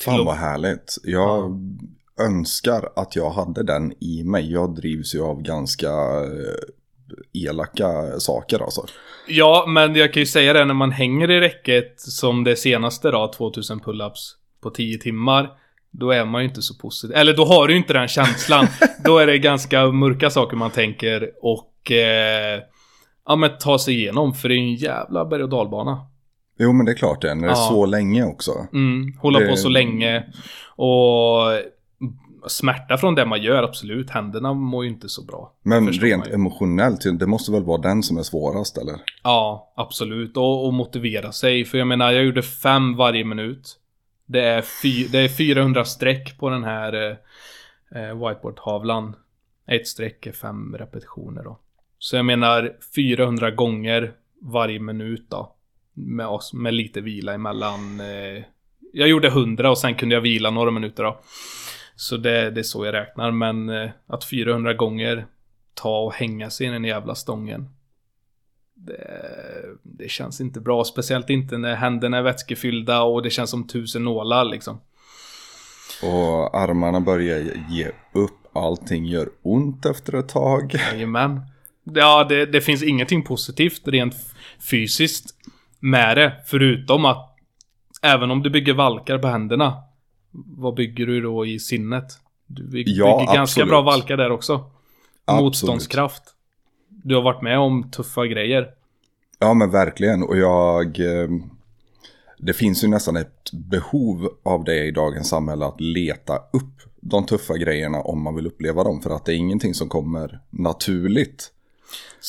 Fan 0.04 0.24
vad 0.24 0.36
härligt. 0.36 0.96
Jag 1.02 1.60
önskar 2.20 2.88
att 2.96 3.16
jag 3.16 3.30
hade 3.30 3.62
den 3.62 3.92
i 4.00 4.24
mig. 4.24 4.52
Jag 4.52 4.74
drivs 4.74 5.14
ju 5.14 5.22
av 5.22 5.42
ganska 5.42 5.90
eh, 6.24 7.48
elaka 7.48 8.20
saker 8.20 8.62
alltså. 8.62 8.86
Ja, 9.28 9.64
men 9.68 9.94
jag 9.94 10.12
kan 10.12 10.20
ju 10.20 10.26
säga 10.26 10.52
det 10.52 10.64
när 10.64 10.74
man 10.74 10.92
hänger 10.92 11.30
i 11.30 11.40
räcket 11.40 12.00
som 12.00 12.44
det 12.44 12.56
senaste 12.56 13.10
då, 13.10 13.32
2000 13.36 13.80
pull-ups 13.80 14.34
på 14.60 14.70
10 14.70 14.98
timmar. 14.98 15.58
Då 15.98 16.10
är 16.10 16.24
man 16.24 16.42
ju 16.42 16.48
inte 16.48 16.62
så 16.62 16.74
positiv. 16.74 17.16
Eller 17.16 17.36
då 17.36 17.44
har 17.44 17.66
du 17.66 17.72
ju 17.72 17.78
inte 17.78 17.92
den 17.92 18.08
känslan. 18.08 18.66
då 19.04 19.18
är 19.18 19.26
det 19.26 19.38
ganska 19.38 19.86
mörka 19.86 20.30
saker 20.30 20.56
man 20.56 20.70
tänker 20.70 21.30
och... 21.42 21.90
Eh, 21.92 22.60
ja 23.26 23.36
men 23.36 23.50
ta 23.60 23.78
sig 23.78 23.94
igenom, 23.94 24.34
för 24.34 24.48
det 24.48 24.54
är 24.54 24.56
ju 24.56 24.62
en 24.62 24.74
jävla 24.74 25.24
berg 25.24 25.42
och 25.42 25.48
dalbana. 25.48 25.98
Jo 26.58 26.72
men 26.72 26.86
det 26.86 26.92
är 26.92 26.96
klart 26.96 27.22
det, 27.22 27.34
när 27.34 27.42
det 27.42 27.52
är 27.52 27.56
Ja. 27.56 27.68
så 27.70 27.86
länge 27.86 28.24
också. 28.24 28.50
Mm, 28.72 29.12
hålla 29.18 29.38
Det- 29.40 29.46
på 29.48 29.56
så 29.56 29.68
länge. 29.68 30.24
Och 30.76 31.42
smärta 32.46 32.96
från 32.96 33.14
det 33.14 33.26
man 33.26 33.42
gör, 33.42 33.62
absolut. 33.62 34.10
Händerna 34.10 34.54
mår 34.54 34.84
ju 34.84 34.90
inte 34.90 35.08
så 35.08 35.24
bra. 35.24 35.52
Men 35.62 35.92
rent 35.92 36.26
emotionellt, 36.26 37.18
det 37.18 37.26
måste 37.26 37.52
väl 37.52 37.64
vara 37.64 37.80
den 37.80 38.02
som 38.02 38.18
är 38.18 38.22
svårast 38.22 38.78
eller? 38.78 38.94
Ja, 39.22 39.72
absolut. 39.76 40.36
Och, 40.36 40.66
och 40.66 40.72
motivera 40.74 41.32
sig. 41.32 41.64
För 41.64 41.78
jag 41.78 41.86
menar, 41.86 42.12
jag 42.12 42.24
gjorde 42.24 42.42
fem 42.42 42.96
varje 42.96 43.24
minut. 43.24 43.76
Det 44.26 44.40
är, 44.40 44.62
fy, 44.82 45.08
det 45.08 45.18
är 45.18 45.28
400 45.28 45.84
streck 45.84 46.38
på 46.38 46.50
den 46.50 46.64
här 46.64 46.92
eh, 46.92 47.16
eh, 48.02 48.28
whiteboardtavlan. 48.28 49.16
Ett 49.66 49.88
streck 49.88 50.26
är 50.26 50.32
fem 50.32 50.76
repetitioner 50.78 51.44
då. 51.44 51.58
Så 51.98 52.16
jag 52.16 52.24
menar 52.24 52.76
400 52.94 53.50
gånger 53.50 54.12
varje 54.42 54.80
minut 54.80 55.26
då. 55.30 55.52
Med, 55.94 56.26
oss, 56.26 56.52
med 56.52 56.74
lite 56.74 57.00
vila 57.00 57.34
emellan. 57.34 58.00
Eh, 58.00 58.42
jag 58.92 59.08
gjorde 59.08 59.28
100 59.28 59.70
och 59.70 59.78
sen 59.78 59.94
kunde 59.94 60.14
jag 60.14 60.22
vila 60.22 60.50
några 60.50 60.70
minuter 60.70 61.04
då. 61.04 61.20
Så 61.96 62.16
det, 62.16 62.50
det 62.50 62.60
är 62.60 62.62
så 62.62 62.84
jag 62.84 62.94
räknar. 62.94 63.30
Men 63.30 63.68
eh, 63.68 63.90
att 64.06 64.24
400 64.24 64.74
gånger 64.74 65.26
ta 65.74 65.98
och 65.98 66.14
hänga 66.14 66.50
sig 66.50 66.66
i 66.66 66.70
den 66.70 66.84
jävla 66.84 67.14
stången. 67.14 67.68
Det, 68.78 69.00
det 69.82 70.10
känns 70.10 70.40
inte 70.40 70.60
bra, 70.60 70.84
speciellt 70.84 71.30
inte 71.30 71.58
när 71.58 71.74
händerna 71.74 72.18
är 72.18 72.22
vätskefyllda 72.22 73.02
och 73.02 73.22
det 73.22 73.30
känns 73.30 73.50
som 73.50 73.66
tusen 73.66 74.04
nålar 74.04 74.44
liksom. 74.44 74.80
Och 76.02 76.56
armarna 76.56 77.00
börjar 77.00 77.38
ge 77.70 77.90
upp, 78.12 78.56
allting 78.56 79.06
gör 79.06 79.28
ont 79.42 79.86
efter 79.86 80.14
ett 80.14 80.28
tag. 80.28 80.74
Jajamän. 80.92 81.40
Ja, 81.84 82.24
det, 82.24 82.46
det 82.46 82.60
finns 82.60 82.82
ingenting 82.82 83.24
positivt 83.24 83.88
rent 83.88 84.14
fysiskt 84.70 85.34
med 85.80 86.16
det, 86.16 86.32
förutom 86.46 87.04
att 87.04 87.36
även 88.02 88.30
om 88.30 88.42
du 88.42 88.50
bygger 88.50 88.74
valkar 88.74 89.18
på 89.18 89.28
händerna, 89.28 89.82
vad 90.56 90.74
bygger 90.74 91.06
du 91.06 91.20
då 91.20 91.46
i 91.46 91.58
sinnet? 91.58 92.04
Du 92.46 92.64
bygger, 92.68 92.92
Ja, 92.92 93.18
bygger 93.18 93.34
ganska 93.34 93.66
bra 93.66 93.82
valkar 93.82 94.16
där 94.16 94.30
också. 94.30 94.70
Absolut. 95.24 95.44
Motståndskraft. 95.44 96.22
Du 97.08 97.14
har 97.14 97.22
varit 97.22 97.42
med 97.42 97.58
om 97.58 97.90
tuffa 97.90 98.26
grejer. 98.26 98.68
Ja 99.38 99.54
men 99.54 99.70
verkligen 99.70 100.22
och 100.22 100.36
jag... 100.38 101.00
eh, 101.00 101.28
Det 102.38 102.52
finns 102.52 102.84
ju 102.84 102.88
nästan 102.88 103.16
ett 103.16 103.52
behov 103.52 104.28
av 104.44 104.64
det 104.64 104.84
i 104.84 104.90
dagens 104.90 105.28
samhälle 105.28 105.66
att 105.66 105.80
leta 105.80 106.36
upp 106.36 106.74
de 107.00 107.26
tuffa 107.26 107.56
grejerna 107.56 108.00
om 108.00 108.22
man 108.22 108.34
vill 108.34 108.46
uppleva 108.46 108.84
dem. 108.84 109.00
För 109.00 109.10
att 109.10 109.24
det 109.24 109.32
är 109.32 109.36
ingenting 109.36 109.74
som 109.74 109.88
kommer 109.88 110.40
naturligt 110.50 111.52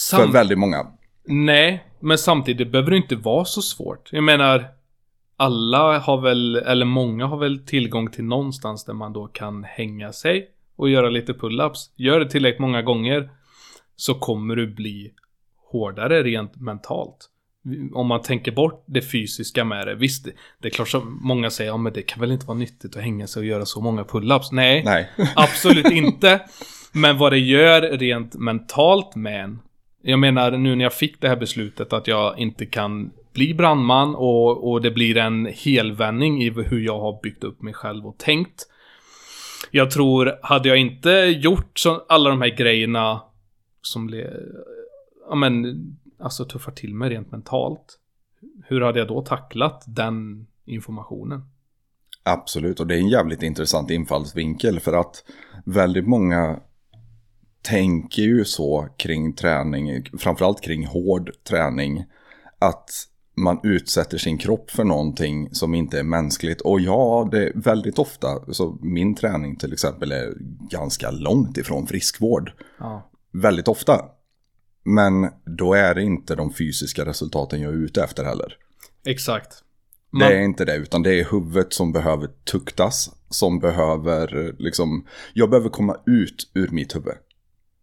för 0.10 0.18
Sam- 0.18 0.32
väldigt 0.32 0.58
många. 0.60 0.88
Nej, 1.26 1.84
men 2.00 2.18
samtidigt 2.18 2.72
behöver 2.72 2.92
det 2.92 2.98
inte 2.98 3.16
vara 3.16 3.46
så 3.46 3.62
svårt. 3.62 4.10
Jag 4.12 4.24
menar, 4.24 4.66
alla 5.38 6.00
har 6.00 6.22
väl, 6.22 6.56
eller 6.56 6.86
många 6.86 7.26
har 7.26 7.38
väl 7.38 7.60
tillgång 7.66 8.12
till 8.12 8.24
någonstans 8.24 8.86
där 8.86 8.94
man 8.94 9.14
då 9.14 9.28
kan 9.28 9.64
hänga 9.64 10.12
sig 10.14 10.50
och 10.76 10.90
göra 10.90 11.10
lite 11.10 11.34
pull-ups. 11.34 11.90
Gör 11.96 12.20
det 12.20 12.30
tillräckligt 12.30 12.60
många 12.62 12.82
gånger 12.82 13.30
så 13.98 14.14
kommer 14.14 14.56
du 14.56 14.68
bli 14.68 15.12
hårdare 15.72 16.24
rent 16.24 16.56
mentalt. 16.56 17.30
Om 17.94 18.08
man 18.08 18.22
tänker 18.22 18.52
bort 18.52 18.84
det 18.88 19.02
fysiska 19.02 19.64
med 19.66 19.88
det. 19.88 19.96
Visst, 19.96 20.26
det- 20.26 20.32
det 20.62 20.68
är 20.68 20.72
klart 20.72 20.88
som 20.90 21.20
många 21.22 21.50
säger, 21.50 21.72
ja 21.72 21.78
men 21.78 21.94
det 21.94 22.02
kan 22.02 22.22
väl 22.22 22.32
inte 22.32 22.46
vara 22.46 22.58
nyttigt 22.58 22.96
att 22.98 23.04
hänga 23.04 23.28
sig 23.28 23.40
och 23.40 23.46
göra 23.46 23.66
så 23.66 23.82
många 23.82 24.04
pull-ups. 24.04 24.48
Nej, 24.52 24.84
Nej. 24.86 25.10
Absolut 25.36 25.92
inte. 25.92 26.42
Men 26.92 27.18
vad 27.18 27.32
det 27.32 27.40
gör 27.40 27.82
rent 27.82 28.36
mentalt 28.36 29.16
med 29.16 29.44
en. 29.44 29.60
Jag 30.02 30.20
menar 30.20 30.52
nu 30.52 30.76
när 30.76 30.84
jag 30.86 30.94
fick 30.94 31.22
det 31.22 31.30
här 31.30 31.36
beslutet 31.36 31.94
att 31.94 32.08
jag 32.08 32.40
inte 32.40 32.66
kan 32.66 33.12
bli 33.34 33.54
brandman 33.54 34.16
och, 34.16 34.72
och 34.72 34.82
det 34.82 34.92
blir 34.92 35.18
en 35.18 35.46
helvändning 35.46 36.44
i 36.44 36.50
hur 36.50 36.80
jag 36.80 37.00
har 37.00 37.20
byggt 37.24 37.44
upp 37.44 37.62
mig 37.62 37.74
själv 37.74 38.08
och 38.08 38.18
tänkt. 38.18 38.68
Jag 39.72 39.92
tror, 39.92 40.40
hade 40.44 40.70
jag 40.70 40.78
inte 40.78 41.10
gjort 41.38 41.80
så, 41.80 42.06
alla 42.10 42.30
de 42.30 42.42
här 42.42 42.56
grejerna 42.58 43.22
som 43.92 44.08
blev, 44.08 44.34
ja 45.30 45.36
men, 45.36 45.76
alltså 46.20 46.46
tuffar 46.46 46.72
till 46.72 46.96
mig 46.96 47.10
rent 47.10 47.32
mentalt. 47.32 48.00
Hur 48.66 48.82
hade 48.82 49.00
jag 49.00 49.08
då 49.08 49.22
tacklat 49.22 49.84
den 49.88 50.48
informationen? 50.66 51.42
Absolut, 52.24 52.80
och 52.80 52.88
det 52.88 52.96
är 52.96 53.00
en 53.00 53.10
jävligt 53.10 53.44
intressant 53.44 53.92
infallsvinkel 53.92 54.80
för 54.80 54.94
att 54.94 55.24
väldigt 55.66 56.08
många 56.08 56.60
tänker 57.62 58.22
ju 58.22 58.46
så 58.46 58.88
kring 58.98 59.34
träning, 59.34 60.04
framförallt 60.20 60.62
kring 60.62 60.86
hård 60.86 61.32
träning, 61.44 62.06
att 62.60 62.90
man 63.36 63.60
utsätter 63.64 64.18
sin 64.18 64.38
kropp 64.38 64.72
för 64.72 64.84
någonting 64.84 65.50
som 65.52 65.74
inte 65.74 66.00
är 66.00 66.04
mänskligt. 66.04 66.62
Och 66.62 66.80
ja, 66.80 67.28
det 67.32 67.48
är 67.48 67.52
väldigt 67.56 68.00
ofta, 68.00 68.54
så 68.54 68.78
min 68.82 69.16
träning 69.16 69.56
till 69.56 69.74
exempel 69.74 70.12
är 70.12 70.34
ganska 70.70 71.12
långt 71.12 71.58
ifrån 71.58 71.88
friskvård. 71.88 72.52
Ja, 72.80 73.12
Väldigt 73.42 73.68
ofta. 73.68 74.06
Men 74.84 75.30
då 75.46 75.74
är 75.74 75.96
det 75.96 76.04
inte 76.04 76.36
de 76.36 76.54
fysiska 76.54 77.06
resultaten 77.06 77.62
jag 77.62 77.74
är 77.74 77.78
ute 77.78 78.04
efter 78.04 78.24
heller. 78.24 78.58
exakt. 79.06 79.64
Det 80.20 80.26
är 80.26 80.42
inte 80.42 80.66
det, 80.66 80.76
utan 80.76 81.04
det 81.04 81.20
är 81.20 81.32
huvudet 81.32 81.74
som 81.74 81.92
behöver 81.92 82.30
tuktas. 82.52 83.10
Som 83.30 83.60
behöver, 83.60 84.56
liksom, 84.60 85.06
jag 85.34 85.50
behöver 85.50 85.70
komma 85.70 85.98
ut 86.06 86.52
ur 86.54 86.70
mitt 86.70 86.96
huvud. 86.96 87.14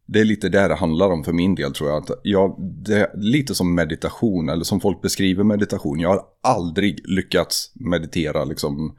Det 0.06 0.20
är 0.20 0.24
lite 0.24 0.48
det 0.48 0.68
det 0.68 0.74
handlar 0.74 1.10
om 1.10 1.24
för 1.24 1.32
min 1.32 1.54
del 1.54 1.72
tror 1.72 1.90
jag. 1.90 2.02
Att 2.02 2.20
jag 2.22 2.56
det 2.58 3.00
är 3.00 3.10
lite 3.14 3.54
som 3.54 3.74
meditation, 3.74 4.48
eller 4.48 4.64
som 4.64 4.80
folk 4.80 5.02
beskriver 5.02 5.44
meditation. 5.44 6.00
Jag 6.00 6.08
har 6.08 6.22
aldrig 6.42 7.08
lyckats 7.08 7.72
meditera 7.74 8.44
liksom, 8.44 8.96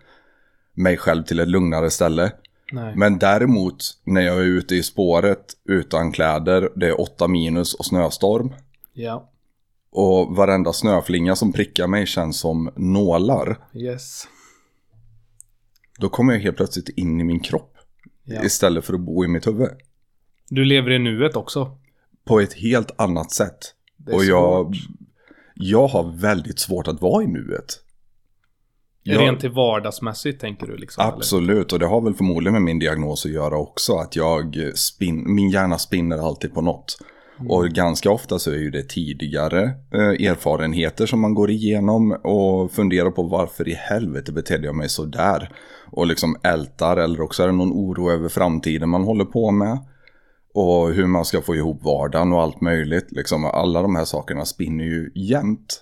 mig 0.74 0.97
själv 0.97 1.24
till 1.24 1.39
ett 1.39 1.47
lugnare 1.47 1.89
ställe. 1.89 2.32
Nej. 2.72 2.95
Men 2.95 3.18
däremot 3.18 3.78
när 4.03 4.22
jag 4.22 4.38
är 4.38 4.43
ute 4.43 4.76
i 4.76 4.84
spåret 4.84 5.45
utan 5.66 6.11
kläder, 6.11 6.70
det 6.76 6.88
är 6.88 7.01
åtta 7.01 7.28
minus 7.28 7.74
och 7.74 7.86
snöstorm. 7.86 8.53
Ja. 8.93 9.32
Och 9.91 10.36
varenda 10.36 10.74
snöflinga 10.74 11.36
som 11.36 11.53
prickar 11.53 11.88
mig 11.88 12.05
känns 12.05 12.39
som 12.39 12.72
nålar. 12.76 13.57
Yes. 13.74 14.28
Då 15.97 16.09
kommer 16.09 16.34
jag 16.34 16.39
helt 16.39 16.57
plötsligt 16.57 16.89
in 16.89 17.22
i 17.22 17.24
min 17.24 17.39
kropp. 17.39 17.78
Ja. 18.24 18.43
Istället 18.43 18.86
för 18.86 18.93
att 18.93 18.99
bo 18.99 19.26
i 19.26 19.28
mitt 19.28 19.47
huvud. 19.47 19.70
Du 20.49 20.66
lever 20.66 20.91
i 20.91 20.99
nuet 20.99 21.36
också. 21.36 21.78
På 22.26 22.39
ett 22.39 22.53
helt 22.53 22.91
annat 23.01 23.32
sätt. 23.32 23.57
Och 24.11 24.26
jag, 24.26 24.66
svårt. 24.66 24.78
jag 25.53 25.88
har 25.88 26.18
väldigt 26.18 26.59
svårt 26.59 26.88
att 26.88 27.01
vara 27.01 27.24
i 27.24 27.28
nuet. 27.28 27.85
Jag- 29.08 29.22
Rent 29.22 29.39
till 29.39 29.51
vardagsmässigt 29.51 30.41
tänker 30.41 30.68
du 30.68 30.78
liksom? 30.78 31.01
eller? 31.03 31.14
Absolut, 31.14 31.74
och 31.74 31.80
det 31.80 31.86
har 31.86 32.01
väl 32.01 32.14
förmodligen 32.14 32.53
med 32.53 32.62
min 32.62 32.80
diagnos 32.80 33.26
att 33.26 33.32
göra 33.32 33.58
också. 33.58 33.93
Att 33.93 34.16
jag 34.16 34.72
spin, 34.76 35.34
min 35.36 35.49
hjärna 35.49 35.78
spinner 35.78 36.18
alltid 36.18 36.53
på 36.53 36.62
något. 36.62 36.97
Mm. 37.39 37.51
Och 37.51 37.70
ganska 37.70 38.12
ofta 38.12 38.39
så 38.39 38.51
är 38.51 38.56
ju 38.58 38.72
det 38.72 38.89
tidigare 38.89 39.64
eh, 39.93 40.28
erfarenheter 40.30 41.06
som 41.06 41.20
man 41.20 41.34
går 41.34 41.51
igenom 41.51 42.12
och 42.12 42.72
funderar 42.72 43.12
på 43.12 43.24
varför 43.24 43.68
i 43.68 43.74
helvete 43.74 44.32
betedde 44.32 44.66
jag 44.66 44.76
mig 44.76 44.89
så 44.89 45.06
där. 45.06 45.51
Och 45.91 46.08
liksom 46.08 46.36
ältar 46.43 46.97
eller 46.97 47.22
också 47.22 47.43
är 47.43 47.47
det 47.47 47.53
någon 47.53 47.72
oro 47.72 48.12
över 48.12 48.30
framtiden 48.30 48.89
man 48.89 49.03
håller 49.03 49.26
på 49.26 49.51
med. 49.51 49.78
Och 50.53 50.93
hur 50.93 51.08
man 51.08 51.26
ska 51.26 51.41
få 51.41 51.56
ihop 51.56 51.84
vardagen 51.84 52.34
och 52.34 52.41
allt 52.41 52.62
möjligt. 52.62 53.08
Liksom 53.12 53.45
alla 53.45 53.82
de 53.82 53.95
här 53.95 54.06
sakerna 54.06 54.45
spinner 54.45 54.84
ju 54.84 55.12
jämt. 55.16 55.82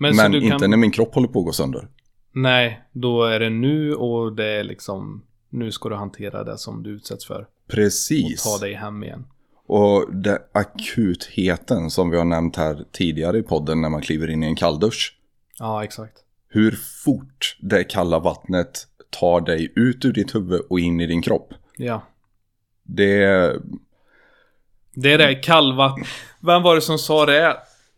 Men, 0.00 0.16
Men, 0.16 0.34
inte 0.34 0.58
kan... 0.58 0.70
när 0.70 0.76
min 0.76 0.90
kropp 0.90 1.14
håller 1.14 1.28
på 1.28 1.38
att 1.38 1.44
gå 1.44 1.52
sönder. 1.52 1.88
Nej, 2.32 2.82
då 2.92 3.24
är 3.24 3.40
det 3.40 3.50
nu 3.50 3.94
och 3.94 4.32
det 4.32 4.46
är 4.46 4.64
liksom... 4.64 5.22
Nu 5.48 5.72
ska 5.72 5.88
du 5.88 5.94
hantera 5.94 6.44
det 6.44 6.58
som 6.58 6.82
du 6.82 6.90
utsätts 6.90 7.26
för. 7.26 7.40
Och 7.40 7.72
Precis. 7.72 8.42
ta 8.42 8.58
dig 8.58 8.74
hem 8.74 9.02
igen. 9.02 9.24
Och 9.66 10.14
det 10.14 10.38
akutheten 10.52 11.90
som 11.90 12.10
vi 12.10 12.16
har 12.16 12.24
nämnt 12.24 12.56
här 12.56 12.84
tidigare 12.92 13.38
i 13.38 13.42
podden 13.42 13.80
när 13.80 13.88
man 13.88 14.02
kliver 14.02 14.30
in 14.30 14.42
i 14.42 14.46
en 14.46 14.56
kalldusch. 14.56 15.16
Ja, 15.58 15.84
exakt. 15.84 16.14
Hur 16.48 16.78
fort 17.04 17.56
det 17.60 17.84
kalla 17.84 18.18
vattnet 18.18 18.86
tar 19.10 19.40
dig 19.40 19.72
ut 19.76 20.04
ur 20.04 20.12
ditt 20.12 20.34
huvud 20.34 20.60
och 20.70 20.80
in 20.80 21.00
i 21.00 21.06
din 21.06 21.22
kropp. 21.22 21.54
Ja. 21.76 22.02
Det 22.82 23.22
är... 23.22 23.60
Det 24.94 25.12
är 25.12 25.18
det 25.18 25.34
kallvatten. 25.34 26.04
Vem 26.40 26.62
var 26.62 26.74
det 26.74 26.80
som 26.80 26.98
sa 26.98 27.26
det? 27.26 27.56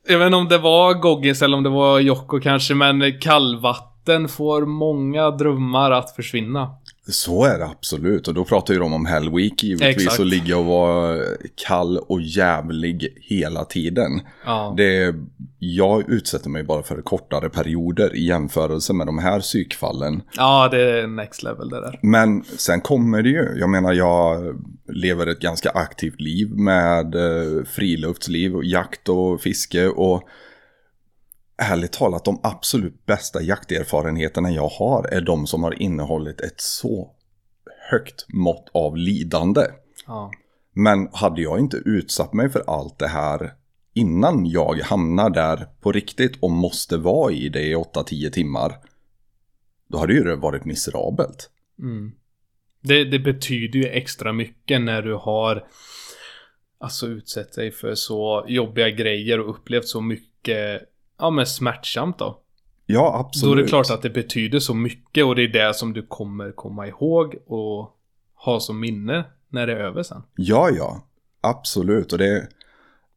Jag 0.08 0.18
vet 0.18 0.26
inte 0.26 0.36
om 0.36 0.48
det 0.48 0.58
var 0.58 0.94
Goggins 0.94 1.42
eller 1.42 1.56
om 1.56 1.62
det 1.62 1.68
var 1.68 2.00
Jocko 2.00 2.40
kanske, 2.40 2.74
men 2.74 3.20
kallvatten 3.20 4.28
får 4.28 4.66
många 4.66 5.30
drömmar 5.30 5.90
att 5.90 6.16
försvinna. 6.16 6.70
Så 7.08 7.44
är 7.44 7.58
det 7.58 7.64
absolut. 7.64 8.28
Och 8.28 8.34
då 8.34 8.44
pratar 8.44 8.74
ju 8.74 8.80
de 8.80 8.92
om 8.92 9.06
Hell 9.06 9.30
Week 9.30 9.62
givetvis. 9.62 9.96
Exakt. 9.96 10.20
Och 10.20 10.26
ligga 10.26 10.56
och 10.56 10.64
vara 10.64 11.24
kall 11.66 11.98
och 11.98 12.22
jävlig 12.22 13.08
hela 13.20 13.64
tiden. 13.64 14.20
Ja. 14.44 14.74
Det 14.76 15.14
jag 15.58 16.10
utsätter 16.10 16.50
mig 16.50 16.64
bara 16.64 16.82
för 16.82 17.02
kortare 17.02 17.50
perioder 17.50 18.16
i 18.16 18.24
jämförelse 18.24 18.92
med 18.92 19.06
de 19.06 19.18
här 19.18 19.40
psykfallen. 19.40 20.22
Ja, 20.36 20.68
det 20.70 21.00
är 21.00 21.06
next 21.06 21.42
level 21.42 21.68
det 21.68 21.80
där. 21.80 21.98
Men 22.02 22.44
sen 22.44 22.80
kommer 22.80 23.22
det 23.22 23.28
ju. 23.28 23.58
Jag 23.58 23.70
menar, 23.70 23.92
jag 23.92 24.54
lever 24.92 25.26
ett 25.26 25.40
ganska 25.40 25.70
aktivt 25.70 26.20
liv 26.20 26.50
med 26.50 27.14
eh, 27.14 27.64
friluftsliv 27.64 28.56
och 28.56 28.64
jakt 28.64 29.08
och 29.08 29.40
fiske. 29.40 29.88
Och 29.88 30.22
ärligt 31.62 31.92
talat, 31.92 32.24
de 32.24 32.40
absolut 32.42 33.06
bästa 33.06 33.42
jakterfarenheterna 33.42 34.50
jag 34.50 34.68
har 34.68 35.08
är 35.12 35.20
de 35.20 35.46
som 35.46 35.62
har 35.62 35.82
innehållit 35.82 36.40
ett 36.40 36.60
så 36.60 37.10
högt 37.90 38.26
mått 38.28 38.70
av 38.74 38.96
lidande. 38.96 39.62
Ja. 40.06 40.30
Men 40.72 41.08
hade 41.12 41.42
jag 41.42 41.58
inte 41.58 41.76
utsatt 41.76 42.32
mig 42.32 42.50
för 42.50 42.64
allt 42.66 42.98
det 42.98 43.08
här 43.08 43.52
innan 43.94 44.46
jag 44.46 44.78
hamnar 44.78 45.30
där 45.30 45.66
på 45.80 45.92
riktigt 45.92 46.38
och 46.40 46.50
måste 46.50 46.96
vara 46.96 47.32
i 47.32 47.48
det 47.48 47.62
i 47.62 47.74
8-10 47.74 48.30
timmar. 48.30 48.72
Då 49.88 49.98
hade 49.98 50.12
ju 50.12 50.24
det 50.24 50.36
varit 50.36 50.64
miserabelt. 50.64 51.50
Mm. 51.78 52.12
Det, 52.80 53.04
det 53.04 53.18
betyder 53.18 53.78
ju 53.78 53.86
extra 53.86 54.32
mycket 54.32 54.80
när 54.80 55.02
du 55.02 55.14
har 55.14 55.66
alltså 56.78 57.06
utsett 57.06 57.52
dig 57.52 57.70
för 57.70 57.94
så 57.94 58.44
jobbiga 58.48 58.90
grejer 58.90 59.40
och 59.40 59.50
upplevt 59.50 59.88
så 59.88 60.00
mycket 60.00 60.91
ja 61.18 61.30
men 61.30 61.46
smärtsamt 61.46 62.18
då. 62.18 62.38
Ja, 62.86 63.26
absolut. 63.26 63.54
Då 63.54 63.58
är 63.58 63.62
det 63.62 63.68
klart 63.68 63.90
att 63.90 64.02
det 64.02 64.10
betyder 64.10 64.58
så 64.58 64.74
mycket 64.74 65.24
och 65.24 65.36
det 65.36 65.42
är 65.42 65.48
det 65.48 65.74
som 65.74 65.92
du 65.92 66.06
kommer 66.06 66.52
komma 66.52 66.86
ihåg 66.86 67.34
och 67.46 67.96
ha 68.34 68.60
som 68.60 68.80
minne 68.80 69.24
när 69.48 69.66
det 69.66 69.72
är 69.72 69.76
över 69.76 70.02
sen. 70.02 70.22
Ja, 70.36 70.70
ja. 70.70 71.06
Absolut. 71.40 72.12
Och 72.12 72.18
det 72.18 72.48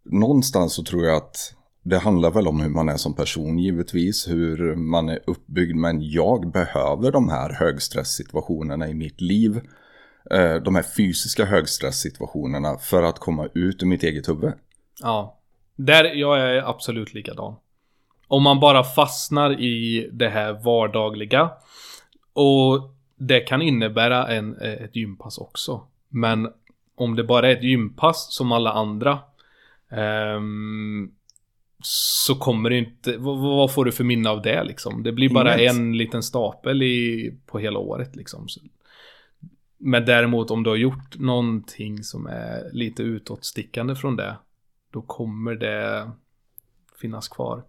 Någonstans 0.03 0.73
så 0.73 0.83
tror 0.83 1.05
jag 1.05 1.17
att 1.17 1.55
det 1.83 1.97
handlar 1.97 2.31
väl 2.31 2.47
om 2.47 2.59
hur 2.59 2.69
man 2.69 2.89
är 2.89 2.97
som 2.97 3.15
person 3.15 3.59
givetvis. 3.59 4.27
Hur 4.27 4.75
man 4.75 5.09
är 5.09 5.19
uppbyggd. 5.27 5.75
Men 5.75 6.09
jag 6.09 6.51
behöver 6.51 7.11
de 7.11 7.29
här 7.29 7.49
högstresssituationerna 7.49 8.87
i 8.89 8.93
mitt 8.93 9.21
liv. 9.21 9.61
Eh, 10.31 10.55
De 10.55 10.75
här 10.75 10.85
fysiska 10.97 11.45
högstresssituationerna 11.45 12.77
för 12.77 13.03
att 13.03 13.19
komma 13.19 13.47
ut 13.53 13.83
ur 13.83 13.87
mitt 13.87 14.03
eget 14.03 14.29
huvud. 14.29 14.53
Ja. 15.01 15.39
Där, 15.75 16.03
jag 16.03 16.39
är 16.39 16.69
absolut 16.69 17.13
likadan. 17.13 17.55
Om 18.27 18.43
man 18.43 18.59
bara 18.59 18.83
fastnar 18.83 19.59
i 19.59 20.09
det 20.13 20.29
här 20.29 20.53
vardagliga. 20.53 21.51
Och 22.33 22.95
det 23.15 23.39
kan 23.39 23.61
innebära 23.61 24.27
en, 24.27 24.57
eh, 24.57 24.73
ett 24.73 24.95
gympass 24.95 25.37
också. 25.37 25.81
Men 26.09 26.49
om 26.95 27.15
det 27.15 27.23
bara 27.23 27.47
är 27.47 27.55
ett 27.55 27.63
gympass 27.63 28.35
som 28.35 28.51
alla 28.51 28.71
andra. 28.71 29.19
ehm, 29.91 31.11
så 31.87 32.35
kommer 32.35 32.69
det 32.69 32.77
inte, 32.77 33.17
vad, 33.17 33.37
vad 33.39 33.73
får 33.73 33.85
du 33.85 33.91
för 33.91 34.03
minne 34.03 34.29
av 34.29 34.41
det 34.41 34.63
liksom? 34.63 35.03
Det 35.03 35.11
blir 35.11 35.29
bara 35.29 35.59
Inget. 35.59 35.73
en 35.73 35.97
liten 35.97 36.23
stapel 36.23 36.83
i, 36.83 37.33
på 37.45 37.59
hela 37.59 37.79
året 37.79 38.15
liksom. 38.15 38.47
Så, 38.49 38.61
men 39.77 40.05
däremot 40.05 40.51
om 40.51 40.63
du 40.63 40.69
har 40.69 40.77
gjort 40.77 41.17
någonting 41.17 42.03
som 42.03 42.27
är 42.27 42.69
lite 42.73 43.03
utåtstickande 43.03 43.95
från 43.95 44.15
det, 44.15 44.35
då 44.91 45.01
kommer 45.01 45.55
det 45.55 46.11
finnas 47.01 47.27
kvar. 47.27 47.63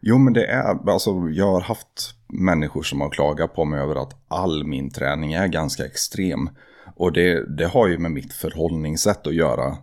Jo 0.00 0.18
men 0.18 0.32
det 0.32 0.46
är, 0.46 0.90
alltså 0.90 1.10
jag 1.30 1.52
har 1.52 1.60
haft 1.60 2.14
människor 2.28 2.82
som 2.82 3.00
har 3.00 3.10
klagat 3.10 3.54
på 3.54 3.64
mig 3.64 3.80
över 3.80 4.02
att 4.02 4.24
all 4.28 4.64
min 4.64 4.90
träning 4.90 5.32
är 5.32 5.46
ganska 5.46 5.84
extrem. 5.84 6.50
Och 6.96 7.12
det, 7.12 7.56
det 7.56 7.66
har 7.66 7.88
ju 7.88 7.98
med 7.98 8.10
mitt 8.10 8.32
förhållningssätt 8.32 9.26
att 9.26 9.34
göra 9.34 9.76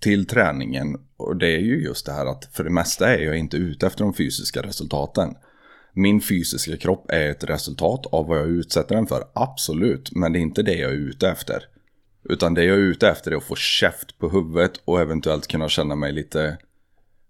till 0.00 0.26
träningen. 0.26 0.96
Och 1.16 1.36
det 1.36 1.46
är 1.46 1.60
ju 1.60 1.82
just 1.82 2.06
det 2.06 2.12
här 2.12 2.26
att 2.26 2.44
för 2.44 2.64
det 2.64 2.70
mesta 2.70 3.14
är 3.14 3.18
jag 3.18 3.38
inte 3.38 3.56
ute 3.56 3.86
efter 3.86 4.04
de 4.04 4.14
fysiska 4.14 4.62
resultaten. 4.62 5.34
Min 5.92 6.20
fysiska 6.20 6.76
kropp 6.76 7.10
är 7.10 7.30
ett 7.30 7.44
resultat 7.44 8.06
av 8.06 8.26
vad 8.26 8.38
jag 8.38 8.48
utsätter 8.48 8.94
den 8.94 9.06
för, 9.06 9.24
absolut. 9.32 10.12
Men 10.12 10.32
det 10.32 10.38
är 10.38 10.40
inte 10.40 10.62
det 10.62 10.74
jag 10.74 10.90
är 10.90 10.96
ute 10.96 11.28
efter. 11.28 11.62
Utan 12.24 12.54
det 12.54 12.64
jag 12.64 12.76
är 12.76 12.80
ute 12.80 13.08
efter 13.08 13.30
är 13.30 13.36
att 13.36 13.44
få 13.44 13.54
käft 13.54 14.18
på 14.18 14.28
huvudet 14.28 14.72
och 14.84 15.00
eventuellt 15.00 15.46
kunna 15.46 15.68
känna 15.68 15.94
mig 15.94 16.12
lite 16.12 16.58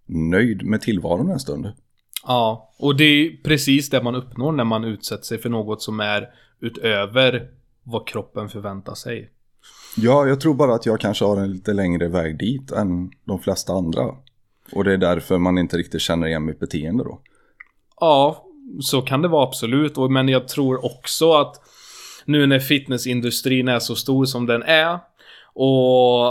nöjd 0.06 0.66
med 0.66 0.80
tillvaron 0.80 1.30
en 1.30 1.40
stund. 1.40 1.72
Ja, 2.28 2.70
och 2.78 2.96
det 2.96 3.04
är 3.04 3.42
precis 3.44 3.90
det 3.90 4.02
man 4.02 4.14
uppnår 4.14 4.52
när 4.52 4.64
man 4.64 4.84
utsätter 4.84 5.24
sig 5.24 5.38
för 5.38 5.48
något 5.48 5.82
som 5.82 6.00
är 6.00 6.28
utöver 6.60 7.50
vad 7.82 8.08
kroppen 8.08 8.48
förväntar 8.48 8.94
sig. 8.94 9.30
Ja, 9.96 10.26
jag 10.26 10.40
tror 10.40 10.54
bara 10.54 10.74
att 10.74 10.86
jag 10.86 11.00
kanske 11.00 11.24
har 11.24 11.36
en 11.36 11.52
lite 11.52 11.72
längre 11.72 12.08
väg 12.08 12.38
dit 12.38 12.72
än 12.72 13.10
de 13.24 13.40
flesta 13.40 13.72
andra. 13.72 14.14
Och 14.72 14.84
det 14.84 14.92
är 14.92 14.96
därför 14.96 15.38
man 15.38 15.58
inte 15.58 15.76
riktigt 15.76 16.00
känner 16.00 16.26
igen 16.26 16.44
mitt 16.44 16.60
beteende 16.60 17.04
då. 17.04 17.20
Ja, 18.00 18.44
så 18.80 19.02
kan 19.02 19.22
det 19.22 19.28
vara 19.28 19.46
absolut. 19.46 19.96
Men 20.10 20.28
jag 20.28 20.48
tror 20.48 20.84
också 20.84 21.32
att 21.32 21.60
nu 22.24 22.46
när 22.46 22.58
fitnessindustrin 22.58 23.68
är 23.68 23.78
så 23.78 23.96
stor 23.96 24.24
som 24.24 24.46
den 24.46 24.62
är 24.62 24.98
och 25.54 26.28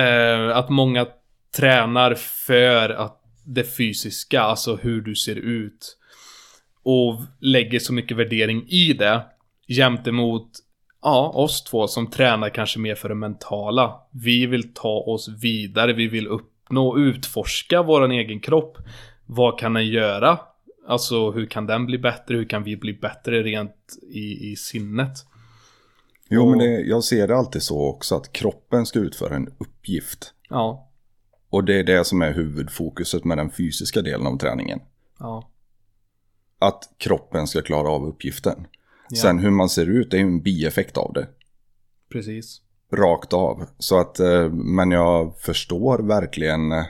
eh, 0.00 0.56
att 0.56 0.68
många 0.68 1.06
tränar 1.56 2.14
för 2.14 2.90
att 2.90 3.15
det 3.46 3.64
fysiska, 3.76 4.40
alltså 4.40 4.76
hur 4.76 5.00
du 5.00 5.14
ser 5.14 5.36
ut 5.36 5.96
och 6.82 7.20
lägger 7.40 7.78
så 7.78 7.92
mycket 7.92 8.16
värdering 8.16 8.68
i 8.68 8.92
det 8.92 9.26
jämte 9.68 10.12
mot 10.12 10.50
ja, 11.02 11.28
oss 11.34 11.64
två 11.64 11.86
som 11.88 12.10
tränar 12.10 12.48
kanske 12.48 12.78
mer 12.78 12.94
för 12.94 13.08
det 13.08 13.14
mentala. 13.14 14.00
Vi 14.10 14.46
vill 14.46 14.74
ta 14.74 14.88
oss 15.06 15.28
vidare, 15.42 15.92
vi 15.92 16.06
vill 16.08 16.26
uppnå 16.28 16.88
och 16.88 16.96
utforska 16.96 17.82
våran 17.82 18.10
egen 18.12 18.40
kropp. 18.40 18.78
Vad 19.26 19.58
kan 19.58 19.72
den 19.72 19.86
göra? 19.86 20.38
Alltså 20.88 21.30
hur 21.30 21.46
kan 21.46 21.66
den 21.66 21.86
bli 21.86 21.98
bättre? 21.98 22.36
Hur 22.36 22.44
kan 22.44 22.62
vi 22.64 22.76
bli 22.76 22.92
bättre 22.92 23.42
rent 23.42 23.96
i, 24.10 24.52
i 24.52 24.56
sinnet? 24.56 25.12
Jo, 26.28 26.42
Och- 26.42 26.50
men 26.50 26.58
det, 26.58 26.80
jag 26.80 27.04
ser 27.04 27.28
det 27.28 27.36
alltid 27.36 27.62
så 27.62 27.82
också 27.88 28.14
att 28.14 28.32
kroppen 28.32 28.86
ska 28.86 28.98
utföra 28.98 29.34
en 29.36 29.48
uppgift. 29.58 30.34
Ja, 30.48 30.85
Och 31.50 31.64
det 31.64 31.78
är 31.78 31.84
det 31.84 32.04
som 32.04 32.22
är 32.22 32.32
huvudfokuset 32.32 33.24
med 33.24 33.38
den 33.38 33.50
fysiska 33.50 34.02
delen 34.02 34.26
av 34.26 34.38
träningen. 34.38 34.80
ja, 35.18 35.50
Att 36.58 36.90
kroppen 36.98 37.46
ska 37.46 37.62
klara 37.62 37.88
av 37.88 38.06
uppgiften. 38.06 38.66
Ja. 39.08 39.16
Sen 39.16 39.38
hur 39.38 39.50
man 39.50 39.68
ser 39.68 39.86
ut 39.86 40.14
är 40.14 40.18
ju 40.18 40.22
en 40.22 40.42
bieffekt 40.42 40.96
av 40.96 41.12
det. 41.12 41.28
precis. 42.12 42.60
Rakt 42.92 43.32
av. 43.32 43.66
Så 43.78 44.00
att, 44.00 44.20
eh, 44.20 44.48
men 44.50 44.90
jag 44.90 45.38
förstår 45.38 45.98
verkligen 45.98 46.72
eh, 46.72 46.84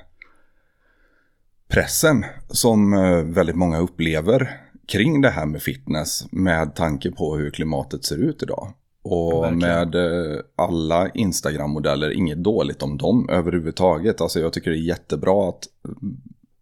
pressen 1.69 2.25
som 2.49 2.93
eh, 2.93 3.23
väldigt 3.23 3.57
många 3.57 3.79
upplever 3.79 4.61
kring 4.87 5.21
det 5.21 5.31
här 5.31 5.47
med 5.47 5.63
fitness 5.63 6.33
med 6.33 6.75
tanke 6.75 7.11
på 7.11 7.37
hur 7.37 7.51
klimatet 7.51 8.05
ser 8.05 8.17
ut 8.17 8.43
idag. 8.43 8.73
Och 9.09 9.45
Verkligen. 9.45 9.59
med 9.59 9.95
eh, 9.95 10.41
alla 10.57 11.09
Instagram-modeller, 11.09 12.11
inget 12.11 12.45
dåligt 12.45 12.83
om 12.83 12.99
dem 12.99 13.29
överhuvudtaget. 13.31 14.21
Alltså 14.21 14.41
jag 14.41 14.53
tycker 14.53 14.71
det 14.71 14.77
är 14.77 14.89
jättebra 14.89 15.49
att 15.49 15.69
mm, 15.85 16.17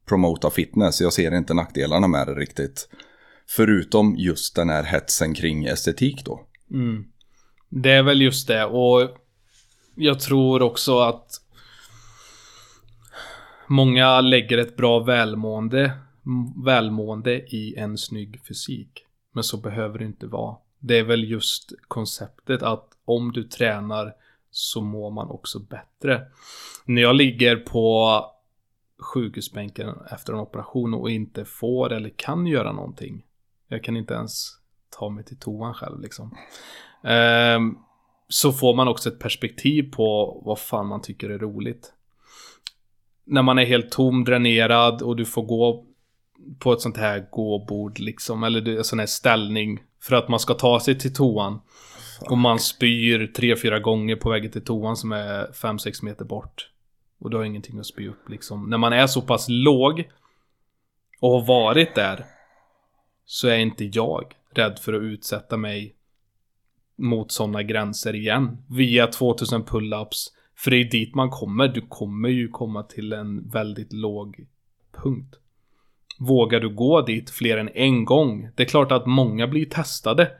promota 0.08 0.50
fitness. 0.50 1.00
Jag 1.00 1.12
ser 1.12 1.34
inte 1.34 1.54
nackdelarna 1.54 2.08
med 2.08 2.26
det 2.26 2.34
riktigt. 2.34 2.88
Förutom 3.48 4.16
just 4.18 4.56
den 4.56 4.68
här 4.68 4.82
hetsen 4.82 5.34
kring 5.34 5.64
estetik 5.64 6.24
då. 6.24 6.40
Mm. 6.70 7.04
Det 7.68 7.92
är 7.92 8.02
väl 8.02 8.22
just 8.22 8.48
det 8.48 8.64
och 8.64 9.08
jag 9.94 10.20
tror 10.20 10.62
också 10.62 10.98
att 10.98 11.40
många 13.66 14.20
lägger 14.20 14.58
ett 14.58 14.76
bra 14.76 14.98
välmående, 14.98 15.92
välmående 16.64 17.34
i 17.34 17.74
en 17.76 17.98
snygg 17.98 18.40
fysik. 18.48 19.04
Men 19.34 19.44
så 19.44 19.56
behöver 19.56 19.98
det 19.98 20.04
inte 20.04 20.26
vara. 20.26 20.56
Det 20.86 20.98
är 20.98 21.05
väl 21.05 21.31
just 21.31 21.73
konceptet 21.89 22.62
att 22.62 22.89
om 23.05 23.32
du 23.32 23.44
tränar 23.44 24.15
så 24.51 24.81
mår 24.81 25.11
man 25.11 25.31
också 25.31 25.59
bättre. 25.59 26.27
När 26.85 27.02
jag 27.02 27.16
ligger 27.16 27.56
på 27.56 28.20
sjukhusbänken 28.98 29.94
efter 30.11 30.32
en 30.32 30.39
operation 30.39 30.94
och 30.94 31.11
inte 31.11 31.44
får 31.44 31.93
eller 31.93 32.09
kan 32.09 32.47
göra 32.47 32.73
någonting. 32.73 33.24
Jag 33.69 33.85
kan 33.85 33.97
inte 33.97 34.15
ens 34.15 34.59
ta 34.98 35.09
mig 35.09 35.24
till 35.24 35.39
toan 35.39 35.74
själv 35.74 36.01
liksom. 36.01 36.36
Um, 37.02 37.78
så 38.28 38.52
får 38.52 38.74
man 38.74 38.89
också 38.89 39.09
ett 39.09 39.19
perspektiv 39.19 39.93
på 39.93 40.40
vad 40.44 40.59
fan 40.59 40.86
man 40.86 41.02
tycker 41.02 41.31
är 41.31 41.39
roligt. 41.39 41.93
När 43.24 43.43
man 43.43 43.59
är 43.59 43.65
helt 43.65 43.90
tom, 43.90 44.24
dränerad 44.24 45.02
och 45.02 45.16
du 45.16 45.24
får 45.24 45.43
gå 45.43 45.86
på 46.58 46.72
ett 46.72 46.80
sånt 46.80 46.96
här 46.96 47.26
gåbord 47.30 47.98
liksom, 47.98 48.44
eller 48.44 48.68
en 48.68 48.84
sån 48.84 48.98
här 48.98 49.06
ställning 49.06 49.82
för 50.02 50.16
att 50.16 50.28
man 50.28 50.40
ska 50.40 50.54
ta 50.54 50.80
sig 50.80 50.98
till 50.98 51.14
toan. 51.14 51.60
Och 52.20 52.38
man 52.38 52.58
spyr 52.58 53.26
tre, 53.26 53.56
fyra 53.56 53.78
gånger 53.78 54.16
på 54.16 54.30
vägen 54.30 54.50
till 54.50 54.64
toan 54.64 54.96
som 54.96 55.12
är 55.12 55.52
fem 55.52 55.78
sex 55.78 56.02
meter 56.02 56.24
bort. 56.24 56.70
Och 57.18 57.30
du 57.30 57.36
har 57.36 57.44
ingenting 57.44 57.78
att 57.78 57.86
spy 57.86 58.08
upp 58.08 58.28
liksom. 58.28 58.70
När 58.70 58.78
man 58.78 58.92
är 58.92 59.06
så 59.06 59.22
pass 59.22 59.46
låg 59.48 60.10
och 61.20 61.30
har 61.30 61.46
varit 61.46 61.94
där 61.94 62.24
så 63.24 63.48
är 63.48 63.58
inte 63.58 63.84
jag 63.84 64.34
rädd 64.50 64.78
för 64.78 64.92
att 64.92 65.02
utsätta 65.02 65.56
mig 65.56 65.94
mot 66.96 67.32
sådana 67.32 67.62
gränser 67.62 68.14
igen. 68.14 68.58
Via 68.70 69.06
2000 69.06 69.64
pull-ups. 69.64 70.30
För 70.56 70.70
det 70.70 70.76
är 70.76 70.84
dit 70.84 71.14
man 71.14 71.30
kommer. 71.30 71.68
Du 71.68 71.80
kommer 71.80 72.28
ju 72.28 72.48
komma 72.48 72.82
till 72.82 73.12
en 73.12 73.48
väldigt 73.48 73.92
låg 73.92 74.46
punkt. 74.92 75.36
Vågar 76.19 76.61
du 76.61 76.74
gå 76.74 77.03
dit 77.03 77.31
fler 77.31 77.59
än 77.59 77.70
en 77.74 78.05
gång? 78.05 78.49
Det 78.55 78.62
är 78.62 78.66
klart 78.66 78.93
att 78.93 79.07
många 79.07 79.47
blir 79.47 79.66
testade 79.66 80.31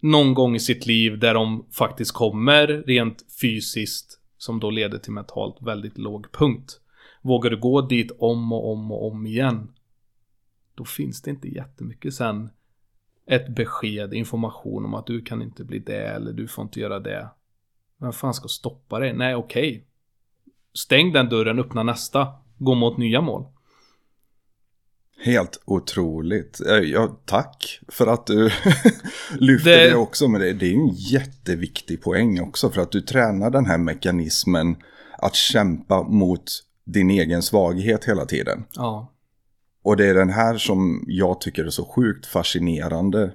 någon 0.00 0.34
gång 0.34 0.56
i 0.56 0.60
sitt 0.60 0.86
liv 0.86 1.18
där 1.18 1.34
de 1.34 1.66
faktiskt 1.70 2.12
kommer 2.12 2.66
rent 2.66 3.24
fysiskt 3.40 4.20
som 4.38 4.60
då 4.60 4.70
leder 4.70 4.98
till 4.98 5.12
mentalt 5.12 5.56
väldigt 5.60 5.98
låg 5.98 6.32
punkt. 6.32 6.80
Vågar 7.22 7.50
du 7.50 7.56
gå 7.60 7.80
dit 7.80 8.12
om 8.18 8.52
och 8.52 8.72
om 8.72 8.92
och 8.92 9.12
om 9.12 9.26
igen 9.26 9.68
då 10.74 10.84
finns 10.84 11.22
det 11.22 11.30
inte 11.30 11.48
jättemycket 11.48 12.14
sen 12.14 12.50
ett 13.26 13.48
besked, 13.48 14.14
information 14.14 14.84
om 14.84 14.94
att 14.94 15.06
du 15.06 15.22
kan 15.22 15.42
inte 15.42 15.64
bli 15.64 15.78
det 15.78 16.06
eller 16.06 16.32
du 16.32 16.48
får 16.48 16.62
inte 16.62 16.80
göra 16.80 17.00
det. 17.00 17.28
Vem 17.98 18.12
fan 18.12 18.34
ska 18.34 18.48
stoppa 18.48 18.98
dig? 18.98 19.12
Nej, 19.12 19.34
okej. 19.34 19.84
Stäng 20.72 21.12
den 21.12 21.28
dörren, 21.28 21.58
öppna 21.58 21.82
nästa. 21.82 22.28
Gå 22.58 22.74
mot 22.74 22.96
nya 22.96 23.20
mål. 23.20 23.46
Helt 25.24 25.62
otroligt. 25.64 26.60
Eh, 26.60 26.76
Ja, 26.76 27.18
tack 27.26 27.80
för 27.88 28.06
att 28.06 28.26
du 28.26 28.50
lyfter 29.38 29.70
Det- 29.70 29.88
det... 29.90 29.94
också. 29.96 30.28
Men 30.28 30.40
det, 30.40 30.52
det 30.52 30.66
är 30.66 30.70
ju 30.70 30.74
en 30.80 30.94
jätteviktig 30.94 32.02
poäng 32.02 32.40
också. 32.40 32.70
För 32.70 32.82
att 32.82 32.92
du 32.92 33.00
tränar 33.00 33.50
den 33.50 33.66
här 33.66 33.78
mekanismen 33.78 34.76
att 35.18 35.34
kämpa 35.34 36.02
mot 36.02 36.44
din 36.86 37.10
egen 37.10 37.42
svaghet 37.42 38.04
hela 38.04 38.24
tiden. 38.26 38.64
Ja. 38.74 39.10
Och 39.84 39.96
det 39.96 40.06
är 40.06 40.14
den 40.14 40.30
här 40.30 40.56
som 40.58 41.04
jag 41.06 41.40
tycker 41.40 41.64
är 41.64 41.70
så 41.70 41.84
sjukt 41.84 42.26
fascinerande 42.26 43.32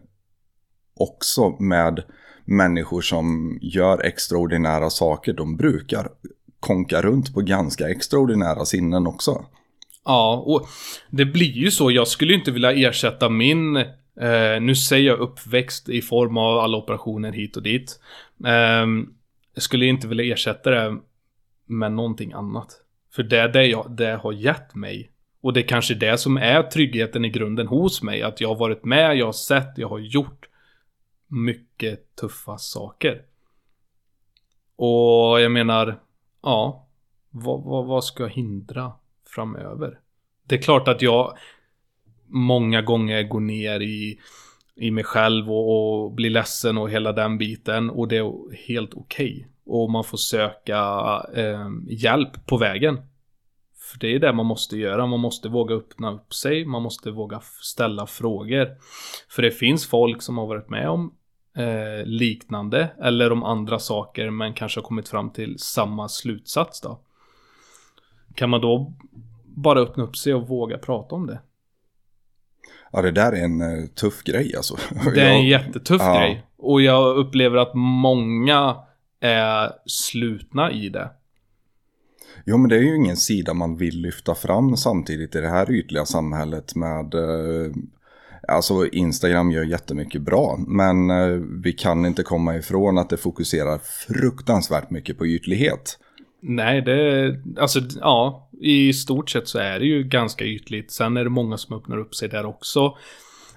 också 0.96 1.50
med 1.60 2.04
människor 2.46 3.02
som 3.02 3.60
gör 3.62 4.06
extraordinära 4.06 4.90
saker. 4.90 5.34
De 5.34 5.58
brukar 5.58 6.08
konka 6.60 7.02
runt 7.02 7.34
på 7.34 7.42
ganska 7.42 7.90
extraordinära 7.90 8.66
sinnen 8.66 9.08
också. 9.08 9.46
Ja, 10.06 10.44
och 10.46 10.68
det 11.10 11.26
blir 11.26 11.52
ju 11.52 11.72
så. 11.72 11.92
Jag 11.92 12.08
skulle 12.08 12.34
ju 12.34 12.40
inte 12.40 12.52
vilja 12.52 12.72
ersätta 12.72 13.30
min, 13.30 13.76
eh, 13.76 14.62
nu 14.62 14.76
säger 14.76 15.08
jag 15.08 15.20
uppväxt 15.20 15.90
i 15.90 16.02
form 16.02 16.38
av 16.38 16.60
alla 16.60 16.78
operationer 16.78 17.32
hit 17.32 17.58
och 17.58 17.64
dit. 17.64 18.00
Eh, 18.46 18.86
jag 19.54 19.64
skulle 19.64 19.86
inte 19.86 20.08
vilja 20.08 20.34
ersätta 20.34 20.70
det 20.70 20.98
med 21.66 21.92
någonting 21.92 22.34
annat. 22.34 22.82
För 23.16 23.24
det 23.24 23.38
är 23.38 23.48
det 23.48 23.66
jag, 23.66 23.92
det 23.92 24.20
har 24.24 24.34
gett 24.34 24.76
mig. 24.76 25.12
Och 25.42 25.54
det 25.54 25.60
är 25.60 25.68
kanske 25.68 25.94
det 25.94 26.18
som 26.18 26.38
är 26.38 26.64
tryggheten 26.64 27.26
i 27.26 27.30
grunden 27.30 27.68
hos 27.68 28.02
mig. 28.02 28.22
Att 28.22 28.42
jag 28.42 28.50
har 28.50 28.56
varit 28.56 28.86
med, 28.86 29.18
jag 29.18 29.26
har 29.26 29.34
sett, 29.34 29.78
jag 29.78 29.90
har 29.90 30.00
gjort 30.00 30.50
mycket 31.28 32.16
tuffa 32.16 32.58
saker. 32.58 33.22
Och 34.76 35.42
jag 35.42 35.52
menar, 35.52 36.00
ja, 36.44 36.88
vad, 37.30 37.64
vad, 37.64 37.86
vad 37.86 38.04
ska 38.04 38.26
hindra 38.26 38.92
framöver? 39.36 40.00
Det 40.48 40.56
är 40.56 40.62
klart 40.62 40.88
att 40.88 41.02
jag 41.02 41.38
många 42.28 42.82
gånger 42.82 43.24
går 43.24 43.40
ner 43.40 43.80
i, 43.80 44.20
i 44.76 44.92
mig 44.92 45.04
själv 45.04 45.52
och, 45.52 46.04
och 46.04 46.12
blir 46.12 46.30
ledsen 46.30 46.78
och 46.78 46.90
hela 46.90 47.12
den 47.12 47.38
biten. 47.38 47.90
Och 47.90 48.08
det 48.08 48.18
är 48.18 48.56
helt 48.68 48.94
okej. 48.94 49.32
Okay. 49.32 49.46
Och 49.66 49.92
man 49.92 50.04
får 50.04 50.18
söka 50.18 50.80
eh, 51.36 51.70
hjälp 51.88 52.46
på 52.46 52.58
vägen. 52.58 52.98
För 53.92 54.00
det 54.00 54.16
är 54.16 54.20
det 54.20 54.34
man 54.34 54.46
måste 54.46 54.78
göra. 54.78 55.06
Man 55.06 55.20
måste 55.20 55.50
våga 55.50 55.76
öppna 55.76 56.12
upp 56.12 56.34
sig. 56.34 56.66
Man 56.66 56.82
måste 56.82 57.12
våga 57.12 57.42
ställa 57.62 58.06
frågor. 58.08 58.68
För 59.30 59.42
det 59.42 59.52
finns 59.52 59.88
folk 59.88 60.22
som 60.22 60.38
har 60.38 60.48
varit 60.48 60.70
med 60.70 60.90
om 60.90 61.14
eh, 61.58 62.06
liknande 62.06 62.90
eller 63.02 63.32
om 63.32 63.44
andra 63.44 63.80
saker 63.80 64.30
men 64.30 64.54
kanske 64.54 64.80
har 64.80 64.86
kommit 64.86 65.10
fram 65.10 65.30
till 65.30 65.60
samma 65.60 66.10
slutsats 66.10 66.82
då. 66.82 67.00
Kan 68.36 68.50
man 68.50 68.62
då 68.62 68.94
bara 69.46 69.80
öppna 69.80 70.04
upp 70.04 70.18
sig 70.18 70.34
och 70.34 70.48
våga 70.48 70.78
prata 70.78 71.16
om 71.16 71.28
det? 71.28 71.40
Ja, 72.92 73.02
det 73.02 73.12
där 73.12 73.32
är 73.32 73.44
en 73.44 73.62
uh, 73.62 73.88
tuff 73.88 74.24
grej 74.24 74.56
alltså. 74.56 74.78
Det 75.16 75.22
är 75.22 75.30
en 75.30 75.48
jättetuff 75.48 76.02
ja. 76.02 76.20
grej. 76.20 76.46
Och 76.58 76.82
jag 76.82 77.18
upplever 77.18 77.58
att 77.58 77.72
många 77.76 78.76
är 79.20 79.72
slutna 79.86 80.72
i 80.72 80.90
det. 80.90 81.12
Jo, 82.46 82.58
men 82.58 82.70
det 82.70 82.76
är 82.76 82.82
ju 82.82 82.96
ingen 82.96 83.18
sida 83.18 83.54
man 83.54 83.78
vill 83.78 84.02
lyfta 84.02 84.36
fram 84.36 84.78
samtidigt 84.78 85.36
i 85.36 85.42
det 85.42 85.50
här 85.50 85.72
ytliga 85.72 86.06
samhället 86.06 86.76
med 86.76 87.16
uh, 87.16 87.74
Alltså 88.48 88.88
Instagram 88.88 89.52
gör 89.52 89.64
jättemycket 89.64 90.22
bra, 90.22 90.60
men 90.68 91.10
uh, 91.10 91.42
vi 91.64 91.74
kan 91.74 92.06
inte 92.06 92.24
komma 92.24 92.56
ifrån 92.56 92.98
att 92.98 93.10
det 93.10 93.18
fokuserar 93.18 93.78
fruktansvärt 93.78 94.90
mycket 94.90 95.18
på 95.18 95.28
ytlighet. 95.28 95.98
Nej, 96.42 96.82
det, 96.82 97.36
alltså 97.58 97.80
ja, 98.00 98.50
i 98.62 98.94
stort 98.94 99.30
sett 99.30 99.48
så 99.48 99.60
är 99.60 99.80
det 99.80 99.86
ju 99.86 100.04
ganska 100.04 100.46
ytligt. 100.46 100.92
Sen 100.92 101.18
är 101.18 101.24
det 101.24 101.30
många 101.30 101.58
som 101.58 101.78
öppnar 101.78 101.98
upp 101.98 102.16
sig 102.16 102.30
där 102.30 102.46
också. 102.46 102.98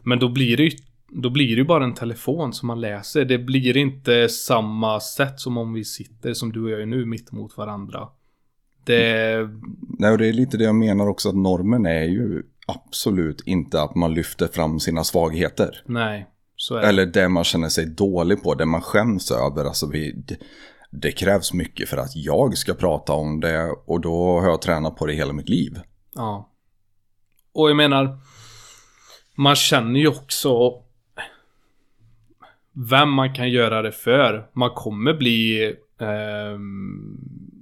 Men 0.02 0.18
då 0.18 0.28
blir 0.28 0.56
det 0.56 0.62
ju 0.62 0.70
då 1.14 1.30
blir 1.30 1.48
det 1.48 1.60
ju 1.60 1.64
bara 1.64 1.84
en 1.84 1.94
telefon 1.94 2.52
som 2.52 2.66
man 2.66 2.80
läser. 2.80 3.24
Det 3.24 3.38
blir 3.38 3.76
inte 3.76 4.28
samma 4.28 5.00
sätt 5.00 5.40
som 5.40 5.58
om 5.58 5.72
vi 5.72 5.84
sitter 5.84 6.34
som 6.34 6.52
du 6.52 6.64
och 6.64 6.70
jag 6.70 6.82
är 6.82 6.86
nu 6.86 7.06
mitt 7.06 7.32
emot 7.32 7.56
varandra. 7.56 8.08
Det... 8.84 9.48
Nej, 9.98 10.12
och 10.12 10.18
det 10.18 10.28
är 10.28 10.32
lite 10.32 10.56
det 10.56 10.64
jag 10.64 10.74
menar 10.74 11.08
också 11.08 11.28
att 11.28 11.34
normen 11.34 11.86
är 11.86 12.04
ju 12.04 12.42
absolut 12.66 13.42
inte 13.46 13.82
att 13.82 13.94
man 13.94 14.14
lyfter 14.14 14.46
fram 14.46 14.80
sina 14.80 15.04
svagheter. 15.04 15.82
Nej, 15.86 16.26
så 16.56 16.76
är 16.76 16.80
det. 16.80 16.88
Eller 16.88 17.06
det 17.06 17.28
man 17.28 17.44
känner 17.44 17.68
sig 17.68 17.86
dålig 17.86 18.42
på, 18.42 18.54
det 18.54 18.66
man 18.66 18.82
skäms 18.82 19.30
över. 19.30 19.64
Alltså 19.64 19.86
vi, 19.86 20.24
det 20.92 21.12
krävs 21.12 21.52
mycket 21.52 21.88
för 21.88 21.96
att 21.96 22.16
jag 22.16 22.58
ska 22.58 22.74
prata 22.74 23.12
om 23.12 23.40
det 23.40 23.70
och 23.84 24.00
då 24.00 24.40
har 24.40 24.48
jag 24.48 24.62
tränat 24.62 24.96
på 24.96 25.06
det 25.06 25.12
hela 25.12 25.32
mitt 25.32 25.48
liv. 25.48 25.80
Ja. 26.14 26.50
Och 27.52 27.70
jag 27.70 27.76
menar, 27.76 28.18
man 29.34 29.56
känner 29.56 30.00
ju 30.00 30.08
också 30.08 30.82
vem 32.72 33.10
man 33.10 33.34
kan 33.34 33.50
göra 33.50 33.82
det 33.82 33.92
för. 33.92 34.50
Man 34.52 34.70
kommer 34.70 35.14
bli... 35.14 35.64
Eh, 35.98 36.58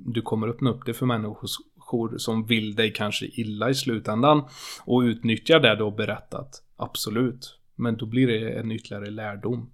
du 0.07 0.23
kommer 0.23 0.48
öppna 0.48 0.70
upp 0.70 0.86
det 0.86 0.94
för 0.94 1.07
människor 1.07 2.19
som 2.19 2.47
vill 2.47 2.74
dig 2.74 2.93
kanske 2.93 3.27
illa 3.27 3.70
i 3.70 3.74
slutändan. 3.74 4.44
Och 4.85 5.01
utnyttja 5.01 5.59
det 5.59 5.77
du 5.77 5.85
har 5.85 5.90
berättat. 5.90 6.62
Absolut. 6.77 7.59
Men 7.74 7.97
då 7.97 8.07
blir 8.07 8.27
det 8.27 8.52
en 8.52 8.73
ytterligare 8.73 9.11
lärdom. 9.11 9.70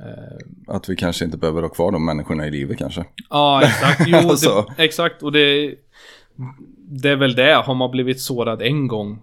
Eh, 0.00 0.74
att 0.74 0.88
vi 0.88 0.96
kanske 0.96 1.24
inte 1.24 1.38
behöver 1.38 1.62
ha 1.62 1.68
kvar 1.68 1.92
de 1.92 2.04
människorna 2.04 2.46
i 2.46 2.50
livet 2.50 2.78
kanske. 2.78 3.04
Ja, 3.30 3.62
exakt. 3.62 4.02
Jo, 4.06 4.16
alltså. 4.30 4.66
det, 4.76 4.84
exakt. 4.84 5.22
Och 5.22 5.32
det, 5.32 5.74
det 6.78 7.08
är 7.08 7.16
väl 7.16 7.34
det. 7.34 7.54
Har 7.54 7.74
man 7.74 7.90
blivit 7.90 8.20
sårad 8.20 8.62
en 8.62 8.88
gång. 8.88 9.22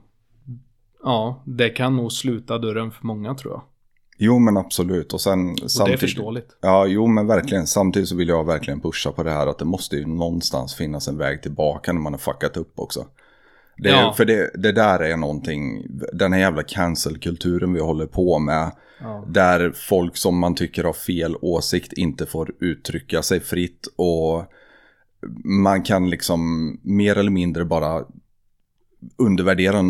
Ja, 1.04 1.44
det 1.46 1.70
kan 1.70 1.96
nog 1.96 2.12
sluta 2.12 2.58
dörren 2.58 2.92
för 2.92 3.06
många 3.06 3.36
tror 3.36 3.54
jag. 3.54 3.62
Jo 4.18 4.40
men 4.40 4.58
absolut 4.58 5.14
och 5.14 5.22
sen 5.22 5.50
och 5.64 5.72
samtidigt. 5.72 6.00
det 6.00 6.06
är 6.06 6.08
förståeligt. 6.08 6.58
Ja 6.62 6.86
jo 6.86 7.08
men 7.08 7.28
verkligen. 7.28 7.68
Samtidigt 7.68 8.10
så 8.10 8.16
vill 8.16 8.28
jag 8.28 8.46
verkligen 8.46 8.82
pusha 8.82 9.12
på 9.12 9.24
det 9.24 9.32
här 9.32 9.48
att 9.48 9.58
det 9.58 9.66
måste 9.66 9.96
ju 9.96 10.06
någonstans 10.06 10.76
finnas 10.76 11.08
en 11.08 11.18
väg 11.18 11.42
tillbaka 11.42 11.94
när 11.94 12.02
man 12.02 12.14
har 12.14 12.18
fuckat 12.18 12.58
upp 12.58 12.80
också. 12.80 13.06
Det, 13.78 13.90
ja. 13.90 14.14
För 14.18 14.26
det, 14.26 14.52
det 14.54 14.72
där 14.72 15.00
är 15.00 15.18
någonting, 15.18 15.88
den 16.14 16.34
här 16.34 16.40
jävla 16.40 16.64
cancel-kulturen 16.64 17.74
vi 17.74 17.80
håller 17.80 18.06
på 18.06 18.40
med. 18.40 18.72
Ja. 19.00 19.26
Där 19.28 19.72
folk 19.76 20.18
som 20.18 20.40
man 20.40 20.56
tycker 20.56 20.84
har 20.84 20.94
fel 20.94 21.36
åsikt 21.42 21.94
inte 21.94 22.26
får 22.26 22.54
uttrycka 22.60 23.22
sig 23.22 23.40
fritt. 23.40 23.88
Och 23.96 24.46
man 25.44 25.84
kan 25.84 26.10
liksom 26.10 26.72
mer 26.84 27.18
eller 27.18 27.32
mindre 27.32 27.66
bara 27.66 28.06
undervärdera 29.18 29.84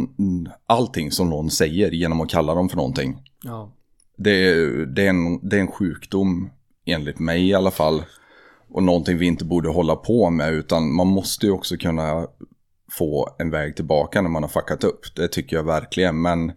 allting 0.65 1.11
som 1.11 1.29
någon 1.29 1.49
säger 1.49 1.91
genom 1.91 2.21
att 2.21 2.29
kalla 2.29 2.55
dem 2.55 2.69
för 2.69 2.77
någonting. 2.77 3.21
Ja. 3.43 3.71
Det, 4.17 4.55
det, 4.85 5.05
är 5.05 5.09
en, 5.09 5.49
det 5.49 5.55
är 5.55 5.61
en 5.61 5.71
sjukdom, 5.71 6.49
enligt 6.85 7.19
mig 7.19 7.47
i 7.49 7.53
alla 7.53 7.71
fall. 7.71 8.03
Och 8.69 8.83
någonting 8.83 9.17
vi 9.17 9.25
inte 9.25 9.45
borde 9.45 9.69
hålla 9.69 9.95
på 9.95 10.29
med, 10.29 10.53
utan 10.53 10.93
man 10.93 11.07
måste 11.07 11.45
ju 11.45 11.51
också 11.51 11.77
kunna 11.77 12.27
få 12.97 13.35
en 13.39 13.51
väg 13.51 13.75
tillbaka 13.75 14.21
när 14.21 14.29
man 14.29 14.43
har 14.43 14.49
fuckat 14.49 14.83
upp. 14.83 15.15
Det 15.15 15.27
tycker 15.27 15.55
jag 15.55 15.63
verkligen, 15.63 16.21
men 16.21 16.51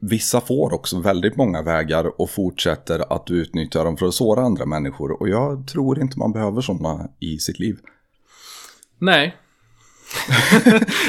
vissa 0.00 0.40
får 0.40 0.74
också 0.74 1.00
väldigt 1.00 1.36
många 1.36 1.62
vägar 1.62 2.20
och 2.20 2.30
fortsätter 2.30 3.12
att 3.12 3.30
utnyttja 3.30 3.84
dem 3.84 3.96
för 3.96 4.06
att 4.06 4.14
såra 4.14 4.40
andra 4.40 4.66
människor. 4.66 5.22
Och 5.22 5.28
jag 5.28 5.68
tror 5.68 6.00
inte 6.00 6.18
man 6.18 6.32
behöver 6.32 6.60
sådana 6.60 7.08
i 7.20 7.38
sitt 7.38 7.58
liv. 7.58 7.78
Nej. 8.98 9.36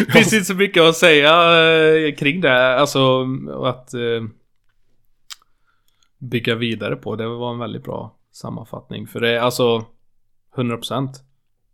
det 0.06 0.12
finns 0.12 0.34
inte 0.34 0.46
så 0.46 0.54
mycket 0.54 0.84
att 0.84 0.96
säga 0.96 1.32
eh, 1.32 2.16
kring 2.16 2.42
det. 2.42 2.76
Alltså 2.76 3.28
att 3.64 3.94
eh, 3.94 4.24
bygga 6.18 6.56
vidare 6.56 6.96
på. 6.96 7.16
Det 7.16 7.28
var 7.28 7.54
en 7.54 7.60
väldigt 7.60 7.84
bra 7.84 8.16
sammanfattning. 8.32 9.08
För 9.08 9.20
det 9.20 9.30
är 9.30 9.40
alltså 9.40 9.86
100%. 10.56 11.10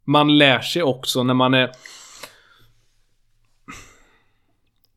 Man 0.04 0.38
lär 0.38 0.60
sig 0.60 0.84
också 0.84 1.24
när 1.24 1.34
man 1.34 1.54
är 1.54 1.72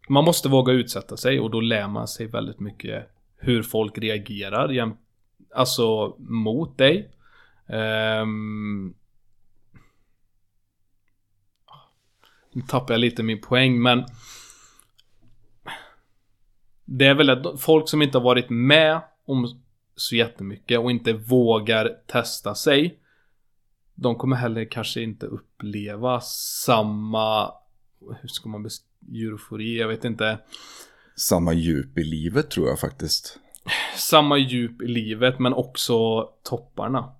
man 0.08 0.24
måste 0.24 0.48
våga 0.48 0.72
utsätta 0.72 1.16
sig 1.16 1.40
och 1.40 1.50
då 1.50 1.60
lär 1.60 1.88
man 1.88 2.08
sig 2.08 2.26
väldigt 2.26 2.60
mycket 2.60 3.10
hur 3.36 3.62
folk 3.62 3.98
reagerar 3.98 4.96
alltså 5.54 6.16
mot 6.18 6.78
dig. 6.78 7.10
Um, 7.66 8.94
nu 12.52 12.62
tappar 12.68 12.94
jag 12.94 13.00
lite 13.00 13.22
min 13.22 13.40
poäng 13.40 13.82
men 13.82 14.04
det 16.84 17.06
är 17.06 17.14
väl 17.14 17.30
att 17.30 17.60
folk 17.60 17.88
som 17.88 18.02
inte 18.02 18.18
har 18.18 18.24
varit 18.24 18.50
med 18.50 19.00
om 19.24 19.60
så 19.96 20.16
jättemycket 20.16 20.78
och 20.78 20.90
inte 20.90 21.12
vågar 21.12 21.96
testa 22.06 22.54
sig. 22.54 22.98
De 23.94 24.16
kommer 24.16 24.36
heller 24.36 24.64
kanske 24.64 25.02
inte 25.02 25.26
uppleva 25.26 26.20
samma 26.20 27.52
hur 28.20 28.28
ska 28.28 28.48
man 28.48 28.62
beskriva 28.62 28.87
eufori, 29.12 29.78
jag 29.78 29.88
vet 29.88 30.04
inte. 30.04 30.38
Samma 31.16 31.52
djup 31.52 31.98
i 31.98 32.04
livet 32.04 32.50
tror 32.50 32.68
jag 32.68 32.80
faktiskt. 32.80 33.38
Samma 33.96 34.38
djup 34.38 34.82
i 34.82 34.86
livet 34.86 35.38
men 35.38 35.54
också 35.54 36.22
topparna. 36.42 37.12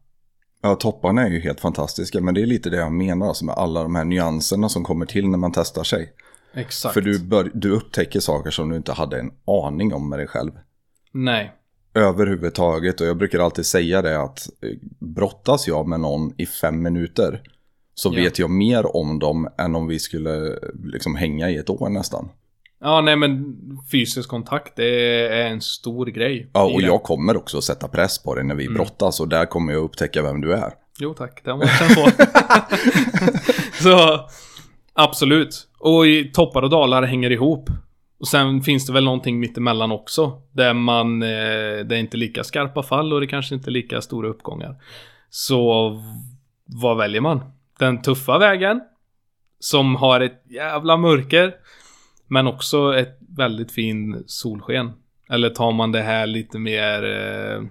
Ja, 0.62 0.74
topparna 0.74 1.22
är 1.22 1.30
ju 1.30 1.40
helt 1.40 1.60
fantastiska, 1.60 2.20
men 2.20 2.34
det 2.34 2.42
är 2.42 2.46
lite 2.46 2.70
det 2.70 2.76
jag 2.76 2.92
menar 2.92 3.28
alltså 3.28 3.44
med 3.44 3.54
alla 3.54 3.82
de 3.82 3.94
här 3.94 4.04
nyanserna 4.04 4.68
som 4.68 4.84
kommer 4.84 5.06
till 5.06 5.28
när 5.28 5.38
man 5.38 5.52
testar 5.52 5.84
sig. 5.84 6.12
Exakt. 6.54 6.94
För 6.94 7.00
du, 7.00 7.18
bör, 7.18 7.50
du 7.54 7.70
upptäcker 7.70 8.20
saker 8.20 8.50
som 8.50 8.68
du 8.68 8.76
inte 8.76 8.92
hade 8.92 9.18
en 9.20 9.30
aning 9.46 9.94
om 9.94 10.10
med 10.10 10.18
dig 10.18 10.26
själv. 10.26 10.52
Nej. 11.12 11.52
Överhuvudtaget, 11.94 13.00
och 13.00 13.06
jag 13.06 13.16
brukar 13.16 13.38
alltid 13.38 13.66
säga 13.66 14.02
det 14.02 14.22
att 14.22 14.48
eh, 14.62 14.70
brottas 14.98 15.68
jag 15.68 15.88
med 15.88 16.00
någon 16.00 16.32
i 16.36 16.46
fem 16.46 16.82
minuter 16.82 17.42
så 17.98 18.08
ja. 18.12 18.22
vet 18.22 18.38
jag 18.38 18.50
mer 18.50 18.96
om 18.96 19.18
dem 19.18 19.48
än 19.58 19.76
om 19.76 19.86
vi 19.86 19.98
skulle 19.98 20.58
liksom 20.84 21.16
hänga 21.16 21.50
i 21.50 21.56
ett 21.56 21.70
år 21.70 21.88
nästan. 21.88 22.28
Ja, 22.80 23.00
nej 23.00 23.16
men 23.16 23.56
fysisk 23.92 24.28
kontakt 24.28 24.76
det 24.76 25.28
är 25.28 25.46
en 25.46 25.60
stor 25.60 26.06
grej. 26.06 26.50
Ja, 26.52 26.64
och 26.64 26.82
jag 26.82 27.02
kommer 27.02 27.36
också 27.36 27.60
sätta 27.60 27.88
press 27.88 28.22
på 28.22 28.34
dig 28.34 28.44
när 28.44 28.54
vi 28.54 28.64
mm. 28.64 28.74
brottas 28.74 29.20
och 29.20 29.28
där 29.28 29.46
kommer 29.46 29.72
jag 29.72 29.82
upptäcka 29.82 30.22
vem 30.22 30.40
du 30.40 30.52
är. 30.52 30.72
Jo 30.98 31.14
tack, 31.14 31.40
det 31.44 31.56
måste 31.56 31.84
jag 31.84 31.94
få. 31.94 32.10
så 33.82 34.20
absolut. 34.92 35.68
Och 35.78 36.06
i 36.06 36.24
toppar 36.24 36.62
och 36.62 36.70
dalar 36.70 37.02
hänger 37.02 37.30
ihop. 37.30 37.70
Och 38.20 38.28
sen 38.28 38.62
finns 38.62 38.86
det 38.86 38.92
väl 38.92 39.04
någonting 39.04 39.40
mittemellan 39.40 39.92
också. 39.92 40.42
Där 40.52 40.74
man, 40.74 41.22
eh, 41.22 41.28
det 41.86 41.96
är 41.96 41.98
inte 41.98 42.16
lika 42.16 42.44
skarpa 42.44 42.82
fall 42.82 43.12
och 43.12 43.20
det 43.20 43.26
kanske 43.26 43.54
inte 43.54 43.70
är 43.70 43.72
lika 43.72 44.00
stora 44.00 44.28
uppgångar. 44.28 44.76
Så 45.30 45.92
vad 46.64 46.96
väljer 46.96 47.20
man? 47.20 47.40
Den 47.78 48.02
tuffa 48.02 48.38
vägen. 48.38 48.80
Som 49.58 49.96
har 49.96 50.20
ett 50.20 50.42
jävla 50.48 50.96
mörker. 50.96 51.54
Men 52.26 52.46
också 52.46 52.98
ett 52.98 53.18
väldigt 53.28 53.72
fin 53.72 54.24
solsken. 54.26 54.90
Eller 55.30 55.50
tar 55.50 55.72
man 55.72 55.92
det 55.92 56.02
här 56.02 56.26
lite 56.26 56.58
mer... 56.58 57.04
Eh, 57.04 57.62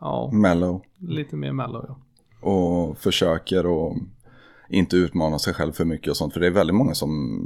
ja. 0.00 0.30
Mellow. 0.32 0.82
Lite 0.98 1.36
mer 1.36 1.52
mellow 1.52 1.84
ja. 1.88 1.98
Och 2.40 2.98
försöker 2.98 3.58
att 3.58 3.96
inte 4.70 4.96
utmana 4.96 5.38
sig 5.38 5.54
själv 5.54 5.72
för 5.72 5.84
mycket 5.84 6.10
och 6.10 6.16
sånt. 6.16 6.32
För 6.32 6.40
det 6.40 6.46
är 6.46 6.50
väldigt 6.50 6.76
många 6.76 6.94
som, 6.94 7.40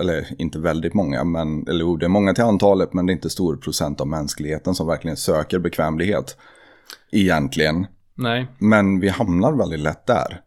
eller 0.00 0.26
inte 0.38 0.58
väldigt 0.58 0.94
många, 0.94 1.24
men, 1.24 1.68
eller 1.68 1.80
jo, 1.80 1.96
det 1.96 2.06
är 2.06 2.08
många 2.08 2.34
till 2.34 2.44
antalet, 2.44 2.92
men 2.92 3.06
det 3.06 3.12
är 3.12 3.14
inte 3.14 3.30
stor 3.30 3.56
procent 3.56 4.00
av 4.00 4.06
mänskligheten 4.06 4.74
som 4.74 4.86
verkligen 4.86 5.16
söker 5.16 5.58
bekvämlighet. 5.58 6.36
Egentligen. 7.12 7.86
Nej, 8.14 8.46
Men 8.58 9.00
vi 9.00 9.08
hamnar 9.08 9.52
väldigt 9.52 9.80
lätt 9.80 10.06
där. 10.06 10.40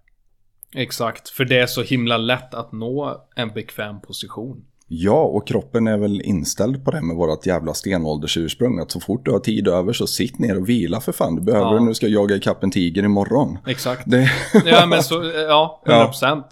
Exakt. 0.76 1.30
För 1.30 1.46
det 1.46 1.60
är 1.60 1.66
så 1.68 1.82
himla 1.82 2.18
lätt 2.18 2.54
att 2.54 2.72
nå 2.72 3.26
en 3.36 3.50
bekväm 3.50 4.02
position. 4.02 4.66
Ja, 4.92 5.22
och 5.24 5.48
kroppen 5.48 5.88
är 5.88 5.98
väl 5.98 6.22
inställd 6.22 6.86
på 6.86 6.92
det 6.92 7.02
med 7.02 7.16
vårat 7.16 7.46
jävla 7.46 7.74
stenåldersursprung. 7.74 8.80
Att 8.80 8.92
så 8.92 9.00
fort 9.00 9.26
du 9.26 9.32
har 9.32 9.40
tid 9.40 9.68
över 9.68 9.94
så 9.94 10.08
sitt 10.08 10.40
ner 10.40 10.58
och 10.58 10.70
vila 10.70 11.00
för 11.02 11.12
fan. 11.12 11.36
Du 11.36 11.42
behöver 11.42 11.66
Ja. 11.74 11.80
när 11.80 11.88
du 11.88 11.94
ska 11.96 12.08
jaga 12.08 12.36
ikapp 12.36 12.64
en 12.64 12.72
tiger 12.72 13.04
imorgon. 13.04 13.58
Exakt. 13.68 14.04
Det, 14.06 14.32
Ja, 14.66 14.86
men 14.86 15.04
så, 15.04 15.32
ja, 15.36 15.82
100%. 15.86 15.92
Ja. 15.92 16.06
procent. 16.06 16.46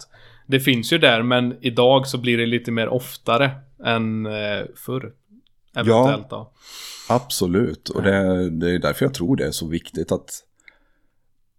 Det 0.46 0.60
finns 0.60 0.92
ju 0.92 0.98
där, 0.98 1.22
men 1.22 1.56
idag 1.60 2.06
så 2.06 2.18
blir 2.18 2.38
det 2.38 2.46
lite 2.46 2.70
mer 2.70 2.88
oftare 2.88 3.50
än 3.84 4.26
eh, 4.26 4.32
förr. 4.86 5.12
Eventuellt 5.76 6.30
då. 6.30 6.52
absolut, 7.08 7.88
och 7.88 8.02
det, 8.02 8.50
det 8.50 8.70
är 8.70 8.78
därför 8.78 9.04
jag 9.04 9.14
tror 9.14 9.36
det 9.36 9.46
är 9.46 9.50
så 9.50 9.66
viktigt 9.68 10.12
att, 10.12 10.30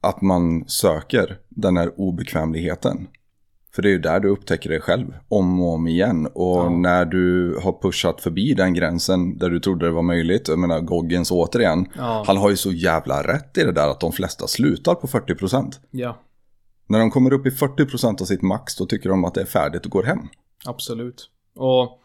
att 0.02 0.22
man 0.22 0.68
söker 0.70 1.38
den 1.50 1.78
här 1.78 2.00
obekvämligheten. 2.00 3.08
För 3.76 3.82
det 3.82 3.90
är 3.90 3.92
ju 3.92 4.00
där 4.00 4.20
du 4.20 4.30
upptäcker 4.30 4.70
dig 4.70 4.82
själv 4.82 5.14
om 5.28 5.62
och 5.62 5.74
om 5.74 5.88
igen. 5.88 6.28
Och 6.34 6.58
Ja. 6.58 6.70
när 6.70 7.06
du 7.06 7.56
har 7.64 7.82
pushat 7.82 8.22
förbi 8.22 8.54
den 8.54 8.74
gränsen 8.74 9.38
där 9.38 9.50
du 9.50 9.60
trodde 9.60 9.86
det 9.86 9.92
var 9.92 10.02
möjligt. 10.02 10.48
Jag 10.48 10.60
menar 10.60 10.82
Goggins 10.82 11.32
återigen. 11.32 11.86
Ja. 11.98 12.24
Han 12.28 12.38
har 12.38 12.50
ju 12.50 12.58
så 12.58 12.72
jävla 12.72 13.24
rätt 13.34 13.58
i 13.58 13.64
det 13.64 13.72
där 13.72 13.88
att 13.90 14.00
de 14.00 14.12
flesta 14.12 14.48
slutar 14.48 14.96
på 14.96 15.08
40%. 15.08 15.72
Ja, 15.92 16.22
När 16.88 17.00
de 17.00 17.12
kommer 17.12 17.34
upp 17.34 17.46
i 17.46 17.50
40% 17.50 18.22
av 18.22 18.26
sitt 18.26 18.42
max 18.42 18.76
då 18.76 18.86
tycker 18.86 19.10
de 19.10 19.26
att 19.26 19.34
det 19.34 19.42
är 19.42 19.46
färdigt 19.46 19.86
och 19.86 19.92
går 19.92 20.04
hem. 20.04 20.20
absolut. 20.66 21.30
Och 21.56 22.00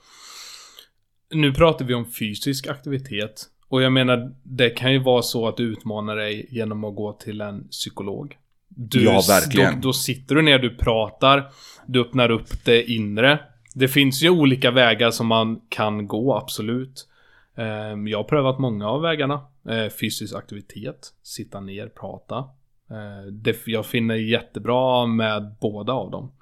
nu 1.34 1.52
pratar 1.54 1.84
vi 1.84 1.94
om 1.94 2.06
fysisk 2.06 2.66
aktivitet. 2.66 3.46
Och 3.74 3.82
jag 3.82 3.92
menar, 3.92 4.32
det 4.42 4.70
kan 4.70 4.92
ju 4.92 4.98
vara 4.98 5.22
så 5.22 5.48
att 5.48 5.56
du 5.56 5.62
utmanar 5.64 6.16
dig 6.16 6.46
genom 6.50 6.84
att 6.84 6.94
gå 6.94 7.12
till 7.12 7.40
en 7.40 7.68
psykolog. 7.68 8.36
Du, 8.68 9.04
Ja, 9.04 9.22
verkligen. 9.28 9.74
Då, 9.74 9.88
då 9.88 9.92
sitter 9.92 10.34
du 10.34 10.42
ner, 10.42 10.58
du 10.58 10.76
pratar, 10.76 11.50
du 11.86 12.00
öppnar 12.00 12.30
upp 12.30 12.64
det 12.64 12.90
inre. 12.90 13.38
Det 13.74 13.88
finns 13.88 14.22
ju 14.22 14.30
olika 14.30 14.70
vägar 14.70 15.10
som 15.10 15.26
man 15.26 15.60
kan 15.68 16.06
gå, 16.06 16.36
absolut. 16.36 17.08
Ehm, 17.56 18.08
Jag 18.08 18.18
har 18.18 18.24
prövat 18.24 18.58
många 18.58 18.88
av 18.88 19.00
vägarna. 19.02 19.40
Eh, 19.68 19.88
Fysisk 20.00 20.34
aktivitet, 20.34 21.12
sitta 21.22 21.60
ner, 21.60 21.88
prata. 21.88 22.36
Eh, 22.90 23.54
jag 23.66 23.86
finner 23.86 24.14
jättebra 24.14 25.06
med 25.06 25.54
båda 25.60 25.92
av 25.92 26.10
dem. 26.10 26.32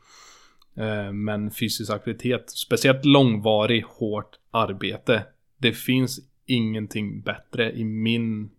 Eh, 0.77 1.13
Men 1.13 1.51
fysisk 1.51 1.93
aktivitet, 1.93 2.51
speciellt 2.51 3.05
långvarig, 3.05 3.85
hårt 3.89 4.39
arbete. 4.51 5.23
Det 5.59 5.73
finns 5.73 6.21
ingenting 6.47 7.21
bättre 7.21 7.73
i 7.73 7.85
min... 7.85 8.51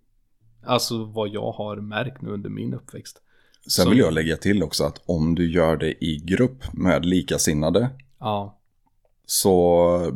Alltså 0.65 1.05
vad 1.05 1.30
jag 1.30 1.51
har 1.51 1.76
märkt 1.77 2.22
nu 2.22 2.30
under 2.30 2.49
min 2.49 2.73
uppväxt. 2.73 3.22
Sen 3.68 3.89
vill 3.89 3.99
jag 3.99 4.14
lägga 4.14 4.35
till 4.35 4.64
också 4.64 4.84
att 4.84 5.01
om 5.05 5.35
du 5.35 5.51
gör 5.51 5.77
det 5.77 6.05
i 6.05 6.22
grupp 6.26 6.73
med 6.73 7.05
likasinnade 7.05 7.89
Ja, 8.19 8.60
så 9.26 10.11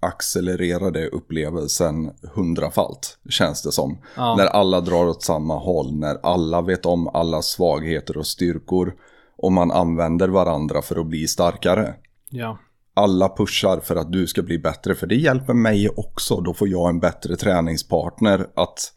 accelererar 0.00 0.90
det 0.90 1.08
upplevelsen 1.08 2.10
hundrafalt, 2.34 3.18
känns 3.28 3.62
det 3.62 3.72
som. 3.72 3.98
Ja. 4.16 4.36
När 4.36 4.46
alla 4.46 4.80
drar 4.80 5.06
åt 5.06 5.22
samma 5.22 5.58
håll, 5.58 5.98
när 5.98 6.18
alla 6.22 6.62
vet 6.62 6.86
om 6.86 7.08
alla 7.08 7.42
svagheter 7.42 8.16
och 8.16 8.26
styrkor 8.26 8.94
och 9.36 9.52
man 9.52 9.70
använder 9.70 10.28
varandra 10.28 10.82
för 10.82 11.00
att 11.00 11.06
bli 11.06 11.28
starkare. 11.28 11.94
ja, 12.30 12.58
Alla 12.98 13.28
pushar 13.36 13.80
för 13.80 13.96
att 13.96 14.12
du 14.12 14.26
ska 14.26 14.42
bli 14.42 14.58
bättre, 14.58 14.94
för 14.94 15.06
det 15.06 15.14
hjälper 15.14 15.54
mig 15.54 15.88
också. 15.88 16.40
Då 16.40 16.54
får 16.54 16.68
jag 16.68 16.88
en 16.90 17.00
bättre 17.00 17.36
träningspartner 17.36 18.46
att 18.56 18.92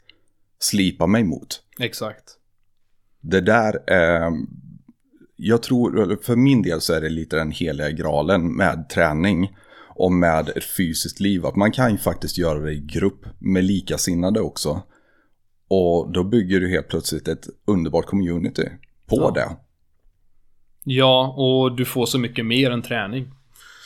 slipa 0.60 1.08
mig 1.08 1.24
mot. 1.24 1.64
exakt. 1.80 2.24
Det 3.22 3.42
där 3.42 3.90
är, 3.90 4.32
jag 5.36 5.64
tror, 5.64 6.18
för 6.24 6.36
min 6.36 6.62
del 6.62 6.82
så 6.82 6.94
är 6.94 7.02
det 7.02 7.10
lite 7.10 7.36
den 7.36 7.52
heliga 7.52 7.90
graalen 7.92 8.56
med 8.56 8.90
träning 8.90 9.56
och 9.96 10.12
med 10.12 10.50
ett 10.50 10.64
fysiskt 10.78 11.20
liv. 11.20 11.46
Att 11.46 11.56
man 11.56 11.72
kan 11.72 11.92
ju 11.92 11.98
faktiskt 11.98 12.38
göra 12.38 12.60
det 12.60 12.72
i 12.74 12.80
grupp 12.80 13.26
med 13.40 13.64
likasinnade 13.64 14.40
också. 14.42 14.82
Och 15.68 16.12
då 16.14 16.24
bygger 16.24 16.60
du 16.60 16.70
helt 16.70 16.88
plötsligt 16.88 17.28
ett 17.28 17.48
underbart 17.68 18.06
community 18.06 18.64
på 19.06 19.16
Ja. 19.16 19.32
det. 19.32 19.50
Ja, 20.84 21.34
och 21.38 21.76
du 21.76 21.86
får 21.86 22.06
så 22.06 22.20
mycket 22.20 22.46
mer 22.46 22.72
än 22.72 22.82
träning. 22.82 23.32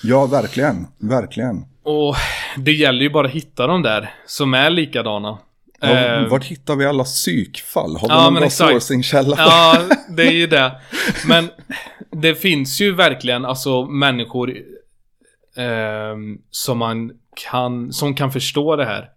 Ja, 0.04 0.26
verkligen. 0.26 0.88
Verkligen. 0.98 1.66
Och 1.84 2.16
det 2.58 2.72
gäller 2.72 3.02
ju 3.02 3.10
bara 3.10 3.28
att 3.28 3.34
hitta 3.34 3.68
de 3.68 3.82
där 3.82 4.14
som 4.26 4.54
är 4.54 4.70
likadana. 4.70 5.38
Ja, 5.80 5.90
Eh, 5.90 6.28
Vart 6.28 6.44
hittar 6.46 6.76
vi 6.76 6.86
alla 6.86 7.04
psykfall? 7.04 7.96
Har 7.98 8.08
vi 8.08 8.14
Ja, 8.14 8.30
någon 8.30 8.52
sourcingkälla? 8.52 9.36
Ja, 9.38 9.78
det 10.18 10.24
är 10.24 10.32
ju 10.32 10.48
det. 10.48 10.82
Men 11.28 11.50
det 12.12 12.36
finns 12.36 12.82
ju 12.82 12.96
verkligen 12.96 13.46
alltså 13.46 13.86
människor 13.86 14.54
ehm, 15.58 16.38
som 16.50 16.78
man 16.78 17.12
kan, 17.52 17.94
som 17.94 18.16
kan 18.16 18.32
förstå 18.32 18.76
det 18.76 18.86
här. 18.86 19.10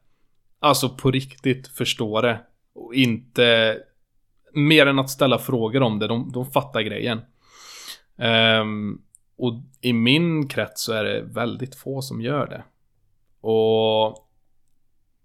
Alltså 0.60 0.88
på 0.88 1.10
riktigt 1.10 1.68
förstå 1.68 2.20
det. 2.20 2.40
Och 2.74 2.94
inte 2.94 3.76
mer 4.54 4.86
än 4.86 4.98
att 4.98 5.10
ställa 5.10 5.38
frågor 5.38 5.82
om 5.82 5.98
det. 5.98 6.06
De, 6.06 6.32
de 6.32 6.50
fattar 6.50 6.80
grejen. 6.80 7.20
Ehm, 8.18 8.98
och 9.38 9.54
i 9.80 9.92
min 9.92 10.48
krets 10.48 10.82
så 10.82 10.92
är 10.92 11.04
det 11.04 11.22
väldigt 11.22 11.74
få 11.74 12.02
som 12.02 12.20
gör 12.20 12.46
det. 12.46 12.64
Och 13.40 14.26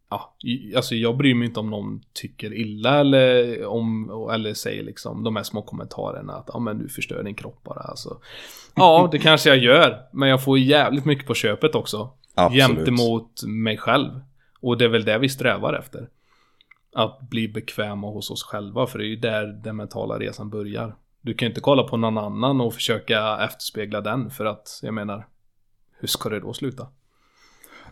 ja, 0.09 0.35
alltså 0.75 0.95
jag 0.95 1.17
bryr 1.17 1.35
mig 1.35 1.47
inte 1.47 1.59
om 1.59 1.69
någon 1.69 2.01
tycker 2.13 2.53
illa 2.53 2.99
eller, 2.99 3.65
om, 3.65 4.11
eller 4.33 4.53
säger 4.53 4.83
liksom 4.83 5.23
de 5.23 5.35
här 5.35 5.43
små 5.43 5.61
kommentarerna 5.61 6.33
att 6.33 6.49
ja 6.53 6.59
men 6.59 6.79
du 6.79 6.89
förstör 6.89 7.23
din 7.23 7.35
kropp 7.35 7.63
bara 7.63 7.79
alltså. 7.79 8.17
Ja, 8.75 9.09
det 9.11 9.19
kanske 9.19 9.49
jag 9.49 9.57
gör, 9.57 10.01
men 10.11 10.29
jag 10.29 10.43
får 10.43 10.59
jävligt 10.59 11.05
mycket 11.05 11.27
på 11.27 11.33
köpet 11.33 11.75
också. 11.75 12.09
Absolut. 12.35 12.77
Gentemot 12.77 13.43
mig 13.43 13.77
själv. 13.77 14.21
Och 14.61 14.77
det 14.77 14.85
är 14.85 14.89
väl 14.89 15.05
det 15.05 15.17
vi 15.17 15.29
strävar 15.29 15.73
efter. 15.73 16.09
Att 16.93 17.19
bli 17.19 17.47
bekväma 17.47 18.07
hos 18.07 18.31
oss 18.31 18.43
själva, 18.43 18.87
för 18.87 18.99
det 18.99 19.05
är 19.05 19.09
ju 19.09 19.15
där 19.15 19.45
den 19.45 19.75
mentala 19.75 20.19
resan 20.19 20.49
börjar. 20.49 20.95
Du 21.21 21.33
kan 21.33 21.45
ju 21.45 21.49
inte 21.49 21.61
kolla 21.61 21.83
på 21.83 21.97
någon 21.97 22.17
annan 22.17 22.61
och 22.61 22.73
försöka 22.73 23.37
efterspegla 23.45 24.01
den, 24.01 24.29
för 24.29 24.45
att 24.45 24.79
jag 24.81 24.93
menar, 24.93 25.27
hur 25.99 26.07
ska 26.07 26.29
det 26.29 26.39
då 26.39 26.53
sluta? 26.53 26.87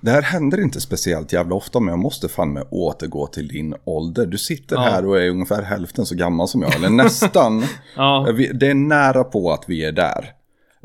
Det 0.02 0.12
här 0.12 0.22
händer 0.22 0.62
inte 0.62 0.82
speciellt 0.82 1.34
jävla 1.34 1.56
ofta, 1.56 1.80
men 1.80 1.90
jag 1.90 2.00
måste 2.00 2.30
fan 2.30 2.54
med 2.54 2.68
återgå 2.72 3.28
till 3.28 3.48
din 3.48 3.76
ålder. 3.84 4.26
Du 4.26 4.38
sitter 4.38 4.76
Ja. 4.76 4.82
här 4.82 5.06
och 5.06 5.22
är 5.22 5.30
ungefär 5.30 5.62
hälften 5.64 6.06
så 6.06 6.16
gammal 6.16 6.48
som 6.48 6.62
jag, 6.62 6.76
eller 6.76 6.90
nästan. 6.90 7.64
Ja, 7.96 8.28
Vi- 8.34 8.52
det 8.54 8.68
är 8.68 8.74
nära 8.74 9.24
på 9.24 9.52
att 9.52 9.64
vi 9.68 9.86
är 9.86 9.92
där. 9.92 10.34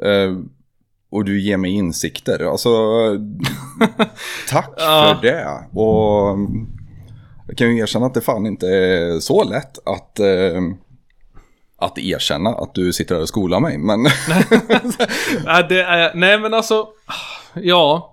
Eh, 0.02 0.38
och 1.10 1.24
du 1.24 1.40
ger 1.40 1.56
mig 1.56 1.70
insikter. 1.70 2.50
Alltså, 2.50 2.68
tack 4.48 4.70
Ja. 4.76 5.18
för 5.22 5.28
det. 5.28 5.46
Och 5.80 6.38
jag 7.48 7.56
kan 7.56 7.74
ju 7.76 7.82
erkänna 7.82 8.06
att 8.06 8.14
det 8.14 8.20
fan 8.20 8.46
inte 8.46 8.68
är 8.68 9.20
så 9.20 9.44
lätt 9.44 9.78
att, 9.88 10.18
eh, 10.20 10.60
att 11.84 11.98
erkänna 11.98 12.50
att 12.50 12.74
du 12.74 12.92
sitter 12.92 13.14
här 13.14 13.22
och 13.22 13.28
skolar 13.28 13.60
mig. 13.60 13.78
Men 13.78 14.02
Nej, 15.44 15.66
det 15.68 15.82
är, 15.82 16.14
nej 16.14 16.38
men 16.38 16.54
alltså, 16.54 16.86
ja. 17.54 18.10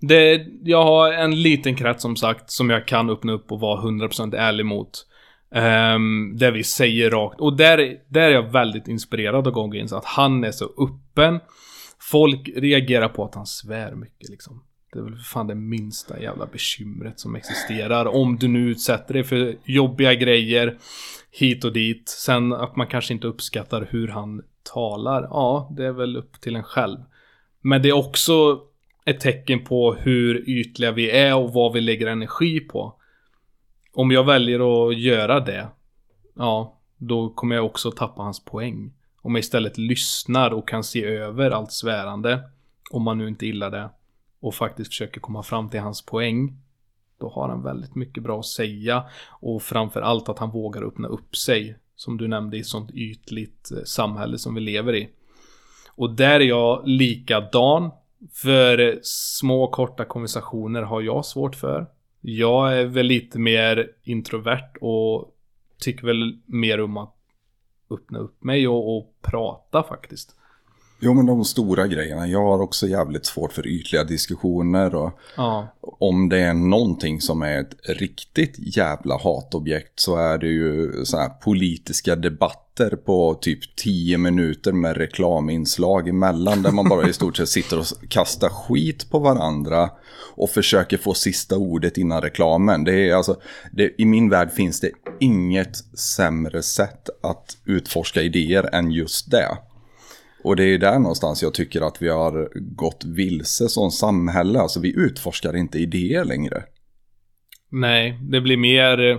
Det, 0.00 0.46
jag 0.62 0.84
har 0.84 1.12
en 1.12 1.42
liten 1.42 1.76
krets 1.76 2.02
som 2.02 2.16
sagt 2.16 2.50
som 2.50 2.70
jag 2.70 2.86
kan 2.86 3.10
öppna 3.10 3.32
upp 3.32 3.52
och 3.52 3.60
vara 3.60 3.82
100% 3.82 4.36
ärlig 4.36 4.66
mot. 4.66 5.06
Ehm, 5.54 5.94
um, 5.94 6.36
där 6.36 6.50
vi 6.50 6.64
säger 6.64 7.10
rakt, 7.10 7.40
och 7.40 7.56
där, 7.56 7.96
där 8.08 8.20
är 8.20 8.30
jag 8.30 8.52
väldigt 8.52 8.88
inspirerad 8.88 9.46
av 9.46 9.52
Goggins, 9.52 9.92
att 9.92 10.04
han 10.04 10.44
är 10.44 10.52
så 10.52 10.64
öppen. 10.64 11.40
Folk 12.00 12.50
reagerar 12.56 13.08
på 13.08 13.24
att 13.24 13.34
han 13.34 13.46
svär 13.46 13.94
mycket 13.94 14.28
liksom. 14.28 14.62
Det 14.92 14.98
är 14.98 15.02
väl 15.02 15.16
för 15.16 15.22
fan 15.22 15.46
det 15.46 15.54
minsta 15.54 16.20
jävla 16.22 16.46
bekymret 16.46 17.20
som 17.20 17.34
existerar. 17.34 18.06
Om 18.06 18.36
du 18.36 18.48
nu 18.48 18.70
utsätter 18.70 19.14
dig 19.14 19.24
för 19.24 19.56
jobbiga 19.64 20.14
grejer 20.14 20.78
hit 21.34 21.64
och 21.64 21.72
dit. 21.72 22.08
Sen 22.08 22.52
att 22.52 22.76
man 22.76 22.86
kanske 22.86 23.14
inte 23.14 23.26
uppskattar 23.26 23.88
hur 23.90 24.08
han 24.08 24.42
talar. 24.62 25.22
Ja, 25.22 25.72
det 25.76 25.86
är 25.86 25.92
väl 25.92 26.16
upp 26.16 26.40
till 26.40 26.56
en 26.56 26.62
själv. 26.62 26.98
Men 27.60 27.82
det 27.82 27.88
är 27.88 27.92
också 27.96 28.60
ett 29.04 29.20
tecken 29.20 29.64
på 29.64 29.94
hur 29.94 30.48
ytliga 30.48 30.92
vi 30.92 31.10
är 31.10 31.34
och 31.34 31.52
vad 31.52 31.72
vi 31.72 31.80
lägger 31.80 32.06
energi 32.06 32.60
på. 32.60 32.94
Om 33.92 34.10
jag 34.10 34.24
väljer 34.24 34.88
att 34.88 34.98
göra 34.98 35.40
det, 35.40 35.68
ja, 36.34 36.80
då 36.96 37.30
kommer 37.30 37.56
jag 37.56 37.66
också 37.66 37.90
tappa 37.90 38.22
hans 38.22 38.44
poäng. 38.44 38.92
Om 39.22 39.34
jag 39.34 39.40
istället 39.40 39.78
lyssnar 39.78 40.50
och 40.50 40.68
kan 40.68 40.84
se 40.84 41.04
över 41.04 41.50
allt 41.50 41.72
svärande, 41.72 42.42
om 42.90 43.02
man 43.02 43.18
nu 43.18 43.28
inte 43.28 43.46
gillar 43.46 43.70
det, 43.70 43.90
och 44.40 44.54
faktiskt 44.54 44.88
försöker 44.88 45.20
komma 45.20 45.42
fram 45.42 45.68
till 45.68 45.80
hans 45.80 46.06
poäng, 46.06 46.58
då 47.18 47.28
har 47.28 47.48
han 47.48 47.62
väldigt 47.62 47.94
mycket 47.94 48.22
bra 48.22 48.38
att 48.38 48.46
säga. 48.46 49.04
Och 49.30 49.62
framförallt 49.62 50.28
att 50.28 50.38
han 50.38 50.50
vågar 50.50 50.82
öppna 50.82 51.08
upp 51.08 51.36
sig. 51.36 51.78
Som 51.96 52.16
du 52.16 52.28
nämnde 52.28 52.56
i 52.56 52.60
ett 52.60 52.66
sånt 52.66 52.90
ytligt 52.90 53.70
eh, 53.72 53.84
samhälle 53.84 54.38
som 54.38 54.54
vi 54.54 54.60
lever 54.60 54.94
i. 54.94 55.08
Och 55.96 56.10
där 56.10 56.40
är 56.40 56.44
jag 56.44 56.82
likadan. 56.88 57.90
För 58.32 58.78
eh, 58.78 58.94
små 59.02 59.66
korta 59.66 60.04
konversationer 60.04 60.82
har 60.82 61.02
jag 61.02 61.24
svårt 61.24 61.56
för. 61.56 61.86
Jag 62.20 62.78
är 62.78 62.84
väl 62.84 63.06
lite 63.06 63.38
mer 63.38 63.90
introvert 64.02 64.76
och 64.80 65.36
tycker 65.78 66.06
väl 66.06 66.38
mer 66.46 66.80
om 66.80 66.96
att 66.96 67.14
öppna 67.90 68.18
upp 68.18 68.44
mig 68.44 68.68
och, 68.68 68.96
och 68.96 69.14
prata 69.22 69.82
faktiskt. 69.82 70.36
Jo 71.00 71.14
men 71.14 71.26
de 71.26 71.44
stora 71.44 71.86
grejerna. 71.86 72.26
Jag 72.26 72.42
har 72.42 72.60
också 72.62 72.86
jävligt 72.86 73.26
svårt 73.26 73.52
för 73.52 73.66
ytliga 73.66 74.04
diskussioner. 74.04 74.94
Och 74.94 75.10
Ja, 75.36 75.68
om 75.80 76.28
det 76.28 76.38
är 76.38 76.54
någonting 76.54 77.20
som 77.20 77.42
är 77.42 77.60
ett 77.60 77.76
riktigt 77.88 78.76
jävla 78.76 79.18
hatobjekt 79.18 80.00
så 80.00 80.16
är 80.16 80.38
det 80.38 80.46
ju 80.46 81.04
så 81.04 81.18
här 81.18 81.28
politiska 81.28 82.16
debatter 82.16 82.90
på 82.90 83.34
typ 83.34 83.76
10 83.76 84.18
minuter 84.18 84.72
med 84.72 84.96
reklaminslag 84.96 86.08
emellan. 86.08 86.62
Där 86.62 86.72
man 86.72 86.88
bara 86.88 87.08
i 87.08 87.12
stort 87.12 87.36
sett 87.36 87.48
sitter 87.48 87.78
och 87.78 87.86
kastar 88.08 88.48
skit 88.48 89.10
på 89.10 89.18
varandra 89.18 89.90
och 90.36 90.50
försöker 90.50 90.96
få 90.96 91.14
sista 91.14 91.56
ordet 91.56 91.98
innan 91.98 92.22
reklamen. 92.22 92.84
Det 92.84 93.08
är 93.08 93.14
alltså, 93.14 93.36
det, 93.72 93.94
I 93.98 94.04
min 94.04 94.30
värld 94.30 94.50
finns 94.50 94.80
det 94.80 94.90
inget 95.20 95.98
sämre 95.98 96.62
sätt 96.62 97.10
att 97.22 97.56
utforska 97.64 98.22
idéer 98.22 98.74
än 98.74 98.90
just 98.90 99.30
det. 99.30 99.58
Och 100.44 100.56
det 100.56 100.64
är 100.64 100.78
där 100.78 100.98
någonstans 100.98 101.42
jag 101.42 101.54
tycker 101.54 101.80
att 101.80 102.02
vi 102.02 102.08
har 102.08 102.48
gått 102.54 103.04
vilse 103.04 103.68
som 103.68 103.90
samhälle. 103.90 104.60
Alltså 104.60 104.80
vi 104.80 104.94
utforskar 104.96 105.56
inte 105.56 105.78
idéer 105.78 106.24
längre. 106.24 106.62
nej, 107.68 108.18
det 108.22 108.40
blir 108.40 108.56
mer... 108.56 109.10
eh, 109.10 109.18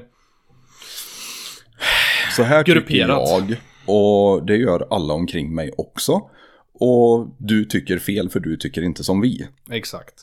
Så 2.36 2.44
här 2.44 2.64
tycker 2.64 2.76
Grupperat. 2.80 3.30
jag. 3.30 3.56
Och 3.96 4.46
det 4.46 4.58
gör 4.58 4.88
alla 4.90 5.14
omkring 5.14 5.56
mig 5.56 5.72
också. 5.78 6.30
Och 6.74 7.28
du 7.38 7.66
tycker 7.66 8.00
fel 8.00 8.30
för 8.30 8.40
du 8.40 8.58
tycker 8.58 8.82
inte 8.82 9.04
som 9.04 9.22
vi. 9.22 9.48
Exakt. 9.72 10.14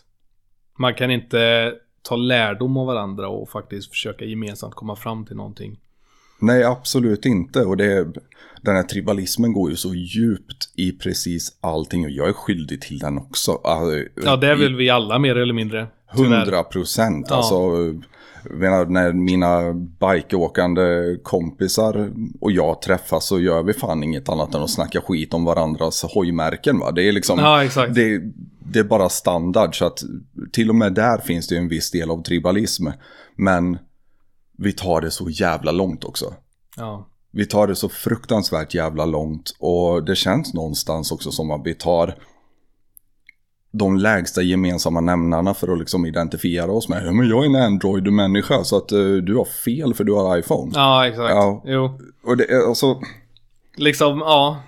Man 0.78 0.94
kan 0.94 1.10
inte 1.10 1.72
ta 2.02 2.16
lärdom 2.16 2.76
av 2.76 2.86
varandra 2.86 3.28
och 3.28 3.50
faktiskt 3.50 3.90
försöka 3.90 4.24
gemensamt 4.24 4.74
komma 4.74 4.96
fram 4.96 5.26
till 5.26 5.36
någonting. 5.36 5.78
Nej, 6.40 6.64
absolut 6.64 7.26
inte. 7.26 7.60
Och 7.64 7.76
det, 7.76 8.12
den 8.62 8.76
här 8.76 8.82
tribalismen 8.82 9.52
går 9.52 9.70
ju 9.70 9.76
så 9.76 9.94
djupt 9.94 10.72
i 10.76 10.92
precis 10.92 11.58
allting. 11.60 12.04
Och 12.04 12.10
jag 12.10 12.28
är 12.28 12.32
skyldig 12.32 12.80
till 12.80 12.98
den 12.98 13.18
också. 13.18 13.52
Alltså, 13.52 14.04
Ja, 14.24 14.36
det 14.36 14.46
är 14.46 14.56
väl 14.56 14.76
vi 14.76 14.90
alla 14.90 15.18
mer 15.18 15.36
eller 15.36 15.54
mindre. 15.54 15.86
Hundra 16.06 16.62
procent. 16.62 17.30
Alltså, 17.30 17.56
menar, 18.50 18.86
när 18.86 19.12
mina 19.12 19.72
bikeåkande 19.72 21.16
kompisar 21.22 22.12
och 22.40 22.52
jag 22.52 22.82
träffas 22.82 23.26
så 23.26 23.40
gör 23.40 23.62
vi 23.62 23.72
fan 23.72 24.02
inget 24.02 24.28
annat 24.28 24.54
än 24.54 24.62
att 24.62 24.70
snacka 24.70 25.00
skit 25.00 25.34
om 25.34 25.44
varandras 25.44 26.02
hojmärken. 26.02 26.78
Va? 26.78 26.90
Det 26.90 27.08
är 27.08 27.12
liksom, 27.12 27.38
Ja, 27.38 27.64
exakt. 27.64 27.94
det, 27.94 28.20
det 28.72 28.78
är 28.78 28.84
bara 28.84 29.08
standard. 29.08 29.78
Så 29.78 29.84
att 29.84 29.98
till 30.52 30.68
och 30.68 30.74
med 30.74 30.94
där 30.94 31.18
finns 31.18 31.48
det 31.48 31.56
en 31.56 31.68
viss 31.68 31.90
del 31.90 32.10
av 32.10 32.22
tribalism. 32.22 32.86
Men 33.36 33.78
vi 34.58 34.72
tar 34.72 35.00
det 35.00 35.10
så 35.10 35.30
jävla 35.30 35.72
långt 35.72 36.04
också. 36.04 36.34
Ja. 36.76 37.08
Vi 37.32 37.46
tar 37.46 37.66
det 37.66 37.76
så 37.76 37.88
fruktansvärt 37.88 38.74
jävla 38.74 39.04
långt 39.04 39.56
och 39.58 40.04
det 40.04 40.16
känns 40.16 40.54
någonstans 40.54 41.12
också 41.12 41.30
som 41.30 41.50
att 41.50 41.60
vi 41.64 41.74
tar 41.74 42.14
de 43.72 43.96
lägsta 43.96 44.42
gemensamma 44.42 45.00
nämnarna 45.00 45.54
för 45.54 45.72
att 45.72 45.78
liksom 45.78 46.06
identifiera 46.06 46.72
oss 46.72 46.88
med. 46.88 47.14
Men 47.14 47.28
jag 47.28 47.44
är 47.44 47.48
en 47.48 47.56
Android-människa 47.56 48.64
så 48.64 48.76
att 48.76 48.92
eh, 48.92 48.98
du 48.98 49.36
har 49.36 49.44
fel 49.44 49.94
för 49.94 50.04
du 50.04 50.12
har 50.12 50.38
iPhone. 50.38 50.72
Ja, 50.74 51.06
exakt. 51.06 51.30
Ja. 51.30 51.62
Jo. 51.66 51.98
Och 52.24 52.36
det 52.36 52.44
är 52.44 52.68
alltså, 52.68 53.00
Liksom, 53.76 54.18
ja. 54.18 54.62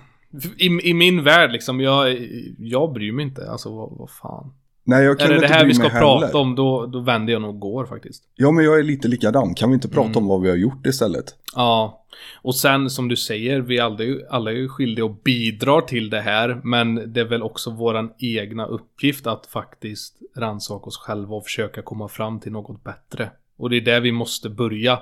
I, 0.57 0.89
I 0.89 0.93
min 0.93 1.23
värld 1.23 1.51
liksom, 1.51 1.79
jag, 1.79 2.29
jag 2.59 2.93
bryr 2.93 3.11
mig 3.11 3.25
inte. 3.25 3.51
Alltså 3.51 3.75
vad, 3.75 3.97
vad 3.97 4.09
fan. 4.09 4.53
Nej 4.85 5.03
jag 5.03 5.11
Är 5.13 5.15
kan 5.19 5.29
det 5.29 5.35
inte 5.35 5.47
det 5.47 5.53
här 5.53 5.65
vi 5.65 5.73
ska 5.73 5.89
prata 5.89 6.25
heller. 6.25 6.39
om, 6.39 6.55
då, 6.55 6.85
då 6.85 6.99
vänder 6.99 7.33
jag 7.33 7.41
nog 7.41 7.59
går 7.59 7.85
faktiskt. 7.85 8.23
Ja 8.35 8.51
men 8.51 8.65
jag 8.65 8.79
är 8.79 8.83
lite 8.83 9.07
likadan, 9.07 9.53
kan 9.55 9.69
vi 9.69 9.73
inte 9.75 9.89
prata 9.89 10.09
Mm. 10.09 10.17
om 10.17 10.27
vad 10.27 10.41
vi 10.41 10.49
har 10.49 10.57
gjort 10.57 10.85
istället? 10.87 11.25
Ja. 11.55 12.01
Och 12.41 12.55
sen 12.55 12.89
som 12.89 13.07
du 13.07 13.15
säger, 13.15 13.59
vi 13.61 13.79
alla 13.79 14.03
är 14.03 14.27
alla 14.29 14.51
är 14.51 14.55
ju 14.55 14.69
skyldiga 14.69 15.05
och 15.05 15.21
bidrar 15.23 15.81
till 15.81 16.09
det 16.09 16.21
här. 16.21 16.61
Men 16.63 17.13
det 17.13 17.19
är 17.19 17.25
väl 17.25 17.43
också 17.43 17.69
våran 17.71 18.11
egna 18.17 18.65
uppgift 18.65 19.27
att 19.27 19.45
faktiskt 19.45 20.17
rannsaka 20.35 20.85
oss 20.85 20.97
själva 20.97 21.35
och 21.35 21.43
försöka 21.43 21.81
komma 21.81 22.07
fram 22.07 22.39
till 22.39 22.51
något 22.51 22.83
bättre. 22.83 23.31
Och 23.57 23.69
det 23.69 23.77
är 23.77 23.81
där 23.81 24.01
vi 24.01 24.11
måste 24.11 24.49
börja. 24.49 24.99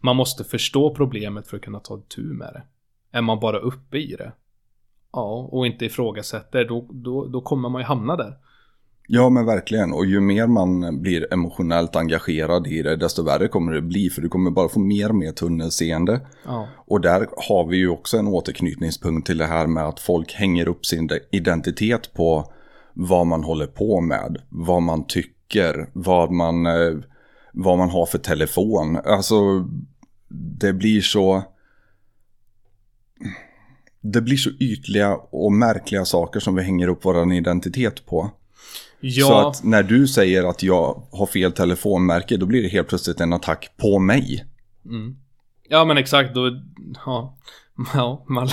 Man 0.00 0.16
måste 0.16 0.44
förstå 0.44 0.94
problemet 0.94 1.46
för 1.48 1.56
att 1.56 1.62
kunna 1.62 1.80
ta 1.80 1.98
itu 1.98 2.22
med 2.22 2.48
det. 2.52 2.62
Är 3.18 3.22
man 3.22 3.40
bara 3.40 3.58
uppe 3.58 3.98
i 3.98 4.14
det, 4.18 4.32
ja, 5.12 5.48
och 5.52 5.66
inte 5.66 5.84
ifrågasätter, 5.84 6.64
då, 6.64 6.86
då, 6.90 7.26
då 7.26 7.40
kommer 7.40 7.68
man 7.68 7.80
ju 7.80 7.84
hamna 7.86 8.16
där. 8.16 8.34
Ja 9.10 9.28
men 9.28 9.46
verkligen, 9.46 9.92
och 9.92 10.06
ju 10.06 10.20
mer 10.20 10.46
man 10.46 11.02
blir 11.02 11.32
emotionellt 11.32 11.96
engagerad 11.96 12.66
i 12.66 12.82
det, 12.82 12.96
desto 12.96 13.22
värre 13.22 13.48
kommer 13.48 13.72
det 13.72 13.82
bli. 13.82 14.10
För 14.10 14.22
du 14.22 14.28
kommer 14.28 14.50
bara 14.50 14.68
få 14.68 14.80
mer 14.80 15.08
och 15.08 15.14
mer 15.14 15.32
tunnelseende. 15.32 16.20
Ja, 16.44 16.68
Och 16.76 17.00
där 17.00 17.28
har 17.36 17.66
vi 17.66 17.76
ju 17.76 17.88
också 17.88 18.16
en 18.16 18.28
återknytningspunkt 18.28 19.26
till 19.26 19.38
det 19.38 19.46
här 19.46 19.66
med 19.66 19.84
att 19.84 20.00
folk 20.00 20.34
hänger 20.34 20.68
upp 20.68 20.86
sin 20.86 21.10
identitet 21.30 22.14
på 22.14 22.52
vad 22.94 23.26
man 23.26 23.44
håller 23.44 23.66
på 23.66 24.00
med, 24.00 24.42
vad 24.48 24.82
man 24.82 25.06
tycker, 25.06 25.90
vad 25.92 26.30
man, 26.30 26.66
eh, 26.66 26.98
vad 27.52 27.78
man 27.78 27.90
har 27.90 28.06
för 28.06 28.18
telefon. 28.18 28.96
Alltså, 28.96 29.68
det 30.58 30.72
blir 30.72 31.00
så... 31.00 31.42
Det 34.00 34.20
blir 34.20 34.36
så 34.36 34.50
ytliga 34.50 35.16
och 35.16 35.52
märkliga 35.52 36.04
saker 36.04 36.40
som 36.40 36.54
vi 36.54 36.62
hänger 36.62 36.88
upp 36.88 37.04
vår 37.04 37.32
identitet 37.32 38.06
på. 38.06 38.30
Ja 39.00 39.26
Så 39.26 39.48
att 39.48 39.64
när 39.64 39.82
du 39.82 40.06
säger 40.06 40.44
att 40.44 40.62
jag 40.62 41.02
har 41.12 41.26
fel 41.26 41.52
telefonmärke, 41.52 42.36
då 42.36 42.46
blir 42.46 42.62
det 42.62 42.68
helt 42.68 42.88
plötsligt 42.88 43.20
en 43.20 43.32
attack 43.32 43.70
på 43.76 43.98
mig. 43.98 44.44
Mm. 44.84 45.16
Ja 45.68 45.84
men 45.84 45.98
exakt, 45.98 46.34
då, 46.34 46.50
ja, 47.06 47.36
ja, 47.94 48.24
man, 48.28 48.48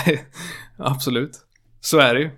absolut. 0.77 1.31
Så 1.81 1.99
är 1.99 2.13
det 2.13 2.21
ju. 2.21 2.29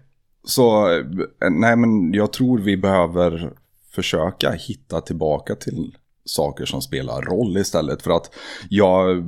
Så 0.43 0.91
eh, 0.91 1.05
nej 1.51 1.75
men 1.75 2.13
jag 2.13 2.33
tror 2.33 2.59
vi 2.59 2.77
behöver 2.77 3.53
försöka 3.91 4.51
hitta 4.51 5.01
tillbaka 5.01 5.55
till 5.55 5.97
saker 6.25 6.65
som 6.65 6.81
spelar 6.81 7.21
roll 7.21 7.57
istället. 7.57 8.01
För 8.01 8.11
att 8.11 8.31
jag, 8.69 9.23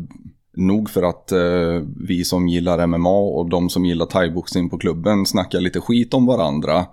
nog 0.53 0.89
för 0.89 1.03
att 1.03 1.31
eh, 1.31 1.83
vi 2.07 2.23
som 2.23 2.47
gillar 2.47 2.87
MMA 2.87 3.19
och 3.19 3.49
de 3.49 3.69
som 3.69 3.85
gillar 3.85 4.05
thaiboxning 4.05 4.69
på 4.69 4.77
klubben 4.77 5.25
snackar 5.25 5.59
lite 5.59 5.81
skit 5.81 6.13
om 6.13 6.25
varandra. 6.25 6.85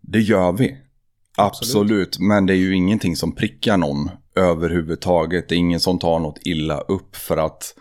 Det 0.00 0.20
gör 0.20 0.52
vi. 0.52 0.76
Absolut. 1.36 2.18
men 2.18 2.46
det 2.46 2.52
är 2.52 2.56
ju 2.56 2.74
ingenting 2.74 3.16
som 3.16 3.34
prickar 3.34 3.76
någon 3.76 4.10
överhuvudtaget. 4.36 5.48
Det 5.48 5.54
är 5.54 5.58
ingen 5.58 5.80
som 5.80 5.98
tar 5.98 6.18
något 6.18 6.38
illa 6.44 6.80
upp 6.80 7.16
för 7.16 7.36
att 7.36 7.74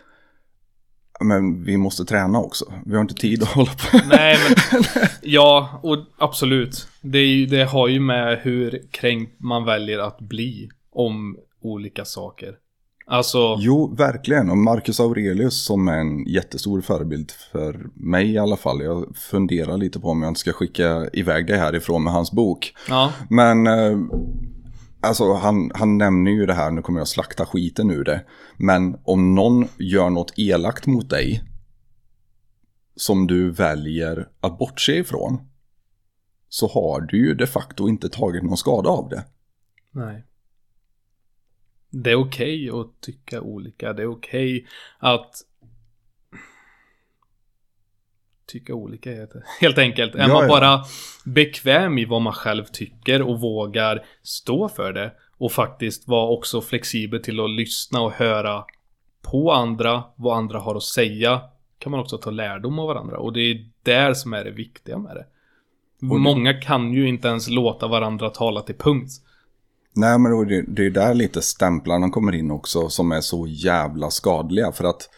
men 1.24 1.64
vi 1.64 1.78
måste 1.78 2.06
träna 2.06 2.40
också. 2.40 2.74
Vi 2.86 2.94
har 2.94 3.02
inte 3.02 3.14
tid 3.14 3.44
att 3.44 3.50
hålla 3.50 3.72
på. 3.72 4.00
Nej 4.10 4.38
men, 4.72 4.84
ja, 5.22 5.80
och 5.84 5.98
absolut. 6.18 6.88
Det, 7.02 7.26
ju, 7.26 7.46
det 7.46 7.64
har 7.64 7.88
ju 7.88 8.00
med 8.00 8.40
hur 8.40 8.82
kränkt 8.92 9.40
man 9.40 9.66
väljer 9.66 10.00
att 10.00 10.20
bli 10.20 10.70
om 10.92 11.38
olika 11.62 12.06
saker. 12.06 12.56
Alltså, 13.12 13.58
Jo, 13.60 13.96
verkligen. 13.96 14.50
Och 14.50 14.58
Marcus 14.58 15.00
Aurelius 15.00 15.66
som 15.66 15.88
är 15.88 15.98
en 15.98 16.26
jättestor 16.26 16.82
förebild 16.82 17.32
för 17.32 17.90
mig 17.94 18.32
i 18.32 18.38
alla 18.38 18.58
fall. 18.58 18.82
Jag 18.82 19.16
funderar 19.18 19.78
lite 19.78 20.00
på 20.00 20.08
om 20.08 20.22
jag 20.22 20.30
inte 20.30 20.40
ska 20.40 20.54
skicka 20.54 21.10
iväg 21.14 21.48
det 21.48 21.58
härifrån 21.58 22.04
med 22.04 22.14
hans 22.14 22.32
bok. 22.32 22.74
ja, 22.90 23.14
Men 23.30 23.68
eh, 23.68 23.98
alltså 25.02 25.34
han, 25.34 25.72
han 25.76 25.98
nämner 25.98 26.32
ju 26.32 26.46
det 26.46 26.54
här, 26.54 26.72
nu 26.72 26.82
kommer 26.82 27.00
jag 27.00 27.08
slakta 27.08 27.46
skiten 27.46 27.92
ur 27.92 28.04
det. 28.04 28.26
Men 28.58 28.98
om 29.04 29.36
någon 29.36 29.68
gör 29.78 30.10
något 30.10 30.34
elakt 30.38 30.88
mot 30.88 31.10
dig 31.10 31.44
som 32.96 33.28
du 33.28 33.52
väljer 33.52 34.28
att 34.42 34.58
bortse 34.58 34.98
ifrån 34.98 35.38
så 36.50 36.68
har 36.68 37.02
du 37.02 37.28
ju 37.28 37.34
de 37.34 37.48
facto 37.48 37.90
inte 37.90 38.10
tagit 38.10 38.44
någon 38.44 38.58
skada 38.58 38.90
av 38.90 39.10
det. 39.10 39.24
nej. 39.92 40.26
Det 41.92 42.12
är 42.12 42.16
okej 42.16 42.70
att 42.70 43.02
tycka 43.02 43.42
olika. 43.42 43.94
Det 43.94 44.02
är 44.02 44.12
okej 44.12 44.66
att 45.00 45.36
tycka 48.48 48.74
olika 48.74 49.12
heter 49.12 49.44
Helt 49.62 49.78
enkelt. 49.78 50.16
Är 50.16 50.20
Ja, 50.20 50.28
man 50.28 50.44
ja. 50.44 50.48
bara 50.48 50.84
bekväm 51.26 51.98
i 51.98 52.06
vad 52.06 52.22
man 52.22 52.34
själv 52.34 52.66
tycker 52.66 53.22
och 53.22 53.40
vågar 53.40 54.06
stå 54.24 54.70
för 54.70 54.94
det. 54.94 55.12
Och 55.38 55.52
faktiskt 55.52 56.08
vara 56.08 56.30
också 56.30 56.62
flexibel 56.62 57.24
till 57.24 57.40
att 57.40 57.50
lyssna 57.50 58.02
och 58.02 58.12
höra 58.12 58.66
på 59.22 59.52
andra, 59.52 60.04
vad 60.16 60.38
andra 60.38 60.60
har 60.60 60.76
att 60.76 60.84
säga. 60.84 61.42
Kan 61.80 61.92
man 61.92 62.00
också 62.00 62.18
ta 62.18 62.32
lärdom 62.32 62.80
av 62.80 62.88
varandra. 62.88 63.18
Och 63.18 63.34
det 63.34 63.42
är 63.42 63.70
där 63.84 64.14
som 64.14 64.34
är 64.34 64.44
det 64.44 64.52
viktiga 64.52 64.98
med 64.98 65.16
det. 65.16 65.26
Många 66.06 66.54
kan 66.54 66.94
ju 66.94 67.08
inte 67.08 67.28
ens 67.28 67.50
låta 67.50 67.88
varandra 67.88 68.30
tala 68.30 68.62
till 68.62 68.76
punkt. 68.76 69.12
Nej, 69.94 70.20
men 70.20 70.48
det, 70.48 70.62
det 70.62 70.86
är 70.86 70.90
där 70.90 71.14
lite 71.14 71.42
stämplarna 71.42 72.10
kommer 72.10 72.36
in 72.36 72.52
också 72.52 72.90
som 72.90 73.12
är 73.12 73.22
så 73.22 73.48
jävla 73.48 74.12
skadliga. 74.12 74.72
För 74.72 74.84
att 74.84 75.10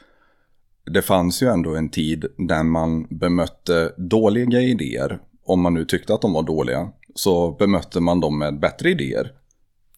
det 0.86 1.02
fanns 1.02 1.44
ju 1.44 1.48
ändå 1.48 1.76
en 1.76 1.90
tid 1.90 2.26
där 2.38 2.64
man 2.64 3.08
bemötte 3.10 3.94
dåliga 3.98 4.62
idéer. 4.62 5.20
Om 5.46 5.62
man 5.62 5.74
nu 5.74 5.86
tyckte 5.86 6.14
att 6.14 6.22
de 6.22 6.34
var 6.34 6.44
dåliga. 6.44 6.92
Så 7.16 7.52
bemötte 7.52 8.00
man 8.00 8.20
dem 8.20 8.40
med 8.40 8.60
bättre 8.60 8.90
idéer. 8.90 9.34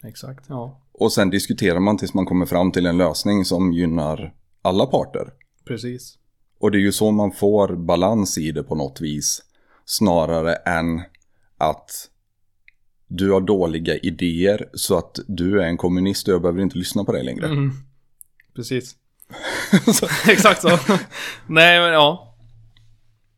Exakt, 0.04 0.46
ja. 0.48 0.82
Och 0.94 1.12
sen 1.12 1.30
diskuterar 1.30 1.80
man 1.80 1.98
tills 1.98 2.14
man 2.14 2.26
kommer 2.26 2.46
fram 2.46 2.72
till 2.72 2.86
en 2.86 2.98
lösning 2.98 3.46
som 3.46 3.74
gynnar 3.74 4.34
alla 4.62 4.86
parter. 4.86 5.34
Precis. 5.68 6.18
Och 6.60 6.72
det 6.72 6.78
är 6.78 6.82
ju 6.82 6.92
så 6.92 7.12
man 7.12 7.32
får 7.32 7.76
balans 7.76 8.38
i 8.38 8.52
det 8.52 8.64
på 8.64 8.76
något 8.76 9.02
vis. 9.02 9.42
Snarare 9.86 10.54
än 10.54 11.02
att 11.58 12.10
du 13.08 13.32
har 13.32 13.42
dåliga 13.42 13.98
idéer 13.98 14.70
så 14.74 14.98
att 14.98 15.20
du 15.28 15.62
är 15.62 15.66
en 15.66 15.78
kommunist 15.78 16.28
och 16.28 16.34
jag 16.34 16.42
behöver 16.42 16.62
inte 16.62 16.78
lyssna 16.78 17.04
på 17.04 17.12
dig 17.12 17.24
längre. 17.24 17.46
Mm. 17.46 17.72
Precis. 18.56 18.96
Exakt 20.28 20.62
så. 20.62 20.70
Nej, 21.48 21.80
men 21.80 21.94
ja. 21.94 22.32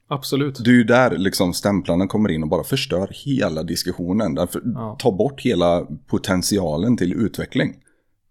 Absolut. 0.09 0.63
Det 0.63 0.69
är 0.69 0.73
ju 0.73 0.83
där 0.83 1.17
liksom 1.17 1.53
stämplarna 1.53 2.07
kommer 2.07 2.29
in 2.31 2.43
och 2.43 2.49
bara 2.49 2.63
förstör 2.63 3.09
hela 3.25 3.63
diskussionen. 3.63 4.35
Därför 4.35 4.61
Ja. 4.65 4.95
tar 4.99 5.11
bort 5.11 5.41
hela 5.41 5.87
potentialen 6.07 6.97
till 6.97 7.13
utveckling. 7.13 7.75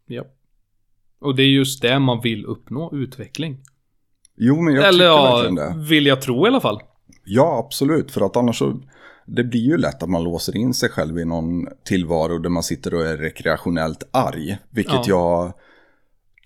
Ja. 0.07 0.25
Och 1.21 1.37
det 1.37 1.43
är 1.43 1.49
just 1.49 1.83
det 1.83 1.99
man 1.99 2.21
vill 2.21 2.45
uppnå, 2.45 2.91
utveckling. 2.95 3.59
Jo, 4.37 4.61
men 4.63 4.75
jag 4.75 4.85
Eller 4.85 4.93
tycker 4.93 5.05
ja, 5.05 5.37
verkligen 5.37 5.55
det. 5.55 5.89
vill 5.89 6.07
jag 6.07 6.23
tro 6.23 6.45
i 6.47 6.49
alla 6.49 6.61
fall. 6.61 6.81
Ja, 7.25 7.63
absolut. 7.67 8.11
För 8.11 8.21
att 8.21 8.37
annars 8.37 8.59
så... 8.59 8.81
Det 9.27 9.45
blir 9.45 9.61
ju 9.61 9.77
lätt 9.77 10.03
att 10.03 10.09
man 10.09 10.25
låser 10.25 10.57
in 10.57 10.75
sig 10.75 10.89
själv 10.89 11.19
i 11.19 11.25
någon 11.25 11.67
tillvaro 11.85 12.39
där 12.39 12.51
man 12.51 12.63
sitter 12.63 12.95
och 12.95 13.07
är 13.07 13.17
rekreationellt 13.17 14.09
arg. 14.11 14.59
Vilket 14.71 15.07
jag 15.07 15.53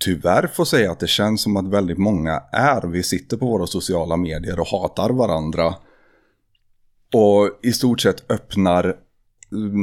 tyvärr 0.01 0.47
får 0.47 0.65
säga 0.65 0.93
att 0.93 1.01
det 1.01 1.09
känns 1.09 1.43
som 1.43 1.57
att 1.57 1.69
väldigt 1.69 1.99
många 1.99 2.43
är. 2.53 2.87
Vi 2.87 3.03
sitter 3.03 3.37
på 3.37 3.47
våra 3.47 3.67
sociala 3.67 4.17
medier 4.17 4.61
och 4.61 4.67
hatar 4.67 5.11
varandra. 5.11 5.75
Och 7.15 7.59
i 7.63 7.73
stort 7.73 8.01
sett 8.01 8.31
öppnar 8.31 8.97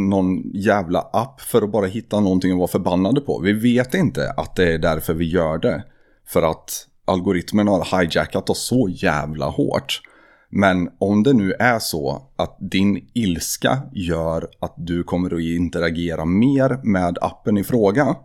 någon 0.09 0.51
jävla 0.53 0.99
app 0.99 1.41
för 1.41 1.61
att 1.61 1.71
bara 1.71 1.85
hitta 1.85 2.19
någonting 2.19 2.51
att 2.51 2.57
vara 2.57 2.67
förbannade 2.67 3.21
på. 3.21 3.39
Vi 3.39 3.53
vet 3.53 3.93
inte 3.93 4.33
att 4.37 4.55
det 4.55 4.73
är 4.73 4.77
därför 4.77 5.13
vi 5.13 5.25
gör 5.25 5.57
det. 5.57 5.83
För 6.27 6.51
att 6.51 6.87
algoritmen 7.05 7.67
har 7.67 7.99
hijackat 7.99 8.49
oss 8.49 8.67
så 8.67 8.89
jävla 8.89 9.45
hårt. 9.45 10.01
Men 10.49 10.89
om 10.99 11.23
det 11.23 11.33
nu 11.33 11.53
är 11.53 11.79
så 11.79 12.21
att 12.35 12.57
din 12.59 13.09
ilska 13.13 13.81
gör 13.91 14.47
att 14.59 14.73
du 14.77 15.03
kommer 15.03 15.35
att 15.35 15.41
interagera 15.41 16.25
mer 16.25 16.79
med 16.83 17.17
appen 17.21 17.57
i 17.57 17.63
fråga. 17.63 18.15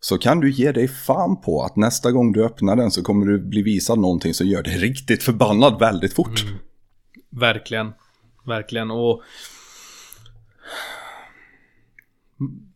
Så 0.00 0.18
kan 0.18 0.40
du 0.40 0.50
ge 0.50 0.72
dig 0.72 0.88
fan 0.88 1.40
på 1.40 1.62
att 1.62 1.76
nästa 1.76 2.12
gång 2.12 2.32
du 2.32 2.44
öppnar 2.44 2.76
den 2.76 2.90
så 2.90 3.02
kommer 3.02 3.26
du 3.26 3.38
bli 3.38 3.62
visad 3.62 3.98
någonting 3.98 4.34
som 4.34 4.46
gör 4.46 4.62
dig 4.62 4.78
riktigt 4.78 5.22
förbannad 5.22 5.78
väldigt 5.78 6.12
fort. 6.12 6.44
Verkligen. 7.30 7.92
Verkligen. 8.46 8.90
Och 8.90 9.22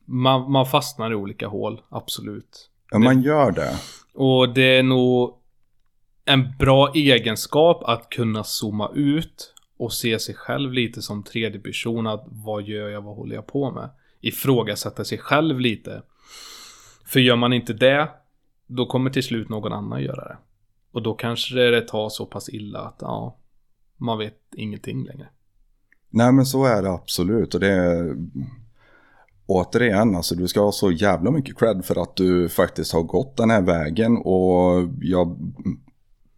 man, 0.04 0.52
man 0.52 0.66
fastnar 0.66 1.12
i 1.12 1.14
olika 1.14 1.48
hål, 1.48 1.80
absolut. 1.88 2.70
Ja, 2.90 2.98
man 2.98 3.22
gör 3.22 3.50
det. 3.50 3.76
Och 4.14 4.54
det 4.54 4.78
är 4.78 4.82
nog 4.82 5.39
en 6.30 6.48
bra 6.58 6.92
egenskap 6.94 7.82
att 7.84 8.10
kunna 8.10 8.44
zooma 8.44 8.90
ut 8.94 9.54
och 9.76 9.92
se 9.92 10.18
sig 10.18 10.34
själv 10.34 10.72
lite 10.72 11.02
som 11.02 11.22
tredje 11.22 11.60
person. 11.60 12.06
Att 12.06 12.24
vad 12.26 12.62
gör 12.62 12.88
jag, 12.88 13.02
vad 13.02 13.16
håller 13.16 13.34
jag 13.34 13.46
på 13.46 13.70
med? 13.70 13.90
Ifrågasätta 14.20 15.04
sig 15.04 15.18
själv 15.18 15.60
lite. 15.60 16.02
För 17.04 17.20
gör 17.20 17.36
man 17.36 17.52
inte 17.52 17.72
det, 17.72 18.08
då 18.66 18.86
kommer 18.86 19.10
till 19.10 19.22
slut 19.22 19.48
någon 19.48 19.72
annan 19.72 20.02
göra 20.02 20.24
det. 20.24 20.36
Och 20.92 21.02
då 21.02 21.14
kanske 21.14 21.54
det 21.54 21.80
tar 21.80 22.08
så 22.08 22.26
pass 22.26 22.48
illa 22.48 22.78
att 22.78 22.98
ja, 23.00 23.36
man 23.96 24.18
vet 24.18 24.38
ingenting 24.56 25.04
längre. 25.04 25.28
Nej 26.10 26.32
men 26.32 26.46
så 26.46 26.64
är 26.64 26.82
det 26.82 26.90
absolut 26.90 27.54
och 27.54 27.60
det 27.60 27.72
är 27.72 28.16
återigen 29.46 30.16
alltså 30.16 30.34
du 30.34 30.48
ska 30.48 30.60
ha 30.60 30.72
så 30.72 30.90
jävla 30.90 31.30
mycket 31.30 31.58
cred 31.58 31.84
för 31.84 32.02
att 32.02 32.16
du 32.16 32.48
faktiskt 32.48 32.92
har 32.92 33.02
gått 33.02 33.36
den 33.36 33.50
här 33.50 33.62
vägen 33.62 34.16
och 34.16 34.88
jag 35.00 35.38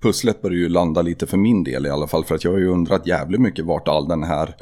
pusslet 0.02 0.42
börjar 0.42 0.56
ju 0.58 0.68
landa 0.68 1.02
lite 1.02 1.26
för 1.26 1.36
min 1.36 1.64
del 1.64 1.86
i 1.86 1.90
alla 1.90 2.06
fall 2.06 2.24
för 2.24 2.34
att 2.34 2.44
jag 2.44 2.50
har 2.50 2.58
ju 2.58 2.68
undrat 2.68 3.06
jävligt 3.06 3.40
mycket 3.40 3.64
vart 3.64 3.88
all 3.88 4.08
den 4.08 4.22
här 4.22 4.54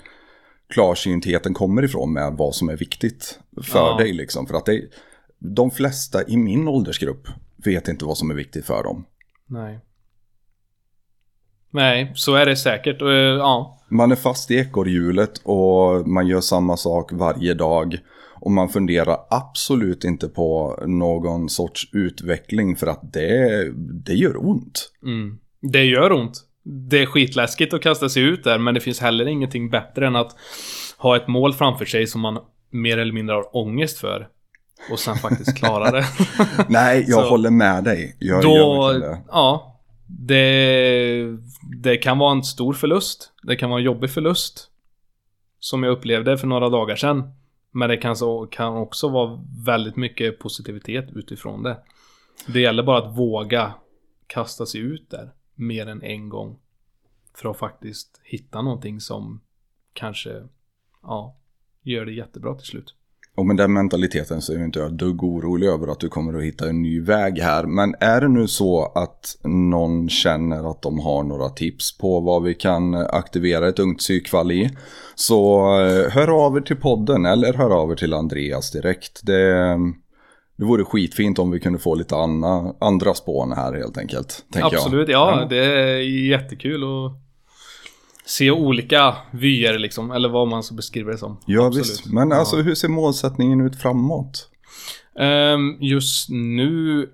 klarsyntheten 0.74 1.54
kommer 1.54 1.82
ifrån 1.82 2.12
med 2.12 2.32
vad 2.32 2.54
som 2.54 2.68
är 2.68 2.76
viktigt 2.76 3.38
för 3.62 3.78
Ja. 3.78 3.96
dig 3.98 4.12
liksom 4.12 4.46
för 4.46 4.54
att 4.54 4.66
det 4.66 4.82
de 5.38 5.70
flesta 5.70 6.28
i 6.28 6.36
min 6.36 6.68
åldersgrupp 6.68 7.28
vet 7.56 7.88
inte 7.88 8.04
vad 8.04 8.18
som 8.18 8.30
är 8.30 8.34
viktigt 8.34 8.64
för 8.66 8.82
dem. 8.82 9.04
Nej. 9.46 9.80
Nej, 11.70 12.12
så 12.14 12.34
är 12.34 12.46
det 12.46 12.56
säkert. 12.56 13.02
Eh, 13.02 13.08
ja, 13.08 13.80
Man 13.88 14.12
är 14.12 14.16
fast 14.16 14.50
i 14.50 14.54
ekorrhjulet 14.56 15.38
och 15.44 16.08
man 16.08 16.26
gör 16.26 16.40
samma 16.40 16.76
sak 16.76 17.12
varje 17.12 17.54
dag. 17.54 17.98
Och 18.40 18.50
man 18.50 18.68
funderar 18.68 19.16
absolut 19.30 20.04
inte 20.04 20.28
på 20.28 20.78
någon 20.86 21.48
sorts 21.48 21.88
utveckling 21.92 22.76
för 22.76 22.86
att 22.86 23.12
det, 23.12 23.70
det 24.04 24.14
gör 24.14 24.46
ont. 24.48 24.90
Mm. 25.02 25.38
Det 25.60 25.84
gör 25.84 26.12
ont. 26.12 26.40
Det 26.62 26.98
är 27.02 27.06
skitläskigt 27.06 27.74
att 27.74 27.82
kasta 27.82 28.08
sig 28.08 28.22
ut 28.22 28.44
där, 28.44 28.58
men 28.58 28.74
det 28.74 28.80
finns 28.80 29.00
heller 29.00 29.26
ingenting 29.28 29.70
bättre 29.70 30.06
än 30.06 30.16
att 30.16 30.36
ha 30.98 31.16
ett 31.16 31.28
mål 31.28 31.52
framför 31.54 31.84
sig 31.84 32.06
som 32.06 32.20
man 32.20 32.38
mer 32.70 32.98
eller 32.98 33.12
mindre 33.12 33.34
har 33.34 33.56
ångest 33.56 33.98
för. 33.98 34.28
Och 34.92 34.98
sen 34.98 35.16
faktiskt 35.16 35.56
klara 35.56 35.90
det. 35.90 36.04
Nej, 36.68 37.04
jag 37.08 37.22
Så- 37.24 37.28
håller 37.30 37.50
med 37.50 37.84
dig. 37.84 38.16
Jag 38.18 38.42
Då, 38.42 38.92
det. 38.92 39.18
ja. 39.28 39.66
Det, 40.06 41.24
det 41.82 41.96
kan 41.96 42.18
vara 42.18 42.32
en 42.32 42.42
stor 42.42 42.72
förlust. 42.72 43.32
Det 43.42 43.56
kan 43.56 43.70
vara 43.70 43.80
en 43.80 43.84
jobbig 43.86 44.10
förlust. 44.10 44.66
Som 45.60 45.82
jag 45.82 45.92
upplevde 45.92 46.38
för 46.38 46.46
några 46.46 46.68
dagar 46.68 46.96
sedan. 46.96 47.22
Men 47.70 47.88
det 47.88 47.96
kan, 47.96 48.16
så, 48.16 48.46
kan 48.46 48.76
också 48.76 49.08
vara 49.08 49.40
väldigt 49.66 49.96
mycket 49.96 50.38
positivitet 50.38 51.10
utifrån 51.14 51.62
det. 51.62 51.82
Det 52.46 52.60
gäller 52.60 52.82
bara 52.82 52.98
att 52.98 53.18
våga 53.18 53.74
kasta 54.26 54.66
sig 54.66 54.80
ut 54.80 55.10
där 55.10 55.30
mer 55.54 55.86
än 55.86 56.02
en 56.02 56.28
gång. 56.28 56.58
För 57.34 57.50
att 57.50 57.58
faktiskt 57.58 58.20
hitta 58.24 58.62
någonting 58.62 59.00
som 59.00 59.40
kanske, 59.92 60.48
ja, 61.02 61.36
gör 61.82 62.04
det 62.04 62.12
jättebra 62.12 62.54
till 62.54 62.66
slut. 62.66 62.94
Och 63.40 63.46
med 63.46 63.56
den 63.56 63.72
mentaliteten 63.72 64.42
så 64.42 64.52
är 64.52 64.56
jag 64.56 64.64
inte 64.64 64.78
jag 64.78 64.92
dugg 64.92 65.22
orolig 65.22 65.66
över 65.66 65.88
att 65.92 66.00
du 66.00 66.08
kommer 66.08 66.38
att 66.38 66.44
hitta 66.44 66.68
en 66.68 66.82
ny 66.82 67.00
väg 67.00 67.38
här. 67.38 67.64
Men 67.64 67.94
är 68.00 68.20
det 68.20 68.28
nu 68.28 68.48
så 68.48 68.92
att 68.94 69.36
någon 69.44 70.08
känner 70.08 70.70
att 70.70 70.82
de 70.82 70.98
har 70.98 71.22
några 71.22 71.48
tips 71.48 71.98
på 71.98 72.20
vad 72.20 72.42
vi 72.42 72.54
kan 72.54 72.94
aktivera 72.94 73.68
ett 73.68 73.78
ungt 73.78 73.98
psykfall 73.98 74.52
i. 74.52 74.70
Så 75.14 75.58
eh, 75.80 76.10
hör 76.10 76.46
av 76.46 76.56
er 76.56 76.60
till 76.60 76.76
podden 76.76 77.26
eller 77.26 77.52
hör 77.52 77.70
av 77.70 77.90
er 77.92 77.96
till 77.96 78.14
Andreas 78.14 78.70
direkt. 78.70 79.20
Det, 79.26 79.76
det 80.56 80.64
vore 80.64 80.84
skitfint 80.84 81.38
om 81.38 81.50
vi 81.50 81.60
kunde 81.60 81.78
få 81.78 81.94
lite 81.94 82.16
anna, 82.16 82.74
andra 82.80 83.14
spån 83.14 83.52
här 83.52 83.72
helt 83.72 83.98
enkelt. 83.98 84.44
Absolut, 84.54 85.08
jag. 85.08 85.42
ja, 85.42 85.46
Det 85.50 85.64
är 85.64 86.28
jättekul 86.28 86.82
att 86.82 87.29
se 88.30 88.50
olika 88.50 89.16
vyer 89.30 89.78
liksom. 89.78 90.10
Eller 90.10 90.28
vad 90.28 90.48
man 90.48 90.62
så 90.62 90.74
beskriver 90.74 91.12
det 91.12 91.18
som. 91.18 91.40
Ja 91.46 91.66
Absolut. 91.66 91.86
visst, 91.86 92.06
men 92.12 92.32
alltså 92.32 92.56
hur 92.56 92.74
ser 92.74 92.88
målsättningen 92.88 93.60
ut 93.60 93.76
framåt? 93.76 94.48
Ehm, 95.18 95.76
just 95.80 96.28
nu... 96.30 97.08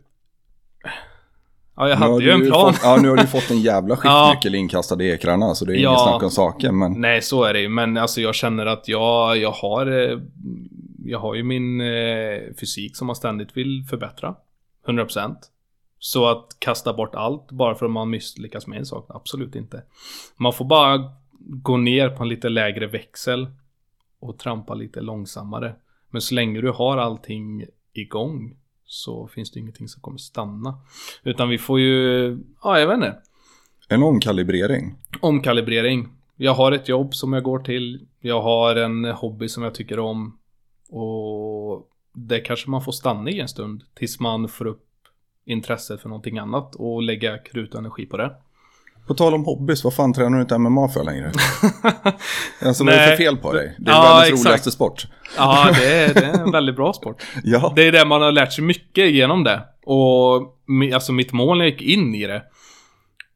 Ja, 1.77 1.89
jag 1.89 1.99
Nu 2.01 2.05
har 2.07 2.13
hade 2.13 2.25
ju 2.25 2.31
en 2.31 2.47
plan. 2.47 2.73
Fått, 2.73 2.83
ja, 2.85 2.99
nu 3.03 3.09
har 3.09 3.17
du 3.17 3.27
fått 3.27 3.51
en 3.51 3.61
jävla 3.61 3.99
Ja. 4.05 4.31
skiftnyckel 4.33 4.55
inkastad 4.55 5.03
i 5.03 5.11
ekrarna 5.11 5.55
så 5.55 5.65
det 5.65 5.73
är 5.73 5.77
Ja. 5.77 5.91
inget 5.91 6.03
snack 6.03 6.23
om 6.23 6.31
saken. 6.31 6.79
Men 6.79 7.01
Nej, 7.01 7.23
så 7.23 7.45
är 7.45 7.53
det 7.53 7.61
ju. 7.61 7.69
Men 7.69 7.97
alltså 7.97 8.21
jag 8.21 8.35
känner 8.35 8.67
att 8.67 8.89
jag, 8.89 9.37
jag 9.39 9.51
har... 9.51 9.87
eh, 10.11 10.19
Jag 11.05 11.19
har 11.19 11.35
ju 11.35 11.43
min 11.43 11.81
eh, 11.81 12.39
fysik 12.61 12.97
som 12.97 13.07
man 13.07 13.17
ständigt 13.17 13.57
vill 13.57 13.85
förbättra. 13.91 14.35
100%. 14.87 15.35
Så 16.07 16.27
att 16.27 16.57
kasta 16.59 16.93
bort 16.93 17.15
allt 17.15 17.53
bara 17.53 17.75
för 17.75 17.87
att 17.87 17.93
man 17.93 18.11
misslyckas 18.11 18.67
med 18.67 18.79
en 18.79 18.87
sak, 18.87 19.07
absolut 19.09 19.55
inte. 19.55 19.83
Man 20.37 20.53
får 20.53 20.65
bara 20.65 21.13
gå 21.39 21.77
ner 21.77 22.09
på 22.09 22.23
en 22.23 22.29
lite 22.29 22.49
lägre 22.49 22.87
växel 22.87 23.47
och 24.21 24.39
trampa 24.39 24.75
lite 24.75 25.01
långsammare. 25.01 25.75
Men 26.11 26.21
så 26.21 26.35
länge 26.35 26.61
du 26.61 26.71
har 26.71 26.97
allting 26.97 27.65
igång 27.93 28.57
så 28.85 29.29
finns 29.29 29.51
det 29.51 29.61
ingenting 29.61 29.89
som 29.89 30.03
kommer 30.03 30.19
stanna. 30.19 30.79
Utan 31.23 31.49
vi 31.49 31.59
får 31.59 31.81
ju, 31.81 32.39
ja 32.63 32.79
jag 32.79 32.87
vet 32.87 32.95
inte, 32.95 33.17
en 33.89 34.03
omkalibrering. 34.03 34.95
omkalibrering. 35.21 36.09
Jag 36.37 36.55
har 36.55 36.73
ett 36.73 36.89
jobb 36.89 37.15
som 37.15 37.33
jag 37.33 37.43
går 37.43 37.59
till. 37.59 38.07
Jag 38.21 38.43
har 38.43 38.77
en 38.77 39.05
hobby 39.05 39.49
som 39.49 39.63
jag 39.63 39.75
tycker 39.75 39.99
om. 39.99 40.39
Och 40.89 41.91
det 42.13 42.41
kanske 42.41 42.71
man 42.71 42.85
får 42.85 42.93
stanna 42.93 43.31
i 43.31 43.41
en 43.41 43.49
stund 43.49 43.85
tills 43.95 44.21
man 44.21 44.49
får 44.49 44.67
upp 44.67 44.83
intresset 45.47 46.01
för 46.01 46.09
någonting 46.09 46.39
annat 46.39 46.75
och 46.75 47.03
lägga 47.03 47.39
krut 47.39 47.75
och 47.75 47.81
energi 47.81 48.07
på 48.07 48.17
det. 48.17 48.33
På 49.07 49.15
tal 49.15 49.35
om 49.35 49.45
hobbys, 49.45 49.85
vad 49.85 49.95
fan 49.95 50.13
tränar 50.13 50.37
du 50.37 50.43
inte 50.43 50.59
MMA 50.59 50.89
för 50.89 51.05
längre? 51.05 51.33
alltså 52.63 52.85
vad 52.85 52.95
är 52.95 52.99
det 53.11 53.17
för 53.17 53.17
fel 53.17 53.37
på 53.37 53.53
dig? 53.53 53.75
Det 53.79 53.91
är 53.91 53.95
Ja, 53.95 54.03
världens 54.03 54.29
exakt. 54.29 54.47
roligaste 54.47 54.71
sport. 54.71 55.07
Ja, 55.37 55.69
det 55.79 55.93
är, 56.05 56.15
det 56.15 56.21
är 56.25 56.43
en 56.43 56.51
väldigt 56.51 56.77
bra 56.77 56.93
sport. 56.93 57.23
Ja. 57.45 57.73
Det 57.77 57.87
är 57.89 57.93
det 57.93 58.05
man 58.05 58.23
har 58.23 58.33
lärt 58.33 58.53
sig 58.53 58.65
mycket 58.65 59.11
genom 59.11 59.45
det. 59.45 59.63
Och 59.85 60.43
alltså 60.95 61.13
mitt 61.13 61.33
mål 61.33 61.59
när 61.59 61.65
jag 61.65 61.73
gick 61.73 61.83
in 61.83 62.15
i 62.15 62.27
det 62.27 62.43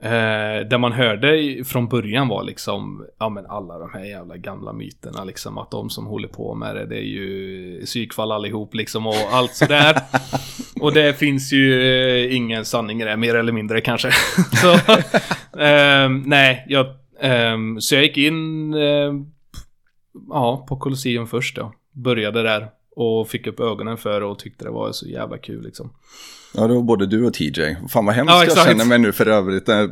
Eh, 0.03 0.67
det 0.71 0.79
man 0.79 0.93
hörde 0.93 1.65
från 1.65 1.89
början 1.89 2.29
var 2.29 2.45
liksom, 2.45 3.07
ja 3.19 3.29
men 3.29 3.47
alla 3.47 3.79
de 3.79 3.91
här 3.93 4.05
jävla 4.05 4.37
gamla 4.37 4.73
myterna 4.73 5.25
liksom, 5.25 5.59
att 5.59 5.71
de 5.71 5.91
som 5.91 6.07
håller 6.07 6.29
på 6.29 6.55
med 6.55 6.77
det, 6.77 6.87
det 6.87 6.97
är 6.97 7.09
ju 7.09 7.83
psykfall 7.85 8.33
allihop 8.33 8.75
liksom 8.75 9.07
och 9.07 9.15
allt 9.33 9.55
sådär. 9.55 9.97
och 10.81 10.95
det 10.95 11.19
finns 11.19 11.53
ju 11.53 11.83
eh, 11.83 12.37
ingen 12.37 12.65
sanning 12.65 13.03
i 13.03 13.05
det, 13.05 13.17
mer 13.17 13.35
eller 13.35 13.53
mindre 13.53 13.81
kanske. 13.81 14.11
så, 14.53 14.77
ehm, 15.59 16.23
nej, 16.27 16.65
jag, 16.69 16.87
ehm, 17.21 17.81
så 17.81 17.95
jag 17.95 18.05
gick 18.05 18.17
in, 18.17 18.75
ehm, 18.75 19.27
ja, 20.29 20.67
på 20.69 20.77
Colosseum 20.77 21.27
först 21.27 21.57
då. 21.57 21.73
Började 21.93 22.43
där 22.43 22.69
och 22.97 23.29
fick 23.29 23.47
upp 23.47 23.61
ögonen 23.61 23.97
för 23.97 24.21
det 24.21 24.27
och 24.27 24.39
tyckte 24.39 24.65
det 24.65 24.71
var 24.71 24.93
så 24.93 25.07
jävla 25.07 25.39
kul 25.39 25.65
liksom. 25.65 25.93
Ja, 26.55 26.67
det 26.67 26.75
var 26.75 26.83
både 26.83 27.07
du 27.07 27.27
och 27.27 27.35
TJ. 27.35 27.77
Fan 27.89 28.07
vad 28.07 28.15
hemskt 28.15 28.33
Ja, 28.35 28.45
jag 28.45 28.67
känner 28.67 28.85
mig 28.85 28.99
nu 28.99 29.13
för 29.13 29.27
övrigt. 29.29 29.69
Eh, 29.69 29.85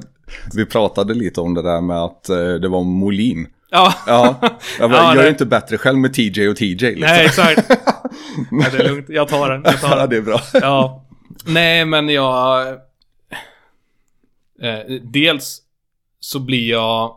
Vi 0.55 0.66
pratade 0.66 1.14
lite 1.14 1.40
om 1.40 1.55
det 1.55 1.62
där 1.62 1.80
med 1.80 1.97
att 1.97 2.28
eh, 2.28 2.36
det 2.36 2.68
var 2.68 2.85
Molin. 2.85 3.47
Ja, 3.70 3.94
Ja, 4.06 4.35
jag, 4.78 4.90
bara, 4.90 5.01
Ja, 5.02 5.12
är 5.12 5.22
det- 5.22 5.28
inte 5.28 5.47
bättre 5.47 5.78
själv 5.78 5.98
med 5.98 6.14
TJ 6.14 6.48
och 6.48 6.56
TJ. 6.56 6.74
Liksom. 6.74 7.01
nej 7.01 7.24
exakt. 7.26 7.70
nej, 8.51 8.68
det 8.72 8.78
är 8.85 8.89
lugnt, 8.89 9.06
jag 9.09 9.28
tar 9.28 9.51
den. 9.51 9.62
Jag 9.64 9.80
tar 9.80 9.89
Ja, 9.89 9.97
den. 9.97 10.10
det 10.10 10.16
är 10.16 10.22
bra. 10.22 10.40
Ja. 10.52 11.05
Nej, 11.47 11.85
men 11.85 12.09
jag... 12.09 12.68
Eh, 14.62 14.78
dels 15.12 15.62
så 16.20 16.40
blir 16.40 16.70
jag... 16.70 17.14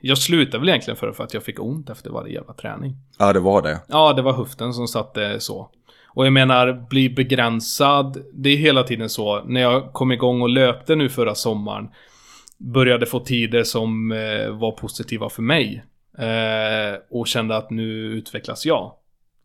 Jag 0.00 0.18
slutade 0.18 0.58
väl 0.58 0.68
egentligen 0.68 0.96
för, 0.96 1.12
för 1.12 1.24
att 1.24 1.34
jag 1.34 1.42
fick 1.42 1.60
ont 1.60 1.90
efter 1.90 2.10
varje 2.10 2.34
jävla 2.34 2.52
träning. 2.54 2.96
Ja, 3.18 3.32
det 3.32 3.40
var 3.40 3.62
det. 3.62 3.80
Ja, 3.88 4.12
det 4.12 4.22
var 4.22 4.32
höften 4.32 4.74
som 4.74 4.88
satte 4.88 5.40
så. 5.40 5.70
Och 6.08 6.26
jag 6.26 6.32
menar, 6.32 6.86
bli 6.90 7.10
begränsad. 7.10 8.18
Det 8.32 8.48
är 8.50 8.56
hela 8.56 8.82
tiden 8.82 9.08
så. 9.08 9.42
När 9.44 9.60
jag 9.60 9.92
kom 9.92 10.12
igång 10.12 10.42
och 10.42 10.48
löpte 10.48 10.96
nu 10.96 11.08
förra 11.08 11.34
sommaren. 11.34 11.88
Började 12.58 13.06
få 13.06 13.20
tider 13.20 13.64
som 13.64 14.12
eh, 14.12 14.50
var 14.50 14.72
positiva 14.72 15.28
för 15.28 15.42
mig. 15.42 15.84
Eh, 16.18 16.98
och 17.10 17.26
kände 17.26 17.56
att 17.56 17.70
nu 17.70 17.90
utvecklas 17.92 18.66
jag. 18.66 18.92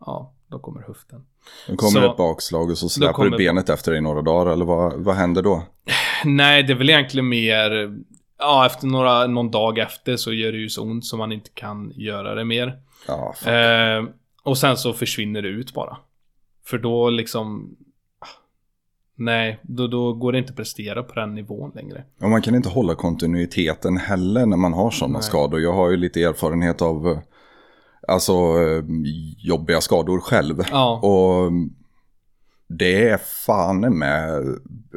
Ja, 0.05 0.33
då 0.47 0.59
kommer 0.59 0.81
höften. 0.81 1.25
Då 1.67 1.75
kommer 1.75 2.01
Så- 2.01 2.11
ett 2.11 2.17
bakslag 2.17 2.69
och 2.71 2.77
så 2.77 2.89
släpar 2.89 3.13
kommer- 3.13 3.31
du 3.31 3.37
benet 3.37 3.69
efter 3.69 3.91
dig 3.91 3.97
i 3.97 4.01
några 4.01 4.21
dagar. 4.21 4.51
Eller 4.53 4.65
vad, 4.65 4.93
vad 4.93 5.15
händer 5.15 5.41
då? 5.41 5.63
Nej, 6.25 6.63
det 6.63 6.73
är 6.73 6.77
väl 6.77 6.89
egentligen 6.89 7.29
mer... 7.29 7.95
Ja, 8.39 8.65
efter 8.65 8.87
några, 8.87 9.27
någon 9.27 9.51
dag 9.51 9.77
efter 9.79 10.15
så 10.17 10.33
gör 10.33 10.51
det 10.51 10.57
ju 10.57 10.69
så 10.69 10.83
ont 10.83 11.05
så 11.05 11.17
man 11.17 11.31
inte 11.31 11.49
kan 11.53 11.91
göra 11.95 12.35
det 12.35 12.45
mer. 12.45 12.77
Ja. 13.07 13.33
Eh, 13.51 14.03
och 14.43 14.57
sen 14.57 14.77
så 14.77 14.93
försvinner 14.93 15.41
det 15.41 15.47
ut 15.47 15.73
bara. 15.73 15.97
För 16.65 16.77
då 16.77 17.09
liksom... 17.09 17.75
Nej, 19.15 19.59
då, 19.61 19.87
då 19.87 20.13
går 20.13 20.31
det 20.31 20.37
inte 20.37 20.49
att 20.49 20.55
prestera 20.57 21.03
på 21.03 21.13
den 21.13 21.35
nivån 21.35 21.71
längre. 21.75 22.03
Och 22.21 22.29
man 22.29 22.41
kan 22.41 22.55
inte 22.55 22.69
hålla 22.69 22.95
kontinuiteten 22.95 23.97
heller 23.97 24.45
när 24.45 24.57
man 24.57 24.73
har 24.73 24.91
sådana 24.91 25.13
Nej. 25.13 25.23
skador. 25.23 25.61
Jag 25.61 25.73
har 25.73 25.91
ju 25.91 25.97
lite 25.97 26.23
erfarenhet 26.23 26.81
av 26.81 27.07
eh, 27.07 27.19
alltså, 28.07 28.33
eh, 28.33 28.83
jobbiga 29.37 29.81
skador 29.81 30.19
själv. 30.19 30.63
Ja, 30.71 30.99
Och 30.99 31.51
det 32.67 33.09
är 33.09 33.17
fan 33.17 33.97
med 33.97 34.43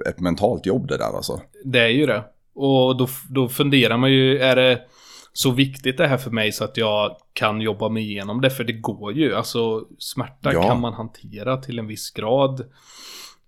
ett 0.09 0.21
mentalt 0.21 0.67
jobb 0.67 0.89
det 0.89 0.97
där 0.97 1.17
alltså. 1.17 1.41
det 1.65 1.81
är 1.81 1.89
ju 1.89 2.07
det. 2.07 2.25
Och 2.55 2.97
då, 2.97 3.09
då 3.31 3.49
funderar 3.49 3.97
man 3.97 4.13
ju, 4.13 4.39
är 4.39 4.57
det 4.57 4.81
så 5.37 5.51
viktigt 5.51 5.97
det 5.99 6.07
här 6.07 6.17
för 6.19 6.31
mig 6.31 6.53
så 6.53 6.65
att 6.65 6.77
jag 6.77 7.17
kan 7.33 7.61
jobba 7.61 7.89
mig 7.89 8.03
igenom 8.03 8.41
det? 8.41 8.51
För 8.51 8.65
det 8.65 8.73
går 8.73 9.13
ju. 9.13 9.35
Alltså 9.35 9.85
smärta 9.99 10.53
Ja. 10.53 10.63
kan 10.69 10.81
man 10.81 10.93
hantera 10.93 11.57
till 11.57 11.79
en 11.79 11.87
viss 11.87 12.11
grad. 12.11 12.61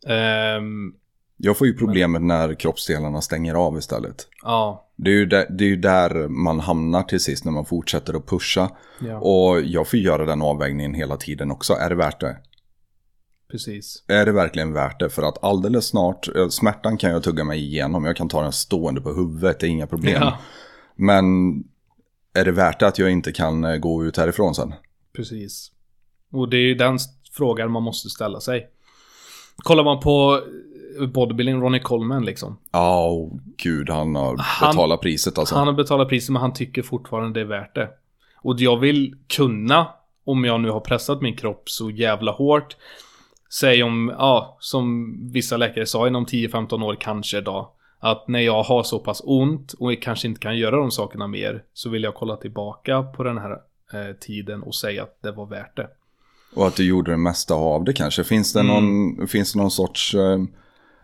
Ehm, 0.06 0.92
Jag 1.36 1.58
får 1.58 1.66
ju 1.66 1.76
problemet 1.76 2.22
när 2.22 2.54
kroppsdelarna 2.54 3.20
stänger 3.20 3.54
av 3.54 3.78
istället. 3.78 4.28
ja, 4.42 4.88
Det 4.96 5.10
är, 5.10 5.14
ju 5.14 5.26
där, 5.26 5.46
det 5.50 5.64
är 5.72 5.76
där 5.76 6.28
man 6.28 6.60
hamnar 6.60 7.02
till 7.02 7.20
sist 7.20 7.44
när 7.44 7.52
man 7.52 7.64
fortsätter 7.64 8.14
att 8.14 8.26
pusha. 8.26 8.70
ja, 9.00 9.18
Och 9.18 9.60
jag 9.62 9.88
får 9.88 9.98
göra 9.98 10.24
den 10.26 10.42
avvägningen 10.42 10.94
hela 10.94 11.16
tiden 11.16 11.50
också. 11.50 11.72
Är 11.74 11.88
det 11.88 11.94
värt 11.94 12.20
det? 12.20 12.36
precis. 13.50 14.04
Är 14.08 14.26
det 14.26 14.32
verkligen 14.32 14.72
värt 14.72 15.00
det? 15.00 15.10
För 15.10 15.22
att 15.22 15.44
alldeles 15.44 15.86
snart, 15.86 16.36
eh, 16.36 16.48
smärtan 16.48 16.96
kan 16.96 17.10
jag 17.10 17.22
tugga 17.22 17.44
mig 17.44 17.58
igenom. 17.58 18.04
Jag 18.04 18.16
kan 18.16 18.28
ta 18.28 18.42
den 18.42 18.52
stående 18.52 19.00
på 19.00 19.12
huvudet, 19.12 19.60
det 19.60 19.66
är 19.66 19.70
inga 19.70 19.86
problem. 19.86 20.18
Ja, 20.22 20.38
Men 20.96 21.24
är 22.34 22.44
det 22.44 22.52
värt 22.52 22.80
det 22.80 22.86
att 22.86 22.98
jag 22.98 23.10
inte 23.10 23.32
kan 23.32 23.64
eh, 23.64 23.76
gå 23.76 24.04
ut 24.04 24.16
härifrån 24.16 24.54
sen? 24.54 24.74
precis. 25.16 25.72
Och 26.32 26.48
det 26.48 26.56
är 26.56 26.60
ju 26.66 26.74
den 26.74 26.98
frågan 27.32 27.70
man 27.70 27.82
måste 27.82 28.08
ställa 28.08 28.40
sig. 28.40 28.68
Kollar 29.56 29.84
man 29.84 30.00
på 30.00 30.42
eh, 31.00 31.06
bodybuilding, 31.06 31.60
Ronnie 31.60 31.80
Coleman 31.80 32.24
liksom. 32.24 32.58
Ja, 32.72 33.08
oh, 33.10 33.38
gud, 33.56 33.90
han 33.90 34.14
har 34.14 34.36
Han- 34.38 34.70
betalat 34.70 35.00
priset 35.00 35.38
alltså. 35.38 35.54
Han 35.54 35.66
har 35.66 35.74
betalat 35.74 36.08
priset 36.08 36.30
men 36.32 36.42
han 36.42 36.52
tycker 36.52 36.82
fortfarande 36.82 37.40
det 37.40 37.40
är 37.40 37.44
värt 37.60 37.74
det. 37.74 37.88
Och 38.36 38.60
jag 38.60 38.76
vill 38.78 39.14
kunna, 39.26 39.86
om 40.24 40.44
jag 40.44 40.60
nu 40.60 40.70
har 40.70 40.80
pressat 40.80 41.22
min 41.22 41.36
kropp 41.36 41.70
så 41.70 41.90
jävla 41.90 42.32
hårt. 42.32 42.76
Säg 43.60 43.82
om, 43.82 44.14
ja, 44.18 44.56
som 44.60 45.14
vissa 45.32 45.56
läkare 45.56 45.86
sa, 45.86 46.06
inom 46.08 46.26
10-15 46.26 46.84
år 46.84 46.96
kanske 47.00 47.40
då. 47.40 47.74
Att 48.00 48.28
när 48.28 48.40
jag 48.40 48.62
har 48.62 48.82
så 48.82 48.98
pass 48.98 49.22
ont 49.24 49.72
och 49.72 50.02
kanske 50.02 50.28
inte 50.28 50.40
kan 50.40 50.56
göra 50.58 50.76
de 50.76 50.90
sakerna 50.90 51.26
mer. 51.26 51.62
Så 51.72 51.90
vill 51.90 52.02
jag 52.02 52.14
kolla 52.14 52.36
tillbaka 52.36 53.02
på 53.02 53.22
den 53.22 53.38
här 53.38 53.50
eh, 53.92 54.16
tiden 54.20 54.62
och 54.62 54.74
säga 54.74 55.02
att 55.02 55.22
det 55.22 55.32
var 55.32 55.46
värt 55.46 55.76
det. 55.76 55.88
Och 56.54 56.66
att 56.66 56.76
du 56.76 56.84
gjorde 56.88 57.10
det 57.10 57.16
mesta 57.16 57.54
av 57.54 57.84
det 57.84 57.92
kanske. 57.92 58.24
Finns 58.24 58.52
det 58.52 58.60
Mm. 58.60 58.74
någon, 59.16 59.28
finns 59.28 59.52
det 59.52 59.58
någon 59.58 59.70
sorts 59.70 60.14
eh, 60.14 60.38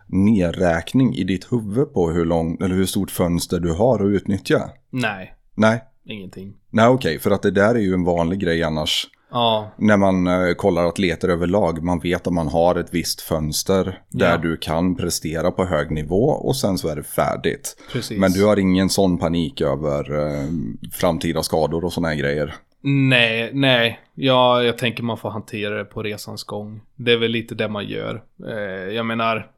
nedräkning 0.07 1.15
i 1.15 1.25
ditt 1.25 1.53
huvud 1.53 1.93
på 1.93 2.11
hur, 2.11 2.25
lång, 2.25 2.57
eller 2.63 2.75
hur 2.75 2.87
stort 2.87 3.11
fönster 3.11 3.61
du 3.61 3.73
har 3.73 4.01
att 4.05 4.09
utnyttja? 4.11 4.71
Nej, 4.91 5.35
Nej, 5.55 5.85
ingenting. 6.05 6.55
nej 6.71 6.89
okej, 6.89 7.19
för 7.19 7.31
att 7.31 7.43
det 7.43 7.51
där 7.51 7.75
är 7.75 7.79
ju 7.81 7.95
en 7.95 8.05
vanlig 8.05 8.41
grej 8.41 8.63
annars. 8.63 9.07
Ja, 9.35 9.71
När 9.79 9.97
man 9.97 10.27
eh, 10.27 10.55
kollar 10.55 10.85
atleter 10.85 11.29
överlag, 11.29 11.83
man 11.83 11.99
vet 12.01 12.27
att 12.27 12.33
man 12.33 12.49
har 12.49 12.75
ett 12.77 12.95
visst 12.95 13.21
fönster 13.21 13.99
där 14.11 14.31
Ja. 14.31 14.37
du 14.37 14.57
kan 14.57 14.97
prestera 14.97 15.51
på 15.51 15.65
hög 15.65 15.91
nivå 15.91 16.25
och 16.29 16.57
sen 16.57 16.79
så 16.79 16.89
är 16.89 16.97
det 16.97 17.03
färdigt. 17.03 17.77
precis. 17.93 18.19
Men 18.19 18.33
du 18.33 18.45
har 18.45 18.59
ingen 18.59 18.89
sån 18.91 19.19
panik 19.19 19.61
över 19.61 20.13
eh, 20.27 20.49
framtida 20.93 21.43
skador 21.43 21.85
och 21.85 21.93
såna 21.93 22.09
här 22.09 22.15
grejer. 22.15 22.55
Nej, 22.87 23.51
nej. 23.55 24.01
Ja, 24.15 24.63
jag 24.63 24.79
tänker 24.79 25.03
man 25.03 25.19
får 25.19 25.31
hantera 25.31 25.79
det 25.79 25.85
på 25.85 26.03
resans 26.03 26.45
gång. 26.45 26.81
Det 26.97 27.13
är 27.13 27.17
väl 27.19 27.31
lite 27.31 27.55
det 27.55 27.69
man 27.69 27.87
gör. 27.87 28.23
Eh, 28.49 28.95
jag 28.95 29.07
menar, 29.07 29.51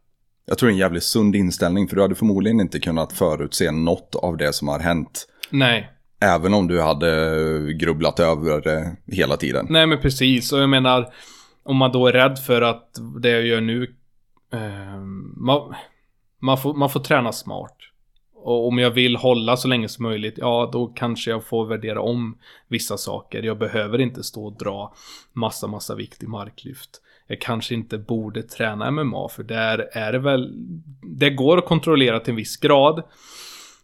Jag 0.47 0.59
tror 0.59 0.67
det 0.69 0.71
är 0.71 0.75
en 0.75 0.79
jävligt 0.79 1.03
sund 1.03 1.37
inställning 1.37 1.89
för 1.89 1.97
du 1.97 2.03
hade 2.03 2.15
förmodligen 2.15 2.61
inte 2.61 2.79
kunnat 2.79 3.13
förutse 3.13 3.71
något 3.71 4.15
av 4.15 4.37
det 4.37 4.53
som 4.53 4.69
har 4.69 4.79
hänt. 4.79 5.27
nej. 5.51 5.91
Även 6.21 6.55
om 6.55 6.69
du 6.69 6.81
hade 6.81 7.73
grubblat 7.73 8.21
över 8.21 8.61
det 8.61 8.97
hela 9.17 9.37
tiden. 9.37 9.67
Nej, 9.71 9.87
men 9.87 10.01
precis. 10.01 10.53
Och 10.53 10.59
jag 10.59 10.69
menar, 10.69 11.13
om 11.63 11.77
man 11.77 11.93
då 11.93 12.07
är 12.07 12.13
rädd 12.13 12.39
för 12.39 12.63
att 12.63 12.99
det 13.21 13.31
jag 13.31 13.47
gör 13.47 13.61
nu... 13.61 13.95
Eh, 14.53 15.01
man, 15.37 15.75
man, 16.39 16.59
får, 16.59 16.75
man 16.75 16.91
får 16.91 17.01
träna 17.01 17.33
smart. 17.33 17.77
Och 18.35 18.69
om 18.69 18.79
jag 18.79 18.91
vill 18.91 19.17
hålla 19.17 19.57
så 19.57 19.69
länge 19.69 19.89
som 19.89 20.03
möjligt, 20.03 20.35
ja 20.37 20.71
då 20.73 20.87
kanske 20.87 21.31
jag 21.31 21.45
får 21.45 21.67
värdera 21.67 22.01
om 22.01 22.39
vissa 22.69 22.97
saker. 22.97 23.43
Jag 23.43 23.59
behöver 23.59 24.01
inte 24.01 24.23
stå 24.23 24.47
och 24.47 24.59
dra 24.59 24.95
massa, 25.33 25.67
massa 25.67 25.95
vikt 25.95 26.23
i 26.23 26.27
marklyft. 26.27 26.91
Jag 27.27 27.41
kanske 27.41 27.75
inte 27.75 27.99
borde 27.99 28.43
träna 28.43 28.91
MMA 28.91 29.29
för 29.29 29.43
där 29.43 29.89
är 29.93 30.13
det 30.13 30.19
väl... 30.19 30.53
Det 31.03 31.31
går 31.31 31.59
att 31.59 31.67
kontrollera 31.67 32.21
till 32.21 32.31
en 32.31 32.37
viss 32.37 32.57
grad. 32.57 33.03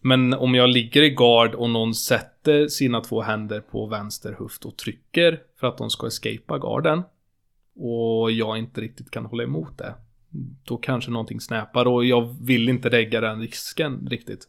Men 0.03 0.35
om 0.35 0.55
jag 0.55 0.69
ligger 0.69 1.03
i 1.03 1.11
gard 1.11 1.55
och 1.55 1.71
någon 1.71 1.95
sätter 1.95 2.69
sina 2.69 3.01
två 3.01 3.23
händer 3.23 3.61
på 3.61 3.87
vänster 3.87 4.37
höft 4.39 4.65
och 4.65 4.77
trycker 4.77 5.41
för 5.61 5.67
att 5.67 5.79
de 5.79 5.91
ska 5.91 6.07
escapa 6.07 6.59
garden 6.59 7.03
och 7.77 8.31
jag 8.33 8.59
inte 8.59 8.81
riktigt 8.81 9.11
kan 9.11 9.25
hålla 9.27 9.43
emot 9.43 9.79
det. 9.79 9.95
Då 10.65 10.77
kanske 10.77 11.11
någonting 11.11 11.41
snäpar 11.41 11.87
och 11.87 12.05
jag 12.05 12.37
vill 12.43 12.69
inte 12.69 12.91
lägga 12.91 13.21
den 13.21 13.41
risken 13.41 14.07
riktigt. 14.11 14.49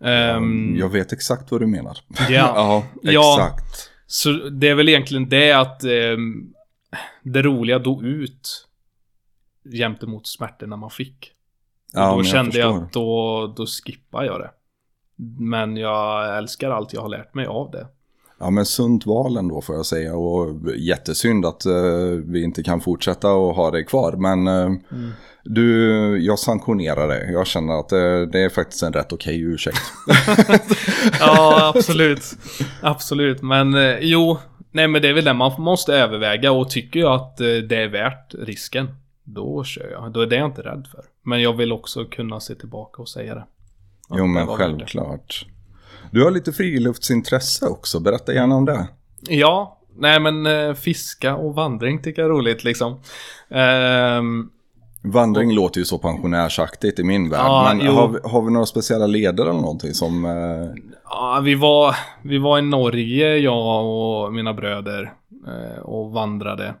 Ehm, 0.00 0.76
Jag 0.76 0.88
vet 0.88 1.12
exakt 1.12 1.50
vad 1.50 1.60
du 1.60 1.66
menar. 1.66 1.98
ja, 2.18 2.26
ja, 2.30 2.84
Ja. 3.02 3.34
exakt. 3.34 3.90
så 4.06 4.32
det 4.32 4.68
är 4.68 4.74
väl 4.74 4.88
egentligen 4.88 5.28
det 5.28 5.52
att 5.52 5.84
ehm, 5.84 6.52
det 7.22 7.42
roliga 7.42 7.78
dog 7.78 8.04
ut 8.04 8.68
jämte 9.64 10.06
mot 10.06 10.26
smärtorna 10.26 10.76
man 10.76 10.90
fick. 10.90 11.30
Och 11.94 12.00
Ja, 12.00 12.10
då 12.10 12.16
men 12.16 12.24
kände 12.24 12.58
jag 12.58 12.72
förstår. 12.72 12.84
att 12.86 12.92
då, 12.92 13.54
då 13.56 13.66
skippar 13.66 14.24
jag 14.24 14.40
det. 14.40 14.50
Men 15.38 15.76
jag 15.76 16.36
älskar 16.38 16.70
allt 16.70 16.92
jag 16.92 17.02
har 17.02 17.08
lärt 17.08 17.34
mig 17.34 17.46
av 17.46 17.70
det. 17.70 17.86
Ja, 18.40 18.50
men 18.50 18.66
sunt 18.66 19.06
val 19.06 19.36
ändå 19.36 19.60
får 19.60 19.74
jag 19.76 19.86
säga. 19.86 20.14
Och 20.16 20.48
jättesynd 20.76 21.46
att 21.46 21.66
eh, 21.66 21.72
vi 22.24 22.42
inte 22.44 22.62
kan 22.62 22.80
fortsätta 22.80 23.32
och 23.32 23.54
ha 23.54 23.70
det 23.70 23.84
kvar. 23.84 24.12
Men 24.12 24.46
eh, 24.46 24.54
Mm. 24.64 25.10
du, 25.44 26.18
jag 26.24 26.38
sanktionerar 26.38 27.08
det. 27.08 27.32
Jag 27.32 27.46
känner 27.46 27.80
att 27.80 27.92
eh, 27.92 27.98
det 28.32 28.40
är 28.40 28.48
faktiskt 28.48 28.82
en 28.82 28.92
rätt 28.92 29.12
okej 29.12 29.40
ursäkt. 29.40 29.78
Ja, 31.20 31.72
absolut. 31.76 32.22
Absolut. 32.82 33.42
Men 33.42 33.76
jo, 34.00 34.38
nej 34.70 34.88
men 34.88 35.02
det 35.02 35.08
är 35.08 35.12
väl 35.12 35.24
det 35.24 35.34
man 35.34 35.52
måste 35.62 35.94
överväga 35.94 36.52
och 36.52 36.70
tycker 36.70 37.00
jag 37.00 37.12
att 37.14 37.36
det 37.36 37.76
är 37.82 37.88
värt 37.88 38.34
risken. 38.34 38.88
Då 39.24 39.64
kör 39.64 39.90
jag. 39.90 40.12
Då 40.12 40.20
är 40.20 40.26
det 40.26 40.36
jag 40.36 40.46
inte 40.46 40.62
rädd 40.62 40.86
för. 40.92 41.04
Men 41.22 41.42
jag 41.42 41.52
vill 41.52 41.72
också 41.72 42.04
kunna 42.04 42.40
se 42.40 42.54
tillbaka 42.54 43.02
och 43.02 43.08
säga 43.08 43.34
det. 43.34 43.40
Att 43.40 44.18
Jo 44.18 44.26
men 44.26 44.46
självklart. 44.46 45.46
Du 46.10 46.24
har 46.24 46.30
lite 46.30 46.52
friluftsintresse 46.52 47.66
också, 47.66 48.00
berätta 48.00 48.34
gärna 48.34 48.54
om 48.54 48.64
det. 48.64 48.88
Ja, 49.28 49.78
nej 49.96 50.20
men 50.20 50.46
eh, 50.46 50.74
fiska 50.74 51.36
och 51.36 51.54
vandring 51.54 52.02
tycker 52.02 52.22
jag 52.22 52.30
är 52.30 52.34
roligt 52.34 52.64
liksom. 52.64 53.00
Ehm, 53.48 54.50
Vandring 55.06 55.54
låter 55.54 55.78
ju 55.78 55.84
så 55.84 55.98
pensionärsaktigt 55.98 56.98
i 56.98 57.04
min 57.04 57.30
värld. 57.30 57.40
Ja, 57.40 57.74
men 57.74 57.86
har 57.86 58.08
vi, 58.08 58.18
har 58.24 58.42
vi 58.42 58.52
några 58.52 58.66
speciella 58.66 59.06
ledare 59.06 59.50
eller 59.50 59.60
någonting 59.60 59.94
som... 59.94 60.24
Eh, 60.24 60.82
ja, 61.04 61.40
vi, 61.44 61.54
var, 61.54 61.96
vi 62.22 62.38
var 62.38 62.58
i 62.58 62.62
Norge, 62.62 63.36
jag 63.36 63.86
och 63.86 64.32
mina 64.32 64.54
bröder. 64.54 65.12
Eh, 65.46 65.82
och 65.82 66.10
vandrade. 66.10 66.74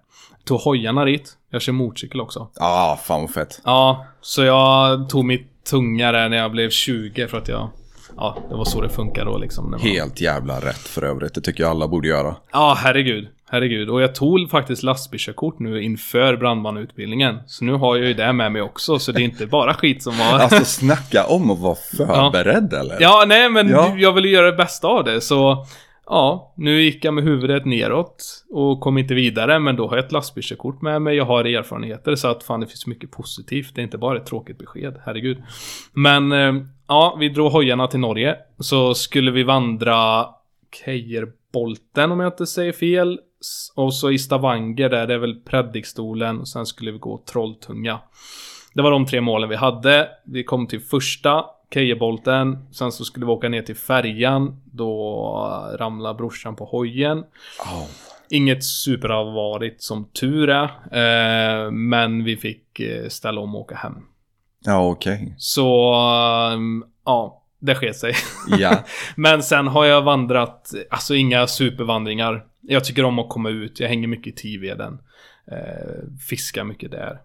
Tog 0.44 0.60
hojarna 0.60 1.04
dit. 1.04 1.32
Jag 1.50 1.62
kör 1.62 1.72
motorcykel 1.72 2.20
också. 2.20 2.48
ah, 2.60 2.96
fan 2.96 3.20
vad 3.20 3.30
fett. 3.30 3.60
Ja, 3.64 4.06
så 4.20 4.42
jag 4.42 5.08
tog 5.08 5.24
mitt 5.24 5.64
tunga 5.70 6.12
där 6.12 6.28
när 6.28 6.36
jag 6.36 6.50
blev 6.52 6.70
20 6.70 7.28
för 7.28 7.38
att 7.38 7.48
jag... 7.48 7.70
Ja, 8.16 8.36
det 8.48 8.54
var 8.54 8.64
så 8.64 8.80
det 8.80 8.88
funkar 8.88 9.24
då 9.24 9.38
liksom. 9.38 9.70
man- 9.70 9.80
Helt 9.80 10.20
jävla 10.20 10.60
rätt 10.60 10.78
för 10.78 11.02
övrigt. 11.02 11.34
Det 11.34 11.40
tycker 11.40 11.62
jag 11.62 11.70
alla 11.70 11.88
borde 11.88 12.08
göra. 12.08 12.36
Ja, 12.52 12.76
herregud. 12.78 13.28
Herregud. 13.50 13.90
Och 13.90 14.02
jag 14.02 14.14
tog 14.14 14.50
faktiskt 14.50 14.82
lastbilskörkort 14.82 15.58
nu 15.58 15.82
inför 15.82 16.36
brandmanutbildningen. 16.36 17.38
Så 17.46 17.64
nu 17.64 17.72
har 17.72 17.96
jag 17.96 18.06
ju 18.06 18.14
det 18.14 18.32
med 18.32 18.52
mig 18.52 18.62
också, 18.62 18.98
så 18.98 19.12
det 19.12 19.20
är 19.20 19.24
inte 19.24 19.46
bara 19.46 19.74
skit 19.74 20.02
som 20.02 20.18
var... 20.18 20.38
Alltså 20.38 20.64
snacka 20.64 21.24
om 21.26 21.50
att 21.50 21.58
vara 21.58 21.74
förberedd 21.96 22.72
eller? 22.72 22.96
Ja, 23.00 23.24
nej 23.26 23.50
men 23.50 23.68
Ja. 23.68 23.94
jag 23.96 24.12
ville 24.12 24.28
göra 24.28 24.50
det 24.50 24.56
bästa 24.56 24.88
av 24.88 25.04
det, 25.04 25.20
så... 25.20 25.66
Ja, 26.06 26.54
nu 26.56 26.82
gick 26.82 27.04
jag 27.04 27.14
med 27.14 27.24
huvudet 27.24 27.64
neråt 27.64 28.44
och 28.50 28.80
kom 28.80 28.98
inte 28.98 29.14
vidare, 29.14 29.58
men 29.58 29.76
då 29.76 29.88
har 29.88 29.96
jag 29.96 30.04
ett 30.04 30.12
lastbilskörkort 30.12 30.82
med 30.82 31.02
mig, 31.02 31.16
jag 31.16 31.24
har 31.24 31.44
erfarenheter, 31.44 32.14
så 32.14 32.28
att 32.28 32.42
fan 32.42 32.60
det 32.60 32.66
finns 32.66 32.86
mycket 32.86 33.10
positivt. 33.10 33.74
Det 33.74 33.80
är 33.80 33.82
inte 33.82 33.98
bara 33.98 34.18
ett 34.18 34.26
tråkigt 34.26 34.58
besked, 34.58 35.00
herregud. 35.04 35.42
Men, 35.92 36.32
eh, 36.32 36.54
ja, 36.88 37.16
vi 37.20 37.28
drog 37.28 37.52
hojarna 37.52 37.86
till 37.86 38.00
Norge, 38.00 38.36
så 38.58 38.94
skulle 38.94 39.30
vi 39.30 39.42
vandra 39.42 40.26
Keijerbolten 40.84 42.12
om 42.12 42.20
jag 42.20 42.32
inte 42.32 42.46
säger 42.46 42.72
fel. 42.72 43.20
Och 43.74 43.94
så 43.94 44.10
i 44.10 44.18
Stavanger 44.18 44.88
där, 44.88 45.06
det 45.06 45.14
är 45.14 45.18
väl 45.18 45.40
Predikstolen, 45.40 46.40
och 46.40 46.48
sen 46.48 46.66
skulle 46.66 46.92
vi 46.92 46.98
gå 46.98 47.22
Trolltunga. 47.32 48.00
Det 48.74 48.82
var 48.82 48.90
de 48.90 49.06
tre 49.06 49.20
målen 49.20 49.48
vi 49.48 49.56
hade. 49.56 50.08
Vi 50.24 50.44
kom 50.44 50.66
till 50.66 50.80
första, 50.80 51.44
Keijerbolten. 51.74 52.58
Sen 52.72 52.92
så 52.92 53.04
skulle 53.04 53.26
vi 53.26 53.32
åka 53.32 53.48
ner 53.48 53.62
till 53.62 53.76
färjan. 53.76 54.60
Då 54.64 55.76
ramlade 55.78 56.14
brorsan 56.14 56.56
på 56.56 56.64
hojen. 56.64 57.18
Au. 57.18 57.86
Inget 58.30 58.64
superallvarligt 58.64 59.82
som 59.82 60.04
tur 60.04 60.50
är. 60.50 60.64
Eh, 60.64 61.70
men 61.70 62.24
vi 62.24 62.36
fick 62.36 62.80
eh, 62.80 63.08
ställa 63.08 63.40
om 63.40 63.54
och 63.54 63.60
åka 63.60 63.74
hem. 63.74 63.94
Ja, 64.64 64.90
okej. 64.90 65.34
Så, 65.38 65.94
ehm, 65.94 66.84
ja, 67.04 67.42
det 67.58 67.74
sket 67.74 67.96
sig. 67.96 68.14
Ja. 68.58 68.84
Men 69.16 69.42
sen 69.42 69.66
har 69.66 69.84
jag 69.84 70.02
vandrat, 70.02 70.70
alltså 70.90 71.14
inga 71.14 71.46
supervandringar. 71.46 72.46
Jag 72.60 72.84
tycker 72.84 73.04
om 73.04 73.18
att 73.18 73.28
komma 73.28 73.50
ut, 73.50 73.80
jag 73.80 73.88
hänger 73.88 74.08
mycket 74.08 74.32
i 74.32 74.36
Tiveden. 74.36 74.98
Eh, 75.52 76.18
fiskar 76.28 76.64
mycket 76.64 76.90
där. 76.90 77.20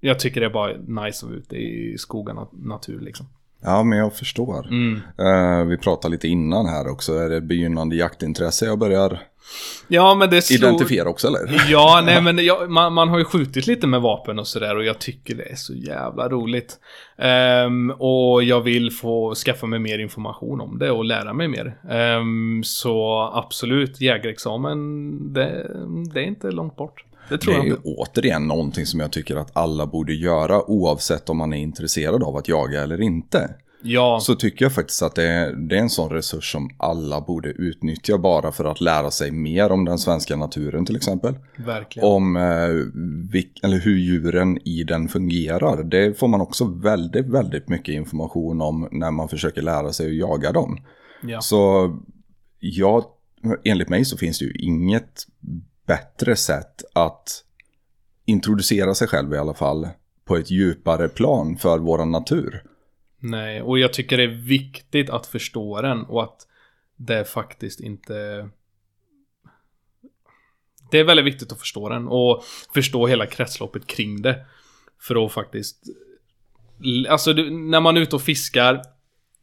Jag 0.00 0.18
tycker 0.20 0.40
det 0.40 0.46
är 0.46 0.50
bara 0.50 0.72
nice 0.76 1.26
att 1.26 1.30
vara 1.30 1.38
ute 1.38 1.56
i 1.56 1.98
skogen 1.98 2.38
och 2.38 2.50
natur 2.52 3.00
liksom. 3.00 3.26
Ja, 3.62 3.82
men 3.82 3.98
jag 3.98 4.14
förstår. 4.14 4.66
Mm. 4.66 5.00
Eh, 5.18 5.64
vi 5.64 5.78
pratade 5.78 6.12
lite 6.12 6.28
innan 6.28 6.66
här 6.66 6.88
också. 6.88 7.14
Är 7.14 7.28
det 7.28 7.40
begynnande 7.40 7.96
jaktintresse 7.96 8.66
jag 8.66 8.78
börjar 8.78 9.20
Ja 9.88 10.14
men 10.14 10.30
det 10.30 10.42
slog... 10.42 10.58
identifiera 10.58 11.08
också 11.08 11.26
eller? 11.28 11.64
Ja, 11.68 12.02
nej 12.04 12.22
men 12.22 12.44
jag, 12.44 12.70
man, 12.70 12.92
man 12.92 13.08
har 13.08 13.18
ju 13.18 13.24
skjutit 13.24 13.66
lite 13.66 13.86
med 13.86 14.00
vapen 14.00 14.38
och 14.38 14.46
sådär 14.46 14.76
och 14.76 14.84
jag 14.84 14.98
tycker 14.98 15.34
det 15.34 15.50
är 15.50 15.56
så 15.56 15.74
jävla 15.74 16.28
roligt. 16.28 16.76
Ehm, 17.18 17.90
och 17.90 18.42
jag 18.42 18.60
vill 18.60 18.90
få 18.90 19.34
skaffa 19.34 19.66
mig 19.66 19.78
mer 19.78 19.98
information 19.98 20.60
om 20.60 20.78
det 20.78 20.90
och 20.90 21.04
lära 21.04 21.32
mig 21.32 21.48
mer. 21.48 21.78
Ehm, 21.90 22.62
så 22.64 23.22
absolut, 23.34 24.00
jägarexamen, 24.00 25.32
det, 25.32 25.70
det 26.14 26.20
är 26.20 26.24
inte 26.24 26.50
långt 26.50 26.76
bort. 26.76 27.04
Det 27.28 27.34
Det 27.34 27.38
tror 27.38 27.54
är 27.54 27.58
jag 27.58 27.66
ju 27.66 27.76
återigen 27.84 28.48
någonting 28.48 28.86
som 28.86 29.00
jag 29.00 29.12
tycker 29.12 29.36
att 29.36 29.56
alla 29.56 29.86
borde 29.86 30.14
göra 30.14 30.70
oavsett 30.70 31.28
om 31.28 31.36
man 31.36 31.52
är 31.52 31.58
intresserad 31.58 32.22
av 32.22 32.36
att 32.36 32.48
jaga 32.48 32.82
eller 32.82 33.00
inte. 33.00 33.50
Ja, 33.82 34.18
Så 34.22 34.34
tycker 34.34 34.64
jag 34.64 34.72
faktiskt 34.72 35.02
att 35.02 35.14
det 35.14 35.24
är, 35.24 35.52
det 35.52 35.76
är 35.76 35.80
en 35.80 35.90
sån 35.90 36.10
resurs 36.10 36.52
som 36.52 36.70
alla 36.78 37.20
borde 37.20 37.48
utnyttja 37.48 38.18
bara 38.18 38.52
för 38.52 38.64
att 38.64 38.80
lära 38.80 39.10
sig 39.10 39.30
mer 39.30 39.72
om 39.72 39.84
den 39.84 39.98
svenska 39.98 40.36
naturen 40.36 40.86
till 40.86 40.96
exempel. 40.96 41.34
verkligen. 41.56 42.08
Om 42.08 42.36
eh, 42.36 42.68
vilk, 43.32 43.60
eller 43.62 43.78
hur 43.78 43.96
djuren 43.98 44.68
i 44.68 44.84
den 44.84 45.08
fungerar. 45.08 45.82
Det 45.82 46.18
får 46.18 46.28
man 46.28 46.40
också 46.40 46.64
väldigt, 46.64 47.26
väldigt 47.26 47.68
mycket 47.68 47.94
information 47.94 48.60
om 48.60 48.88
när 48.92 49.10
man 49.10 49.28
försöker 49.28 49.62
lära 49.62 49.92
sig 49.92 50.06
att 50.06 50.16
jaga 50.16 50.52
dem. 50.52 50.78
Ja. 51.22 51.40
Så 51.40 51.92
ja, 52.60 53.14
enligt 53.64 53.88
mig 53.88 54.04
så 54.04 54.16
finns 54.16 54.38
det 54.38 54.44
ju 54.44 54.52
inget 54.52 55.26
bättre 55.88 56.36
sätt 56.36 56.82
att 56.92 57.44
introducera 58.24 58.94
sig 58.94 59.08
själv 59.08 59.34
i 59.34 59.38
alla 59.38 59.54
fall 59.54 59.88
på 60.24 60.36
ett 60.36 60.50
djupare 60.50 61.08
plan 61.08 61.56
för 61.56 61.78
våran 61.78 62.10
natur. 62.10 62.62
Nej, 63.18 63.62
och 63.62 63.78
jag 63.78 63.92
tycker 63.92 64.16
det 64.16 64.22
är 64.22 64.48
viktigt 64.48 65.10
att 65.10 65.26
förstå 65.26 65.82
den 65.82 66.04
och 66.04 66.22
att 66.22 66.46
det 66.96 67.24
faktiskt 67.24 67.80
inte... 67.80 68.48
Det 70.90 70.98
är 70.98 71.04
väldigt 71.04 71.26
viktigt 71.26 71.52
att 71.52 71.58
förstå 71.58 71.88
den 71.88 72.08
och 72.08 72.44
förstå 72.74 73.06
hela 73.06 73.26
kretsloppet 73.26 73.86
kring 73.86 74.22
det. 74.22 74.46
För 75.00 75.26
att 75.26 75.32
faktiskt... 75.32 75.82
Alltså 77.08 77.32
när 77.32 77.80
man 77.80 77.96
är 77.96 78.00
ute 78.00 78.16
och 78.16 78.22
fiskar 78.22 78.82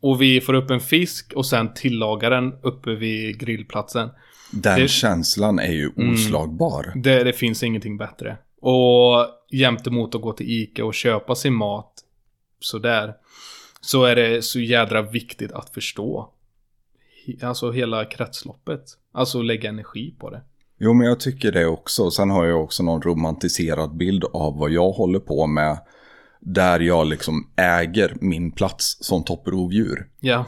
och 0.02 0.22
vi 0.22 0.42
får 0.42 0.54
upp 0.54 0.70
en 0.70 0.80
fisk 0.80 1.34
och 1.36 1.46
sen 1.46 1.74
tillagar 1.74 2.32
den 2.32 2.54
uppe 2.64 2.96
vid 2.96 3.40
grillplatsen. 3.40 4.10
Den 4.52 4.80
Det- 4.80 4.88
känslan 4.88 5.60
är 5.60 5.72
ju 5.74 5.92
Mm. 5.98 6.14
oslagbar. 6.14 6.92
Det, 6.96 7.24
det 7.24 7.34
finns 7.34 7.64
ingenting 7.64 7.98
bättre. 7.98 8.38
Och 8.62 9.28
jämt 9.52 9.88
emot 9.88 10.16
att 10.16 10.22
gå 10.22 10.34
till 10.34 10.50
Ica 10.50 10.86
och 10.86 10.94
köpa 10.94 11.36
sin 11.36 11.54
mat 11.54 11.94
sådär. 12.60 13.14
Så 13.82 14.04
är 14.04 14.16
det 14.16 14.42
så 14.42 14.60
jädra 14.60 15.02
viktigt 15.02 15.52
att 15.52 15.70
förstå. 15.70 16.32
Alltså 17.42 17.72
hela 17.72 18.06
kretsloppet. 18.06 18.84
Alltså 19.12 19.42
lägga 19.42 19.70
energi 19.70 20.16
på 20.20 20.30
det. 20.30 20.42
Jo, 20.80 20.94
men 20.94 21.08
jag 21.08 21.20
tycker 21.20 21.52
det 21.52 21.66
också. 21.66 22.12
Sen 22.12 22.30
har 22.30 22.46
jag 22.46 22.64
också 22.64 22.84
någon 22.84 23.02
romantiserad 23.02 23.96
bild 23.98 24.24
av 24.34 24.58
vad 24.58 24.72
jag 24.72 24.92
håller 24.92 25.20
på 25.20 25.48
med. 25.48 25.78
Där 26.40 26.80
jag 26.80 27.08
liksom 27.08 27.48
äger 27.56 28.18
min 28.22 28.52
plats 28.52 28.98
som 29.02 29.24
topprovdjur. 29.24 30.10
Ja. 30.20 30.46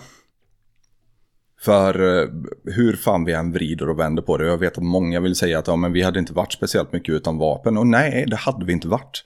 För 1.61 2.21
eh, 2.21 2.29
hur 2.63 2.95
fan 2.95 3.25
vi 3.25 3.33
än 3.33 3.51
vrider 3.51 3.89
och 3.89 3.99
vänder 3.99 4.21
på 4.21 4.37
det. 4.37 4.47
Jag 4.47 4.57
vet 4.57 4.77
att 4.77 4.83
många 4.83 5.19
vill 5.19 5.35
säga 5.35 5.59
att 5.59 5.67
ja, 5.67 5.75
men 5.75 5.93
vi 5.93 6.01
hade 6.01 6.19
inte 6.19 6.33
varit 6.33 6.53
speciellt 6.53 6.93
mycket 6.93 7.15
utan 7.15 7.37
vapen. 7.37 7.77
Och 7.77 7.87
nej, 7.87 8.25
det 8.27 8.35
hade 8.35 8.65
vi 8.65 8.73
inte 8.73 8.87
varit. 8.87 9.23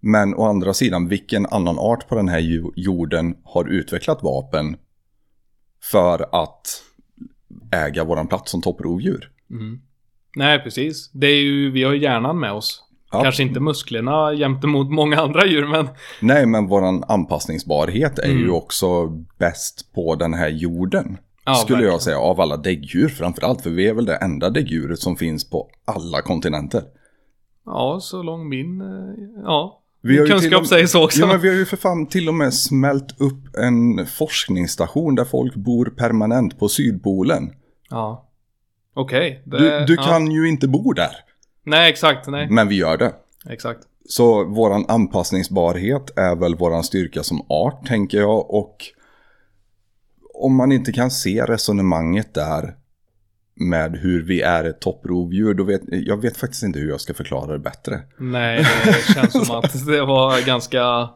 Men 0.00 0.34
å 0.34 0.44
andra 0.44 0.74
sidan, 0.74 1.08
vilken 1.08 1.46
annan 1.46 1.78
art 1.78 2.08
på 2.08 2.14
den 2.14 2.28
här 2.28 2.70
jorden 2.76 3.36
har 3.44 3.64
utvecklat 3.64 4.22
vapen 4.22 4.76
för 5.82 6.42
att 6.42 6.82
äga 7.72 8.04
våran 8.04 8.28
plats 8.28 8.50
som 8.50 8.62
topprovdjur? 8.62 9.30
Mm. 9.50 9.80
Nej, 10.36 10.58
precis. 10.58 11.10
Det 11.12 11.26
är 11.26 11.42
ju, 11.42 11.70
vi 11.70 11.82
har 11.82 11.92
ju 11.92 12.02
hjärnan 12.02 12.40
med 12.40 12.52
oss. 12.52 12.85
Ja. 13.12 13.22
Kanske 13.22 13.42
inte 13.42 13.60
musklerna 13.60 14.32
jämte 14.32 14.66
mot 14.66 14.90
många 14.90 15.20
andra 15.20 15.46
djur, 15.46 15.66
men... 15.66 15.88
Nej, 16.20 16.46
men 16.46 16.66
våran 16.66 17.04
anpassningsbarhet 17.08 18.18
är 18.18 18.28
ju 18.28 18.42
Mm. 18.42 18.54
också 18.54 19.06
bäst 19.38 19.92
på 19.94 20.14
den 20.14 20.34
här 20.34 20.48
jorden. 20.48 21.18
Ja, 21.44 21.54
skulle 21.54 21.74
verkligen. 21.76 21.92
jag 21.92 22.02
säga, 22.02 22.18
av 22.18 22.40
alla 22.40 22.56
däggdjur 22.56 23.08
framförallt. 23.08 23.60
För 23.62 23.70
vi 23.70 23.88
är 23.88 23.94
väl 23.94 24.04
det 24.06 24.16
enda 24.16 24.50
däggdjuret 24.50 24.98
som 24.98 25.16
finns 25.16 25.50
på 25.50 25.68
alla 25.84 26.22
kontinenter. 26.22 26.82
Ja, 27.66 27.98
så 28.02 28.22
lång 28.22 28.48
min... 28.48 28.80
eh, 28.80 28.86
Ja. 29.44 29.82
Vi 30.02 30.18
har 30.18 30.26
ju 30.26 30.32
Kunskap 30.32 30.60
och- 30.60 30.66
säger 30.66 30.86
så 30.86 31.04
också. 31.04 31.20
Ja, 31.20 31.26
men 31.26 31.40
vi 31.40 31.48
har 31.48 31.54
ju 31.54 31.64
för 31.64 31.76
fan 31.76 32.06
till 32.06 32.28
och 32.28 32.34
med 32.34 32.54
smält 32.54 33.20
upp 33.20 33.56
en 33.58 34.06
forskningsstation 34.06 35.14
där 35.14 35.24
folk 35.24 35.54
bor 35.54 35.84
permanent 35.96 36.58
på 36.58 36.68
Sydpolen. 36.68 37.50
Ja. 37.90 38.28
Okej. 38.94 39.42
det- 39.46 39.58
Du, 39.58 39.84
du 39.86 39.94
ja. 39.94 40.02
kan 40.02 40.30
ju 40.30 40.48
inte 40.48 40.68
bo 40.68 40.92
där, 40.92 41.10
Nej, 41.66 41.90
exakt. 41.90 42.26
Nej, 42.26 42.50
men 42.50 42.68
vi 42.68 42.74
gör 42.74 42.96
det. 42.96 43.12
exakt. 43.48 43.80
Så 44.08 44.44
våran 44.44 44.84
anpassningsbarhet 44.88 46.18
är 46.18 46.36
väl 46.36 46.54
våran 46.54 46.84
styrka 46.84 47.22
som 47.22 47.46
art, 47.48 47.86
tänker 47.86 48.18
jag. 48.18 48.50
Och 48.50 48.76
om 50.34 50.56
man 50.56 50.72
inte 50.72 50.92
kan 50.92 51.10
se 51.10 51.44
resonemanget 51.44 52.34
där 52.34 52.74
med 53.54 53.96
hur 53.96 54.22
vi 54.22 54.40
är 54.42 54.64
ett 54.64 54.80
topprovdjur, 54.80 55.54
då 55.54 55.64
vet 55.64 55.80
jag 55.88 56.22
vet 56.22 56.36
faktiskt 56.36 56.62
inte 56.62 56.78
hur 56.78 56.88
jag 56.88 57.00
ska 57.00 57.14
förklara 57.14 57.52
det 57.52 57.58
bättre. 57.58 58.00
Nej, 58.18 58.66
det 58.84 59.14
känns 59.14 59.46
som 59.46 59.56
att 59.64 59.86
det 59.86 60.04
var 60.04 60.46
ganska... 60.46 61.08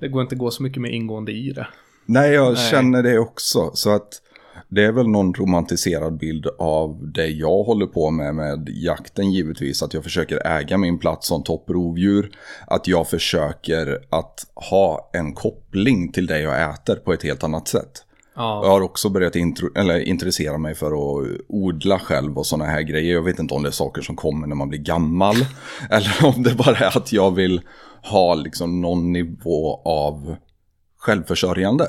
Det 0.00 0.08
går 0.08 0.22
inte 0.22 0.34
att 0.34 0.38
gå 0.38 0.50
så 0.50 0.62
mycket 0.62 0.82
mer 0.82 0.90
ingående 0.90 1.32
i 1.32 1.52
det. 1.52 1.66
Nej, 2.06 2.32
jag 2.32 2.52
Nej. 2.54 2.70
känner 2.70 3.02
det 3.02 3.18
också. 3.18 3.70
Så 3.74 3.90
att 3.90 4.22
Det 4.68 4.84
är 4.84 4.92
väl 4.92 5.08
någon 5.08 5.34
romantiserad 5.34 6.18
bild 6.18 6.46
av 6.58 7.12
det 7.14 7.26
jag 7.26 7.62
håller 7.62 7.86
på 7.86 8.10
med 8.10 8.34
med 8.34 8.68
jakten 8.72 9.32
givetvis. 9.32 9.82
Att 9.82 9.94
jag 9.94 10.04
försöker 10.04 10.46
äga 10.46 10.78
min 10.78 10.98
plats 10.98 11.28
som 11.28 11.42
topprovdjur. 11.42 12.30
Att 12.66 12.86
jag 12.86 13.08
försöker 13.08 13.98
att 14.10 14.46
ha 14.54 15.10
en 15.12 15.34
koppling 15.34 16.12
till 16.12 16.26
det 16.26 16.40
jag 16.40 16.70
äter 16.70 16.96
på 16.96 17.12
ett 17.12 17.22
helt 17.22 17.44
annat 17.44 17.68
sätt. 17.68 18.02
Jag 18.34 18.44
Ja, 18.44 18.68
har 18.68 18.80
också 18.80 19.08
börjat 19.08 19.36
intro, 19.36 19.68
eller 19.76 20.00
intressera 20.00 20.58
mig 20.58 20.74
för 20.74 20.86
att 20.86 21.26
odla 21.48 21.98
själv 21.98 22.38
och 22.38 22.46
sådana 22.46 22.70
här 22.70 22.82
grejer. 22.82 23.14
Jag 23.14 23.22
vet 23.22 23.38
inte 23.38 23.54
om 23.54 23.62
det 23.62 23.68
är 23.68 23.72
saker 23.72 24.02
som 24.02 24.16
kommer 24.16 24.46
när 24.46 24.56
man 24.56 24.68
blir 24.68 24.80
gammal. 24.80 25.36
eller 25.90 26.24
om 26.36 26.42
det 26.42 26.54
bara 26.54 26.76
är 26.76 26.96
att 26.96 27.12
jag 27.12 27.30
vill 27.34 27.60
ha 28.02 28.34
liksom 28.34 28.80
någon 28.80 29.12
nivå 29.12 29.82
av 29.84 30.36
självförsörjande. 30.98 31.84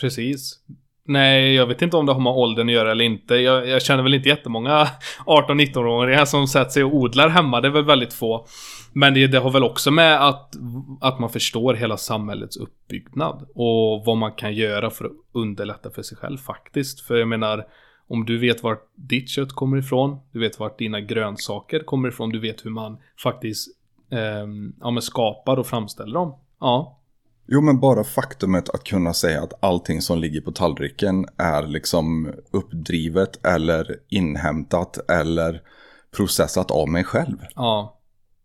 precis. 0.00 0.58
Nej, 1.04 1.54
jag 1.54 1.66
vet 1.66 1.82
inte 1.82 1.96
om 1.96 2.06
det 2.06 2.12
har 2.12 2.20
med 2.20 2.32
åldern 2.32 2.68
att 2.68 2.74
göra 2.74 2.90
eller 2.90 3.04
inte. 3.04 3.34
Jag, 3.34 3.68
jag 3.68 3.82
känner 3.82 4.02
väl 4.02 4.14
inte 4.14 4.28
jättemånga 4.28 4.88
18-19-åringar 5.26 6.24
som 6.24 6.46
sätter 6.46 6.70
sig 6.70 6.84
och 6.84 6.94
odlar 6.94 7.28
hemma. 7.28 7.60
Det 7.60 7.68
är 7.68 7.72
väl 7.72 7.84
väldigt 7.84 8.12
få. 8.12 8.46
Men 8.92 9.14
det, 9.14 9.26
det 9.26 9.38
har 9.38 9.50
väl 9.50 9.64
också 9.64 9.90
med 9.90 10.28
att, 10.28 10.54
att 11.00 11.20
man 11.20 11.30
förstår 11.30 11.74
hela 11.74 11.96
samhällets 11.96 12.56
uppbyggnad. 12.56 13.46
Och 13.54 14.04
vad 14.04 14.16
man 14.16 14.32
kan 14.32 14.54
göra 14.54 14.90
för 14.90 15.04
att 15.04 15.12
underlätta 15.32 15.90
för 15.90 16.02
sig 16.02 16.18
själv 16.18 16.38
faktiskt. 16.38 17.00
För 17.00 17.16
jag 17.16 17.28
menar, 17.28 17.66
om 18.08 18.24
du 18.24 18.38
vet 18.38 18.62
vart 18.62 18.82
ditt 18.94 19.28
kött 19.28 19.52
kommer 19.52 19.76
ifrån, 19.76 20.18
du 20.32 20.40
vet 20.40 20.60
vart 20.60 20.78
dina 20.78 21.00
grönsaker 21.00 21.80
kommer 21.80 22.08
ifrån, 22.08 22.30
du 22.30 22.40
vet 22.40 22.64
hur 22.64 22.70
man 22.70 22.98
faktiskt 23.22 23.68
eh, 24.12 24.18
ja, 24.80 24.90
men 24.90 25.02
skapar 25.02 25.56
och 25.56 25.66
framställer 25.66 26.14
dem. 26.14 26.34
Ja, 26.60 26.98
Jo, 27.54 27.60
men 27.60 27.80
bara 27.80 28.04
faktumet 28.04 28.68
att 28.68 28.84
kunna 28.84 29.12
säga 29.14 29.42
att 29.42 29.64
allting 29.64 30.00
som 30.00 30.18
ligger 30.18 30.40
på 30.40 30.52
tallriken 30.52 31.26
är 31.38 31.66
liksom 31.66 32.32
uppdrivet 32.52 33.46
eller 33.46 33.96
inhämtat 34.08 35.10
eller 35.10 35.60
processat 36.16 36.70
av 36.70 36.88
mig 36.88 37.04
själv. 37.04 37.36
ja. 37.54 37.98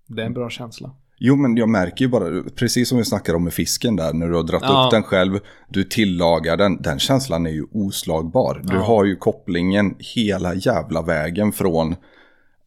Det 0.09 0.21
är 0.21 0.25
en 0.25 0.33
bra 0.33 0.49
känsla. 0.49 0.91
Jo, 1.19 1.35
men 1.35 1.57
jag 1.57 1.69
märker 1.69 2.05
ju 2.05 2.09
bara, 2.11 2.43
precis 2.55 2.89
som 2.89 2.97
vi 2.97 3.05
snackade 3.05 3.35
om 3.35 3.43
med 3.43 3.53
fisken 3.53 3.95
där, 3.95 4.13
när 4.13 4.27
du 4.27 4.35
har 4.35 4.43
dratt 4.43 4.61
Ja. 4.65 4.85
upp 4.85 4.91
den 4.91 5.03
själv, 5.03 5.39
du 5.69 5.83
tillagar 5.83 6.57
den, 6.57 6.81
den 6.81 6.99
känslan 6.99 7.45
är 7.45 7.49
ju 7.51 7.65
oslagbar. 7.71 8.61
Du 8.63 8.73
Ja. 8.75 8.81
har 8.83 9.05
ju 9.05 9.15
kopplingen 9.15 9.95
hela 10.15 10.53
jävla 10.53 11.01
vägen 11.01 11.51
från 11.51 11.95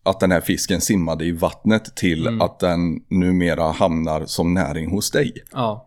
att 0.05 0.21
den 0.21 0.33
här 0.33 0.41
fisken 0.41 0.81
simmade 0.81 1.25
i 1.25 1.33
vattnet 1.33 1.97
till 1.97 2.27
Mm. 2.27 2.41
att 2.41 2.59
den 2.59 2.81
numera 3.11 3.73
hamnar 3.73 4.25
som 4.27 4.55
näring 4.55 4.91
hos 4.91 5.11
dig. 5.11 5.33
Ja. 5.53 5.87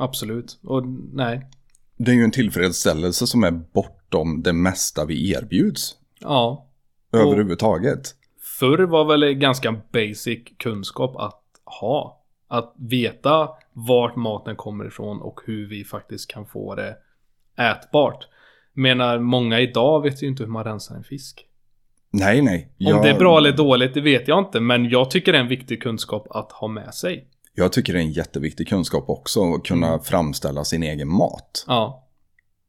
Absolut. 0.00 0.58
Och 0.62 0.86
nej. 1.12 1.46
Det 1.96 2.10
är 2.10 2.14
ju 2.14 2.22
en 2.24 2.30
tillfredsställelse 2.30 3.26
som 3.26 3.44
är 3.44 3.50
bortom 3.50 4.42
det 4.42 4.52
mesta 4.52 5.04
vi 5.04 5.32
erbjuds. 5.32 5.96
Ja. 6.20 6.66
Överhuvudtaget. 7.12 8.14
Förr 8.60 8.78
var 8.78 9.04
väl 9.04 9.34
ganska 9.34 9.80
basic 9.92 10.38
kunskap 10.58 11.16
att 11.16 11.42
ha. 11.80 12.22
Att 12.48 12.74
veta 12.78 13.48
vart 13.72 14.16
maten 14.16 14.56
kommer 14.56 14.86
ifrån 14.86 15.20
och 15.22 15.40
hur 15.46 15.68
vi 15.68 15.84
faktiskt 15.84 16.30
kan 16.30 16.46
få 16.46 16.74
det 16.74 16.96
ätbart. 17.58 18.28
Menar 18.72 19.18
många 19.18 19.60
idag 19.60 20.02
vet 20.02 20.22
ju 20.22 20.26
inte 20.26 20.42
hur 20.42 20.50
man 20.50 20.64
rensar 20.64 20.94
en 20.94 21.04
fisk. 21.04 21.46
Nej, 22.10 22.42
nej. 22.42 22.68
Om 22.80 22.86
Jag- 22.86 23.02
det 23.02 23.10
är 23.10 23.18
bra 23.18 23.38
eller 23.38 23.52
dåligt, 23.52 23.94
det 23.94 24.00
vet 24.00 24.28
jag 24.28 24.38
inte. 24.38 24.60
Men 24.60 24.88
jag 24.88 25.10
tycker 25.10 25.32
det 25.32 25.38
är 25.38 25.42
en 25.42 25.48
viktig 25.48 25.82
kunskap 25.82 26.26
att 26.30 26.52
ha 26.52 26.68
med 26.68 26.94
sig. 26.94 27.28
Jag 27.54 27.72
tycker 27.72 27.92
det 27.92 27.98
är 27.98 28.02
en 28.02 28.12
jätteviktig 28.12 28.68
kunskap 28.68 29.04
också, 29.08 29.54
att 29.54 29.64
kunna 29.64 29.86
Mm. 29.88 30.00
framställa 30.00 30.64
sin 30.64 30.82
egen 30.82 31.08
mat. 31.08 31.64
Ja. 31.66 32.06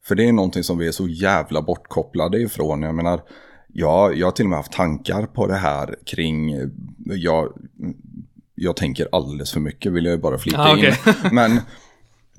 För 0.06 0.16
det 0.16 0.28
är 0.28 0.32
någonting 0.32 0.64
som 0.64 0.78
vi 0.78 0.88
är 0.88 0.92
så 0.92 1.08
jävla 1.08 1.62
bortkopplade 1.62 2.40
ifrån. 2.42 2.82
Jag 2.82 2.96
menar, 2.96 3.22
jag, 3.68 4.18
jag 4.18 4.28
har 4.28 4.32
till 4.32 4.46
och 4.46 4.50
med 4.50 4.60
haft 4.60 4.72
tankar 4.72 5.26
på 5.26 5.48
det 5.48 5.56
här 5.56 5.96
kring, 6.06 6.56
jag, 7.06 7.54
jag 8.56 8.76
tänker 8.76 9.08
alldeles 9.12 9.52
för 9.52 9.60
mycket 9.60 9.92
vill 9.92 10.06
jag 10.06 10.22
bara 10.22 10.38
flika 10.38 10.58
Ah, 10.60 10.74
okej. 10.74 10.98
in. 11.08 11.14
Men 11.32 11.60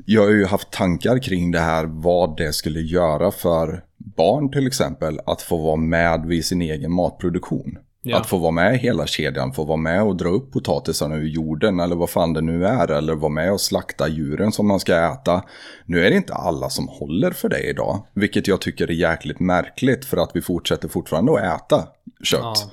jag 0.07 0.23
har 0.23 0.31
ju 0.31 0.45
haft 0.45 0.71
tankar 0.71 1.19
kring 1.19 1.51
det 1.51 1.61
här, 1.61 1.85
vad 1.85 2.37
det 2.37 2.53
skulle 2.53 2.81
göra 2.81 3.31
för 3.31 3.85
barn 3.97 4.51
till 4.51 4.67
exempel, 4.67 5.21
att 5.27 5.43
få 5.43 5.57
vara 5.57 5.77
med 5.77 6.27
vid 6.27 6.45
sin 6.45 6.63
egen 6.63 6.93
matproduktion. 6.93 7.79
Ja. 8.05 8.17
Att 8.21 8.27
få 8.27 8.39
vara 8.39 8.51
med 8.51 8.75
i 8.75 8.79
hela 8.79 9.07
kedjan, 9.07 9.53
få 9.53 9.65
vara 9.65 9.77
med 9.77 10.03
och 10.03 10.17
dra 10.17 10.29
upp 10.29 10.53
potatisarna 10.53 11.17
ur 11.17 11.27
jorden 11.27 11.81
eller 11.81 11.97
vad 11.97 12.11
fan 12.11 12.33
det 12.33 12.41
nu 12.41 12.67
är. 12.67 12.91
Eller 12.91 13.15
vara 13.15 13.33
med 13.33 13.53
och 13.53 13.61
slakta 13.61 14.09
djuren 14.09 14.53
som 14.53 14.69
man 14.69 14.81
ska 14.81 15.13
äta. 15.13 15.45
Nu 15.85 16.07
är 16.07 16.11
det 16.11 16.17
inte 16.17 16.35
alla 16.35 16.71
som 16.71 16.89
håller 16.89 17.31
för 17.31 17.49
det 17.49 17.61
idag. 17.61 18.07
Vilket 18.15 18.49
jag 18.49 18.61
tycker 18.61 18.91
är 18.91 18.95
jäkligt 18.95 19.41
märkligt 19.41 20.05
för 20.05 20.17
att 20.17 20.31
vi 20.35 20.43
fortsätter 20.43 20.89
fortfarande 20.89 21.33
att 21.33 21.63
äta 21.63 21.89
kött. 22.23 22.41
Ja. 22.41 22.71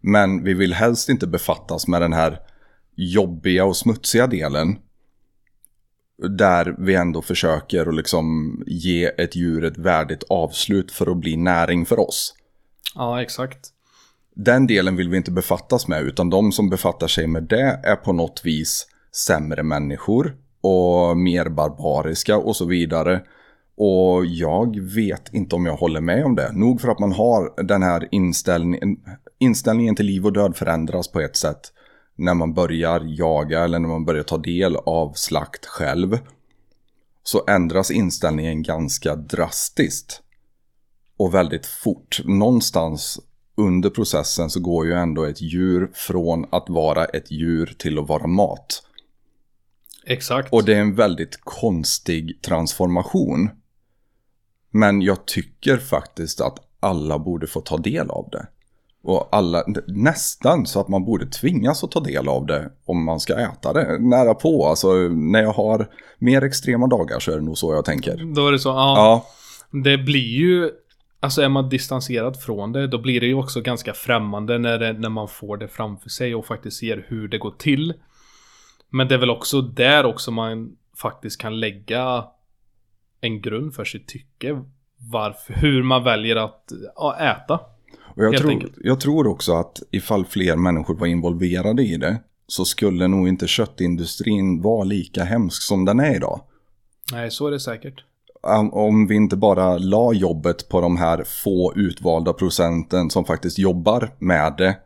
Men 0.00 0.44
vi 0.44 0.54
vill 0.54 0.74
helst 0.74 1.08
inte 1.08 1.26
befattas 1.26 1.88
med 1.88 2.02
den 2.02 2.12
här 2.12 2.40
jobbiga 2.96 3.64
och 3.64 3.76
smutsiga 3.76 4.26
delen. 4.26 4.78
Där 6.28 6.74
vi 6.78 6.94
ändå 6.94 7.22
försöker 7.22 7.86
att 7.86 7.94
liksom 7.94 8.56
ge 8.66 9.04
ett 9.04 9.36
djur 9.36 9.64
ett 9.64 9.78
värdigt 9.78 10.24
avslut 10.28 10.92
för 10.92 11.10
att 11.10 11.16
bli 11.16 11.36
näring 11.36 11.86
för 11.86 12.00
oss. 12.00 12.34
Ja, 12.94 13.22
exakt. 13.22 13.73
Den 14.34 14.66
delen 14.66 14.96
vill 14.96 15.08
vi 15.08 15.16
inte 15.16 15.30
befattas 15.30 15.88
med, 15.88 16.02
utan 16.02 16.30
de 16.30 16.52
som 16.52 16.70
befattar 16.70 17.06
sig 17.06 17.26
med 17.26 17.42
det 17.42 17.80
är 17.84 17.96
på 17.96 18.12
något 18.12 18.40
vis 18.44 18.86
sämre 19.26 19.62
människor 19.62 20.36
och 20.60 21.16
mer 21.16 21.48
barbariska 21.48 22.36
och 22.36 22.56
så 22.56 22.64
vidare. 22.64 23.22
Och 23.76 24.26
jag 24.26 24.80
vet 24.80 25.34
inte 25.34 25.56
om 25.56 25.66
jag 25.66 25.76
håller 25.76 26.00
med 26.00 26.24
om 26.24 26.34
det. 26.34 26.52
Nog 26.52 26.80
för 26.80 26.88
att 26.88 26.98
man 26.98 27.12
har 27.12 27.62
den 27.64 27.82
här 27.82 28.08
inställningen, 28.10 28.96
inställningen 29.38 29.96
till 29.96 30.06
liv 30.06 30.26
och 30.26 30.32
död 30.32 30.56
förändras 30.56 31.08
på 31.08 31.20
ett 31.20 31.36
sätt 31.36 31.72
när 32.16 32.34
man 32.34 32.54
börjar 32.54 33.02
jaga 33.04 33.64
eller 33.64 33.78
när 33.78 33.88
man 33.88 34.04
börjar 34.04 34.22
ta 34.22 34.38
del 34.38 34.76
av 34.76 35.12
slakt 35.12 35.66
själv. 35.66 36.18
Så 37.22 37.44
ändras 37.48 37.90
inställningen 37.90 38.62
ganska 38.62 39.16
drastiskt. 39.16 40.20
Och 41.16 41.34
väldigt 41.34 41.66
fort. 41.66 42.20
Någonstans 42.24 43.20
under 43.56 43.90
processen 43.90 44.50
så 44.50 44.60
går 44.60 44.86
ju 44.86 44.92
ändå 44.92 45.24
ett 45.24 45.40
djur 45.40 45.90
från 45.94 46.46
att 46.50 46.64
vara 46.68 47.04
ett 47.04 47.30
djur 47.30 47.74
till 47.78 47.98
att 47.98 48.08
vara 48.08 48.26
mat. 48.26 48.82
Exakt. 50.06 50.52
Och 50.52 50.64
det 50.64 50.74
är 50.74 50.80
en 50.80 50.94
väldigt 50.94 51.40
konstig 51.44 52.42
transformation. 52.42 53.50
Men 54.70 55.02
jag 55.02 55.26
tycker 55.26 55.76
faktiskt 55.76 56.40
att 56.40 56.58
alla 56.80 57.18
borde 57.18 57.46
få 57.46 57.60
ta 57.60 57.76
del 57.76 58.10
av 58.10 58.28
det. 58.32 58.46
Och 59.02 59.28
alla, 59.32 59.64
nästan 59.86 60.66
så 60.66 60.80
att 60.80 60.88
man 60.88 61.04
borde 61.04 61.26
tvingas 61.26 61.84
att 61.84 61.90
ta 61.90 62.00
del 62.00 62.28
av 62.28 62.46
det 62.46 62.70
om 62.84 63.04
man 63.04 63.20
ska 63.20 63.38
äta 63.38 63.72
det. 63.72 63.98
Nära 63.98 64.34
på, 64.34 64.66
alltså 64.66 64.92
när 65.08 65.42
jag 65.42 65.52
har 65.52 65.90
mer 66.18 66.42
extrema 66.44 66.86
dagar 66.86 67.18
så 67.20 67.32
är 67.32 67.36
det 67.36 67.42
nog 67.42 67.58
så 67.58 67.74
jag 67.74 67.84
tänker. 67.84 68.34
Då 68.34 68.48
är 68.48 68.52
det 68.52 68.58
så, 68.58 68.68
ja. 68.68 68.94
Ja, 68.96 69.26
Det 69.82 69.98
blir 69.98 70.38
ju, 70.38 70.70
alltså 71.24 71.42
är 71.42 71.48
man 71.48 71.68
distanserad 71.68 72.40
från 72.40 72.72
det, 72.72 72.86
då 72.86 72.98
blir 72.98 73.20
det 73.20 73.26
ju 73.26 73.34
också 73.34 73.60
ganska 73.60 73.92
främmande 73.92 74.58
när, 74.58 74.78
det, 74.78 74.92
när 74.92 75.08
man 75.08 75.28
får 75.28 75.56
det 75.56 75.68
framför 75.68 76.10
sig 76.10 76.34
och 76.34 76.46
faktiskt 76.46 76.76
ser 76.76 77.06
hur 77.08 77.28
det 77.28 77.38
går 77.38 77.54
till. 77.58 77.94
Men 78.90 79.08
det 79.08 79.14
är 79.14 79.18
väl 79.18 79.30
också 79.30 79.60
där 79.60 80.06
också 80.06 80.30
man 80.30 80.76
faktiskt 80.96 81.40
kan 81.40 81.60
lägga 81.60 82.24
en 83.20 83.40
grund 83.40 83.74
för 83.74 83.84
sitt 83.84 84.08
tycke. 84.08 84.62
Varför, 85.12 85.54
hur 85.54 85.82
man 85.82 86.04
väljer 86.04 86.36
att 86.36 86.72
ja, 86.96 87.16
äta. 87.16 87.60
och 88.16 88.24
jag 88.24 88.36
tror, 88.36 88.50
enkelt. 88.50 88.74
jag 88.76 89.00
tror 89.00 89.26
också 89.26 89.52
att 89.52 89.82
ifall 89.90 90.24
fler 90.24 90.56
människor 90.56 90.94
var 90.94 91.06
involverade 91.06 91.82
i 91.82 91.96
det 91.96 92.20
så 92.46 92.64
skulle 92.64 93.08
nog 93.08 93.28
inte 93.28 93.46
köttindustrin 93.46 94.62
vara 94.62 94.84
lika 94.84 95.24
hemsk 95.24 95.62
som 95.62 95.84
den 95.84 96.00
är 96.00 96.16
idag. 96.16 96.40
Nej, 97.12 97.30
så 97.30 97.46
är 97.46 97.50
det 97.50 97.60
säkert. 97.60 98.04
Om- 98.72 99.06
vi 99.06 99.14
inte 99.14 99.36
bara 99.36 99.78
la 99.78 100.12
jobbet 100.12 100.68
på 100.68 100.80
de 100.80 100.96
här 100.96 101.24
få 101.44 101.72
utvalda 101.76 102.32
procenten 102.32 103.10
som 103.10 103.24
faktiskt 103.24 103.58
jobbar 103.58 104.10
med 104.18 104.54
det 104.58 104.76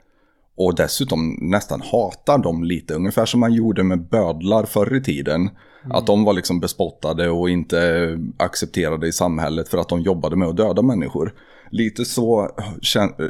och 0.57 0.75
dessutom 0.75 1.39
nästan 1.41 1.81
hatar 1.81 2.39
dem 2.39 2.65
lite, 2.65 2.95
ungefär 2.95 3.27
som 3.27 3.41
man 3.41 3.53
gjorde 3.53 3.83
med 3.83 4.09
bödlar 4.09 4.65
förr 4.65 4.97
i 4.97 5.03
tiden. 5.03 5.51
Att 5.91 6.07
de 6.07 6.25
var 6.25 6.33
liksom 6.33 6.61
bespottade 6.61 7.31
och 7.31 7.51
inte 7.51 8.09
accepterade 8.37 9.09
i 9.09 9.13
samhället 9.13 9.69
för 9.69 9.79
att 9.79 9.89
de 9.89 10.01
jobbade 10.01 10.37
med 10.37 10.49
att 10.49 10.57
döda 10.57 10.83
människor. 10.83 11.35
Lite 11.71 12.05
så 12.05 12.51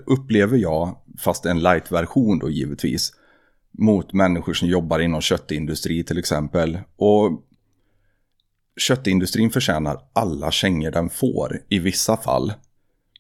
upplever 0.07 0.59
jag, 0.59 0.97
fast 1.19 1.47
en 1.47 1.61
light-version 1.61 2.39
då 2.39 2.51
givetvis, 2.51 3.13
mot 3.79 4.13
människor 4.13 4.53
som 4.53 4.69
jobbar 4.69 4.99
inom 4.99 5.21
köttindustri 5.21 6.05
till 6.05 6.19
exempel. 6.19 6.79
Och 6.97 7.31
köttindustrin 8.79 9.51
förtjänar 9.51 10.01
alla 10.13 10.51
kängor 10.51 10.91
den 10.91 11.11
får 11.11 11.61
i 11.69 11.79
vissa 11.79 12.17
fall. 12.17 12.53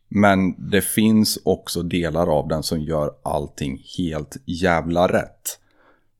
Men 0.08 0.70
det 0.70 0.80
finns 0.80 1.38
också 1.44 1.82
delar 1.82 2.38
av 2.38 2.48
den 2.48 2.62
som 2.62 2.80
gör 2.80 3.10
allting 3.22 3.82
helt 3.98 4.36
jävla 4.44 5.08
rätt. 5.08 5.58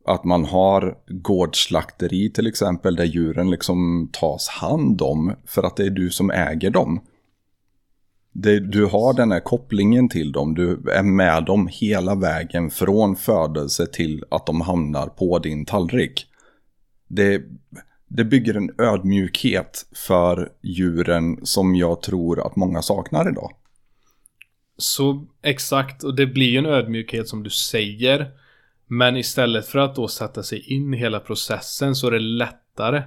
Att 0.04 0.24
man 0.24 0.44
har 0.44 0.98
gårdsslakteri 1.06 2.30
till 2.30 2.46
exempel 2.46 2.96
där 2.96 3.04
djuren 3.04 3.50
liksom 3.50 4.08
tas 4.12 4.48
hand 4.48 5.02
om 5.02 5.34
för 5.46 5.62
att 5.62 5.76
det 5.76 5.86
är 5.86 5.90
du 5.90 6.10
som 6.10 6.30
äger 6.30 6.70
dem. 6.70 7.00
Det, 8.32 8.60
du 8.60 8.84
har 8.86 9.12
den 9.12 9.32
här 9.32 9.40
kopplingen 9.40 10.08
till 10.08 10.32
dem. 10.32 10.54
Du 10.54 10.90
är 10.92 11.02
med 11.02 11.44
dem 11.44 11.68
hela 11.72 12.14
vägen 12.14 12.70
från 12.70 13.16
födelse 13.16 13.86
till 13.86 14.24
att 14.30 14.46
de 14.46 14.60
hamnar 14.60 15.06
på 15.06 15.38
din 15.38 15.64
tallrik. 15.64 16.26
Det, 17.08 17.42
det 18.08 18.24
bygger 18.24 18.54
en 18.54 18.70
ödmjukhet 18.78 19.86
för 20.06 20.52
djuren 20.62 21.46
som 21.46 21.74
jag 21.74 22.02
tror 22.02 22.46
att 22.46 22.56
många 22.56 22.82
saknar 22.82 23.30
idag. 23.30 23.50
Så 24.76 25.26
exakt, 25.42 26.04
och 26.04 26.14
det 26.14 26.26
blir 26.26 26.50
ju 26.50 26.58
en 26.58 26.66
ödmjukhet 26.66 27.28
som 27.28 27.42
du 27.42 27.50
säger. 27.50 28.30
Men 28.86 29.16
istället 29.16 29.66
för 29.66 29.78
att 29.78 29.94
då 29.94 30.08
sätta 30.08 30.42
sig 30.42 30.74
in 30.74 30.94
i 30.94 30.96
hela 30.96 31.20
processen 31.20 31.94
så 31.94 32.06
är 32.06 32.10
det 32.10 32.18
lättare 32.18 33.02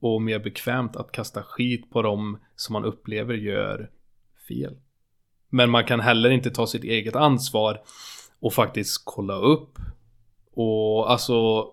och 0.00 0.22
mer 0.22 0.38
bekvämt 0.38 0.96
att 0.96 1.12
kasta 1.12 1.42
skit 1.42 1.90
på 1.90 2.02
dem 2.02 2.38
som 2.56 2.72
man 2.72 2.84
upplever 2.84 3.34
gör 3.34 3.90
fel. 4.48 4.76
Men 5.48 5.70
man 5.70 5.84
kan 5.84 6.00
heller 6.00 6.30
inte 6.30 6.50
ta 6.50 6.66
sitt 6.66 6.84
eget 6.84 7.16
ansvar 7.16 7.80
och 8.40 8.54
faktiskt 8.54 9.02
kolla 9.04 9.36
upp 9.36 9.78
och 10.54 11.10
alltså 11.10 11.68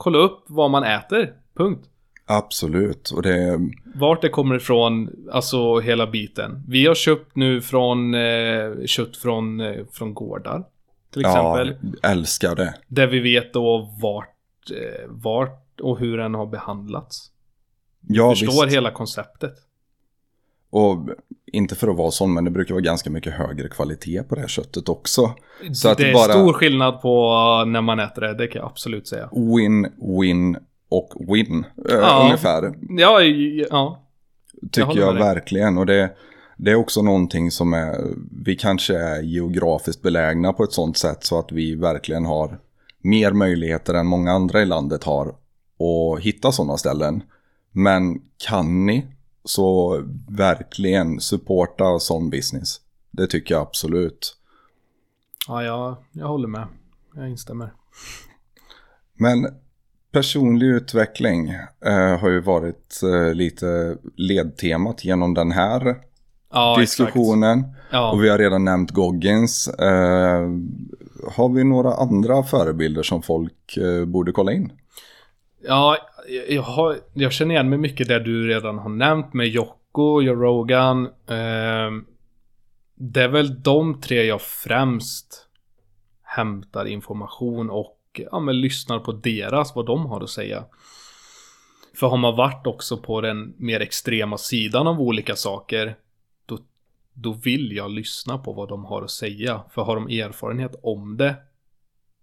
kolla 0.00 0.18
upp 0.18 0.44
vad 0.46 0.70
man 0.70 0.84
äter. 0.84 1.32
Punkt. 1.56 1.86
Absolut, 2.26 3.10
och 3.10 3.22
det... 3.22 3.58
Vart 3.94 4.22
det 4.22 4.28
kommer 4.28 4.56
ifrån, 4.56 5.10
alltså 5.32 5.80
hela 5.80 6.06
biten. 6.06 6.64
Vi 6.68 6.86
har 6.86 6.94
köpt 6.94 7.36
nu 7.36 7.60
från 7.60 8.14
eh, 8.14 8.84
kött 8.86 9.16
från, 9.16 9.60
eh, 9.60 9.76
från 9.92 10.14
gårdar. 10.14 10.64
Till 11.12 11.20
exempel. 11.20 11.76
Ja, 12.02 12.10
älskar 12.10 12.56
det. 12.56 12.74
Där 12.88 13.06
vi 13.06 13.20
vet 13.20 13.52
då 13.52 13.88
vart, 14.02 14.70
eh, 14.70 15.06
vart 15.08 15.80
och 15.80 15.98
hur 15.98 16.18
den 16.18 16.34
har 16.34 16.46
behandlats. 16.46 17.30
Ja, 18.08 18.30
Förstår 18.30 18.64
visst. 18.64 18.76
hela 18.76 18.90
konceptet. 18.90 19.54
Och 20.70 21.08
inte 21.52 21.74
för 21.74 21.88
att 21.88 21.96
vara 21.96 22.10
sån, 22.10 22.32
men 22.34 22.44
det 22.44 22.50
brukar 22.50 22.74
vara 22.74 22.82
ganska 22.82 23.10
mycket 23.10 23.32
högre 23.32 23.68
kvalitet 23.68 24.22
på 24.22 24.34
det 24.34 24.40
här 24.40 24.48
köttet 24.48 24.88
också. 24.88 25.34
Så 25.72 25.88
att 25.88 25.98
det 25.98 26.08
är 26.10 26.14
bara- 26.14 26.32
stor 26.32 26.52
skillnad 26.52 27.00
på 27.02 27.26
uh, 27.64 27.70
när 27.70 27.80
man 27.80 28.00
äter 28.00 28.20
det, 28.22 28.34
det 28.34 28.46
kan 28.46 28.60
jag 28.60 28.70
absolut 28.70 29.08
säga. 29.08 29.28
Win, 29.32 29.86
win 30.20 30.56
och 30.88 31.14
win. 31.34 31.64
eh, 31.90 31.94
Ja. 31.96 32.22
Ungefär. 32.24 32.74
Ja, 32.88 33.20
ja. 33.70 34.02
Tycker 34.72 34.98
jag 35.00 35.14
dig. 35.14 35.22
verkligen. 35.24 35.78
Och 35.78 35.86
det, 35.86 36.10
det 36.56 36.70
är 36.70 36.74
också 36.74 37.02
någonting 37.02 37.50
som 37.50 37.72
är, 37.72 37.94
vi 38.44 38.56
kanske 38.56 38.96
är 38.98 39.22
geografiskt 39.22 40.02
belägna 40.02 40.52
på 40.52 40.64
ett 40.64 40.72
sånt 40.72 40.96
sätt 40.96 41.24
så 41.24 41.38
att 41.38 41.52
vi 41.52 41.74
verkligen 41.74 42.24
har 42.24 42.58
mer 43.02 43.32
möjligheter 43.32 43.94
än 43.94 44.06
många 44.06 44.32
andra 44.32 44.62
i 44.62 44.66
landet 44.66 45.04
har 45.04 45.28
att 45.28 46.20
hitta 46.20 46.52
sådana 46.52 46.76
ställen. 46.76 47.22
Men 47.72 48.20
kan 48.48 48.86
ni 48.86 49.06
så 49.44 50.00
verkligen 50.28 51.20
supporta 51.20 51.98
sån 51.98 52.30
business. 52.30 52.80
Det 53.10 53.26
tycker 53.26 53.54
jag 53.54 53.62
absolut. 53.62 54.36
Ja, 55.48 55.62
jag, 55.62 55.96
jag 56.12 56.28
håller 56.28 56.48
med. 56.48 56.66
Jag 57.14 57.28
instämmer. 57.28 57.72
Men 59.14 59.46
personlig 60.12 60.66
utveckling 60.66 61.48
eh, 61.86 62.18
har 62.18 62.28
ju 62.28 62.40
varit 62.40 63.00
eh, 63.02 63.34
lite 63.34 63.96
ledtemat 64.16 65.04
genom 65.04 65.34
den 65.34 65.52
här 65.52 65.96
Ja, 66.52 66.76
diskussionen. 66.80 67.64
Ja. 67.90 68.10
Och 68.12 68.24
vi 68.24 68.28
har 68.28 68.38
redan 68.38 68.64
nämnt 68.64 68.90
Goggins. 68.90 69.68
Eh, 69.68 70.48
har 71.36 71.48
vi 71.54 71.64
några 71.64 71.94
andra 71.94 72.42
förebilder 72.42 73.02
som 73.02 73.22
folk 73.22 73.76
eh, 73.76 74.04
borde 74.04 74.32
kolla 74.32 74.52
in? 74.52 74.72
Ja, 75.62 75.96
jag, 76.30 76.62
har, 76.62 76.98
jag 77.12 77.32
känner 77.32 77.54
igen 77.54 77.68
mig 77.68 77.78
mycket 77.78 78.08
där 78.08 78.20
du 78.20 78.48
redan 78.48 78.78
har 78.78 78.88
nämnt 78.88 79.32
med 79.32 79.48
Jocko, 79.48 80.22
Joe 80.22 80.34
Rogan. 80.34 81.06
Eh, 81.06 81.90
det 82.94 83.22
är 83.22 83.28
väl 83.28 83.62
de 83.62 84.00
tre 84.00 84.22
jag 84.22 84.42
främst 84.42 85.46
hämtar 86.22 86.84
information 86.84 87.70
och 87.70 88.20
ja, 88.30 88.40
men 88.40 88.60
lyssnar 88.60 88.98
på 88.98 89.12
deras, 89.12 89.76
vad 89.76 89.86
de 89.86 90.06
har 90.06 90.20
att 90.20 90.30
säga. 90.30 90.64
För 91.94 92.06
har 92.06 92.16
man 92.16 92.36
varit 92.36 92.66
också 92.66 92.96
på 92.96 93.20
den 93.20 93.54
mer 93.58 93.80
extrema 93.80 94.38
sidan 94.38 94.86
av 94.86 95.00
olika 95.00 95.36
saker, 95.36 95.96
då, 96.46 96.58
då 97.12 97.32
vill 97.32 97.72
jag 97.72 97.90
lyssna 97.90 98.38
på 98.38 98.52
vad 98.52 98.68
de 98.68 98.84
har 98.84 99.02
att 99.02 99.10
säga. 99.10 99.62
För 99.70 99.82
har 99.82 99.94
de 99.94 100.08
erfarenhet 100.08 100.74
om 100.82 101.16
det, 101.16 101.36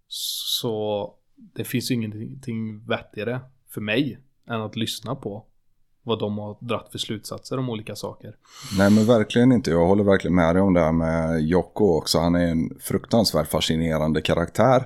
så 0.07 1.13
det 1.35 1.63
finns 1.63 1.91
ju 1.91 1.95
ingenting 1.95 2.87
vettigare 2.87 3.39
för 3.77 3.81
mig 3.81 4.19
än 4.49 4.61
att 4.61 4.75
lyssna 4.75 5.15
på 5.15 5.43
vad 6.03 6.19
de 6.19 6.37
har 6.37 6.57
dratt 6.59 6.89
för 6.91 6.97
slutsatser 6.97 7.59
om 7.59 7.69
olika 7.69 7.95
saker. 7.95 8.35
Nej 8.77 8.89
men 8.89 9.05
verkligen 9.05 9.51
inte. 9.51 9.71
Jag 9.71 9.87
håller 9.87 10.03
verkligen 10.03 10.35
med 10.35 10.55
dig 10.55 10.61
om 10.61 10.73
det 10.73 10.79
här 10.79 10.91
med 10.91 11.41
Jocko 11.41 11.97
också. 11.97 12.19
Han 12.19 12.35
är 12.35 12.47
en 12.47 12.77
fruktansvärt 12.79 13.47
fascinerande 13.47 14.21
karaktär. 14.21 14.83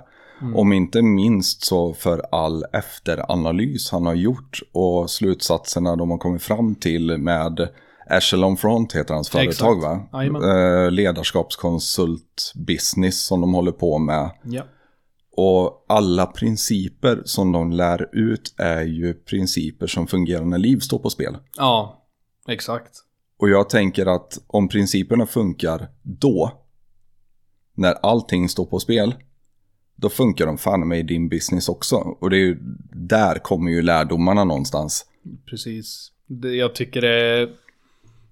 Om 0.56 0.74
inte 0.74 1.02
minst 1.02 1.66
så 1.66 1.94
för 1.94 2.26
all 2.32 2.64
efteranalys 2.74 3.92
han 3.92 4.06
har 4.06 4.14
gjort 4.14 4.60
och 4.72 5.10
slutsatserna 5.10 5.96
de 5.96 6.12
har 6.12 6.18
kommit 6.18 6.44
fram 6.44 6.76
till 6.76 7.18
med 7.18 7.70
Echelon 8.10 8.58
Front 8.58 8.96
heter 8.96 9.14
hans 9.14 9.30
företag 9.30 9.78
Exakt. 9.78 10.14
va? 10.14 10.24
Eh, 10.24 10.92
ledarskapskonsult 10.92 12.54
business 12.68 13.26
som 13.26 13.42
de 13.42 13.54
håller 13.54 13.72
på 13.72 13.98
med. 13.98 14.32
Ja. 14.44 14.64
Och 15.44 15.86
alla 15.88 16.26
principer 16.26 17.22
som 17.26 17.52
de 17.52 17.72
lär 17.72 18.10
ut 18.16 18.54
är 18.58 18.82
ju 18.84 19.14
principer 19.14 19.88
som 19.88 20.08
fungerar 20.08 20.46
när 20.46 20.58
liv 20.58 20.80
står 20.80 21.00
på 21.00 21.10
spel. 21.10 21.38
Ja, 21.58 22.06
exakt. 22.48 22.92
Och 23.40 23.50
jag 23.50 23.70
tänker 23.70 24.06
att 24.06 24.44
om 24.48 24.68
principerna 24.68 25.26
funkar 25.26 25.88
då, 26.02 26.52
när 27.74 27.94
allting 27.94 28.50
står 28.50 28.66
på 28.66 28.80
spel, 28.80 29.16
då 29.96 30.10
funkar 30.10 30.46
de 30.46 30.58
fan 30.58 30.88
med 30.88 31.00
i 31.00 31.04
din 31.04 31.30
business 31.30 31.70
också. 31.70 31.96
Och 31.96 32.30
det 32.30 32.38
är 32.38 32.46
ju, 32.46 32.58
där 32.92 33.36
kommer 33.36 33.72
ju 33.72 33.82
lärdomarna 33.82 34.44
någonstans. 34.44 35.06
Precis. 35.50 36.12
Det, 36.28 36.56
jag 36.56 36.76
tycker 36.76 37.02
det 37.02 37.40
är, 37.40 37.50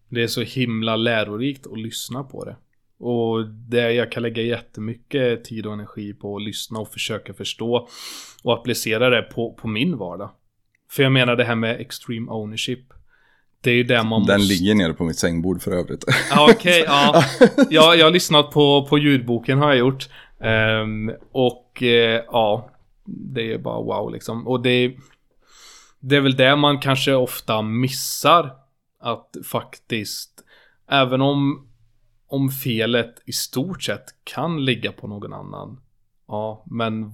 det 0.10 0.24
är 0.24 0.28
så 0.28 0.42
himla 0.42 0.96
lärorikt 0.96 1.68
att 1.68 1.80
lyssna 1.80 2.24
på 2.24 2.46
det. 2.46 2.58
Och 3.00 3.48
det 3.50 3.92
jag 3.92 4.12
kan 4.12 4.24
lägga 4.24 4.42
jättemycket 4.42 5.44
tid 5.44 5.66
och 5.66 5.74
energi 5.74 6.14
på 6.14 6.36
att 6.36 6.44
lyssna 6.44 6.80
och 6.80 6.92
försöka 6.92 7.34
förstå 7.34 7.88
och 8.44 8.54
applicera 8.54 9.10
det 9.10 9.22
på, 9.22 9.54
på 9.54 9.68
min 9.68 9.98
vardag. 9.98 10.30
För 10.92 11.04
jag 11.04 11.12
menar 11.12 11.36
det 11.36 11.44
här 11.44 11.56
med 11.56 11.82
extreme 11.82 12.32
ownership. 12.32 12.80
Det 13.62 13.72
är 13.72 13.76
ju 13.76 13.84
det 13.84 14.04
man 14.04 14.26
Den 14.26 14.40
måste... 14.40 14.54
ligger 14.54 14.76
nere 14.76 14.94
på 14.94 15.04
mitt 15.04 15.20
sängbord 15.20 15.62
för 15.62 15.72
övrigt. 15.72 16.06
Ja, 16.30 16.52
okej, 16.52 16.84
ja. 16.88 17.24
ja. 17.70 17.96
Jag 17.96 18.06
har 18.06 18.12
lyssnat 18.12 18.52
på, 18.52 18.86
på 18.90 18.98
ljudboken 18.98 19.58
har 19.58 19.70
jag 19.70 19.78
gjort. 19.78 20.10
Ehm, 20.42 21.12
och 21.32 21.84
eh, 21.84 22.24
ja, 22.28 22.72
det 23.06 23.54
är 23.54 23.58
bara 23.58 23.82
wow 23.82 24.12
liksom. 24.12 24.48
Och 24.48 24.62
det, 24.62 24.96
det 26.00 26.16
är 26.16 26.22
väl 26.22 26.36
det 26.36 26.56
man 26.56 26.80
kanske 26.80 27.14
ofta 27.14 27.62
missar. 27.62 28.52
Att 29.02 29.36
faktiskt, 29.46 30.44
även 30.90 31.22
om, 31.22 31.69
om 32.30 32.50
felet 32.50 33.16
i 33.26 33.32
stort 33.32 33.84
sett 33.84 34.06
kan 34.24 34.66
ligga 34.66 34.92
på 34.92 35.08
någon 35.08 35.34
annan. 35.34 35.82
Ja, 36.28 36.64
men 36.66 37.12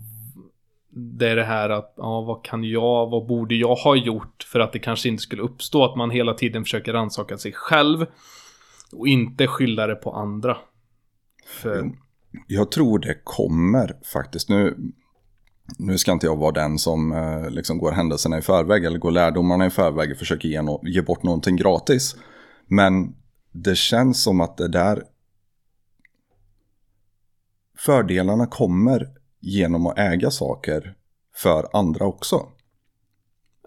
det 0.90 1.30
är 1.30 1.36
det 1.36 1.44
här 1.44 1.70
att, 1.70 1.94
ja, 1.98 2.22
vad 2.22 2.46
kan 2.46 2.64
jag, 2.64 3.10
vad 3.10 3.28
borde 3.28 3.56
jag 3.56 3.76
ha 3.76 3.96
gjort 3.96 4.44
för 4.52 4.60
att 4.60 4.74
det 4.74 4.80
kanske 4.80 5.10
inte 5.10 5.24
skulle 5.24 5.42
uppstå? 5.42 5.86
Att 5.86 5.98
man 5.98 6.10
hela 6.10 6.34
tiden 6.34 6.64
försöker 6.64 6.94
rannsaka 6.94 7.38
sig 7.38 7.52
själv 7.54 8.06
och 8.94 9.08
inte 9.08 9.48
skylla 9.48 9.88
det 9.88 9.96
på 9.96 10.12
andra. 10.12 10.58
För, 11.48 11.92
Jag 12.48 12.72
tror 12.72 13.00
det 13.00 13.18
kommer 13.24 13.96
faktiskt. 14.14 14.50
Nu, 14.50 14.78
nu 15.78 15.98
ska 15.98 16.12
inte 16.12 16.26
jag 16.26 16.38
vara 16.38 16.52
den 16.52 16.78
som 16.78 17.12
eh, 17.12 17.50
liksom 17.50 17.78
går 17.78 17.92
händelserna 17.92 18.38
i 18.38 18.42
förväg 18.42 18.86
eller 18.86 18.98
går 18.98 19.12
lärdomarna 19.12 19.66
i 19.66 19.70
förväg 19.70 20.12
och 20.12 20.18
försöker 20.18 20.50
ge, 20.50 20.60
no- 20.60 20.88
ge 20.88 21.02
bort 21.02 21.24
någonting 21.24 21.56
gratis. 21.56 22.16
Men 22.68 23.16
det 23.58 23.76
känns 23.76 24.24
som 24.24 24.42
att 24.42 24.58
det 24.58 24.68
där 24.68 25.04
fördelarna 27.78 28.46
kommer 28.46 29.10
genom 29.40 29.88
att 29.88 29.98
äga 29.98 30.32
saker 30.32 30.96
för 31.36 31.68
andra 31.74 32.06
också. 32.06 32.46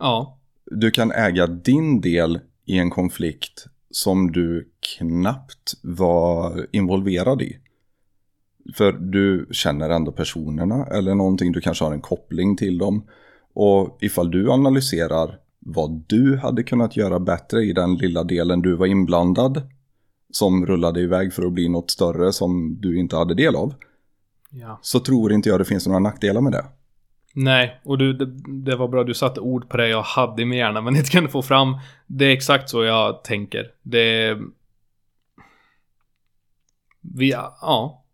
ja, 0.01 0.39
Du 0.67 0.91
kan 0.91 1.13
äga 1.13 1.47
din 1.47 2.01
del 2.01 2.41
i 2.65 2.79
en 2.79 2.91
konflikt 2.91 3.67
som 3.91 4.33
du 4.33 4.73
knappt 4.99 5.75
var 5.83 6.67
involverad 6.73 7.43
i. 7.43 7.59
För 8.75 8.93
du 8.93 9.49
känner 9.51 9.91
ändå 9.91 10.13
personerna 10.13 10.87
eller 10.87 11.15
någonting, 11.15 11.53
du 11.53 11.61
kanske 11.61 11.85
har 11.85 11.93
en 11.93 12.01
koppling 12.01 12.57
till 12.57 12.79
dem. 12.79 13.07
Och 13.53 13.99
ifall 14.01 14.31
du 14.31 14.51
analyserar 14.51 15.39
vad 15.59 16.05
du 16.07 16.37
hade 16.37 16.63
kunnat 16.63 16.97
göra 16.97 17.21
bättre 17.21 17.65
i 17.65 17.73
den 17.73 17.95
lilla 17.95 18.25
delen 18.25 18.63
du 18.63 18.77
var 18.77 18.87
inblandad, 18.87 19.63
som 20.33 20.67
rullade 20.67 21.01
iväg 21.01 21.33
för 21.33 21.47
att 21.47 21.53
bli 21.53 21.69
något 21.69 21.91
större 21.91 22.33
som 22.33 22.77
du 22.81 22.99
inte 22.99 23.17
hade 23.17 23.35
del 23.35 23.57
av, 23.57 23.75
ja. 24.51 24.79
så 24.83 25.01
tror 25.01 25.33
inte 25.33 25.49
jag 25.49 25.61
det 25.61 25.65
finns 25.65 25.87
några 25.87 25.99
nackdelar 26.01 26.41
med 26.41 26.53
det. 26.53 26.65
Nej, 27.35 27.81
och 27.85 27.99
du, 27.99 28.13
det, 28.13 28.27
det 28.65 28.77
var 28.77 28.89
bra 28.89 29.05
du 29.05 29.15
satte 29.15 29.41
ord 29.41 29.69
på 29.69 29.77
det 29.77 29.89
jag 29.89 30.03
hade 30.03 30.43
i 30.43 30.45
min 30.45 30.59
hjärna 30.59 30.81
men 30.81 30.97
inte 30.97 31.11
kunde 31.11 31.31
få 31.31 31.43
fram. 31.43 31.77
Det 32.07 32.25
är 32.25 32.31
exakt 32.33 32.71
så 32.71 32.85
jag 32.85 33.25
tänker. 33.25 33.71
Det, 33.83 34.39
Vi, 37.01 37.31
ja, 37.31 38.05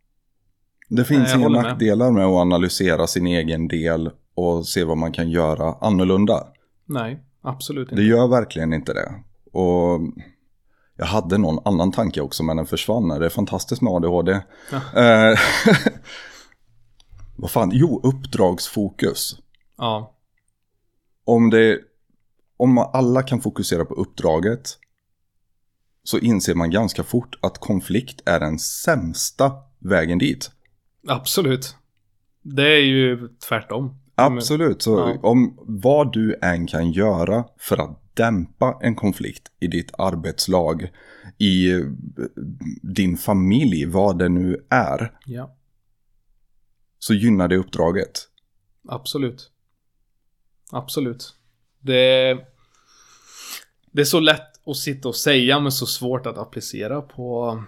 Det 0.88 1.04
finns 1.04 1.28
jag 1.28 1.36
inga 1.38 1.44
håller 1.46 1.62
med. 1.62 1.70
nackdelar 1.70 2.10
med 2.10 2.24
att 2.24 2.32
analysera 2.32 3.06
sin 3.06 3.26
egen 3.26 3.68
del 3.68 4.10
och 4.34 4.66
se 4.66 4.84
vad 4.84 4.98
man 4.98 5.12
kan 5.12 5.30
göra 5.30 5.74
annorlunda. 5.80 6.46
nej, 6.86 7.20
absolut 7.42 7.88
inte. 7.90 7.94
Det 8.02 8.08
gör 8.08 8.28
verkligen 8.28 8.72
inte 8.72 8.92
det. 8.92 9.14
Och 9.52 10.00
jag 10.96 11.06
hade 11.06 11.38
någon 11.38 11.58
annan 11.64 11.92
tanke 11.92 12.20
också 12.20 12.42
men 12.42 12.56
den 12.56 12.66
försvann. 12.66 13.08
Det 13.08 13.26
är 13.26 13.30
fantastiskt 13.30 13.82
med 13.82 13.92
ADHD. 13.92 14.40
Ja. 14.72 15.00
Eh, 15.02 15.38
vad 17.36 17.50
fan, 17.50 17.70
jo, 17.74 18.00
uppdragsfokus. 18.04 19.36
Ja, 19.78 20.14
Om, 21.24 21.50
det, 21.50 21.78
om 22.56 22.78
alla 22.78 23.22
kan 23.22 23.40
fokusera 23.40 23.84
på 23.84 23.94
uppdraget 23.94 24.78
så 26.02 26.18
inser 26.18 26.54
man 26.54 26.70
ganska 26.70 27.02
fort 27.04 27.38
att 27.42 27.58
konflikt 27.58 28.22
är 28.26 28.40
den 28.40 28.58
sämsta 28.58 29.52
vägen 29.78 30.18
dit. 30.18 30.50
absolut. 31.08 31.76
Det 32.42 32.68
är 32.68 32.82
ju 32.82 33.28
tvärtom. 33.48 34.00
Absolut, 34.14 34.82
så 34.82 34.98
Ja. 34.98 35.28
om 35.28 35.54
vad 35.58 36.12
du 36.12 36.38
än 36.42 36.66
kan 36.66 36.90
göra 36.92 37.44
för 37.58 37.76
att 37.82 38.00
dämpa 38.14 38.78
en 38.82 38.94
konflikt 38.94 39.52
i 39.60 39.66
ditt 39.66 39.90
arbetslag, 39.98 40.90
i 41.38 41.70
eh, 41.72 41.80
din 42.82 43.16
familj, 43.16 43.84
vad 43.86 44.18
det 44.18 44.28
nu 44.28 44.66
är, 44.70 45.18
Ja, 45.26 45.56
så 46.98 47.14
gynnar 47.14 47.48
det 47.48 47.56
uppdraget. 47.56 48.28
absolut. 48.88 49.50
Absolut. 50.72 51.34
Det, 51.80 52.34
det 53.92 54.00
är 54.00 54.04
så 54.04 54.20
lätt 54.20 54.66
att 54.68 54.76
sitta 54.76 55.08
och 55.08 55.16
säga 55.16 55.60
men 55.60 55.72
så 55.72 55.86
svårt 55.86 56.26
att 56.26 56.38
applicera 56.38 57.02
på 57.02 57.62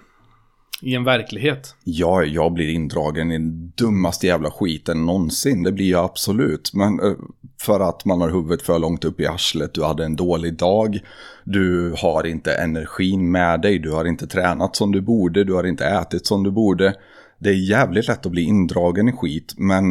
i 0.83 0.95
en 0.95 1.05
verklighet. 1.05 1.75
Ja, 1.85 2.25
jag 2.25 2.53
blir 2.53 2.69
indragen 2.69 3.31
i 3.31 3.39
den 3.39 3.73
dummaste 3.75 4.27
jävla 4.27 4.51
skiten 4.51 5.07
någonsin. 5.07 5.63
Det 5.63 5.73
blir 5.73 5.91
jag 5.91 6.05
absolut. 6.05 6.71
Men 6.75 7.01
eh, 7.01 7.13
för 7.61 7.81
att 7.81 8.05
man 8.05 8.21
har 8.21 8.31
huvudet 8.31 8.63
för 8.63 8.79
långt 8.79 9.05
upp 9.05 9.21
i 9.21 9.27
arslet, 9.27 9.75
du 9.75 9.85
hade 9.85 10.05
en 10.05 10.17
dålig 10.17 10.55
dag, 10.57 11.01
du 11.45 11.95
har 11.99 12.27
inte 12.27 12.55
energin 12.55 13.31
med 13.31 13.61
dig, 13.61 13.79
du 13.79 13.91
har 13.91 14.05
inte 14.05 14.27
tränat 14.27 14.77
som 14.77 14.93
du 14.93 15.01
borde, 15.01 15.45
du 15.45 15.55
har 15.55 15.65
inte 15.65 15.87
ätit 15.87 16.27
som 16.27 16.43
du 16.43 16.51
borde. 16.51 16.95
Det 17.39 17.49
är 17.49 17.71
jävligt 17.71 18.09
lätt 18.09 18.27
att 18.27 18.33
bli 18.33 18.43
indragen 18.43 19.09
i 19.09 19.13
skit, 19.13 19.55
men 19.57 19.87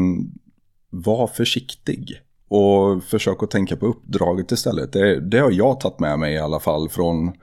var 0.89 1.27
försiktig. 1.27 2.21
Och 2.47 3.03
försök 3.03 3.43
att 3.43 3.51
tänka 3.51 3.75
på 3.75 3.85
uppdraget 3.85 4.51
istället. 4.51 4.93
Det, 4.93 5.19
det 5.19 5.39
har 5.39 5.51
jag 5.51 5.79
tagit 5.79 5.99
med 5.99 6.19
mig 6.19 6.33
i 6.33 6.39
alla 6.39 6.59
fall 6.59 6.89
från 6.89 7.33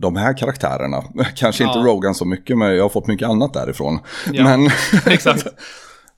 de 0.00 0.16
här 0.16 0.36
karaktärerna. 0.36 1.04
Kanske 1.34 1.64
inte 1.64 1.78
Ja. 1.78 1.84
Rogan 1.84 2.14
så 2.14 2.24
mycket, 2.24 2.58
men 2.58 2.76
jag 2.76 2.84
har 2.84 2.88
fått 2.88 3.06
mycket 3.06 3.28
annat 3.28 3.54
därifrån. 3.54 3.98
Ja. 4.32 4.44
Men, 4.44 4.70
Exakt. 5.06 5.46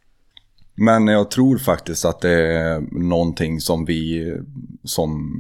men 0.75 1.07
jag 1.07 1.31
tror 1.31 1.59
faktiskt 1.59 2.05
att 2.05 2.21
det 2.21 2.57
är 2.57 2.81
någonting 2.91 3.61
som 3.61 3.85
vi 3.85 4.33
som 4.85 5.33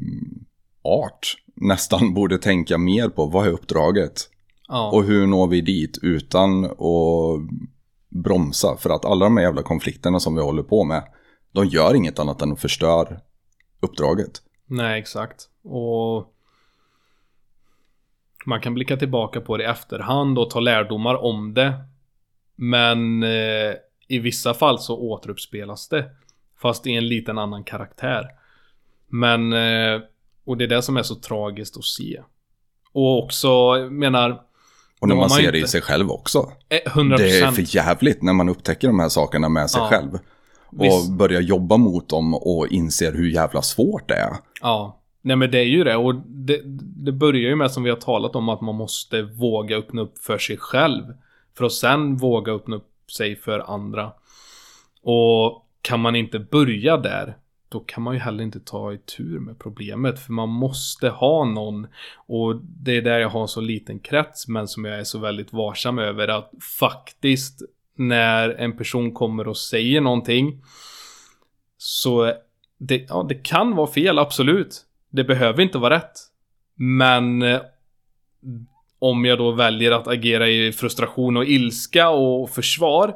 art 0.84 1.36
nästan 1.54 2.14
borde 2.14 2.38
tänka 2.38 2.78
mer 2.78 3.08
på. 3.08 3.26
Vad 3.26 3.46
är 3.46 3.50
uppdraget? 3.50 4.28
Ja. 4.68 4.90
Och 4.90 5.04
hur 5.04 5.26
når 5.26 5.46
vi 5.46 5.60
dit 5.60 5.98
utan 6.02 6.64
att 6.64 7.40
bromsa? 8.08 8.76
För 8.76 8.90
att 8.90 9.04
alla 9.04 9.24
de 9.24 9.36
här 9.36 9.44
jävla 9.44 9.62
konflikterna 9.62 10.20
som 10.20 10.34
vi 10.34 10.42
håller 10.42 10.62
på 10.62 10.84
med, 10.84 11.02
de 11.52 11.66
gör 11.66 11.94
inget 11.94 12.18
annat 12.18 12.42
än 12.42 12.52
att 12.52 12.60
förstör 12.60 13.20
uppdraget. 13.80 14.30
Nej, 14.66 15.00
exakt. 15.00 15.48
Och 15.64 16.32
man 18.46 18.60
kan 18.60 18.74
blicka 18.74 18.96
tillbaka 18.96 19.40
på 19.40 19.56
det 19.56 19.64
i 19.64 19.66
efterhand 19.66 20.38
och 20.38 20.50
ta 20.50 20.60
lärdomar 20.60 21.14
om 21.24 21.54
det. 21.54 21.72
Men 22.56 23.22
eh, 23.22 23.74
i 24.08 24.18
vissa 24.18 24.54
fall 24.54 24.78
så 24.78 24.96
återuppspelas 24.98 25.88
det. 25.88 26.10
Fast 26.62 26.86
i 26.86 26.92
en 26.92 27.08
liten 27.08 27.38
annan 27.38 27.64
karaktär. 27.64 28.26
Men, 29.08 29.52
eh, 29.52 30.00
och 30.44 30.56
det 30.56 30.64
är 30.64 30.68
det 30.68 30.82
som 30.82 30.96
är 30.96 31.02
så 31.02 31.14
tragiskt 31.14 31.76
att 31.76 31.84
se. 31.84 32.20
Och 32.92 33.24
också, 33.24 33.74
menar, 33.90 34.40
Och 35.00 35.08
när 35.08 35.14
man 35.14 35.20
man 35.22 35.30
ser 35.30 35.52
det 35.52 35.58
i 35.58 35.60
inte- 35.60 35.70
sig 35.70 35.80
själv 35.80 36.10
också. 36.10 36.52
eh, 36.68 36.92
100%. 36.92 37.16
Det 37.18 37.38
är 37.40 37.50
för 37.50 37.76
jävligt 37.76 38.22
när 38.22 38.32
man 38.32 38.48
upptäcker 38.48 38.88
de 38.88 38.98
här 39.00 39.08
sakerna 39.08 39.48
med 39.48 39.70
sig 39.70 39.80
Ja. 39.80 39.88
själv. 39.88 40.18
Och 40.78 40.84
Visst. 40.84 41.10
börjar 41.10 41.40
jobba 41.40 41.76
mot 41.76 42.08
dem 42.08 42.34
och 42.34 42.66
inser 42.68 43.12
hur 43.12 43.28
jävla 43.30 43.62
svårt 43.62 44.08
det 44.08 44.14
är. 44.14 44.32
Ja, 44.60 45.01
nej 45.22 45.36
men 45.36 45.50
det 45.50 45.58
är 45.58 45.64
ju 45.64 45.84
det 45.84 45.96
och 45.96 46.14
det, 46.14 46.60
det 47.04 47.12
börjar 47.12 47.50
ju 47.50 47.56
med 47.56 47.70
som 47.70 47.82
vi 47.82 47.90
har 47.90 47.96
talat 47.96 48.36
om 48.36 48.48
att 48.48 48.60
man 48.60 48.74
måste 48.74 49.22
våga 49.22 49.76
öppna 49.76 50.02
upp 50.02 50.18
för 50.18 50.38
sig 50.38 50.56
själv. 50.56 51.04
För 51.56 51.64
att 51.64 51.72
sen 51.72 52.16
våga 52.16 52.52
öppna 52.52 52.76
upp 52.76 53.10
sig 53.16 53.36
för 53.36 53.74
andra. 53.74 54.12
Och 55.02 55.66
kan 55.82 56.00
man 56.00 56.16
inte 56.16 56.38
börja 56.38 56.96
där, 56.96 57.36
då 57.68 57.80
kan 57.80 58.02
man 58.02 58.14
ju 58.14 58.20
heller 58.20 58.44
inte 58.44 58.60
ta 58.60 58.92
i 58.92 58.98
tur 58.98 59.38
med 59.38 59.58
problemet. 59.58 60.20
För 60.20 60.32
man 60.32 60.48
måste 60.48 61.08
ha 61.08 61.44
någon. 61.44 61.86
Och 62.16 62.56
det 62.62 62.96
är 62.96 63.02
där 63.02 63.18
jag 63.18 63.28
har 63.28 63.42
en 63.42 63.48
så 63.48 63.60
liten 63.60 63.98
krets, 63.98 64.48
men 64.48 64.68
som 64.68 64.84
jag 64.84 64.98
är 64.98 65.04
så 65.04 65.18
väldigt 65.18 65.52
varsam 65.52 65.98
över 65.98 66.28
att 66.28 66.50
faktiskt 66.78 67.62
när 67.96 68.48
en 68.48 68.76
person 68.76 69.12
kommer 69.12 69.48
och 69.48 69.56
säger 69.56 70.00
någonting 70.00 70.62
så 71.76 72.32
det, 72.78 73.06
ja, 73.08 73.26
det 73.28 73.34
kan 73.34 73.76
vara 73.76 73.86
fel, 73.86 74.18
absolut. 74.18 74.86
Det 75.12 75.24
behöver 75.24 75.62
inte 75.62 75.78
vara 75.78 75.94
rätt. 75.96 76.18
Men 76.74 77.42
eh, 77.42 77.60
om 78.98 79.24
jag 79.24 79.38
då 79.38 79.52
väljer 79.52 79.92
att 79.92 80.08
agera 80.08 80.48
i 80.48 80.72
frustration 80.72 81.36
och 81.36 81.44
ilska 81.44 82.08
och 82.08 82.50
försvar, 82.50 83.14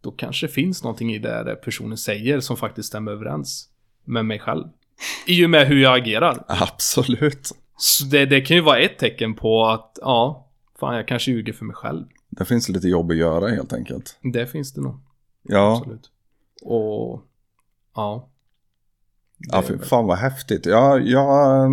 då 0.00 0.10
kanske 0.10 0.48
finns 0.48 0.82
någonting 0.82 1.14
i 1.14 1.18
det 1.18 1.58
personen 1.64 1.98
säger 1.98 2.40
som 2.40 2.56
faktiskt 2.56 2.88
stämmer 2.88 3.12
överens 3.12 3.68
med 4.04 4.24
mig 4.24 4.38
själv. 4.38 4.64
I 5.26 5.46
och 5.46 5.50
med 5.50 5.66
hur 5.66 5.82
jag 5.82 5.98
agerar. 5.98 6.44
Absolut. 6.48 7.50
Så 7.76 8.04
det, 8.04 8.26
det 8.26 8.40
kan 8.40 8.56
ju 8.56 8.62
vara 8.62 8.78
ett 8.78 8.98
tecken 8.98 9.34
på 9.34 9.66
att, 9.66 9.98
ja, 10.02 10.48
fan 10.80 10.96
jag 10.96 11.08
kanske 11.08 11.30
ljuger 11.30 11.52
för 11.52 11.64
mig 11.64 11.76
själv. 11.76 12.04
Det 12.30 12.44
finns 12.44 12.68
lite 12.68 12.88
jobb 12.88 13.10
att 13.10 13.16
göra 13.16 13.48
helt 13.48 13.72
enkelt. 13.72 14.18
Det 14.22 14.46
finns 14.46 14.72
det 14.72 14.80
nog, 14.80 15.00
Ja, 15.42 15.76
absolut. 15.76 16.10
Och, 16.62 17.22
ja. 17.94 18.28
Ja 19.38 19.62
för 19.62 19.78
fan 19.78 20.06
vad 20.06 20.18
häftigt. 20.18 20.66
Ja, 20.66 20.98
ja, 20.98 21.66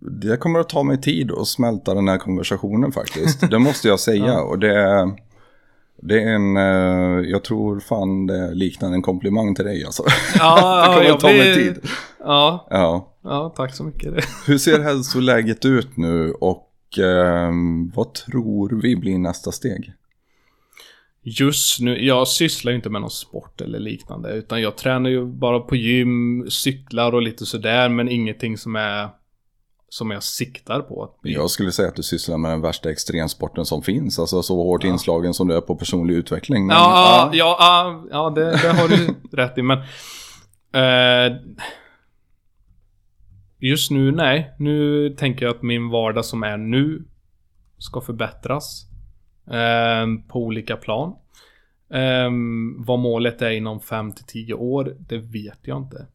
det 0.00 0.36
kommer 0.36 0.60
att 0.60 0.68
ta 0.68 0.82
mig 0.82 1.00
tid 1.00 1.30
att 1.32 1.46
smälta 1.48 1.94
den 1.94 2.08
här 2.08 2.18
konversationen 2.18 2.92
faktiskt. 2.92 3.40
Det 3.50 3.58
måste 3.58 3.88
jag 3.88 4.00
säga. 4.00 4.26
Ja. 4.26 4.42
Och 4.42 4.58
det 4.58 5.12
det 6.02 6.22
är 6.22 6.26
en, 6.34 6.56
eh, 6.56 7.30
jag 7.30 7.44
tror 7.44 7.80
fan 7.80 8.26
det 8.26 8.54
liknar 8.54 8.92
en 8.92 9.02
komplimang 9.02 9.54
till 9.54 9.64
dig 9.64 9.84
alltså. 9.84 10.02
Ja, 10.38 10.80
det 10.88 10.94
kommer 10.94 11.06
jag 11.06 11.14
att 11.14 11.20
ta 11.20 11.26
mig 11.28 11.54
blir- 11.54 11.54
tid. 11.54 11.80
Ja, 12.24 12.66
Ja. 12.70 13.12
ja, 13.22 13.54
tack 13.56 13.74
så 13.74 13.84
mycket. 13.84 14.14
Hur 14.46 14.58
ser 14.58 14.80
hälsoläget 14.80 15.64
ut 15.64 15.96
nu 15.96 16.32
och 16.32 16.98
eh, 16.98 17.50
vad 17.94 18.12
tror 18.14 18.80
vi 18.82 18.96
blir 18.96 19.18
nästa 19.18 19.52
steg? 19.52 19.92
Just 21.26 21.80
nu, 21.80 22.04
jag 22.04 22.28
sysslar 22.28 22.72
ju 22.72 22.76
inte 22.76 22.90
med 22.90 23.00
någon 23.00 23.10
sport 23.10 23.60
eller 23.60 23.78
liknande. 23.78 24.32
Utan 24.32 24.62
jag 24.62 24.76
tränar 24.76 25.10
ju 25.10 25.24
bara 25.24 25.60
på 25.60 25.76
gym, 25.76 26.46
cyklar 26.50 27.12
och 27.14 27.22
lite 27.22 27.46
sådär. 27.46 27.88
Men 27.88 28.08
ingenting 28.08 28.58
som 28.58 28.76
är 28.76 29.08
som 29.88 30.10
jag 30.10 30.22
siktar 30.22 30.80
på. 30.80 31.02
att 31.04 31.20
bli. 31.20 31.32
Jag 31.32 31.50
skulle 31.50 31.72
säga 31.72 31.88
att 31.88 31.96
du 31.96 32.02
sysslar 32.02 32.38
med 32.38 32.50
den 32.50 32.60
värsta 32.60 32.90
extremsporten 32.90 33.64
som 33.64 33.82
finns. 33.82 34.18
Alltså 34.18 34.42
så 34.42 34.56
hårt 34.56 34.84
inslagen 34.84 35.34
som 35.34 35.48
du 35.48 35.56
är 35.56 35.60
på 35.60 35.74
personlig 35.76 36.14
utveckling. 36.14 36.66
Men, 36.66 36.76
Ja, 36.76 37.30
ja, 37.32 37.56
ja, 37.60 38.04
ja 38.10 38.30
det, 38.30 38.50
det 38.50 38.72
har 38.72 38.88
du 38.88 39.14
rätt 39.36 39.58
i. 39.58 39.62
Men 39.62 39.78
eh, 40.72 41.36
just 43.58 43.90
nu, 43.90 44.12
nej. 44.12 44.54
Nu 44.58 45.08
tänker 45.18 45.46
jag 45.46 45.56
att 45.56 45.62
min 45.62 45.88
vardag 45.90 46.24
som 46.24 46.42
är 46.42 46.56
nu 46.56 47.04
ska 47.78 48.00
förbättras. 48.00 48.86
Ehm, 49.50 50.22
på 50.22 50.42
olika 50.42 50.76
plan. 50.76 51.16
Eh, 51.88 52.30
vad 52.76 52.98
målet 52.98 53.42
är 53.42 53.50
inom 53.50 53.80
5 53.80 54.12
till 54.12 54.24
10 54.24 54.54
år, 54.54 54.96
det 54.98 55.18
vet 55.18 55.58
jag 55.62 55.78
inte. 55.78 56.06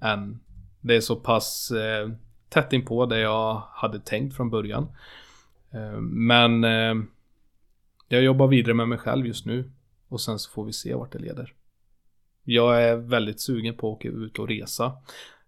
Än. 0.00 0.40
Det 0.80 0.96
är 0.96 1.00
så 1.00 1.16
pass 1.16 1.70
eh, 1.70 2.10
tätt 2.48 2.72
in 2.72 2.84
på 2.84 3.06
det 3.06 3.20
jag 3.20 3.62
hade 3.72 4.00
tänkt 4.00 4.36
från 4.36 4.50
början. 4.50 4.88
Eh, 5.70 6.00
men 6.00 6.64
eh, 6.64 6.94
jag 8.08 8.22
jobbar 8.22 8.46
vidare 8.46 8.74
med 8.74 8.88
mig 8.88 8.98
själv 8.98 9.26
just 9.26 9.46
nu. 9.46 9.72
Och 10.08 10.20
sen 10.20 10.38
så 10.38 10.50
får 10.50 10.64
vi 10.64 10.72
se 10.72 10.94
vart 10.94 11.12
det 11.12 11.18
leder. 11.18 11.54
Jag 12.44 12.82
är 12.82 12.96
väldigt 12.96 13.40
sugen 13.40 13.76
på 13.76 13.92
att 13.92 13.96
åka 13.96 14.08
ut 14.08 14.38
och 14.38 14.48
resa. 14.48 14.92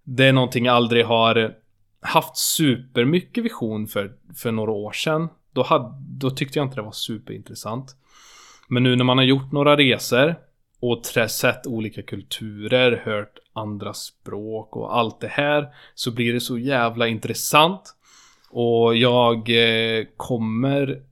Det 0.02 0.24
är 0.24 0.32
någonting 0.32 0.64
jag 0.64 0.74
aldrig 0.74 1.04
har 1.04 1.56
haft 2.00 2.36
supermycket 2.36 3.44
vision 3.44 3.86
för, 3.86 4.16
för 4.34 4.52
några 4.52 4.70
år 4.70 4.92
sedan. 4.92 5.28
Då, 5.52 5.62
hade, 5.62 5.94
då 6.00 6.30
tyckte 6.30 6.58
jag 6.58 6.66
inte 6.66 6.76
det 6.76 6.82
var 6.82 6.92
superintressant. 6.92 7.96
Men 8.68 8.82
nu 8.82 8.96
när 8.96 9.04
man 9.04 9.18
har 9.18 9.24
gjort 9.24 9.52
några 9.52 9.76
resor 9.76 10.34
och 10.80 11.06
sett 11.30 11.66
olika 11.66 12.02
kulturer, 12.02 13.02
hört 13.04 13.38
andra 13.52 13.94
språk 13.94 14.76
och 14.76 14.96
allt 14.96 15.20
det 15.20 15.28
här 15.28 15.68
så 15.94 16.10
blir 16.10 16.32
det 16.32 16.40
så 16.40 16.58
jävla 16.58 17.08
intressant. 17.08 17.94
Och 18.50 18.96
jag 18.96 19.38
eh, 19.50 20.04
kommer 20.16 21.02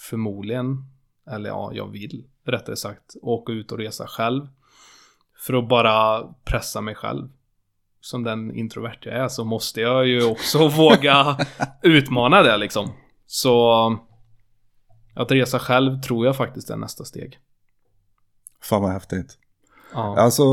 förmodligen, 0.00 0.84
eller 1.30 1.48
ja, 1.50 1.70
jag 1.74 1.88
vill 1.92 2.24
rättare 2.44 2.76
sagt, 2.76 3.16
åka 3.22 3.52
ut 3.52 3.72
och 3.72 3.78
resa 3.78 4.06
själv. 4.06 4.48
För 5.38 5.54
att 5.54 5.68
bara 5.68 6.22
pressa 6.44 6.80
mig 6.80 6.94
själv. 6.94 7.28
Som 8.00 8.24
den 8.24 8.54
introvert 8.54 8.98
jag 9.02 9.14
är 9.14 9.28
så 9.28 9.44
måste 9.44 9.80
jag 9.80 10.06
ju 10.06 10.24
också 10.24 10.68
våga 10.76 11.36
utmana 11.82 12.42
det 12.42 12.56
liksom. 12.56 12.92
Så 13.30 13.70
att 15.14 15.30
resa 15.32 15.58
själv 15.58 16.00
tror 16.02 16.26
jag 16.26 16.36
faktiskt 16.36 16.70
är 16.70 16.76
nästa 16.76 17.04
steg. 17.04 17.38
Fan 18.62 18.82
vad 18.82 18.92
häftigt. 18.92 19.38
Ja, 19.94 20.16
Alltså, 20.18 20.44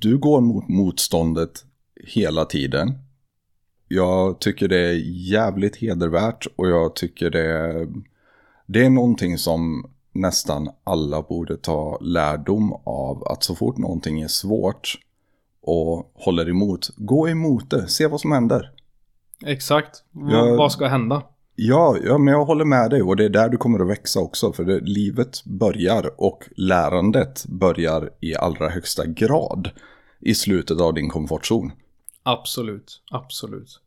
du 0.00 0.18
går 0.18 0.40
mot 0.40 0.68
motståndet 0.68 1.64
hela 2.04 2.44
tiden. 2.44 2.92
Jag 3.88 4.38
tycker 4.40 4.68
det 4.68 4.78
är 4.78 5.00
jävligt 5.32 5.76
hedervärt 5.76 6.46
och 6.56 6.68
jag 6.68 6.96
tycker 6.96 7.30
det, 7.30 7.86
det 8.66 8.84
är 8.84 8.90
någonting 8.90 9.38
som 9.38 9.90
nästan 10.12 10.68
alla 10.84 11.22
borde 11.22 11.56
ta 11.56 11.98
lärdom 12.00 12.72
av. 12.84 13.24
Att 13.28 13.44
så 13.44 13.54
fort 13.54 13.78
någonting 13.78 14.20
är 14.20 14.28
svårt 14.28 14.94
och 15.60 16.10
håller 16.14 16.48
emot, 16.48 16.90
gå 16.96 17.28
emot 17.28 17.70
det, 17.70 17.88
se 17.88 18.06
vad 18.06 18.20
som 18.20 18.32
händer. 18.32 18.72
exakt. 19.46 20.04
Jag- 20.12 20.56
Vad 20.56 20.72
ska 20.72 20.86
hända? 20.88 21.22
Ja, 21.58 21.96
ja, 22.04 22.18
men 22.18 22.34
jag 22.34 22.44
håller 22.44 22.64
med 22.64 22.90
dig 22.90 23.02
och 23.02 23.16
det 23.16 23.24
är 23.24 23.28
där 23.28 23.48
du 23.48 23.56
kommer 23.56 23.80
att 23.80 23.88
växa 23.88 24.20
också. 24.20 24.52
För 24.52 24.64
det, 24.64 24.80
livet 24.80 25.44
börjar 25.44 26.10
och 26.20 26.44
lärandet 26.56 27.46
börjar 27.46 28.10
i 28.20 28.36
allra 28.36 28.68
högsta 28.68 29.06
grad 29.06 29.70
i 30.20 30.34
slutet 30.34 30.80
av 30.80 30.94
din 30.94 31.08
komfortzon. 31.08 31.72
Absolut, 32.22 33.02
absolut. 33.10 33.80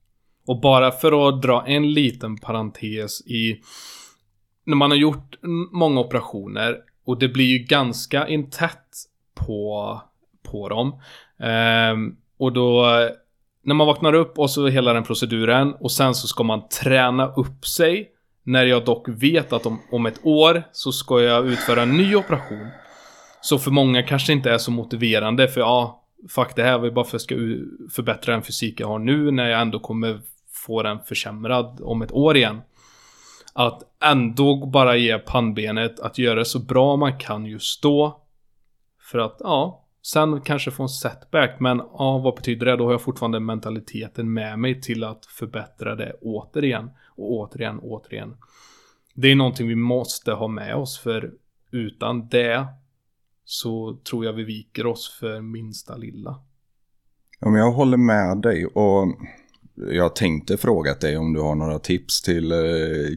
Och 0.48 0.62
bara 0.62 0.92
för 0.92 1.30
att 1.30 1.42
dra 1.42 1.68
en 1.68 1.94
liten 1.94 2.38
parentes 2.38 3.22
i... 3.22 3.62
När 4.64 4.76
man 4.76 4.92
har 4.92 4.98
gjort 4.98 5.36
många 5.72 6.00
operationer 6.00 6.78
och 7.06 7.20
det 7.20 7.30
blir 7.30 7.46
ju 7.46 7.58
ganska 7.58 8.28
intätt 8.28 8.96
på, 9.36 10.02
på 10.44 10.70
dem. 10.70 11.02
Ehm, 11.40 12.16
och 12.38 12.54
då... 12.54 12.86
När 13.64 13.76
man 13.76 13.88
vaknar 13.88 14.14
upp 14.14 14.40
och 14.40 14.50
så 14.50 14.68
hela 14.68 14.94
den 14.94 15.04
proceduren 15.04 15.74
och 15.74 15.92
sen 15.92 16.16
så 16.16 16.28
ska 16.28 16.44
man 16.44 16.68
träna 16.70 17.28
upp 17.28 17.66
sig. 17.66 18.12
När 18.44 18.66
jag 18.66 18.86
dock 18.86 19.10
vet 19.10 19.54
att 19.54 19.66
om, 19.66 19.82
om 19.92 20.06
ett 20.06 20.20
år 20.24 20.64
så 20.72 20.92
ska 20.92 21.22
jag 21.22 21.48
utföra 21.48 21.82
en 21.82 21.98
ny 21.98 22.16
operation. 22.16 22.68
Så 23.42 23.60
för 23.60 23.72
många 23.72 24.04
kanske 24.04 24.34
inte 24.34 24.52
är 24.52 24.58
så 24.58 24.72
motiverande 24.72 25.48
för 25.48 25.62
ja, 25.62 26.04
fuck 26.30 26.56
det 26.56 26.64
här 26.64 26.78
var 26.78 26.86
ju 26.86 26.92
bara 26.92 27.06
för 27.06 27.10
att 27.10 27.14
jag 27.14 27.22
ska 27.22 27.36
förbättra 27.96 28.34
den 28.34 28.44
fysik 28.44 28.80
jag 28.80 28.88
har 28.88 29.00
nu 29.00 29.32
när 29.32 29.50
jag 29.50 29.62
ändå 29.62 29.80
kommer 29.80 30.22
få 30.52 30.84
den 30.84 31.00
försämrad 31.00 31.82
om 31.84 32.02
ett 32.02 32.12
år 32.12 32.38
igen. 32.38 32.62
Att 33.54 33.82
ändå 34.04 34.66
bara 34.66 34.96
ge 34.96 35.20
pannbenet 35.20 36.00
att 36.00 36.18
göra 36.18 36.40
det 36.40 36.46
så 36.46 36.60
bra 36.60 36.96
man 36.96 37.18
kan 37.18 37.46
just 37.46 37.84
då. 37.84 38.22
För 39.12 39.20
att 39.20 39.38
ja, 39.40 39.86
sen 40.02 40.42
kanske 40.42 40.72
få 40.72 40.84
en 40.84 40.90
setback 40.90 41.60
men 41.60 41.78
ja, 41.78 42.18
vad 42.24 42.36
betyder 42.36 42.66
det? 42.66 42.76
Då 42.76 42.86
har 42.86 42.92
jag 42.92 43.02
fortfarande 43.02 43.40
mentaliteten 43.40 44.34
med 44.34 44.60
mig 44.60 44.82
till 44.82 45.04
att 45.04 45.26
förbättra 45.26 45.96
det 45.96 46.14
återigen 46.22 46.90
och 47.16 47.32
återigen 47.32 47.80
och 47.80 47.92
återigen. 47.92 48.38
Det 49.14 49.28
är 49.28 49.36
någonting 49.36 49.68
vi 49.68 49.76
måste 49.76 50.32
ha 50.32 50.48
med 50.48 50.76
oss 50.76 51.00
för 51.00 51.32
utan 51.72 52.28
det 52.28 52.68
så 53.46 54.00
tror 54.10 54.26
jag 54.26 54.34
vi 54.34 54.44
viker 54.44 54.86
oss 54.86 55.18
för 55.20 55.42
minsta 55.42 55.98
lilla. 55.98 56.42
Ja, 57.40 57.50
men 57.50 57.60
jag 57.60 57.72
håller 57.72 57.98
med 57.98 58.42
dig 58.42 58.66
och 58.66 59.08
jag 59.92 60.16
tänkte 60.16 60.58
fråga 60.58 60.94
dig 60.94 61.18
om 61.18 61.34
du 61.34 61.42
har 61.42 61.56
några 61.56 61.80
tips 61.80 62.22
till 62.22 62.52
eh, 62.52 62.58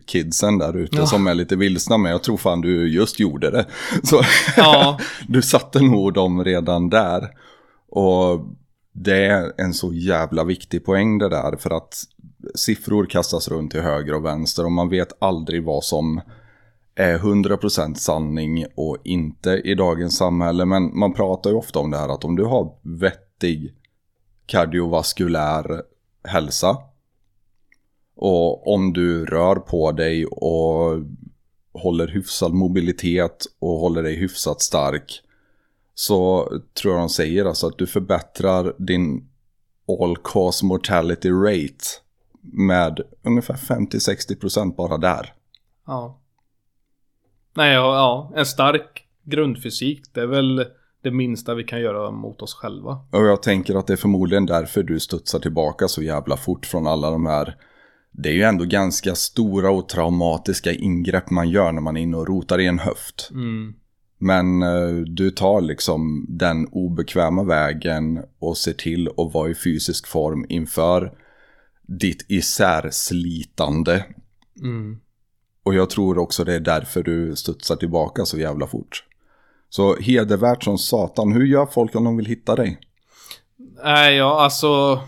kidsen 0.06 0.58
där 0.58 0.76
ute 0.76 0.96
Ja. 0.96 1.06
som 1.06 1.26
är 1.26 1.34
lite 1.34 1.56
vilsna, 1.56 1.98
men 1.98 2.10
jag 2.12 2.22
tror 2.22 2.36
fan 2.36 2.60
du 2.60 2.88
just 2.92 3.20
gjorde 3.20 3.50
det. 3.50 3.66
Så 4.02 4.20
Ja, 4.56 4.98
du 5.28 5.42
satte 5.42 5.80
nog 5.80 6.14
dem 6.14 6.44
redan 6.44 6.90
där. 6.90 7.28
Och 7.88 8.46
det 8.94 9.26
är 9.26 9.52
en 9.56 9.74
så 9.74 9.92
jävla 9.92 10.44
viktig 10.44 10.84
poäng 10.84 11.18
det 11.18 11.28
där, 11.28 11.56
för 11.56 11.70
att 11.70 11.94
siffror 12.54 13.06
kastas 13.06 13.48
runt 13.48 13.70
till 13.70 13.80
höger 13.80 14.14
och 14.14 14.24
vänster 14.24 14.64
och 14.64 14.72
man 14.72 14.88
vet 14.88 15.22
aldrig 15.22 15.64
vad 15.64 15.84
som 15.84 16.20
är 16.94 17.18
100% 17.18 17.94
sanning 17.94 18.66
och 18.76 18.96
inte 19.04 19.50
i 19.50 19.74
dagens 19.74 20.16
samhälle. 20.16 20.64
Men 20.64 20.98
man 20.98 21.12
pratar 21.14 21.50
ju 21.50 21.56
ofta 21.56 21.78
om 21.78 21.90
det 21.90 21.96
här 21.98 22.08
att 22.08 22.24
om 22.24 22.36
du 22.36 22.44
har 22.44 22.72
vettig 23.00 23.74
kardiovaskulär 24.46 25.82
hälsa 26.24 26.78
och 28.16 28.74
om 28.74 28.92
du 28.92 29.26
rör 29.26 29.56
på 29.56 29.92
dig 29.92 30.26
och 30.26 31.02
håller 31.72 32.08
hyfsad 32.08 32.52
mobilitet 32.52 33.46
och 33.58 33.78
håller 33.78 34.02
dig 34.02 34.16
hyfsat 34.16 34.62
stark 34.62 35.22
så 35.94 36.48
tror 36.74 36.94
jag 36.94 37.02
de 37.02 37.08
säger 37.08 37.44
alltså 37.44 37.66
att 37.66 37.78
du 37.78 37.86
förbättrar 37.86 38.74
din 38.78 39.28
all 40.00 40.16
cause 40.16 40.66
mortality 40.66 41.30
rate 41.30 41.84
med 42.40 43.00
ungefär 43.22 43.54
50-60% 43.54 44.76
bara 44.76 44.98
där. 44.98 45.34
ja. 45.86 46.18
Nej, 47.54 47.74
ja, 47.74 47.94
ja, 47.94 48.32
en 48.36 48.46
stark 48.46 49.06
grundfysik, 49.22 50.02
det 50.14 50.20
är 50.20 50.26
väl 50.26 50.66
det 51.02 51.10
minsta 51.10 51.54
vi 51.54 51.64
kan 51.64 51.80
göra 51.80 52.10
mot 52.10 52.42
oss 52.42 52.54
själva. 52.54 52.98
Och 53.10 53.26
jag 53.26 53.42
tänker 53.42 53.74
att 53.74 53.86
det 53.86 53.92
är 53.92 53.96
förmodligen 53.96 54.46
därför 54.46 54.82
du 54.82 55.00
studsar 55.00 55.38
tillbaka 55.38 55.88
så 55.88 56.02
jävla 56.02 56.36
fort 56.36 56.66
från 56.66 56.86
alla 56.86 57.10
de 57.10 57.26
här 57.26 57.56
det 58.12 58.28
är 58.28 58.32
ju 58.32 58.42
ändå 58.42 58.64
ganska 58.64 59.14
stora 59.14 59.70
och 59.70 59.88
traumatiska 59.88 60.72
ingrepp 60.72 61.30
man 61.30 61.48
gör 61.48 61.72
när 61.72 61.80
man 61.80 61.96
är 61.96 62.00
inne 62.00 62.16
och 62.16 62.28
rotar 62.28 62.58
i 62.58 62.66
en 62.66 62.78
höft. 62.78 63.28
Mm. 63.30 63.74
Men 64.18 64.62
eh, 64.62 64.96
du 65.06 65.30
tar 65.30 65.60
liksom 65.60 66.26
den 66.28 66.66
obekväma 66.66 67.44
vägen 67.44 68.22
och 68.38 68.56
ser 68.56 68.72
till 68.72 69.08
att 69.08 69.34
vara 69.34 69.50
i 69.50 69.54
fysisk 69.54 70.06
form 70.06 70.46
inför 70.48 71.12
ditt 71.82 72.26
isärslitande. 72.28 74.04
Mm. 74.60 75.00
Och 75.62 75.74
jag 75.74 75.90
tror 75.90 76.18
också 76.18 76.44
det 76.44 76.54
är 76.54 76.60
därför 76.60 77.02
du 77.02 77.36
studsar 77.36 77.76
tillbaka 77.76 78.24
så 78.24 78.38
jävla 78.38 78.66
fort. 78.66 79.04
Så 79.74 79.96
hedervärt 79.96 80.64
som 80.64 80.78
satan, 80.78 81.32
hur 81.32 81.46
gör 81.46 81.66
folk 81.66 81.94
om 81.94 82.04
de 82.04 82.16
vill 82.16 82.26
hitta 82.26 82.56
dig? 82.56 82.78
Nej, 83.84 84.16
ja, 84.16 84.42
alltså... 84.42 85.00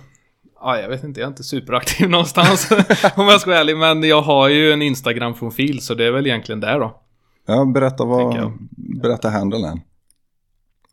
Ja, 0.60 0.80
jag 0.80 0.88
vet 0.88 1.04
inte, 1.04 1.20
jag 1.20 1.26
är 1.26 1.30
inte 1.30 1.44
superaktiv 1.44 2.08
någonstans. 2.10 2.70
om 3.16 3.26
jag 3.26 3.40
ska 3.40 3.50
vara 3.50 3.60
ärlig. 3.60 3.76
Men 3.76 4.02
jag 4.02 4.22
har 4.22 4.48
ju 4.48 4.72
en 4.72 4.82
Instagram-profil, 4.82 5.80
så 5.80 5.94
det 5.94 6.06
är 6.06 6.10
väl 6.10 6.26
egentligen 6.26 6.60
där 6.60 6.80
då. 6.80 7.02
Ja, 7.46 7.64
berätta 7.64 8.04
vad, 8.04 8.52
berätta 9.02 9.28
handlen. 9.28 9.80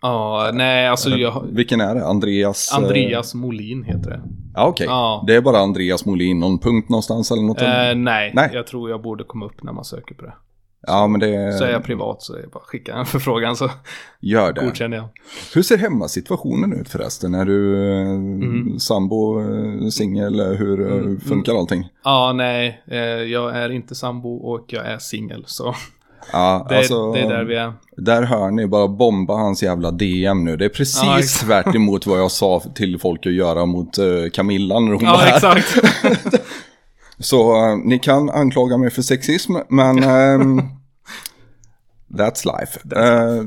Ja, 0.01 0.51
nej, 0.53 0.87
alltså 0.87 1.09
jag... 1.09 1.45
Vilken 1.51 1.81
är 1.81 1.95
det? 1.95 2.07
Andreas? 2.07 2.71
eh, 2.71 2.77
Andreas 2.77 3.33
Molin 3.33 3.83
heter 3.83 4.09
det. 4.09 4.21
Ja, 4.53 4.67
okej. 4.67 4.85
Ja. 4.89 5.23
Det 5.27 5.35
är 5.35 5.41
bara 5.41 5.57
Andreas 5.57 6.05
Molin, 6.05 6.39
någon 6.39 6.59
punkt 6.59 6.89
någonstans 6.89 7.31
eller 7.31 7.43
något? 7.43 7.61
Eh, 7.61 7.95
nej, 7.95 8.31
Nej. 8.35 8.49
jag 8.53 8.67
tror 8.67 8.89
jag 8.89 9.01
borde 9.01 9.23
komma 9.23 9.45
upp 9.45 9.63
när 9.63 9.73
man 9.73 9.85
söker 9.85 10.15
på 10.15 10.25
det. 10.25 10.33
Ja, 10.87 11.07
men 11.07 11.19
det 11.19 11.53
Så 11.57 11.63
är 11.63 11.71
jag 11.71 11.83
privat 11.83 12.21
så 12.21 12.33
är 12.35 12.41
det 12.41 12.47
bara 12.47 12.63
skicka 12.63 12.93
en 12.93 13.05
förfrågan 13.05 13.55
så 13.55 13.69
gör 14.19 14.53
det. 14.53 14.61
godkänner 14.65 14.97
jag. 14.97 15.07
Hur 15.53 15.61
ser 15.61 15.77
hemmasituationen 15.77 16.73
ut 16.73 16.89
förresten? 16.89 17.33
Är 17.35 17.45
du 17.45 17.75
eh, 18.01 18.09
Mm. 18.11 18.79
sambo, 18.79 19.39
eh, 19.41 19.87
singel, 19.89 20.41
hur 20.41 20.91
eh, 21.13 21.19
funkar 21.27 21.55
allting? 21.59 21.87
Ja, 22.03 22.33
nej, 22.35 22.81
jag 23.31 23.55
är 23.57 23.69
inte 23.71 23.95
sambo 23.95 24.35
och 24.35 24.65
jag 24.67 24.85
är 24.85 24.97
singel 24.97 25.43
så 25.47 25.75
Ja, 26.33 26.65
det, 26.69 26.75
är- 26.75 26.77
alltså, 26.79 27.11
det 27.13 27.19
är 27.19 27.29
där 27.29 27.43
vi 27.43 27.55
är. 27.55 27.73
Där 27.97 28.23
hör 28.23 28.51
ni, 28.51 28.67
bara 28.67 28.87
bomba 28.87 29.33
hans 29.33 29.63
jävla 29.63 29.91
DM 29.91 30.45
nu. 30.45 30.57
Det 30.57 30.65
är 30.65 30.69
precis 30.69 31.03
Ja, 31.03 31.19
exakt. 31.19 31.45
tvärt 31.45 31.75
emot 31.75 32.05
vad 32.07 32.19
jag 32.19 32.31
sa 32.31 32.59
till 32.75 32.99
folk 32.99 33.25
att 33.25 33.33
göra 33.33 33.65
mot 33.65 33.97
eh, 33.97 34.05
Camilla 34.33 34.79
när 34.79 34.91
hon 34.91 35.05
var 35.05 35.11
Ja, 35.11 35.17
här. 35.17 35.35
exakt. 35.35 35.77
Så 37.21 37.55
eh, 37.55 37.77
ni 37.77 37.99
kan 37.99 38.29
anklaga 38.29 38.77
mig 38.77 38.89
för 38.89 39.01
sexism, 39.01 39.53
men 39.69 40.03
ehm, 40.03 40.61
that's 42.17 42.59
life. 42.59 42.79
Eh, 42.95 43.43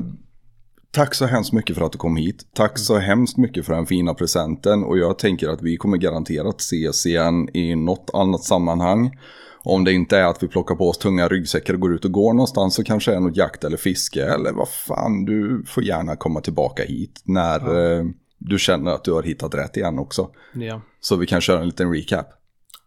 tack 0.91 1.13
så 1.13 1.25
hemskt 1.25 1.53
mycket 1.53 1.77
för 1.77 1.85
att 1.85 1.91
du 1.91 1.97
kom 1.97 2.15
hit. 2.15 2.45
Tack 2.53 2.79
så 2.79 2.97
hemskt 2.97 3.37
mycket 3.37 3.65
för 3.65 3.73
den 3.73 3.85
fina 3.85 4.13
presenten. 4.13 4.83
Och 4.83 4.97
jag 4.97 5.19
tänker 5.19 5.49
att 5.49 5.61
vi 5.61 5.77
kommer 5.77 5.97
garanterat 5.97 6.61
ses 6.61 7.05
igen 7.05 7.49
i 7.53 7.75
något 7.75 8.09
annat 8.13 8.43
sammanhang. 8.43 9.17
Om 9.63 9.83
det 9.83 9.93
inte 9.93 10.17
är 10.17 10.25
att 10.25 10.43
vi 10.43 10.47
plockar 10.47 10.75
på 10.75 10.89
oss 10.89 10.97
tunga 10.97 11.27
ryggsäckar 11.27 11.73
och 11.73 11.79
går 11.79 11.93
ut 11.93 12.05
och 12.05 12.11
går 12.11 12.33
någonstans 12.33 12.75
så 12.75 12.83
kanske 12.83 13.11
det 13.11 13.17
är 13.17 13.21
något 13.21 13.37
jakt 13.37 13.63
eller 13.63 13.77
fiske. 13.77 14.23
Eller 14.23 14.51
vad 14.51 14.69
fan, 14.69 15.25
du 15.25 15.63
får 15.67 15.83
gärna 15.83 16.15
komma 16.15 16.41
tillbaka 16.41 16.83
hit 16.83 17.21
när 17.23 17.59
eh, 17.99 18.05
du 18.37 18.59
känner 18.59 18.91
att 18.91 19.03
du 19.03 19.11
har 19.11 19.23
hittat 19.23 19.55
rätt 19.55 19.77
igen 19.77 19.99
också. 19.99 20.29
ja. 20.53 20.81
Så 20.99 21.15
vi 21.15 21.27
kan 21.27 21.41
köra 21.41 21.59
en 21.59 21.65
liten 21.65 21.93
recap. 21.93 22.27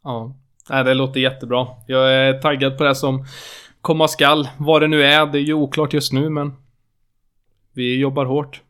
ja. 0.04 0.36
Nej, 0.70 0.84
det 0.84 0.94
låter 0.94 1.20
jättebra. 1.20 1.66
Jag 1.86 2.14
är 2.14 2.40
taggad 2.40 2.78
på 2.78 2.84
det 2.84 2.94
som 2.94 3.24
komma 3.80 4.08
skall. 4.08 4.48
Vad 4.58 4.82
det 4.82 4.88
nu 4.88 5.02
är, 5.02 5.26
det 5.26 5.38
är 5.38 5.42
ju 5.42 5.54
oklart 5.54 5.92
just 5.92 6.12
nu 6.12 6.30
men 6.30 6.52
vi 7.74 8.00
jobbar 8.00 8.24
hårt 8.24 8.62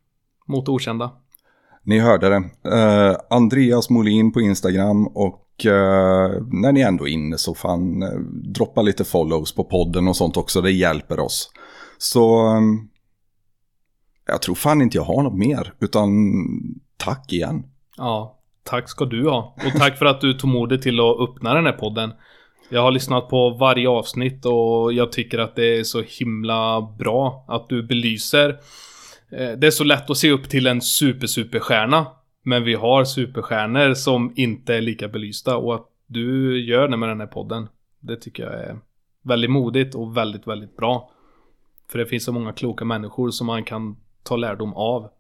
mot 0.47 0.69
okända. 0.69 1.11
Ni 1.83 1.99
hörde 1.99 2.29
det. 2.29 2.71
Eh, 2.77 3.17
Andreas 3.31 3.91
Molin 3.91 4.33
på 4.33 4.41
Instagram 4.41 5.07
och 5.07 5.67
eh, 5.67 6.43
när 6.53 6.73
ni 6.73 6.81
ändå 6.81 7.09
är 7.09 7.13
inne 7.13 7.39
så 7.39 7.55
fan 7.55 8.03
eh, 8.03 8.19
droppa 8.55 8.83
lite 8.83 9.05
follows 9.05 9.55
på 9.55 9.65
podden 9.65 10.09
och 10.09 10.17
sånt 10.17 10.37
också. 10.37 10.61
Det 10.61 10.71
hjälper 10.71 11.21
oss. 11.21 11.51
Så 11.99 12.47
eh, 12.47 12.61
jag 14.27 14.43
tror 14.43 14.55
fan 14.55 14.83
inte 14.83 14.97
jag 14.97 15.05
har 15.05 15.23
något 15.23 15.39
mer. 15.39 15.73
Utan 15.81 16.11
tack 16.97 17.33
igen. 17.33 17.65
Ja, 17.97 18.38
tack 18.69 18.89
ska 18.89 19.05
du 19.05 19.29
ha. 19.29 19.55
Och 19.67 19.79
tack 19.79 19.99
för 19.99 20.07
att 20.07 20.21
du 20.21 20.35
tog 20.35 20.51
modet 20.51 20.83
till 20.83 21.01
att 21.01 21.21
öppna 21.21 21.55
den 21.55 21.67
här 21.67 21.73
podden. 21.73 22.13
Jag 22.69 22.83
har 22.83 22.91
lyssnat 22.91 23.29
på 23.29 23.51
varje 23.51 23.89
avsnitt 23.89 24.47
och 24.47 24.93
jag 24.93 25.13
tycker 25.13 25.39
att 25.39 25.57
det 25.57 25.79
är 25.79 25.85
så 25.85 26.03
himla 26.03 26.81
bra 26.99 27.45
att 27.49 27.69
du 27.69 27.83
belyser. 27.83 28.49
Eh, 29.31 29.51
det 29.59 29.67
är 29.67 29.71
så 29.71 29.85
lätt 29.85 30.11
att 30.11 30.17
se 30.17 30.31
upp 30.31 30.49
till 30.49 30.67
en 30.67 30.81
super 30.81 31.27
superstjärna. 31.27 32.07
Men 32.43 32.65
vi 32.65 32.75
har 32.75 33.05
superstjärnor 33.05 33.95
som 33.95 34.33
inte 34.37 34.75
är 34.75 34.81
lika 34.81 35.09
belysta 35.09 35.57
och 35.57 35.75
att 35.75 35.87
du 36.07 36.61
gör 36.65 36.89
det 36.89 36.97
med 36.97 37.09
den 37.09 37.21
här 37.21 37.27
podden. 37.27 37.69
Det 38.01 38.17
tycker 38.17 38.43
jag 38.43 38.55
är 38.55 38.79
väldigt 39.23 39.51
modigt 39.51 39.95
och 39.95 40.17
väldigt, 40.17 40.47
väldigt 40.47 40.77
bra. 40.77 41.11
För 41.91 41.99
det 41.99 42.07
finns 42.07 42.25
så 42.25 42.33
många 42.33 42.53
kloka 42.53 42.85
människor 42.85 43.31
som 43.31 43.47
man 43.47 43.65
kan 43.65 43.97
ta 44.23 44.37
lärdom 44.37 44.75
av. 44.75 45.11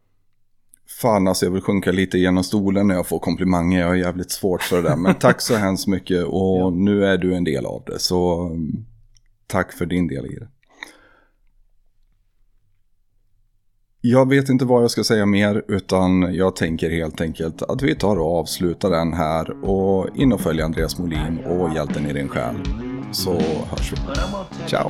Fan 0.91 1.29
alltså 1.29 1.47
jag 1.47 1.51
vill 1.53 1.63
sjunka 1.63 1.93
lite 1.93 2.19
genom 2.19 2.45
stolen 2.45 2.87
när 2.87 2.95
jag 2.95 3.07
får 3.07 3.19
komplimanger. 3.19 3.81
Jag 3.81 3.89
har 3.89 3.95
jävligt 3.95 4.31
svårt 4.31 4.63
för 4.63 4.77
det 4.83 4.89
där. 4.89 4.97
Men 4.97 5.15
tack 5.15 5.41
så 5.41 5.55
hemskt 5.57 5.87
mycket 5.87 6.25
och 6.25 6.59
Ja. 6.61 6.71
nu 6.71 7.05
är 7.05 7.19
du 7.19 7.35
en 7.35 7.45
del 7.45 7.67
av 7.67 7.83
det. 7.87 7.99
Så 7.99 8.47
mm, 8.47 8.85
tack 9.47 9.73
för 9.73 9.87
din 9.87 10.09
del 10.09 10.27
i 10.27 10.37
det. 10.39 10.49
Jag 14.01 14.29
vet 14.29 14.49
inte 14.49 14.65
vad 14.65 14.83
jag 14.83 14.91
ska 14.91 15.05
säga 15.05 15.27
mer 15.27 15.65
utan 15.69 16.35
jag 16.35 16.57
tänker 16.57 16.91
helt 16.91 17.21
enkelt 17.21 17.63
att 17.63 17.83
vi 17.83 17.95
tar 17.95 18.17
och 18.17 18.39
avslutar 18.39 18.91
den 18.91 19.13
här 19.13 19.65
och 19.65 20.17
in 20.17 20.33
och 20.33 20.41
följ 20.41 20.63
Andreas 20.63 20.99
Molin 20.99 21.39
och 21.39 21.75
Hjälten 21.75 22.07
i 22.07 22.13
din 22.13 22.29
själ. 22.29 22.55
Så 23.13 23.33
hörs 23.71 23.93
vi. 23.93 23.97
Ciao. 24.69 24.89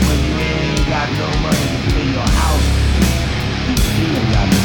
When 0.00 0.18
you 0.18 0.34
ain't 0.38 0.88
got 0.88 1.08
no 1.12 1.28
money 1.40 1.66
to 1.72 1.78
pay 1.90 2.06
your 2.10 2.28
house, 2.28 2.66
you 3.68 3.76
still 3.76 4.24
got 4.32 4.52
to 4.52 4.59